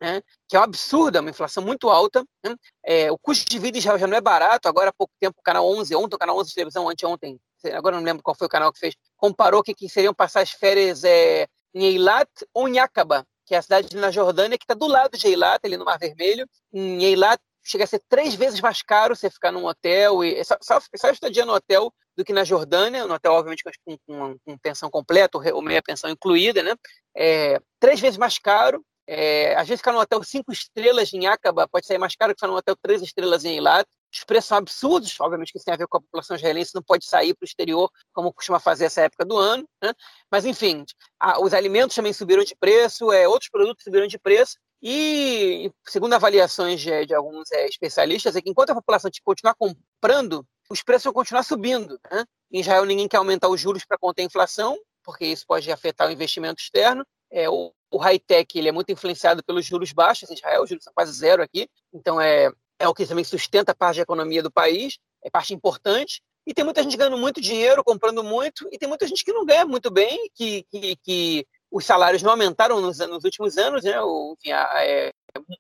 né, 0.06 0.22
que 0.48 0.56
é 0.56 0.60
um 0.60 0.64
absurdo, 0.64 1.18
é 1.18 1.22
uma 1.22 1.32
inflação 1.32 1.64
muito 1.64 1.90
alta. 1.90 2.24
Né, 2.46 2.56
é, 2.86 3.12
o 3.12 3.18
custo 3.18 3.50
de 3.50 3.58
vida 3.58 3.82
já, 3.82 3.98
já 3.98 4.06
não 4.06 4.16
é 4.16 4.22
barato. 4.22 4.70
Agora, 4.70 4.90
há 4.90 4.94
pouco 4.94 5.12
tempo, 5.20 5.40
o 5.40 5.44
canal 5.44 5.68
11, 5.68 5.96
ontem 5.96 6.16
o 6.16 6.20
canal 6.20 6.38
11 6.38 6.50
de 6.50 6.56
televisão, 6.56 6.88
anteontem, 6.88 7.40
agora 7.74 7.96
não 7.96 8.04
lembro 8.04 8.22
qual 8.22 8.36
foi 8.36 8.46
o 8.46 8.50
canal 8.50 8.72
que 8.72 8.80
fez, 8.80 8.96
comparou 9.18 9.64
que, 9.64 9.74
que 9.74 9.90
seriam 9.90 10.14
passar 10.14 10.42
as 10.42 10.52
férias 10.52 11.04
é, 11.04 11.48
em 11.74 11.86
Eilat 11.86 12.30
ou 12.54 12.68
em 12.68 12.78
Aqaba, 12.78 13.26
que 13.48 13.56
é 13.56 13.58
a 13.58 13.62
cidade 13.62 13.96
na 13.96 14.12
Jordânia, 14.12 14.58
que 14.58 14.64
está 14.64 14.76
do 14.76 14.88
lado 14.88 15.18
de 15.18 15.28
Eilat, 15.28 15.60
ali 15.64 15.76
no 15.76 15.86
Mar 15.86 15.98
Vermelho. 15.98 16.48
Em 16.72 17.04
Eilat 17.04 17.42
chega 17.64 17.84
a 17.84 17.88
ser 17.88 18.02
três 18.08 18.36
vezes 18.36 18.62
mais 18.62 18.84
caro 18.84 19.16
você 19.16 19.28
ficar 19.28 19.52
num 19.52 19.66
hotel, 19.66 20.24
e 20.24 20.44
só, 20.46 20.56
só, 20.62 20.80
só 20.96 21.10
estadia 21.10 21.46
no 21.46 21.54
hotel 21.54 21.92
do 22.16 22.24
que 22.24 22.32
na 22.32 22.44
Jordânia, 22.44 23.08
no 23.08 23.16
hotel, 23.16 23.34
obviamente, 23.34 23.64
com, 23.64 23.98
com, 24.06 24.38
com 24.46 24.58
pensão 24.60 24.90
completa, 24.90 25.38
ou 25.38 25.62
meia 25.64 25.82
pensão 25.82 26.10
incluída, 26.12 26.62
né? 26.62 26.76
É, 27.18 27.60
três 27.80 28.00
vezes 28.00 28.18
mais 28.18 28.38
caro, 28.38 28.86
é, 29.08 29.56
às 29.56 29.68
vezes 29.68 29.80
ficar 29.80 29.92
num 29.92 30.00
hotel 30.00 30.24
cinco 30.24 30.52
estrelas 30.52 31.14
em 31.14 31.28
Acaba 31.28 31.68
pode 31.68 31.86
sair 31.86 31.98
mais 31.98 32.16
caro 32.16 32.34
que 32.34 32.40
ficar 32.40 32.48
num 32.48 32.58
hotel 32.58 32.76
três 32.76 33.02
estrelas 33.02 33.46
em 33.46 33.56
Eilat. 33.56 33.86
Os 34.12 34.24
preços 34.24 34.48
são 34.48 34.58
absurdos, 34.58 35.20
obviamente 35.20 35.52
que 35.52 35.58
isso 35.58 35.66
tem 35.66 35.74
a 35.74 35.78
ver 35.78 35.88
com 35.88 35.98
a 35.98 36.02
população 36.02 36.38
israelense, 36.38 36.74
não 36.74 36.82
pode 36.82 37.06
sair 37.06 37.34
para 37.34 37.44
o 37.44 37.48
exterior 37.48 37.92
como 38.14 38.34
costuma 38.34 38.60
fazer 38.60 38.86
essa 38.86 39.02
época 39.02 39.26
do 39.26 39.38
ano. 39.38 39.68
Né? 39.82 39.94
Mas, 40.32 40.46
enfim, 40.46 40.86
a, 41.20 41.42
os 41.42 41.54
alimentos 41.54 41.96
também 41.96 42.14
subiram 42.14 42.44
de 42.44 42.56
preço, 42.56 43.12
é, 43.12 43.28
outros 43.28 43.50
produtos 43.50 43.84
subiram 43.84 44.08
de 44.08 44.18
preço. 44.18 44.58
E, 44.82 45.72
segundo 45.86 46.14
avaliações 46.14 46.80
de, 46.80 47.06
de 47.06 47.14
alguns 47.14 47.52
é, 47.52 47.68
especialistas, 47.68 48.36
é 48.36 48.42
que 48.42 48.50
enquanto 48.50 48.70
a 48.70 48.76
população 48.76 49.12
continuar 49.24 49.56
comprando, 49.56 50.46
os 50.70 50.82
preços 50.82 51.06
vão 51.06 51.14
continuar 51.14 51.44
subindo. 51.44 52.00
Né? 52.12 52.24
Em 52.52 52.60
Israel, 52.62 52.86
ninguém 52.86 53.08
quer 53.08 53.18
aumentar 53.18 53.50
os 53.50 53.60
juros 53.60 53.84
para 53.84 53.98
conter 53.98 54.22
a 54.22 54.26
inflação, 54.26 54.78
porque 55.04 55.26
isso 55.26 55.46
pode 55.46 55.70
afetar 55.72 56.08
o 56.08 56.12
investimento 56.12 56.62
externo. 56.62 57.06
É, 57.36 57.50
o, 57.50 57.74
o 57.92 57.98
high-tech 57.98 58.58
ele 58.58 58.70
é 58.70 58.72
muito 58.72 58.92
influenciado 58.92 59.44
pelos 59.44 59.66
juros 59.66 59.92
baixos 59.92 60.30
em 60.30 60.34
Israel, 60.34 60.64
os 60.64 60.70
juros 60.70 60.84
são 60.84 60.94
quase 60.94 61.12
zero 61.12 61.44
aqui, 61.44 61.68
então 61.94 62.20
é, 62.20 62.50
é 62.80 62.88
o 62.88 62.94
que 62.94 63.06
também 63.06 63.26
sustenta 63.26 63.74
a 63.74 63.76
parte 63.76 63.98
da 63.98 64.04
economia 64.04 64.42
do 64.42 64.52
país, 64.52 64.98
é 65.22 65.30
parte 65.30 65.54
importante, 65.54 66.22
e 66.48 66.54
tem 66.54 66.64
muita 66.64 66.82
gente 66.82 66.96
ganhando 66.96 67.18
muito 67.18 67.42
dinheiro, 67.42 67.84
comprando 67.84 68.24
muito, 68.24 68.70
e 68.72 68.78
tem 68.78 68.88
muita 68.88 69.06
gente 69.06 69.24
que 69.24 69.34
não 69.34 69.46
ganha 69.46 69.66
muito 69.66 69.92
bem, 69.92 70.30
que, 70.34 70.64
que, 70.72 70.96
que 70.98 71.48
os 71.70 71.84
salários 71.84 72.22
não 72.22 72.32
aumentaram 72.32 72.80
nos, 72.80 73.00
nos 73.00 73.24
últimos 73.24 73.58
anos, 73.58 73.84
né? 73.84 74.00
O, 74.00 74.36
enfim, 74.38 74.52
a, 74.52 74.86
é, 74.86 75.12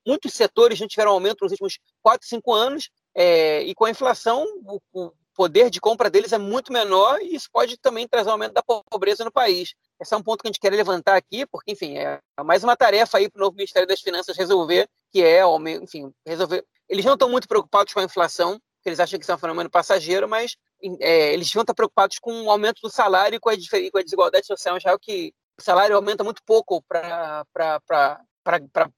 muitos 0.06 0.34
setores 0.34 0.80
não 0.80 0.88
tiveram 0.88 1.12
aumento 1.12 1.42
nos 1.42 1.52
últimos 1.52 1.80
4, 2.04 2.28
5 2.28 2.54
anos, 2.54 2.90
é, 3.16 3.64
e 3.64 3.74
com 3.74 3.86
a 3.86 3.90
inflação, 3.90 4.46
o, 4.66 4.80
o, 4.94 5.12
poder 5.36 5.70
de 5.70 5.82
compra 5.82 6.10
deles 6.10 6.32
é 6.32 6.38
muito 6.38 6.72
menor, 6.72 7.22
e 7.22 7.36
isso 7.36 7.50
pode 7.52 7.78
também 7.78 8.08
trazer 8.08 8.30
um 8.30 8.34
aumento 8.34 8.54
da 8.54 8.64
pobreza 8.64 9.24
no 9.26 9.32
país. 9.32 9.76
Esse 10.00 10.14
é 10.14 10.18
um 10.18 10.24
ponto 10.24 10.42
que 10.42 10.48
a 10.48 10.50
gente 10.50 10.60
quer 10.60 10.72
levantar 10.72 11.16
aqui, 11.16 11.46
porque, 11.46 11.74
enfim, 11.74 11.98
é 11.98 12.20
mais 12.44 12.64
uma 12.64 12.76
tarefa 12.76 13.18
aí 13.18 13.30
para 13.30 13.40
o 13.40 13.44
novo 13.44 13.56
Ministério 13.56 13.88
das 13.88 14.02
Finanças 14.02 14.38
resolver, 14.38 14.88
que 15.12 15.22
é, 15.22 15.42
enfim, 15.82 16.12
resolver. 16.26 16.66
Eles 16.88 17.04
não 17.04 17.14
estão 17.14 17.30
muito 17.30 17.48
preocupados 17.48 17.94
com 17.94 18.00
a 18.00 18.04
inflação, 18.04 18.60
eles 18.86 19.00
acham 19.00 19.18
que 19.18 19.26
isso 19.26 19.32
é 19.32 19.36
um 19.36 19.40
fenômeno 19.40 19.70
passageiro, 19.70 20.30
mas 20.30 20.56
é, 21.00 21.34
eles 21.34 21.52
vão 21.52 21.62
estar 21.62 21.74
preocupados 21.74 22.20
com 22.20 22.44
o 22.44 22.52
aumento 22.52 22.80
do 22.82 22.90
salário 22.90 23.36
e 23.36 23.40
com 23.40 23.50
a, 23.50 23.54
com 23.54 23.98
a 23.98 24.04
desigualdade 24.04 24.46
social 24.46 24.80
já 24.80 24.98
que 25.00 25.34
o 25.60 25.62
salário 25.62 25.96
aumenta 25.96 26.24
muito 26.24 26.42
pouco 26.46 26.84
para 26.84 27.46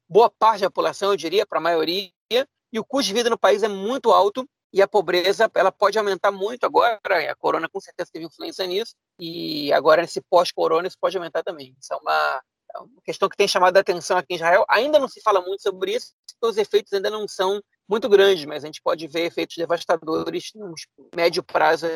boa 0.10 0.30
parte 0.30 0.62
da 0.62 0.70
população, 0.70 1.12
eu 1.12 1.18
diria, 1.18 1.46
para 1.46 1.60
a 1.60 1.62
maioria, 1.62 2.12
e 2.30 2.80
o 2.80 2.84
custo 2.84 3.08
de 3.08 3.14
vida 3.14 3.30
no 3.30 3.38
país 3.38 3.64
é 3.64 3.68
muito 3.68 4.12
alto, 4.12 4.48
e 4.72 4.82
a 4.82 4.88
pobreza 4.88 5.50
ela 5.56 5.72
pode 5.72 5.98
aumentar 5.98 6.32
muito 6.32 6.66
agora, 6.66 7.00
a 7.30 7.36
corona 7.36 7.70
com 7.70 7.80
certeza 7.80 8.10
teve 8.12 8.26
influência 8.26 8.66
nisso, 8.66 8.94
e 9.20 9.72
agora 9.74 10.02
nesse 10.02 10.22
pós-corona 10.22 10.88
isso 10.88 10.98
pode 11.00 11.18
aumentar 11.18 11.44
também. 11.44 11.76
Isso 11.80 11.94
é 11.94 11.98
uma, 11.98 12.42
é 12.76 12.80
uma 12.80 13.02
questão 13.04 13.30
que 13.30 13.38
tem 13.38 13.48
chamado 13.48 13.78
a 13.78 13.80
atenção 13.80 14.18
aqui 14.18 14.34
em 14.34 14.36
Israel. 14.36 14.66
Ainda 14.70 15.00
não 15.00 15.08
se 15.08 15.22
fala 15.22 15.42
muito 15.42 15.62
sobre 15.62 15.96
isso, 15.96 16.14
os 16.42 16.58
efeitos 16.58 16.94
ainda 16.94 17.10
não 17.10 17.28
são 17.28 17.62
muito 17.88 18.10
grandes, 18.10 18.46
mas 18.46 18.64
a 18.64 18.68
gente 18.68 18.82
pode 18.82 19.08
ver 19.08 19.26
efeitos 19.26 19.56
devastadores 19.56 20.52
no 20.54 20.74
médio 21.16 21.42
prazo 21.42 21.88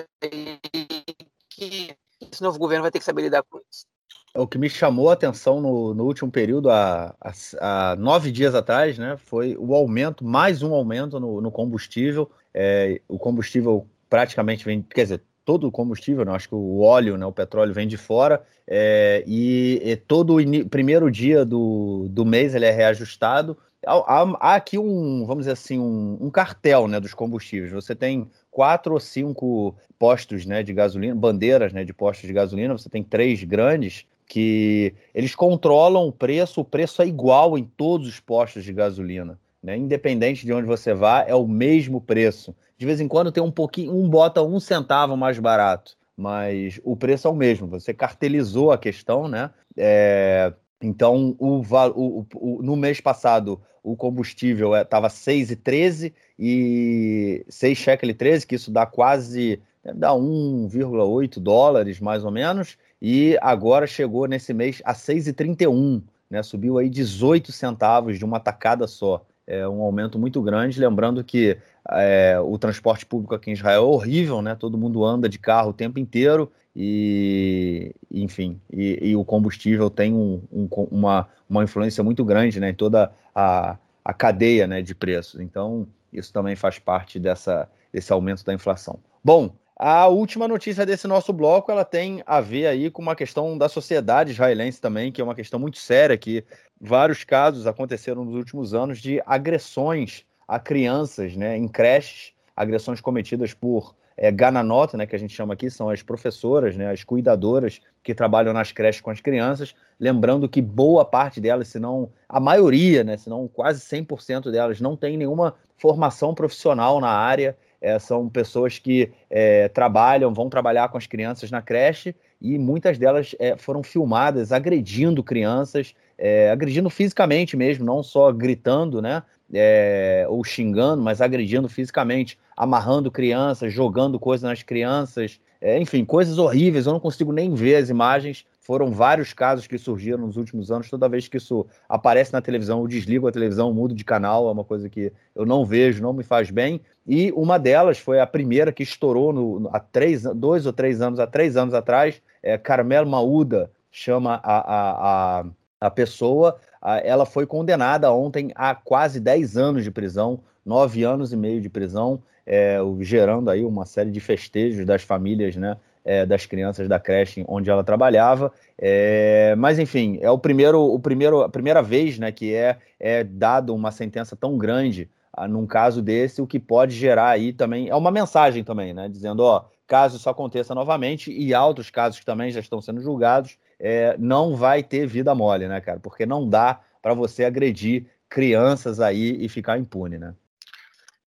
que 1.50 1.96
esse 2.22 2.42
novo 2.42 2.58
governo 2.58 2.84
vai 2.84 2.92
ter 2.92 3.00
que 3.00 3.06
saber 3.06 3.24
lidar 3.24 3.44
com 3.44 3.60
isso. 3.70 3.86
O 4.34 4.48
que 4.48 4.58
me 4.58 4.70
chamou 4.70 5.10
a 5.10 5.14
atenção 5.14 5.60
no, 5.60 5.94
no 5.94 6.06
último 6.06 6.32
período, 6.32 6.70
há, 6.70 7.14
há, 7.20 7.92
há, 7.92 7.96
nove 7.98 8.32
dias 8.32 8.56
atrás, 8.56 8.98
né, 8.98 9.18
foi 9.18 9.58
o 9.60 9.76
aumento, 9.76 10.24
mais 10.24 10.64
um 10.64 10.74
aumento 10.74 11.20
no, 11.20 11.42
no 11.42 11.52
combustível. 11.52 12.32
É, 12.54 13.02
o 13.08 13.18
combustível 13.18 13.88
praticamente 14.10 14.66
vem, 14.66 14.82
quer 14.82 15.04
dizer, 15.04 15.22
todo 15.46 15.68
o 15.68 15.72
combustível, 15.72 16.26
né, 16.26 16.32
acho 16.34 16.50
que 16.50 16.56
o 16.56 16.80
óleo, 16.82 17.18
né, 17.18 17.26
o 17.26 17.32
petróleo 17.32 17.74
vem 17.74 17.88
de 17.88 17.98
fora, 17.98 18.44
é, 18.68 19.24
e, 19.26 19.82
e, 19.84 19.96
todo 19.96 20.38
o 20.38 20.70
primeiro 20.70 21.10
dia 21.10 21.44
do, 21.44 22.08
do 22.10 22.26
mês 22.26 22.54
ele 22.54 22.66
é 22.66 22.72
reajustado. 22.72 23.58
Há, 23.86 24.24
há 24.40 24.56
aqui 24.56 24.78
um, 24.78 25.26
vamos 25.26 25.44
dizer 25.44 25.54
assim, 25.54 25.80
um, 25.80 26.18
um 26.22 26.30
cartel 26.30 26.88
né, 26.88 27.00
dos 27.00 27.14
combustíveis. 27.14 27.72
Você 27.72 27.96
tem 27.96 28.30
quatro 28.52 28.94
ou 28.94 29.00
cinco 29.00 29.76
postos 29.98 30.46
né, 30.46 30.62
de 30.62 30.74
gasolina, 30.74 31.16
bandeiras 31.16 31.74
né, 31.74 31.84
de 31.84 31.94
postos 31.94 32.28
de 32.28 32.34
gasolina, 32.34 32.78
você 32.78 32.90
tem 32.90 33.04
três 33.04 33.44
grandes, 33.44 34.06
que 34.32 34.94
eles 35.14 35.36
controlam 35.36 36.08
o 36.08 36.12
preço, 36.12 36.62
o 36.62 36.66
preço 36.66 37.02
é 37.02 37.06
igual 37.08 37.58
em 37.58 37.66
todos 37.66 38.08
os 38.08 38.20
postos 38.20 38.64
de 38.64 38.72
gasolina. 38.72 39.38
Né? 39.62 39.78
Independente 39.78 40.46
de 40.46 40.54
onde 40.54 40.66
você 40.66 40.94
vá, 40.94 41.24
é 41.28 41.36
o 41.36 41.48
mesmo 41.48 42.02
preço. 42.02 42.56
De 42.78 42.86
vez 42.86 43.00
em 43.00 43.08
quando 43.08 43.32
tem 43.32 43.44
um 43.44 43.52
pouquinho, 43.52 43.96
um 43.96 44.10
bota 44.10 44.42
um 44.42 44.60
centavo 44.60 45.16
mais 45.16 45.38
barato, 45.40 45.96
mas 46.18 46.80
o 46.84 46.96
preço 46.96 47.28
é 47.28 47.32
o 47.32 47.36
mesmo. 47.36 47.68
Você 47.68 47.94
cartelizou 47.94 48.72
a 48.72 48.78
questão, 48.78 49.28
né? 49.28 49.52
É, 49.78 50.52
então, 50.82 51.36
o, 51.38 51.62
o, 51.62 52.26
o, 52.36 52.64
no 52.64 52.76
mês 52.76 53.00
passado, 53.00 53.62
o 53.84 53.96
combustível 53.96 54.76
estava 54.76 55.08
é, 55.08 55.10
6,13 55.10 56.14
e 56.40 57.46
6 57.48 57.78
shekel 57.78 58.16
13, 58.16 58.48
que 58.48 58.56
isso 58.56 58.72
dá 58.72 58.86
quase 58.86 59.62
dá 59.96 60.12
1,8 60.12 61.40
dólares, 61.40 62.00
mais 62.00 62.24
ou 62.24 62.32
menos 62.32 62.78
e 63.02 63.38
agora 63.42 63.88
chegou 63.88 64.28
nesse 64.28 64.54
mês 64.54 64.82
a 64.86 64.94
6,31, 64.94 66.04
né? 66.30 66.44
Subiu 66.44 66.78
aí 66.78 66.88
18 66.88 67.52
centavos 67.52 68.20
de 68.20 68.24
uma 68.24 68.40
tacada 68.40 68.86
só. 68.86 69.26
É 69.54 69.68
um 69.68 69.82
aumento 69.82 70.18
muito 70.18 70.42
grande, 70.42 70.80
lembrando 70.80 71.22
que 71.26 71.58
é, 71.90 72.40
o 72.40 72.58
transporte 72.58 73.06
público 73.06 73.36
aqui 73.36 73.50
em 73.50 73.54
Israel 73.54 73.84
é 73.84 73.86
horrível, 73.86 74.42
né? 74.42 74.56
Todo 74.56 74.78
mundo 74.78 75.04
anda 75.04 75.28
de 75.28 75.38
carro 75.38 75.72
o 75.72 75.74
tempo 75.74 76.00
inteiro 76.00 76.50
e, 76.74 77.94
enfim, 78.10 78.62
e, 78.72 79.10
e 79.10 79.16
o 79.18 79.26
combustível 79.26 79.90
tem 79.90 80.14
um, 80.14 80.42
um, 80.50 80.70
uma, 80.90 81.28
uma 81.50 81.66
influência 81.66 82.02
muito 82.02 82.24
grande, 82.24 82.62
né? 82.62 82.70
Em 82.70 82.74
toda 82.74 83.12
a, 83.36 83.78
a 84.06 84.14
cadeia, 84.14 84.66
né? 84.68 84.82
De 84.82 84.96
preços. 84.96 85.42
Então, 85.42 85.86
isso 86.14 86.32
também 86.32 86.56
faz 86.56 86.80
parte 86.80 87.20
dessa, 87.20 87.68
desse 87.92 88.14
aumento 88.14 88.46
da 88.46 88.54
inflação. 88.54 89.00
Bom, 89.22 89.54
a 89.76 90.08
última 90.08 90.48
notícia 90.48 90.86
desse 90.86 91.08
nosso 91.08 91.34
bloco, 91.34 91.72
ela 91.72 91.84
tem 91.84 92.22
a 92.26 92.40
ver 92.40 92.68
aí 92.68 92.92
com 92.92 93.02
uma 93.02 93.16
questão 93.16 93.58
da 93.58 93.68
sociedade 93.68 94.32
israelense 94.32 94.80
também, 94.80 95.12
que 95.12 95.20
é 95.20 95.24
uma 95.24 95.36
questão 95.36 95.60
muito 95.60 95.80
séria, 95.80 96.16
que 96.18 96.46
vários 96.82 97.24
casos 97.24 97.68
aconteceram 97.68 98.26
nos 98.26 98.34
últimos 98.34 98.74
anos 98.74 99.00
de 99.00 99.22
agressões 99.26 100.26
a 100.48 100.60
crianças, 100.60 101.36
né, 101.36 101.56
em 101.56 101.68
creches, 101.68 102.34
agressões 102.56 103.00
cometidas 103.00 103.54
por 103.54 103.96
é, 104.18 104.30
gananota, 104.32 104.98
né, 104.98 105.06
que 105.06 105.16
a 105.16 105.20
gente 105.20 105.34
chama 105.34 105.54
aqui, 105.54 105.70
são 105.70 105.90
as 105.90 106.02
professoras, 106.02 106.76
né, 106.76 106.92
as 106.92 107.04
cuidadoras 107.04 107.80
que 108.04 108.14
trabalham 108.14 108.52
nas 108.52 108.72
creches 108.72 109.02
com 109.02 109.12
as 109.12 109.22
crianças, 109.22 109.76
lembrando 110.00 110.50
que 110.50 110.62
boa 110.62 111.06
parte 111.06 111.40
delas, 111.40 111.68
se 111.70 111.80
não 111.80 112.10
a 112.28 112.40
maioria, 112.40 113.04
né, 113.04 113.16
se 113.16 113.30
não 113.30 113.48
quase 113.48 113.80
100% 113.80 114.52
delas, 114.52 114.82
não 114.82 114.98
tem 114.98 115.16
nenhuma 115.16 115.56
formação 115.78 116.34
profissional 116.34 117.00
na 117.00 117.10
área, 117.10 117.56
é, 117.82 117.98
são 117.98 118.30
pessoas 118.30 118.78
que 118.78 119.12
é, 119.30 119.68
trabalham, 119.70 120.34
vão 120.34 120.50
trabalhar 120.50 120.90
com 120.90 120.98
as 120.98 121.08
crianças 121.08 121.50
na 121.50 121.62
creche 121.62 122.16
e 122.40 122.58
muitas 122.58 122.98
delas 122.98 123.36
é, 123.40 123.58
foram 123.58 123.82
filmadas 123.82 124.52
agredindo 124.52 125.24
crianças, 125.24 125.96
é, 126.24 126.52
agredindo 126.52 126.88
fisicamente 126.88 127.58
mesmo, 127.58 127.84
não 127.84 128.04
só 128.04 128.32
gritando, 128.32 129.02
né? 129.02 129.24
É, 129.52 130.26
ou 130.30 130.44
xingando, 130.44 131.02
mas 131.02 131.20
agredindo 131.20 131.68
fisicamente, 131.68 132.38
amarrando 132.56 133.12
crianças, 133.12 133.74
jogando 133.74 134.18
coisas 134.20 134.48
nas 134.48 134.64
crianças, 134.64 135.42
é, 135.60 135.78
enfim, 135.80 136.06
coisas 136.06 136.38
horríveis. 136.38 136.86
Eu 136.86 136.94
não 136.94 137.00
consigo 137.00 137.34
nem 137.34 137.54
ver 137.56 137.76
as 137.76 137.90
imagens, 137.90 138.46
foram 138.62 138.92
vários 138.92 139.34
casos 139.34 139.66
que 139.66 139.78
surgiram 139.80 140.20
nos 140.20 140.38
últimos 140.38 140.72
anos. 140.72 140.90
Toda 140.90 141.10
vez 141.10 141.28
que 141.28 141.38
isso 141.38 141.66
aparece 141.90 142.32
na 142.32 142.40
televisão, 142.40 142.82
eu 142.82 142.88
desligo 142.88 143.28
a 143.28 143.32
televisão, 143.32 143.74
mudo 143.74 143.96
de 143.96 144.06
canal, 144.06 144.48
é 144.48 144.52
uma 144.52 144.64
coisa 144.64 144.88
que 144.88 145.12
eu 145.36 145.46
não 145.46 145.66
vejo, 145.66 146.04
não 146.04 146.14
me 146.14 146.24
faz 146.24 146.52
bem. 146.52 146.80
E 147.06 147.32
uma 147.32 147.58
delas 147.58 147.98
foi 147.98 148.20
a 148.20 148.28
primeira 148.28 148.72
que 148.72 148.84
estourou 148.84 149.34
no, 149.34 149.70
há 149.74 149.80
três, 149.80 150.22
dois 150.36 150.68
ou 150.68 150.72
três 150.72 151.02
anos, 151.02 151.20
há 151.20 151.26
três 151.26 151.58
anos 151.58 151.74
atrás. 151.74 152.22
É, 152.44 152.58
Carmel 152.58 153.08
Maúda 153.08 153.72
chama 153.92 154.40
a, 154.44 154.60
a, 154.60 155.40
a, 155.40 155.46
a 155.82 155.90
pessoa. 155.90 156.58
A, 156.82 157.00
ela 157.00 157.26
foi 157.26 157.46
condenada 157.46 158.12
ontem 158.14 158.52
a 158.56 158.74
quase 158.74 159.20
10 159.20 159.58
anos 159.58 159.84
de 159.84 159.92
prisão, 159.92 160.40
nove 160.66 161.04
anos 161.04 161.34
e 161.34 161.36
meio 161.36 161.60
de 161.60 161.70
prisão, 161.70 162.22
é, 162.46 162.78
gerando 163.00 163.50
aí 163.50 163.66
uma 163.66 163.86
série 163.86 164.12
de 164.12 164.20
festejos 164.20 164.86
das 164.86 165.02
famílias, 165.02 165.56
né? 165.56 165.76
é, 166.04 166.26
das 166.26 166.46
crianças 166.46 166.88
da 166.88 167.00
creche 167.00 167.46
onde 167.48 167.70
ela 167.70 167.84
trabalhava. 167.84 168.52
É, 168.78 169.56
mas 169.58 169.80
enfim, 169.80 170.18
é 170.22 170.30
o 170.30 170.38
primeiro, 170.38 170.82
o 170.82 171.00
primeiro, 171.00 171.42
a 171.42 171.50
primeira 171.50 171.82
vez 171.82 172.18
né, 172.18 172.32
que 172.32 172.54
é, 172.54 172.78
é 173.00 173.24
dado 173.24 173.74
uma 173.74 173.92
sentença 173.92 174.36
tão 174.36 174.58
grande 174.58 175.10
ah, 175.34 175.48
num 175.48 175.66
caso 175.66 176.02
desse, 176.02 176.42
o 176.42 176.48
que 176.48 176.60
pode 176.60 176.94
gerar 176.94 177.30
aí 177.30 177.54
também 177.54 177.88
é 177.88 177.96
uma 177.96 178.12
mensagem 178.12 178.66
também, 178.66 178.94
né? 178.94 179.08
Dizendo, 179.08 179.44
ó, 179.44 179.64
caso 179.88 180.18
isso 180.18 180.30
aconteça 180.30 180.76
novamente, 180.76 181.32
e 181.32 181.54
outros 181.54 181.90
casos 181.90 182.20
que 182.20 182.26
também 182.26 182.52
já 182.52 182.60
estão 182.60 182.82
sendo 182.82 183.02
julgados, 183.02 183.58
é, 183.82 184.16
não 184.18 184.56
vai 184.56 184.84
ter 184.84 185.08
vida 185.08 185.34
mole, 185.34 185.68
né, 185.68 185.82
cara? 185.82 186.00
Porque 186.00 186.26
não 186.26 186.48
dá 186.48 186.80
para 187.02 187.16
você 187.16 187.44
agredir 187.44 188.06
crianças 188.30 189.00
aí 189.00 189.44
e 189.44 189.50
ficar 189.50 189.78
impune, 189.78 190.18
né? 190.18 190.36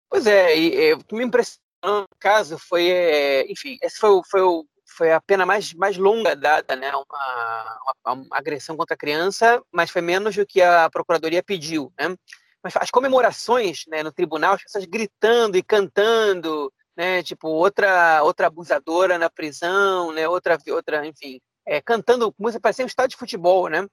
Pois 0.08 0.26
é, 0.26 0.56
e, 0.56 0.74
e 0.74 0.92
o 0.94 0.98
que 0.98 1.16
me 1.16 1.24
impressiona 1.24 1.64
no 1.84 2.06
caso 2.18 2.56
foi, 2.56 2.88
é, 2.88 3.50
enfim, 3.50 3.76
esse 3.82 3.98
foi, 3.98 4.20
foi, 4.30 4.40
foi 4.86 5.12
a 5.12 5.20
pena 5.20 5.44
mais, 5.44 5.74
mais 5.74 5.98
longa 5.98 6.36
dada, 6.36 6.76
né? 6.76 6.90
Uma, 6.94 7.80
uma, 8.04 8.12
uma, 8.14 8.26
agressão 8.30 8.76
contra 8.76 8.94
a 8.94 8.98
criança, 8.98 9.60
mas 9.72 9.90
foi 9.90 10.00
menos 10.00 10.36
do 10.36 10.46
que 10.46 10.62
a 10.62 10.88
procuradoria 10.88 11.42
pediu, 11.42 11.92
né? 11.98 12.16
Mas 12.62 12.74
as 12.76 12.90
comemorações, 12.90 13.84
né, 13.88 14.02
no 14.02 14.12
tribunal, 14.12 14.54
as 14.54 14.62
pessoas 14.62 14.86
gritando 14.86 15.58
e 15.58 15.62
cantando, 15.62 16.72
né? 16.96 17.22
Tipo 17.22 17.48
outra 17.48 18.22
outra 18.22 18.46
abusadora 18.46 19.18
na 19.18 19.28
prisão, 19.28 20.12
né? 20.12 20.26
Outra 20.28 20.56
outra, 20.68 21.06
enfim, 21.06 21.40
é, 21.66 21.80
cantando 21.80 22.34
música 22.38 22.60
parecia 22.60 22.84
um 22.84 22.88
estádio 22.88 23.10
de 23.10 23.18
futebol, 23.18 23.68
né? 23.68 23.86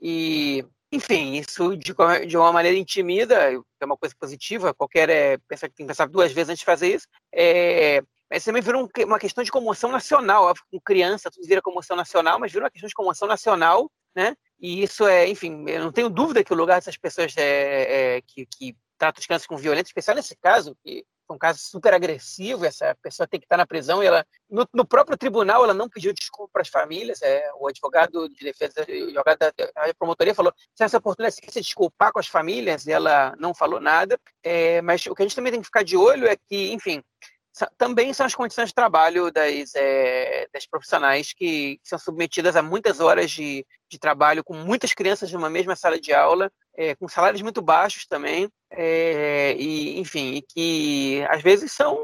E 0.00 0.64
enfim, 0.90 1.34
isso 1.34 1.76
de, 1.76 1.94
de 2.26 2.36
uma 2.36 2.52
maneira 2.52 2.76
intimida, 2.76 3.52
é 3.52 3.84
uma 3.84 3.96
coisa 3.96 4.14
positiva, 4.18 4.72
qualquer 4.72 5.10
é, 5.10 5.38
pensa 5.46 5.68
que 5.68 5.74
tem 5.74 5.86
que 5.86 5.90
pensar 5.90 6.08
duas 6.08 6.32
vezes 6.32 6.48
antes 6.50 6.60
de 6.60 6.64
fazer 6.64 6.94
isso, 6.94 7.06
é, 7.32 8.02
mas 8.30 8.44
também 8.44 8.62
virou 8.62 8.88
uma 9.04 9.18
questão 9.18 9.44
de 9.44 9.50
comoção 9.50 9.90
nacional, 9.90 10.52
com 10.70 10.80
criança 10.80 11.30
tudo 11.30 11.46
vira 11.46 11.62
comoção 11.62 11.96
nacional, 11.96 12.38
mas 12.38 12.52
virou 12.52 12.64
uma 12.64 12.70
questão 12.70 12.88
de 12.88 12.94
comoção 12.94 13.28
nacional, 13.28 13.90
né? 14.14 14.34
E 14.60 14.82
isso 14.82 15.06
é, 15.06 15.28
enfim, 15.28 15.64
eu 15.68 15.84
não 15.84 15.92
tenho 15.92 16.08
dúvida 16.08 16.42
que 16.42 16.52
o 16.52 16.56
lugar 16.56 16.76
dessas 16.76 16.96
pessoas 16.96 17.34
é, 17.36 18.16
é 18.16 18.22
que, 18.22 18.46
que 18.46 18.76
tratam 18.98 19.20
as 19.20 19.26
crianças 19.26 19.46
com 19.46 19.56
violência, 19.56 19.90
especial 19.90 20.16
nesse 20.16 20.36
caso, 20.36 20.76
que 20.82 21.04
foi 21.26 21.36
um 21.36 21.38
caso 21.38 21.58
super 21.60 21.92
agressivo, 21.92 22.64
essa 22.64 22.96
pessoa 23.02 23.26
tem 23.26 23.38
que 23.38 23.44
estar 23.44 23.58
na 23.58 23.66
prisão 23.66 24.02
e 24.02 24.06
ela, 24.06 24.26
no, 24.50 24.66
no 24.72 24.84
próprio 24.86 25.16
tribunal, 25.16 25.62
ela 25.62 25.74
não 25.74 25.88
pediu 25.88 26.12
desculpa 26.14 26.50
para 26.54 26.62
as 26.62 26.68
famílias, 26.68 27.20
é, 27.20 27.50
o 27.58 27.68
advogado 27.68 28.28
de 28.30 28.44
defesa, 28.44 28.72
o 28.80 29.04
advogado 29.04 29.38
da 29.38 29.94
promotoria 29.98 30.34
falou, 30.34 30.52
se 30.74 30.82
essa 30.82 30.96
oportunidade 30.96 31.36
de 31.36 31.52
se 31.52 31.60
desculpar 31.60 32.12
com 32.12 32.18
as 32.18 32.26
famílias, 32.26 32.88
ela 32.88 33.36
não 33.38 33.54
falou 33.54 33.78
nada, 33.78 34.18
é, 34.42 34.80
mas 34.80 35.04
o 35.06 35.14
que 35.14 35.22
a 35.22 35.26
gente 35.26 35.36
também 35.36 35.52
tem 35.52 35.60
que 35.60 35.66
ficar 35.66 35.84
de 35.84 35.96
olho 35.96 36.26
é 36.26 36.34
que, 36.34 36.72
enfim, 36.72 37.02
também 37.76 38.12
são 38.12 38.26
as 38.26 38.34
condições 38.34 38.68
de 38.68 38.74
trabalho 38.74 39.30
das, 39.30 39.74
é, 39.74 40.48
das 40.52 40.66
profissionais 40.66 41.32
que, 41.32 41.80
são 41.82 41.98
submetidas 41.98 42.56
a 42.56 42.62
muitas 42.62 43.00
horas 43.00 43.30
de, 43.30 43.66
de 43.90 43.98
trabalho 43.98 44.44
com 44.44 44.54
muitas 44.54 44.92
crianças 44.92 45.32
numa 45.32 45.50
mesma 45.50 45.74
sala 45.74 46.00
de 46.00 46.12
aula, 46.12 46.50
é, 46.76 46.94
com 46.94 47.08
salários 47.08 47.42
muito 47.42 47.60
baixos 47.62 48.06
também, 48.06 48.48
é, 48.70 49.54
e 49.58 49.98
enfim, 49.98 50.34
e 50.34 50.42
que 50.42 51.26
às 51.28 51.42
vezes 51.42 51.72
são 51.72 51.98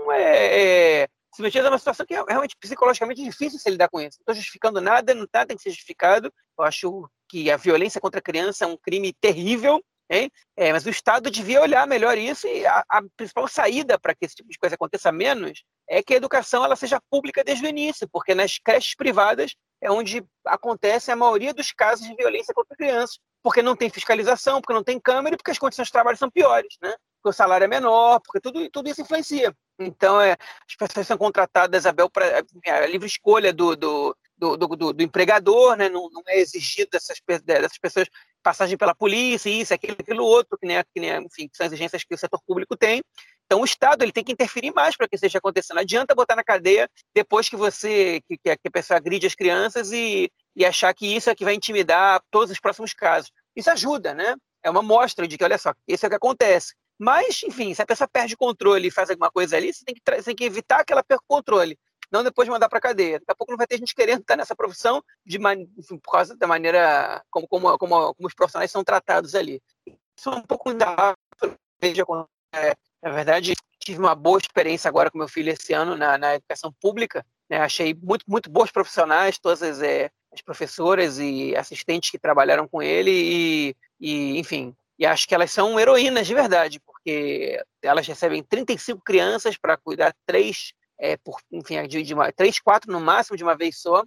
submetidas 1.35 1.67
a 1.67 1.71
uma 1.71 1.79
situação 1.79 2.07
que 2.07 2.15
é 2.15 2.23
realmente 2.29 2.57
psicologicamente 2.59 3.23
difícil 3.23 3.59
se 3.59 3.71
lidar 3.71 3.89
com 3.89 4.01
isso. 4.01 4.19
Não 4.19 4.23
estou 4.23 4.35
justificando 4.35 4.81
nada, 4.81 5.15
não 5.15 5.27
tá, 5.27 5.45
tem 5.45 5.57
que 5.57 5.63
ser 5.63 5.71
justificado. 5.71 6.33
Eu 6.59 6.65
acho 6.65 7.11
que 7.29 7.51
a 7.51 7.57
violência 7.57 8.01
contra 8.01 8.21
a 8.21 8.23
criança 8.23 8.65
é 8.65 8.69
um 8.69 8.77
crime 8.77 9.13
terrível, 9.21 9.83
Hein? 10.11 10.31
É, 10.57 10.73
mas 10.73 10.85
o 10.85 10.91
Estado 10.91 11.31
devia 11.31 11.63
olhar 11.63 11.87
melhor 11.87 12.19
isso 12.19 12.47
e 12.47 12.67
a, 12.67 12.85
a 12.89 13.03
principal 13.17 13.49
saída 13.49 13.99
para 13.99 14.15
que 14.15 14.27
esse 14.27 14.35
tipo 14.35 14.51
de 14.51 14.59
coisa 14.59 14.75
aconteça 14.75 15.11
menos 15.11 15.65
é 15.89 16.03
que 16.03 16.15
a 16.15 16.17
educação 16.17 16.65
ela 16.65 16.77
seja 16.77 17.01
pública 17.11 17.43
desde 17.43 17.65
o 17.65 17.69
início, 17.69 18.09
porque 18.13 18.35
nas 18.35 18.59
creches 18.59 18.95
privadas 18.95 19.55
é 19.81 19.91
onde 19.91 20.25
acontece 20.47 21.11
a 21.11 21.17
maioria 21.17 21.53
dos 21.53 21.73
casos 21.73 22.07
de 22.07 22.15
violência 22.15 22.55
contra 22.55 22.77
crianças, 22.77 23.19
porque 23.43 23.63
não 23.63 23.77
tem 23.77 23.91
fiscalização, 23.91 24.61
porque 24.61 24.73
não 24.73 24.85
tem 24.85 24.99
câmera 24.99 25.35
e 25.35 25.37
porque 25.37 25.51
as 25.51 25.59
condições 25.59 25.87
de 25.87 25.93
trabalho 25.93 26.17
são 26.17 26.31
piores, 26.31 26.77
né? 26.83 26.95
Porque 27.23 27.31
o 27.31 27.33
salário 27.33 27.65
é 27.65 27.69
menor, 27.69 28.21
porque 28.21 28.41
tudo, 28.41 28.69
tudo 28.71 28.89
isso 28.89 29.03
influencia. 29.03 29.55
Então, 29.79 30.21
é, 30.21 30.33
as 30.33 30.77
pessoas 30.77 31.07
são 31.07 31.19
contratadas, 31.19 31.85
Abel, 31.85 32.09
para 32.09 32.43
a 32.67 32.87
livre 32.87 33.07
escolha 33.07 33.53
do, 33.53 33.77
do, 33.77 34.17
do, 34.37 34.57
do, 34.57 34.93
do 34.93 35.03
empregador, 35.03 35.77
né? 35.77 35.89
não, 35.89 36.09
não 36.11 36.23
é 36.29 36.39
exigido 36.39 36.91
dessas, 36.93 37.19
dessas 37.43 37.79
pessoas 37.79 38.09
passagem 38.45 38.77
pela 38.77 38.95
polícia, 38.95 39.49
isso, 39.49 39.73
aquilo, 39.73 39.97
aquilo 39.99 40.25
outro, 40.25 40.59
que 40.59 40.67
nem, 40.67 40.77
que 40.95 41.01
nem 41.01 41.11
enfim, 41.25 41.49
são 41.53 41.67
exigências 41.67 42.05
que 42.05 42.15
o 42.15 42.19
setor 42.19 42.41
público 42.47 42.77
tem. 42.77 43.03
Então 43.47 43.61
o 43.61 43.65
Estado 43.65 44.03
ele 44.03 44.13
tem 44.13 44.23
que 44.23 44.33
interferir 44.33 44.73
mais 44.73 44.97
para 44.97 45.09
que 45.09 45.17
isso 45.17 45.25
esteja 45.25 45.39
acontecendo. 45.39 45.77
Não 45.77 45.83
adianta 45.83 46.15
botar 46.15 46.37
na 46.37 46.45
cadeia 46.45 46.89
depois 47.15 47.49
que 47.49 47.57
você 47.57 48.21
que, 48.29 48.39
que 48.39 48.69
a 48.69 48.71
pessoa 48.71 48.99
agride 48.99 49.27
as 49.27 49.35
crianças 49.35 49.91
e, 49.91 50.31
e 50.55 50.65
achar 50.65 50.93
que 50.95 51.07
isso 51.07 51.31
é 51.31 51.35
que 51.35 51.45
vai 51.45 51.55
intimidar 51.55 52.23
todos 52.31 52.51
os 52.51 52.61
próximos 52.61 52.93
casos. 52.93 53.31
Isso 53.57 53.71
ajuda, 53.71 54.15
né? 54.15 54.37
É 54.63 54.71
uma 54.71 54.83
mostra 54.83 55.27
de 55.27 55.37
que, 55.37 55.45
olha 55.45 55.59
só, 55.59 55.75
isso 55.89 56.05
é 56.05 56.09
o 56.09 56.11
que 56.11 56.17
acontece. 56.17 56.75
Mas, 56.99 57.43
enfim, 57.43 57.75
se 57.75 57.83
a 57.83 57.87
pessoa 57.87 58.09
perde 58.09 58.35
o 58.35 58.39
controle 58.39 58.89
e 58.89 58.91
faz 58.91 59.11
alguma 59.11 59.31
coisa 59.31 59.57
ali, 59.57 59.73
você 59.73 59.85
tem 59.85 59.95
que, 59.95 60.01
você 60.07 60.23
tem 60.23 60.37
que 60.37 60.45
evitar 60.45 60.85
que 60.85 60.93
ela 60.93 61.03
perca 61.03 61.25
o 61.25 61.37
controle 61.37 61.77
não 62.11 62.23
depois 62.23 62.49
mandar 62.49 62.69
para 62.69 62.81
cadeia. 62.81 63.19
Daqui 63.19 63.33
a 63.33 63.35
pouco 63.35 63.53
não 63.53 63.59
vai 63.59 63.67
ter 63.67 63.79
gente 63.79 63.95
querendo 63.95 64.21
estar 64.21 64.37
nessa 64.37 64.55
profissão 64.55 65.03
de 65.25 65.39
enfim, 65.79 65.99
por 65.99 66.13
causa 66.13 66.37
da 66.37 66.47
maneira 66.47 67.23
como, 67.31 67.47
como, 67.49 67.79
como, 67.79 68.15
como, 68.15 68.29
os 68.29 68.35
profissionais 68.35 68.71
são 68.71 68.85
tratados 68.85 69.35
ali. 69.35 69.63
Isso 70.17 70.31
é 70.31 70.37
um 70.37 70.43
pouco 70.43 70.73
da 70.75 71.15
é, 72.55 72.75
na 73.03 73.11
verdade, 73.11 73.53
tive 73.79 73.99
uma 73.99 74.15
boa 74.15 74.39
experiência 74.39 74.89
agora 74.89 75.11
com 75.11 75.19
meu 75.19 75.29
filho 75.29 75.51
esse 75.51 75.73
ano 75.73 75.97
na, 75.97 76.17
na 76.17 76.37
educação 76.37 76.73
pública. 76.81 77.25
Né? 77.51 77.59
Achei 77.59 77.95
muito, 77.95 78.25
muito 78.27 78.51
bons 78.51 78.71
profissionais, 78.71 79.39
todas 79.39 79.63
as, 79.63 79.83
é, 79.83 80.11
as 80.33 80.41
professoras 80.41 81.19
e 81.19 81.55
assistentes 81.57 82.11
que 82.11 82.19
trabalharam 82.19 82.67
com 82.67 82.83
ele 82.83 83.11
e, 83.11 83.77
e, 84.01 84.39
enfim, 84.39 84.75
e 84.99 85.05
acho 85.05 85.27
que 85.27 85.35
elas 85.35 85.51
são 85.51 85.79
heroínas 85.79 86.27
de 86.27 86.35
verdade, 86.35 86.81
porque 86.81 87.63
elas 87.83 88.07
recebem 88.07 88.43
35 88.43 89.03
crianças 89.05 89.57
para 89.57 89.77
cuidar 89.77 90.15
três 90.25 90.73
é, 90.99 91.17
por, 91.17 91.41
enfim, 91.53 91.87
de, 91.87 92.03
de 92.03 92.15
uma, 92.15 92.33
três, 92.33 92.59
quatro 92.61 92.93
no 92.93 93.01
máximo 93.01 93.37
de 93.37 93.45
uma 93.45 93.57
vez 93.57 93.79
só. 93.79 94.05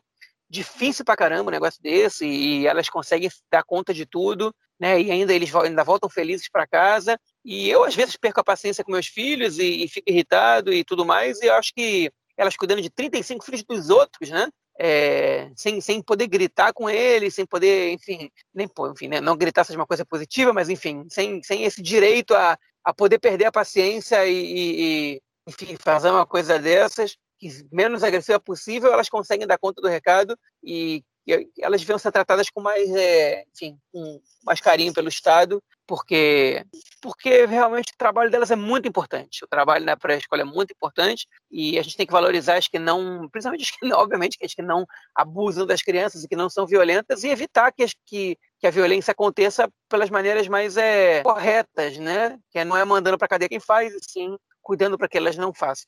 Difícil 0.50 1.04
pra 1.04 1.18
caramba 1.18 1.50
um 1.50 1.54
negócio 1.54 1.82
desse, 1.82 2.26
e 2.26 2.68
elas 2.68 2.90
conseguem 2.90 3.30
dar 3.52 3.64
conta 3.64 3.94
de 3.94 4.06
tudo, 4.06 4.54
né? 4.80 5.02
E 5.02 5.12
ainda 5.12 5.34
eles 5.34 5.54
ainda 5.54 5.84
voltam 5.84 6.10
felizes 6.10 6.50
para 6.50 6.68
casa. 6.68 7.20
E 7.44 7.70
eu, 7.70 7.84
às 7.84 7.96
vezes, 7.96 8.16
perco 8.16 8.40
a 8.40 8.44
paciência 8.44 8.84
com 8.84 8.92
meus 8.92 9.08
filhos 9.08 9.60
e, 9.60 9.84
e 9.84 9.88
fico 9.90 10.10
irritado 10.10 10.74
e 10.74 10.84
tudo 10.84 11.06
mais, 11.06 11.42
e 11.42 11.48
eu 11.48 11.54
acho 11.56 11.74
que 11.74 12.10
elas 12.38 12.56
cuidando 12.56 12.82
de 12.82 12.90
35 12.90 13.44
filhos 13.44 13.64
dos 13.64 13.90
outros, 13.90 14.30
né? 14.30 14.48
É, 14.80 15.50
sem, 15.56 15.82
sem 15.82 16.02
poder 16.04 16.28
gritar 16.28 16.72
com 16.72 16.88
eles, 16.88 17.34
sem 17.34 17.48
poder, 17.48 17.92
enfim, 17.92 18.30
nem, 18.54 18.70
enfim 18.92 19.08
né, 19.08 19.20
não 19.20 19.36
gritar 19.36 19.64
seja 19.64 19.80
uma 19.80 19.88
coisa 19.88 20.06
positiva, 20.06 20.54
mas 20.54 20.70
enfim, 20.70 21.04
sem, 21.10 21.42
sem 21.42 21.64
esse 21.64 21.82
direito 21.82 22.36
a, 22.36 22.56
a 22.84 22.94
poder 22.94 23.18
perder 23.18 23.46
a 23.46 23.52
paciência 23.52 24.24
e, 24.28 25.16
e, 25.16 25.22
enfim, 25.48 25.78
fazer 25.80 26.12
uma 26.12 26.26
coisa 26.26 26.60
dessas, 26.60 27.18
que 27.40 27.50
menos 27.72 28.04
agressiva 28.04 28.40
possível, 28.40 28.92
elas 28.92 29.08
conseguem 29.08 29.48
dar 29.48 29.58
conta 29.58 29.82
do 29.82 29.88
recado 29.88 30.38
e, 30.62 31.04
e 31.26 31.50
elas 31.60 31.80
deviam 31.80 31.98
ser 31.98 32.12
tratadas 32.12 32.50
com 32.50 32.60
mais, 32.60 32.90
é, 32.94 33.46
enfim, 33.54 33.78
com 33.92 34.22
mais 34.46 34.60
carinho 34.60 34.94
pelo 34.94 35.08
Estado, 35.08 35.64
porque 35.88 36.66
porque 37.02 37.46
realmente 37.46 37.94
o 37.94 37.98
trabalho 37.98 38.30
delas 38.30 38.52
é 38.52 38.56
muito 38.56 38.90
importante. 38.90 39.46
O 39.46 39.48
trabalho 39.48 39.86
na 39.86 39.96
pré-escola 39.96 40.42
é 40.42 40.46
muito 40.46 40.72
importante 40.72 41.28
e 41.50 41.80
a 41.80 41.82
gente 41.82 41.96
tem 41.96 42.06
que 42.06 42.12
valorizar 42.12 42.58
as 42.58 42.68
que 42.68 42.78
não, 42.78 43.30
principalmente 43.30 43.64
as 43.64 43.72
que, 43.72 43.78
obviamente, 43.94 44.38
as 44.44 44.54
que 44.54 44.62
não 44.62 44.86
abusam 45.16 45.66
das 45.66 45.82
crianças 45.82 46.24
e 46.24 46.28
que 46.28 46.36
não 46.36 46.50
são 46.50 46.66
violentas 46.66 47.24
e 47.24 47.30
evitar 47.30 47.72
que, 47.72 47.84
as, 47.84 47.94
que, 48.06 48.38
que 48.60 48.68
a 48.68 48.72
violência 48.72 49.12
aconteça 49.12 49.70
pelas 49.88 50.10
maneiras 50.10 50.48
mais 50.50 50.76
é, 50.76 51.24
corretas, 51.24 51.98
né? 51.98 52.38
Que 52.52 52.66
não 52.66 52.76
é 52.76 52.84
mandando 52.84 53.18
para 53.18 53.30
cadeia 53.30 53.48
quem 53.48 53.60
faz, 53.60 53.94
sim 54.02 54.36
cuidando 54.68 54.98
para 54.98 55.08
que 55.08 55.18
elas 55.18 55.38
não 55.38 55.54
façam. 55.54 55.88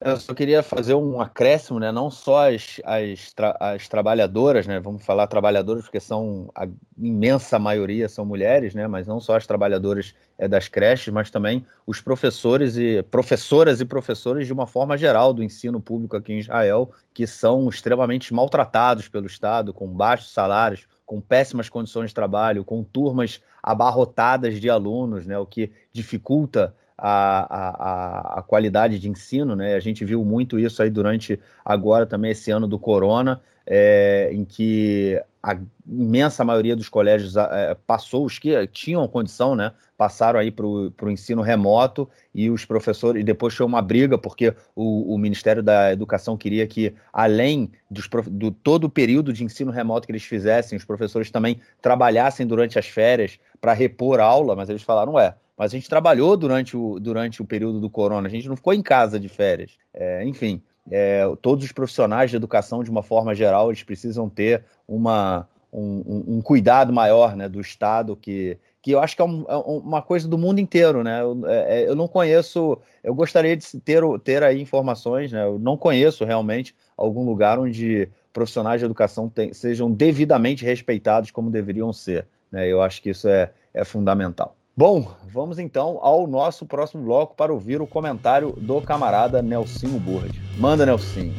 Eu 0.00 0.18
só 0.18 0.34
queria 0.34 0.62
fazer 0.62 0.94
um 0.94 1.20
acréscimo, 1.20 1.78
né? 1.78 1.90
Não 1.90 2.10
só 2.10 2.50
as, 2.50 2.80
as, 2.84 3.32
tra 3.32 3.56
as 3.58 3.88
trabalhadoras, 3.88 4.66
né? 4.66 4.78
Vamos 4.78 5.06
falar 5.06 5.26
trabalhadoras, 5.26 5.84
porque 5.84 6.00
são 6.00 6.50
a 6.54 6.66
imensa 6.98 7.58
maioria 7.58 8.06
são 8.06 8.26
mulheres, 8.26 8.74
né? 8.74 8.86
Mas 8.86 9.06
não 9.06 9.20
só 9.20 9.36
as 9.36 9.46
trabalhadoras 9.46 10.14
é, 10.36 10.46
das 10.46 10.68
creches, 10.68 11.14
mas 11.14 11.30
também 11.30 11.64
os 11.86 12.00
professores 12.00 12.76
e 12.76 13.02
professoras 13.04 13.80
e 13.80 13.86
professores 13.86 14.46
de 14.46 14.52
uma 14.52 14.66
forma 14.66 14.98
geral 14.98 15.32
do 15.32 15.42
ensino 15.42 15.80
público 15.80 16.16
aqui 16.16 16.34
em 16.34 16.40
Israel, 16.40 16.90
que 17.14 17.26
são 17.26 17.66
extremamente 17.68 18.34
maltratados 18.34 19.08
pelo 19.08 19.26
Estado, 19.26 19.72
com 19.72 19.86
baixos 19.86 20.30
salários, 20.30 20.86
com 21.06 21.22
péssimas 21.22 21.70
condições 21.70 22.08
de 22.08 22.14
trabalho, 22.14 22.64
com 22.64 22.84
turmas 22.84 23.40
abarrotadas 23.62 24.60
de 24.60 24.68
alunos, 24.68 25.24
né? 25.24 25.38
O 25.38 25.46
que 25.46 25.72
dificulta 25.90 26.74
a, 26.98 28.36
a, 28.36 28.38
a, 28.38 28.42
qualidade 28.42 28.98
de 28.98 29.08
ensino, 29.08 29.54
né? 29.54 29.74
A 29.74 29.80
gente 29.80 30.04
viu 30.04 30.24
muito 30.24 30.58
isso 30.58 30.82
aí 30.82 30.90
durante 30.90 31.38
agora 31.64 32.06
também 32.06 32.30
esse 32.30 32.50
ano 32.50 32.66
do 32.66 32.78
corona, 32.78 33.40
é, 33.66 34.30
em 34.32 34.44
que 34.44 35.20
a 35.42 35.58
imensa 35.86 36.44
maioria 36.44 36.74
dos 36.74 36.88
colégios 36.88 37.36
é, 37.36 37.76
passou, 37.86 38.24
os 38.24 38.38
que 38.38 38.66
tinham 38.68 39.06
condição, 39.06 39.54
né? 39.54 39.72
Passaram 39.96 40.40
aí 40.40 40.50
para 40.50 40.66
o 40.66 41.10
ensino 41.10 41.42
remoto 41.42 42.08
e 42.34 42.50
os 42.50 42.64
professores, 42.64 43.20
e 43.20 43.24
depois 43.24 43.54
foi 43.54 43.64
uma 43.64 43.80
briga, 43.82 44.16
porque 44.18 44.54
o, 44.74 45.14
o 45.14 45.18
Ministério 45.18 45.62
da 45.62 45.92
Educação 45.92 46.36
queria 46.36 46.66
que, 46.66 46.94
além 47.12 47.70
dos, 47.90 48.08
do 48.30 48.50
todo 48.50 48.84
o 48.84 48.90
período 48.90 49.32
de 49.32 49.44
ensino 49.44 49.70
remoto 49.70 50.06
que 50.06 50.12
eles 50.12 50.24
fizessem, 50.24 50.76
os 50.76 50.84
professores 50.84 51.30
também 51.30 51.60
trabalhassem 51.80 52.46
durante 52.46 52.78
as 52.78 52.86
férias 52.86 53.38
para 53.60 53.72
repor 53.72 54.20
aula, 54.20 54.56
mas 54.56 54.68
eles 54.68 54.82
falaram, 54.82 55.14
ué, 55.14 55.34
mas 55.56 55.72
a 55.72 55.76
gente 55.76 55.88
trabalhou 55.88 56.36
durante 56.36 56.76
o, 56.76 57.00
durante 57.00 57.40
o 57.40 57.44
período 57.44 57.80
do 57.80 57.88
corona, 57.88 58.28
a 58.28 58.30
gente 58.30 58.48
não 58.48 58.56
ficou 58.56 58.74
em 58.74 58.82
casa 58.82 59.18
de 59.18 59.28
férias. 59.28 59.72
É, 59.94 60.24
enfim, 60.24 60.62
é, 60.90 61.24
todos 61.40 61.64
os 61.64 61.72
profissionais 61.72 62.30
de 62.30 62.36
educação, 62.36 62.84
de 62.84 62.90
uma 62.90 63.02
forma 63.02 63.34
geral, 63.34 63.70
eles 63.70 63.82
precisam 63.82 64.28
ter 64.28 64.64
uma, 64.86 65.48
um, 65.72 66.36
um 66.36 66.42
cuidado 66.42 66.92
maior 66.92 67.34
né, 67.34 67.48
do 67.48 67.60
Estado, 67.60 68.16
que, 68.16 68.58
que 68.80 68.92
eu 68.92 69.00
acho 69.00 69.16
que 69.16 69.22
é, 69.22 69.24
um, 69.24 69.44
é 69.48 69.56
uma 69.56 70.02
coisa 70.02 70.28
do 70.28 70.38
mundo 70.38 70.60
inteiro. 70.60 71.02
Né? 71.02 71.20
Eu, 71.20 71.46
é, 71.46 71.82
é, 71.82 71.88
eu, 71.88 71.96
não 71.96 72.06
conheço, 72.06 72.78
eu 73.02 73.14
gostaria 73.14 73.56
de 73.56 73.80
ter, 73.80 74.02
ter 74.22 74.42
aí 74.42 74.60
informações, 74.60 75.32
né? 75.32 75.44
eu 75.44 75.58
não 75.58 75.76
conheço 75.76 76.24
realmente 76.24 76.74
algum 76.96 77.24
lugar 77.24 77.58
onde 77.58 78.08
profissionais 78.32 78.80
de 78.80 78.84
educação 78.84 79.28
tem, 79.28 79.52
sejam 79.52 79.90
devidamente 79.90 80.64
respeitados 80.64 81.30
como 81.30 81.50
deveriam 81.50 81.92
ser. 81.92 82.26
Né? 82.50 82.68
Eu 82.68 82.80
acho 82.80 83.02
que 83.02 83.10
isso 83.10 83.28
é, 83.28 83.50
é 83.74 83.84
fundamental. 83.84 84.55
Bom, 84.78 85.10
vamos 85.32 85.58
então 85.58 85.98
ao 86.02 86.26
nosso 86.26 86.66
próximo 86.66 87.02
bloco 87.02 87.34
para 87.34 87.50
ouvir 87.50 87.80
o 87.80 87.86
comentário 87.86 88.52
do 88.58 88.78
camarada 88.82 89.40
Nelsinho 89.40 89.98
Burd. 89.98 90.38
Manda, 90.58 90.84
Nelsinho. 90.84 91.32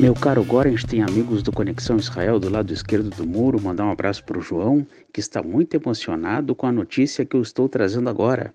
Meu 0.00 0.14
caro 0.14 0.44
tem 0.88 1.00
amigos 1.00 1.44
do 1.44 1.52
Conexão 1.52 1.96
Israel 1.96 2.40
do 2.40 2.50
lado 2.50 2.72
esquerdo 2.72 3.08
do 3.10 3.24
muro, 3.24 3.62
mandar 3.62 3.84
um 3.84 3.92
abraço 3.92 4.24
para 4.24 4.36
o 4.36 4.42
João, 4.42 4.84
que 5.12 5.20
está 5.20 5.40
muito 5.40 5.76
emocionado 5.76 6.56
com 6.56 6.66
a 6.66 6.72
notícia 6.72 7.24
que 7.24 7.36
eu 7.36 7.40
estou 7.40 7.68
trazendo 7.68 8.10
agora. 8.10 8.52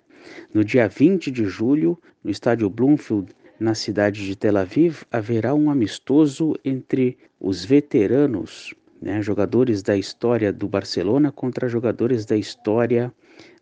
No 0.54 0.62
dia 0.62 0.90
20 0.90 1.32
de 1.32 1.46
julho, 1.46 1.98
no 2.22 2.30
estádio 2.30 2.70
Bloomfield 2.70 3.34
na 3.58 3.74
cidade 3.74 4.26
de 4.26 4.36
Tel 4.36 4.58
Aviv, 4.58 5.04
haverá 5.10 5.56
um 5.56 5.72
amistoso 5.72 6.54
entre 6.66 7.18
os 7.40 7.64
veteranos, 7.64 8.76
né, 9.02 9.22
jogadores 9.22 9.82
da 9.82 9.96
história 9.96 10.52
do 10.52 10.68
Barcelona 10.68 11.32
contra 11.32 11.70
jogadores 11.70 12.26
da 12.26 12.36
história 12.36 13.14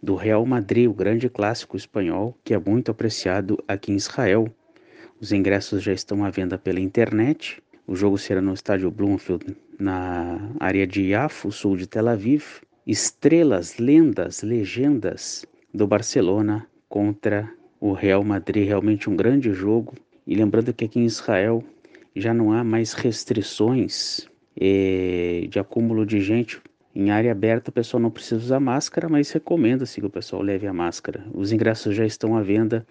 do 0.02 0.16
Real 0.16 0.46
Madrid, 0.46 0.90
o 0.90 0.94
grande 0.94 1.30
clássico 1.30 1.76
espanhol 1.76 2.38
que 2.44 2.54
é 2.54 2.60
muito 2.60 2.92
apreciado 2.92 3.58
aqui 3.68 3.92
em 3.92 3.96
Israel. 3.96 4.48
Os 5.20 5.32
ingressos 5.32 5.84
já 5.84 5.94
estão 5.94 6.24
à 6.24 6.30
venda 6.30 6.58
pela 6.58 6.80
internet. 6.80 7.62
O 7.88 7.96
jogo 7.96 8.18
será 8.18 8.42
no 8.42 8.54
estádio 8.54 8.92
Bloomfield, 8.92 9.56
na 9.80 10.52
área 10.60 10.86
de 10.86 11.02
Yafo, 11.02 11.52
sul 11.52 11.78
de 11.78 11.88
Tel 11.88 12.08
Aviv. 12.08 12.44
Estrelas, 12.86 13.78
lendas, 13.78 14.44
legendas 14.44 15.46
do 15.74 15.88
Barcelona 15.88 16.68
contra 16.88 17.52
o 17.80 17.94
Real 17.94 18.24
Madrid. 18.24 18.68
Realmente 18.68 19.10
um 19.10 19.16
grande 19.16 19.54
jogo. 19.54 19.94
E 20.28 20.36
lembrando 20.36 20.74
que 20.74 20.86
aqui 20.86 21.00
em 21.00 21.06
Israel 21.06 21.64
já 22.16 22.34
não 22.34 22.52
há 22.52 22.64
mais 22.64 22.94
restrições 22.94 24.28
de 24.56 25.60
acúmulo 25.60 26.06
de 26.06 26.20
gente. 26.22 26.62
Em 26.96 27.10
área 27.10 27.32
aberta 27.32 27.70
o 27.70 27.74
pessoal 27.74 28.02
não 28.02 28.10
precisa 28.10 28.38
usar 28.38 28.60
máscara, 28.60 29.10
mas 29.10 29.30
recomenda-se 29.32 30.00
que 30.00 30.08
o 30.08 30.10
pessoal 30.10 30.42
leve 30.42 30.66
a 30.66 30.74
máscara. 30.74 31.26
Os 31.34 31.52
ingressos 31.52 31.94
já 31.94 32.06
estão 32.06 32.38
à 32.38 32.42
venda 32.42 32.86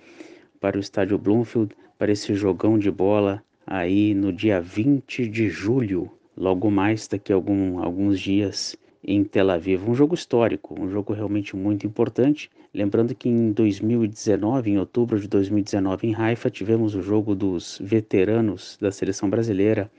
para 0.60 0.76
o 0.76 0.80
estádio 0.80 1.18
Bloomfield, 1.18 1.74
para 1.98 2.12
esse 2.12 2.34
jogão 2.34 2.78
de 2.78 2.90
bola 2.90 3.42
aí 3.66 4.14
no 4.14 4.32
dia 4.32 4.60
20 4.60 5.26
de 5.28 5.48
julho, 5.48 6.10
logo 6.36 6.70
mais 6.70 7.08
daqui 7.08 7.32
a 7.32 7.36
algum, 7.36 7.78
alguns 7.78 8.20
dias 8.20 8.76
em 9.02 9.24
Tel 9.24 9.50
Aviv. 9.50 9.88
Um 9.88 9.94
jogo 9.94 10.14
histórico, 10.14 10.78
um 10.78 10.88
jogo 10.88 11.12
realmente 11.12 11.56
muito 11.56 11.86
importante. 11.86 12.50
Lembrando 12.72 13.14
que 13.14 13.28
em 13.28 13.52
2019, 13.52 14.70
em 14.70 14.78
outubro 14.78 15.18
de 15.20 15.28
2019, 15.28 16.08
em 16.08 16.14
Haifa, 16.14 16.50
tivemos 16.50 16.94
o 16.94 17.02
jogo 17.02 17.34
dos 17.34 17.78
veteranos 17.82 18.76
da 18.80 18.90
seleção 18.90 19.30
brasileira 19.30 19.90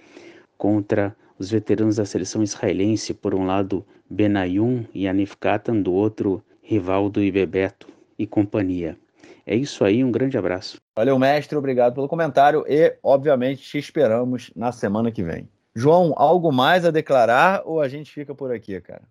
contra 0.57 1.15
os 1.37 1.49
veteranos 1.49 1.97
da 1.97 2.05
seleção 2.05 2.41
israelense, 2.41 3.13
por 3.13 3.33
um 3.33 3.45
lado 3.45 3.85
Benayoun 4.09 4.85
e 4.93 5.07
Anif 5.07 5.35
Katan, 5.37 5.81
do 5.81 5.93
outro 5.93 6.43
Rivaldo 6.61 7.21
e 7.21 7.31
Bebeto 7.31 7.87
e 8.17 8.25
companhia. 8.25 8.97
É 9.45 9.55
isso 9.55 9.83
aí, 9.83 10.03
um 10.03 10.11
grande 10.11 10.37
abraço. 10.37 10.81
Valeu, 10.97 11.19
mestre, 11.19 11.57
obrigado 11.57 11.93
pelo 11.93 12.07
comentário 12.07 12.65
e, 12.67 12.97
obviamente, 13.03 13.61
te 13.61 13.77
esperamos 13.77 14.51
na 14.55 14.71
semana 14.71 15.11
que 15.11 15.21
vem. 15.21 15.47
João, 15.75 16.13
algo 16.15 16.51
mais 16.51 16.85
a 16.85 16.91
declarar 16.91 17.61
ou 17.65 17.81
a 17.81 17.87
gente 17.87 18.11
fica 18.11 18.33
por 18.33 18.51
aqui, 18.51 18.79
cara? 18.81 19.03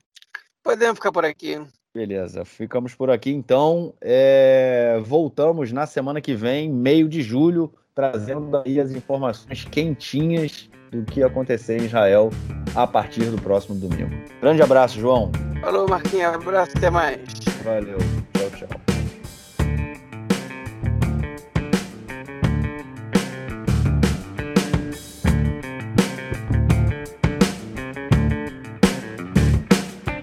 Podemos 0.63 0.97
ficar 0.97 1.13
por 1.13 1.25
aqui. 1.25 1.61
Beleza, 1.95 2.45
ficamos 2.45 2.95
por 2.95 3.11
aqui 3.11 3.31
então. 3.31 3.95
É... 4.01 4.99
Voltamos 5.05 5.71
na 5.71 5.87
semana 5.87 6.21
que 6.21 6.35
vem, 6.35 6.69
meio 6.69 7.09
de 7.09 7.23
julho, 7.23 7.73
trazendo 7.95 8.57
aí 8.57 8.81
as 8.81 8.91
informações 8.91 9.65
quentinhas 9.67 10.69
do 10.95 11.05
que 11.05 11.23
acontecer 11.23 11.81
em 11.81 11.85
Israel 11.85 12.31
a 12.75 12.87
partir 12.87 13.25
do 13.25 13.41
próximo 13.41 13.75
domingo. 13.75 14.11
Grande 14.41 14.62
abraço, 14.62 14.99
João. 14.99 15.31
Falou, 15.61 15.89
Marquinhos. 15.89 16.35
Abraço, 16.35 16.73
até 16.77 16.91
mais. 16.91 17.19
Valeu. 17.65 17.99
Tchau, 18.35 18.51
tchau. 18.69 18.94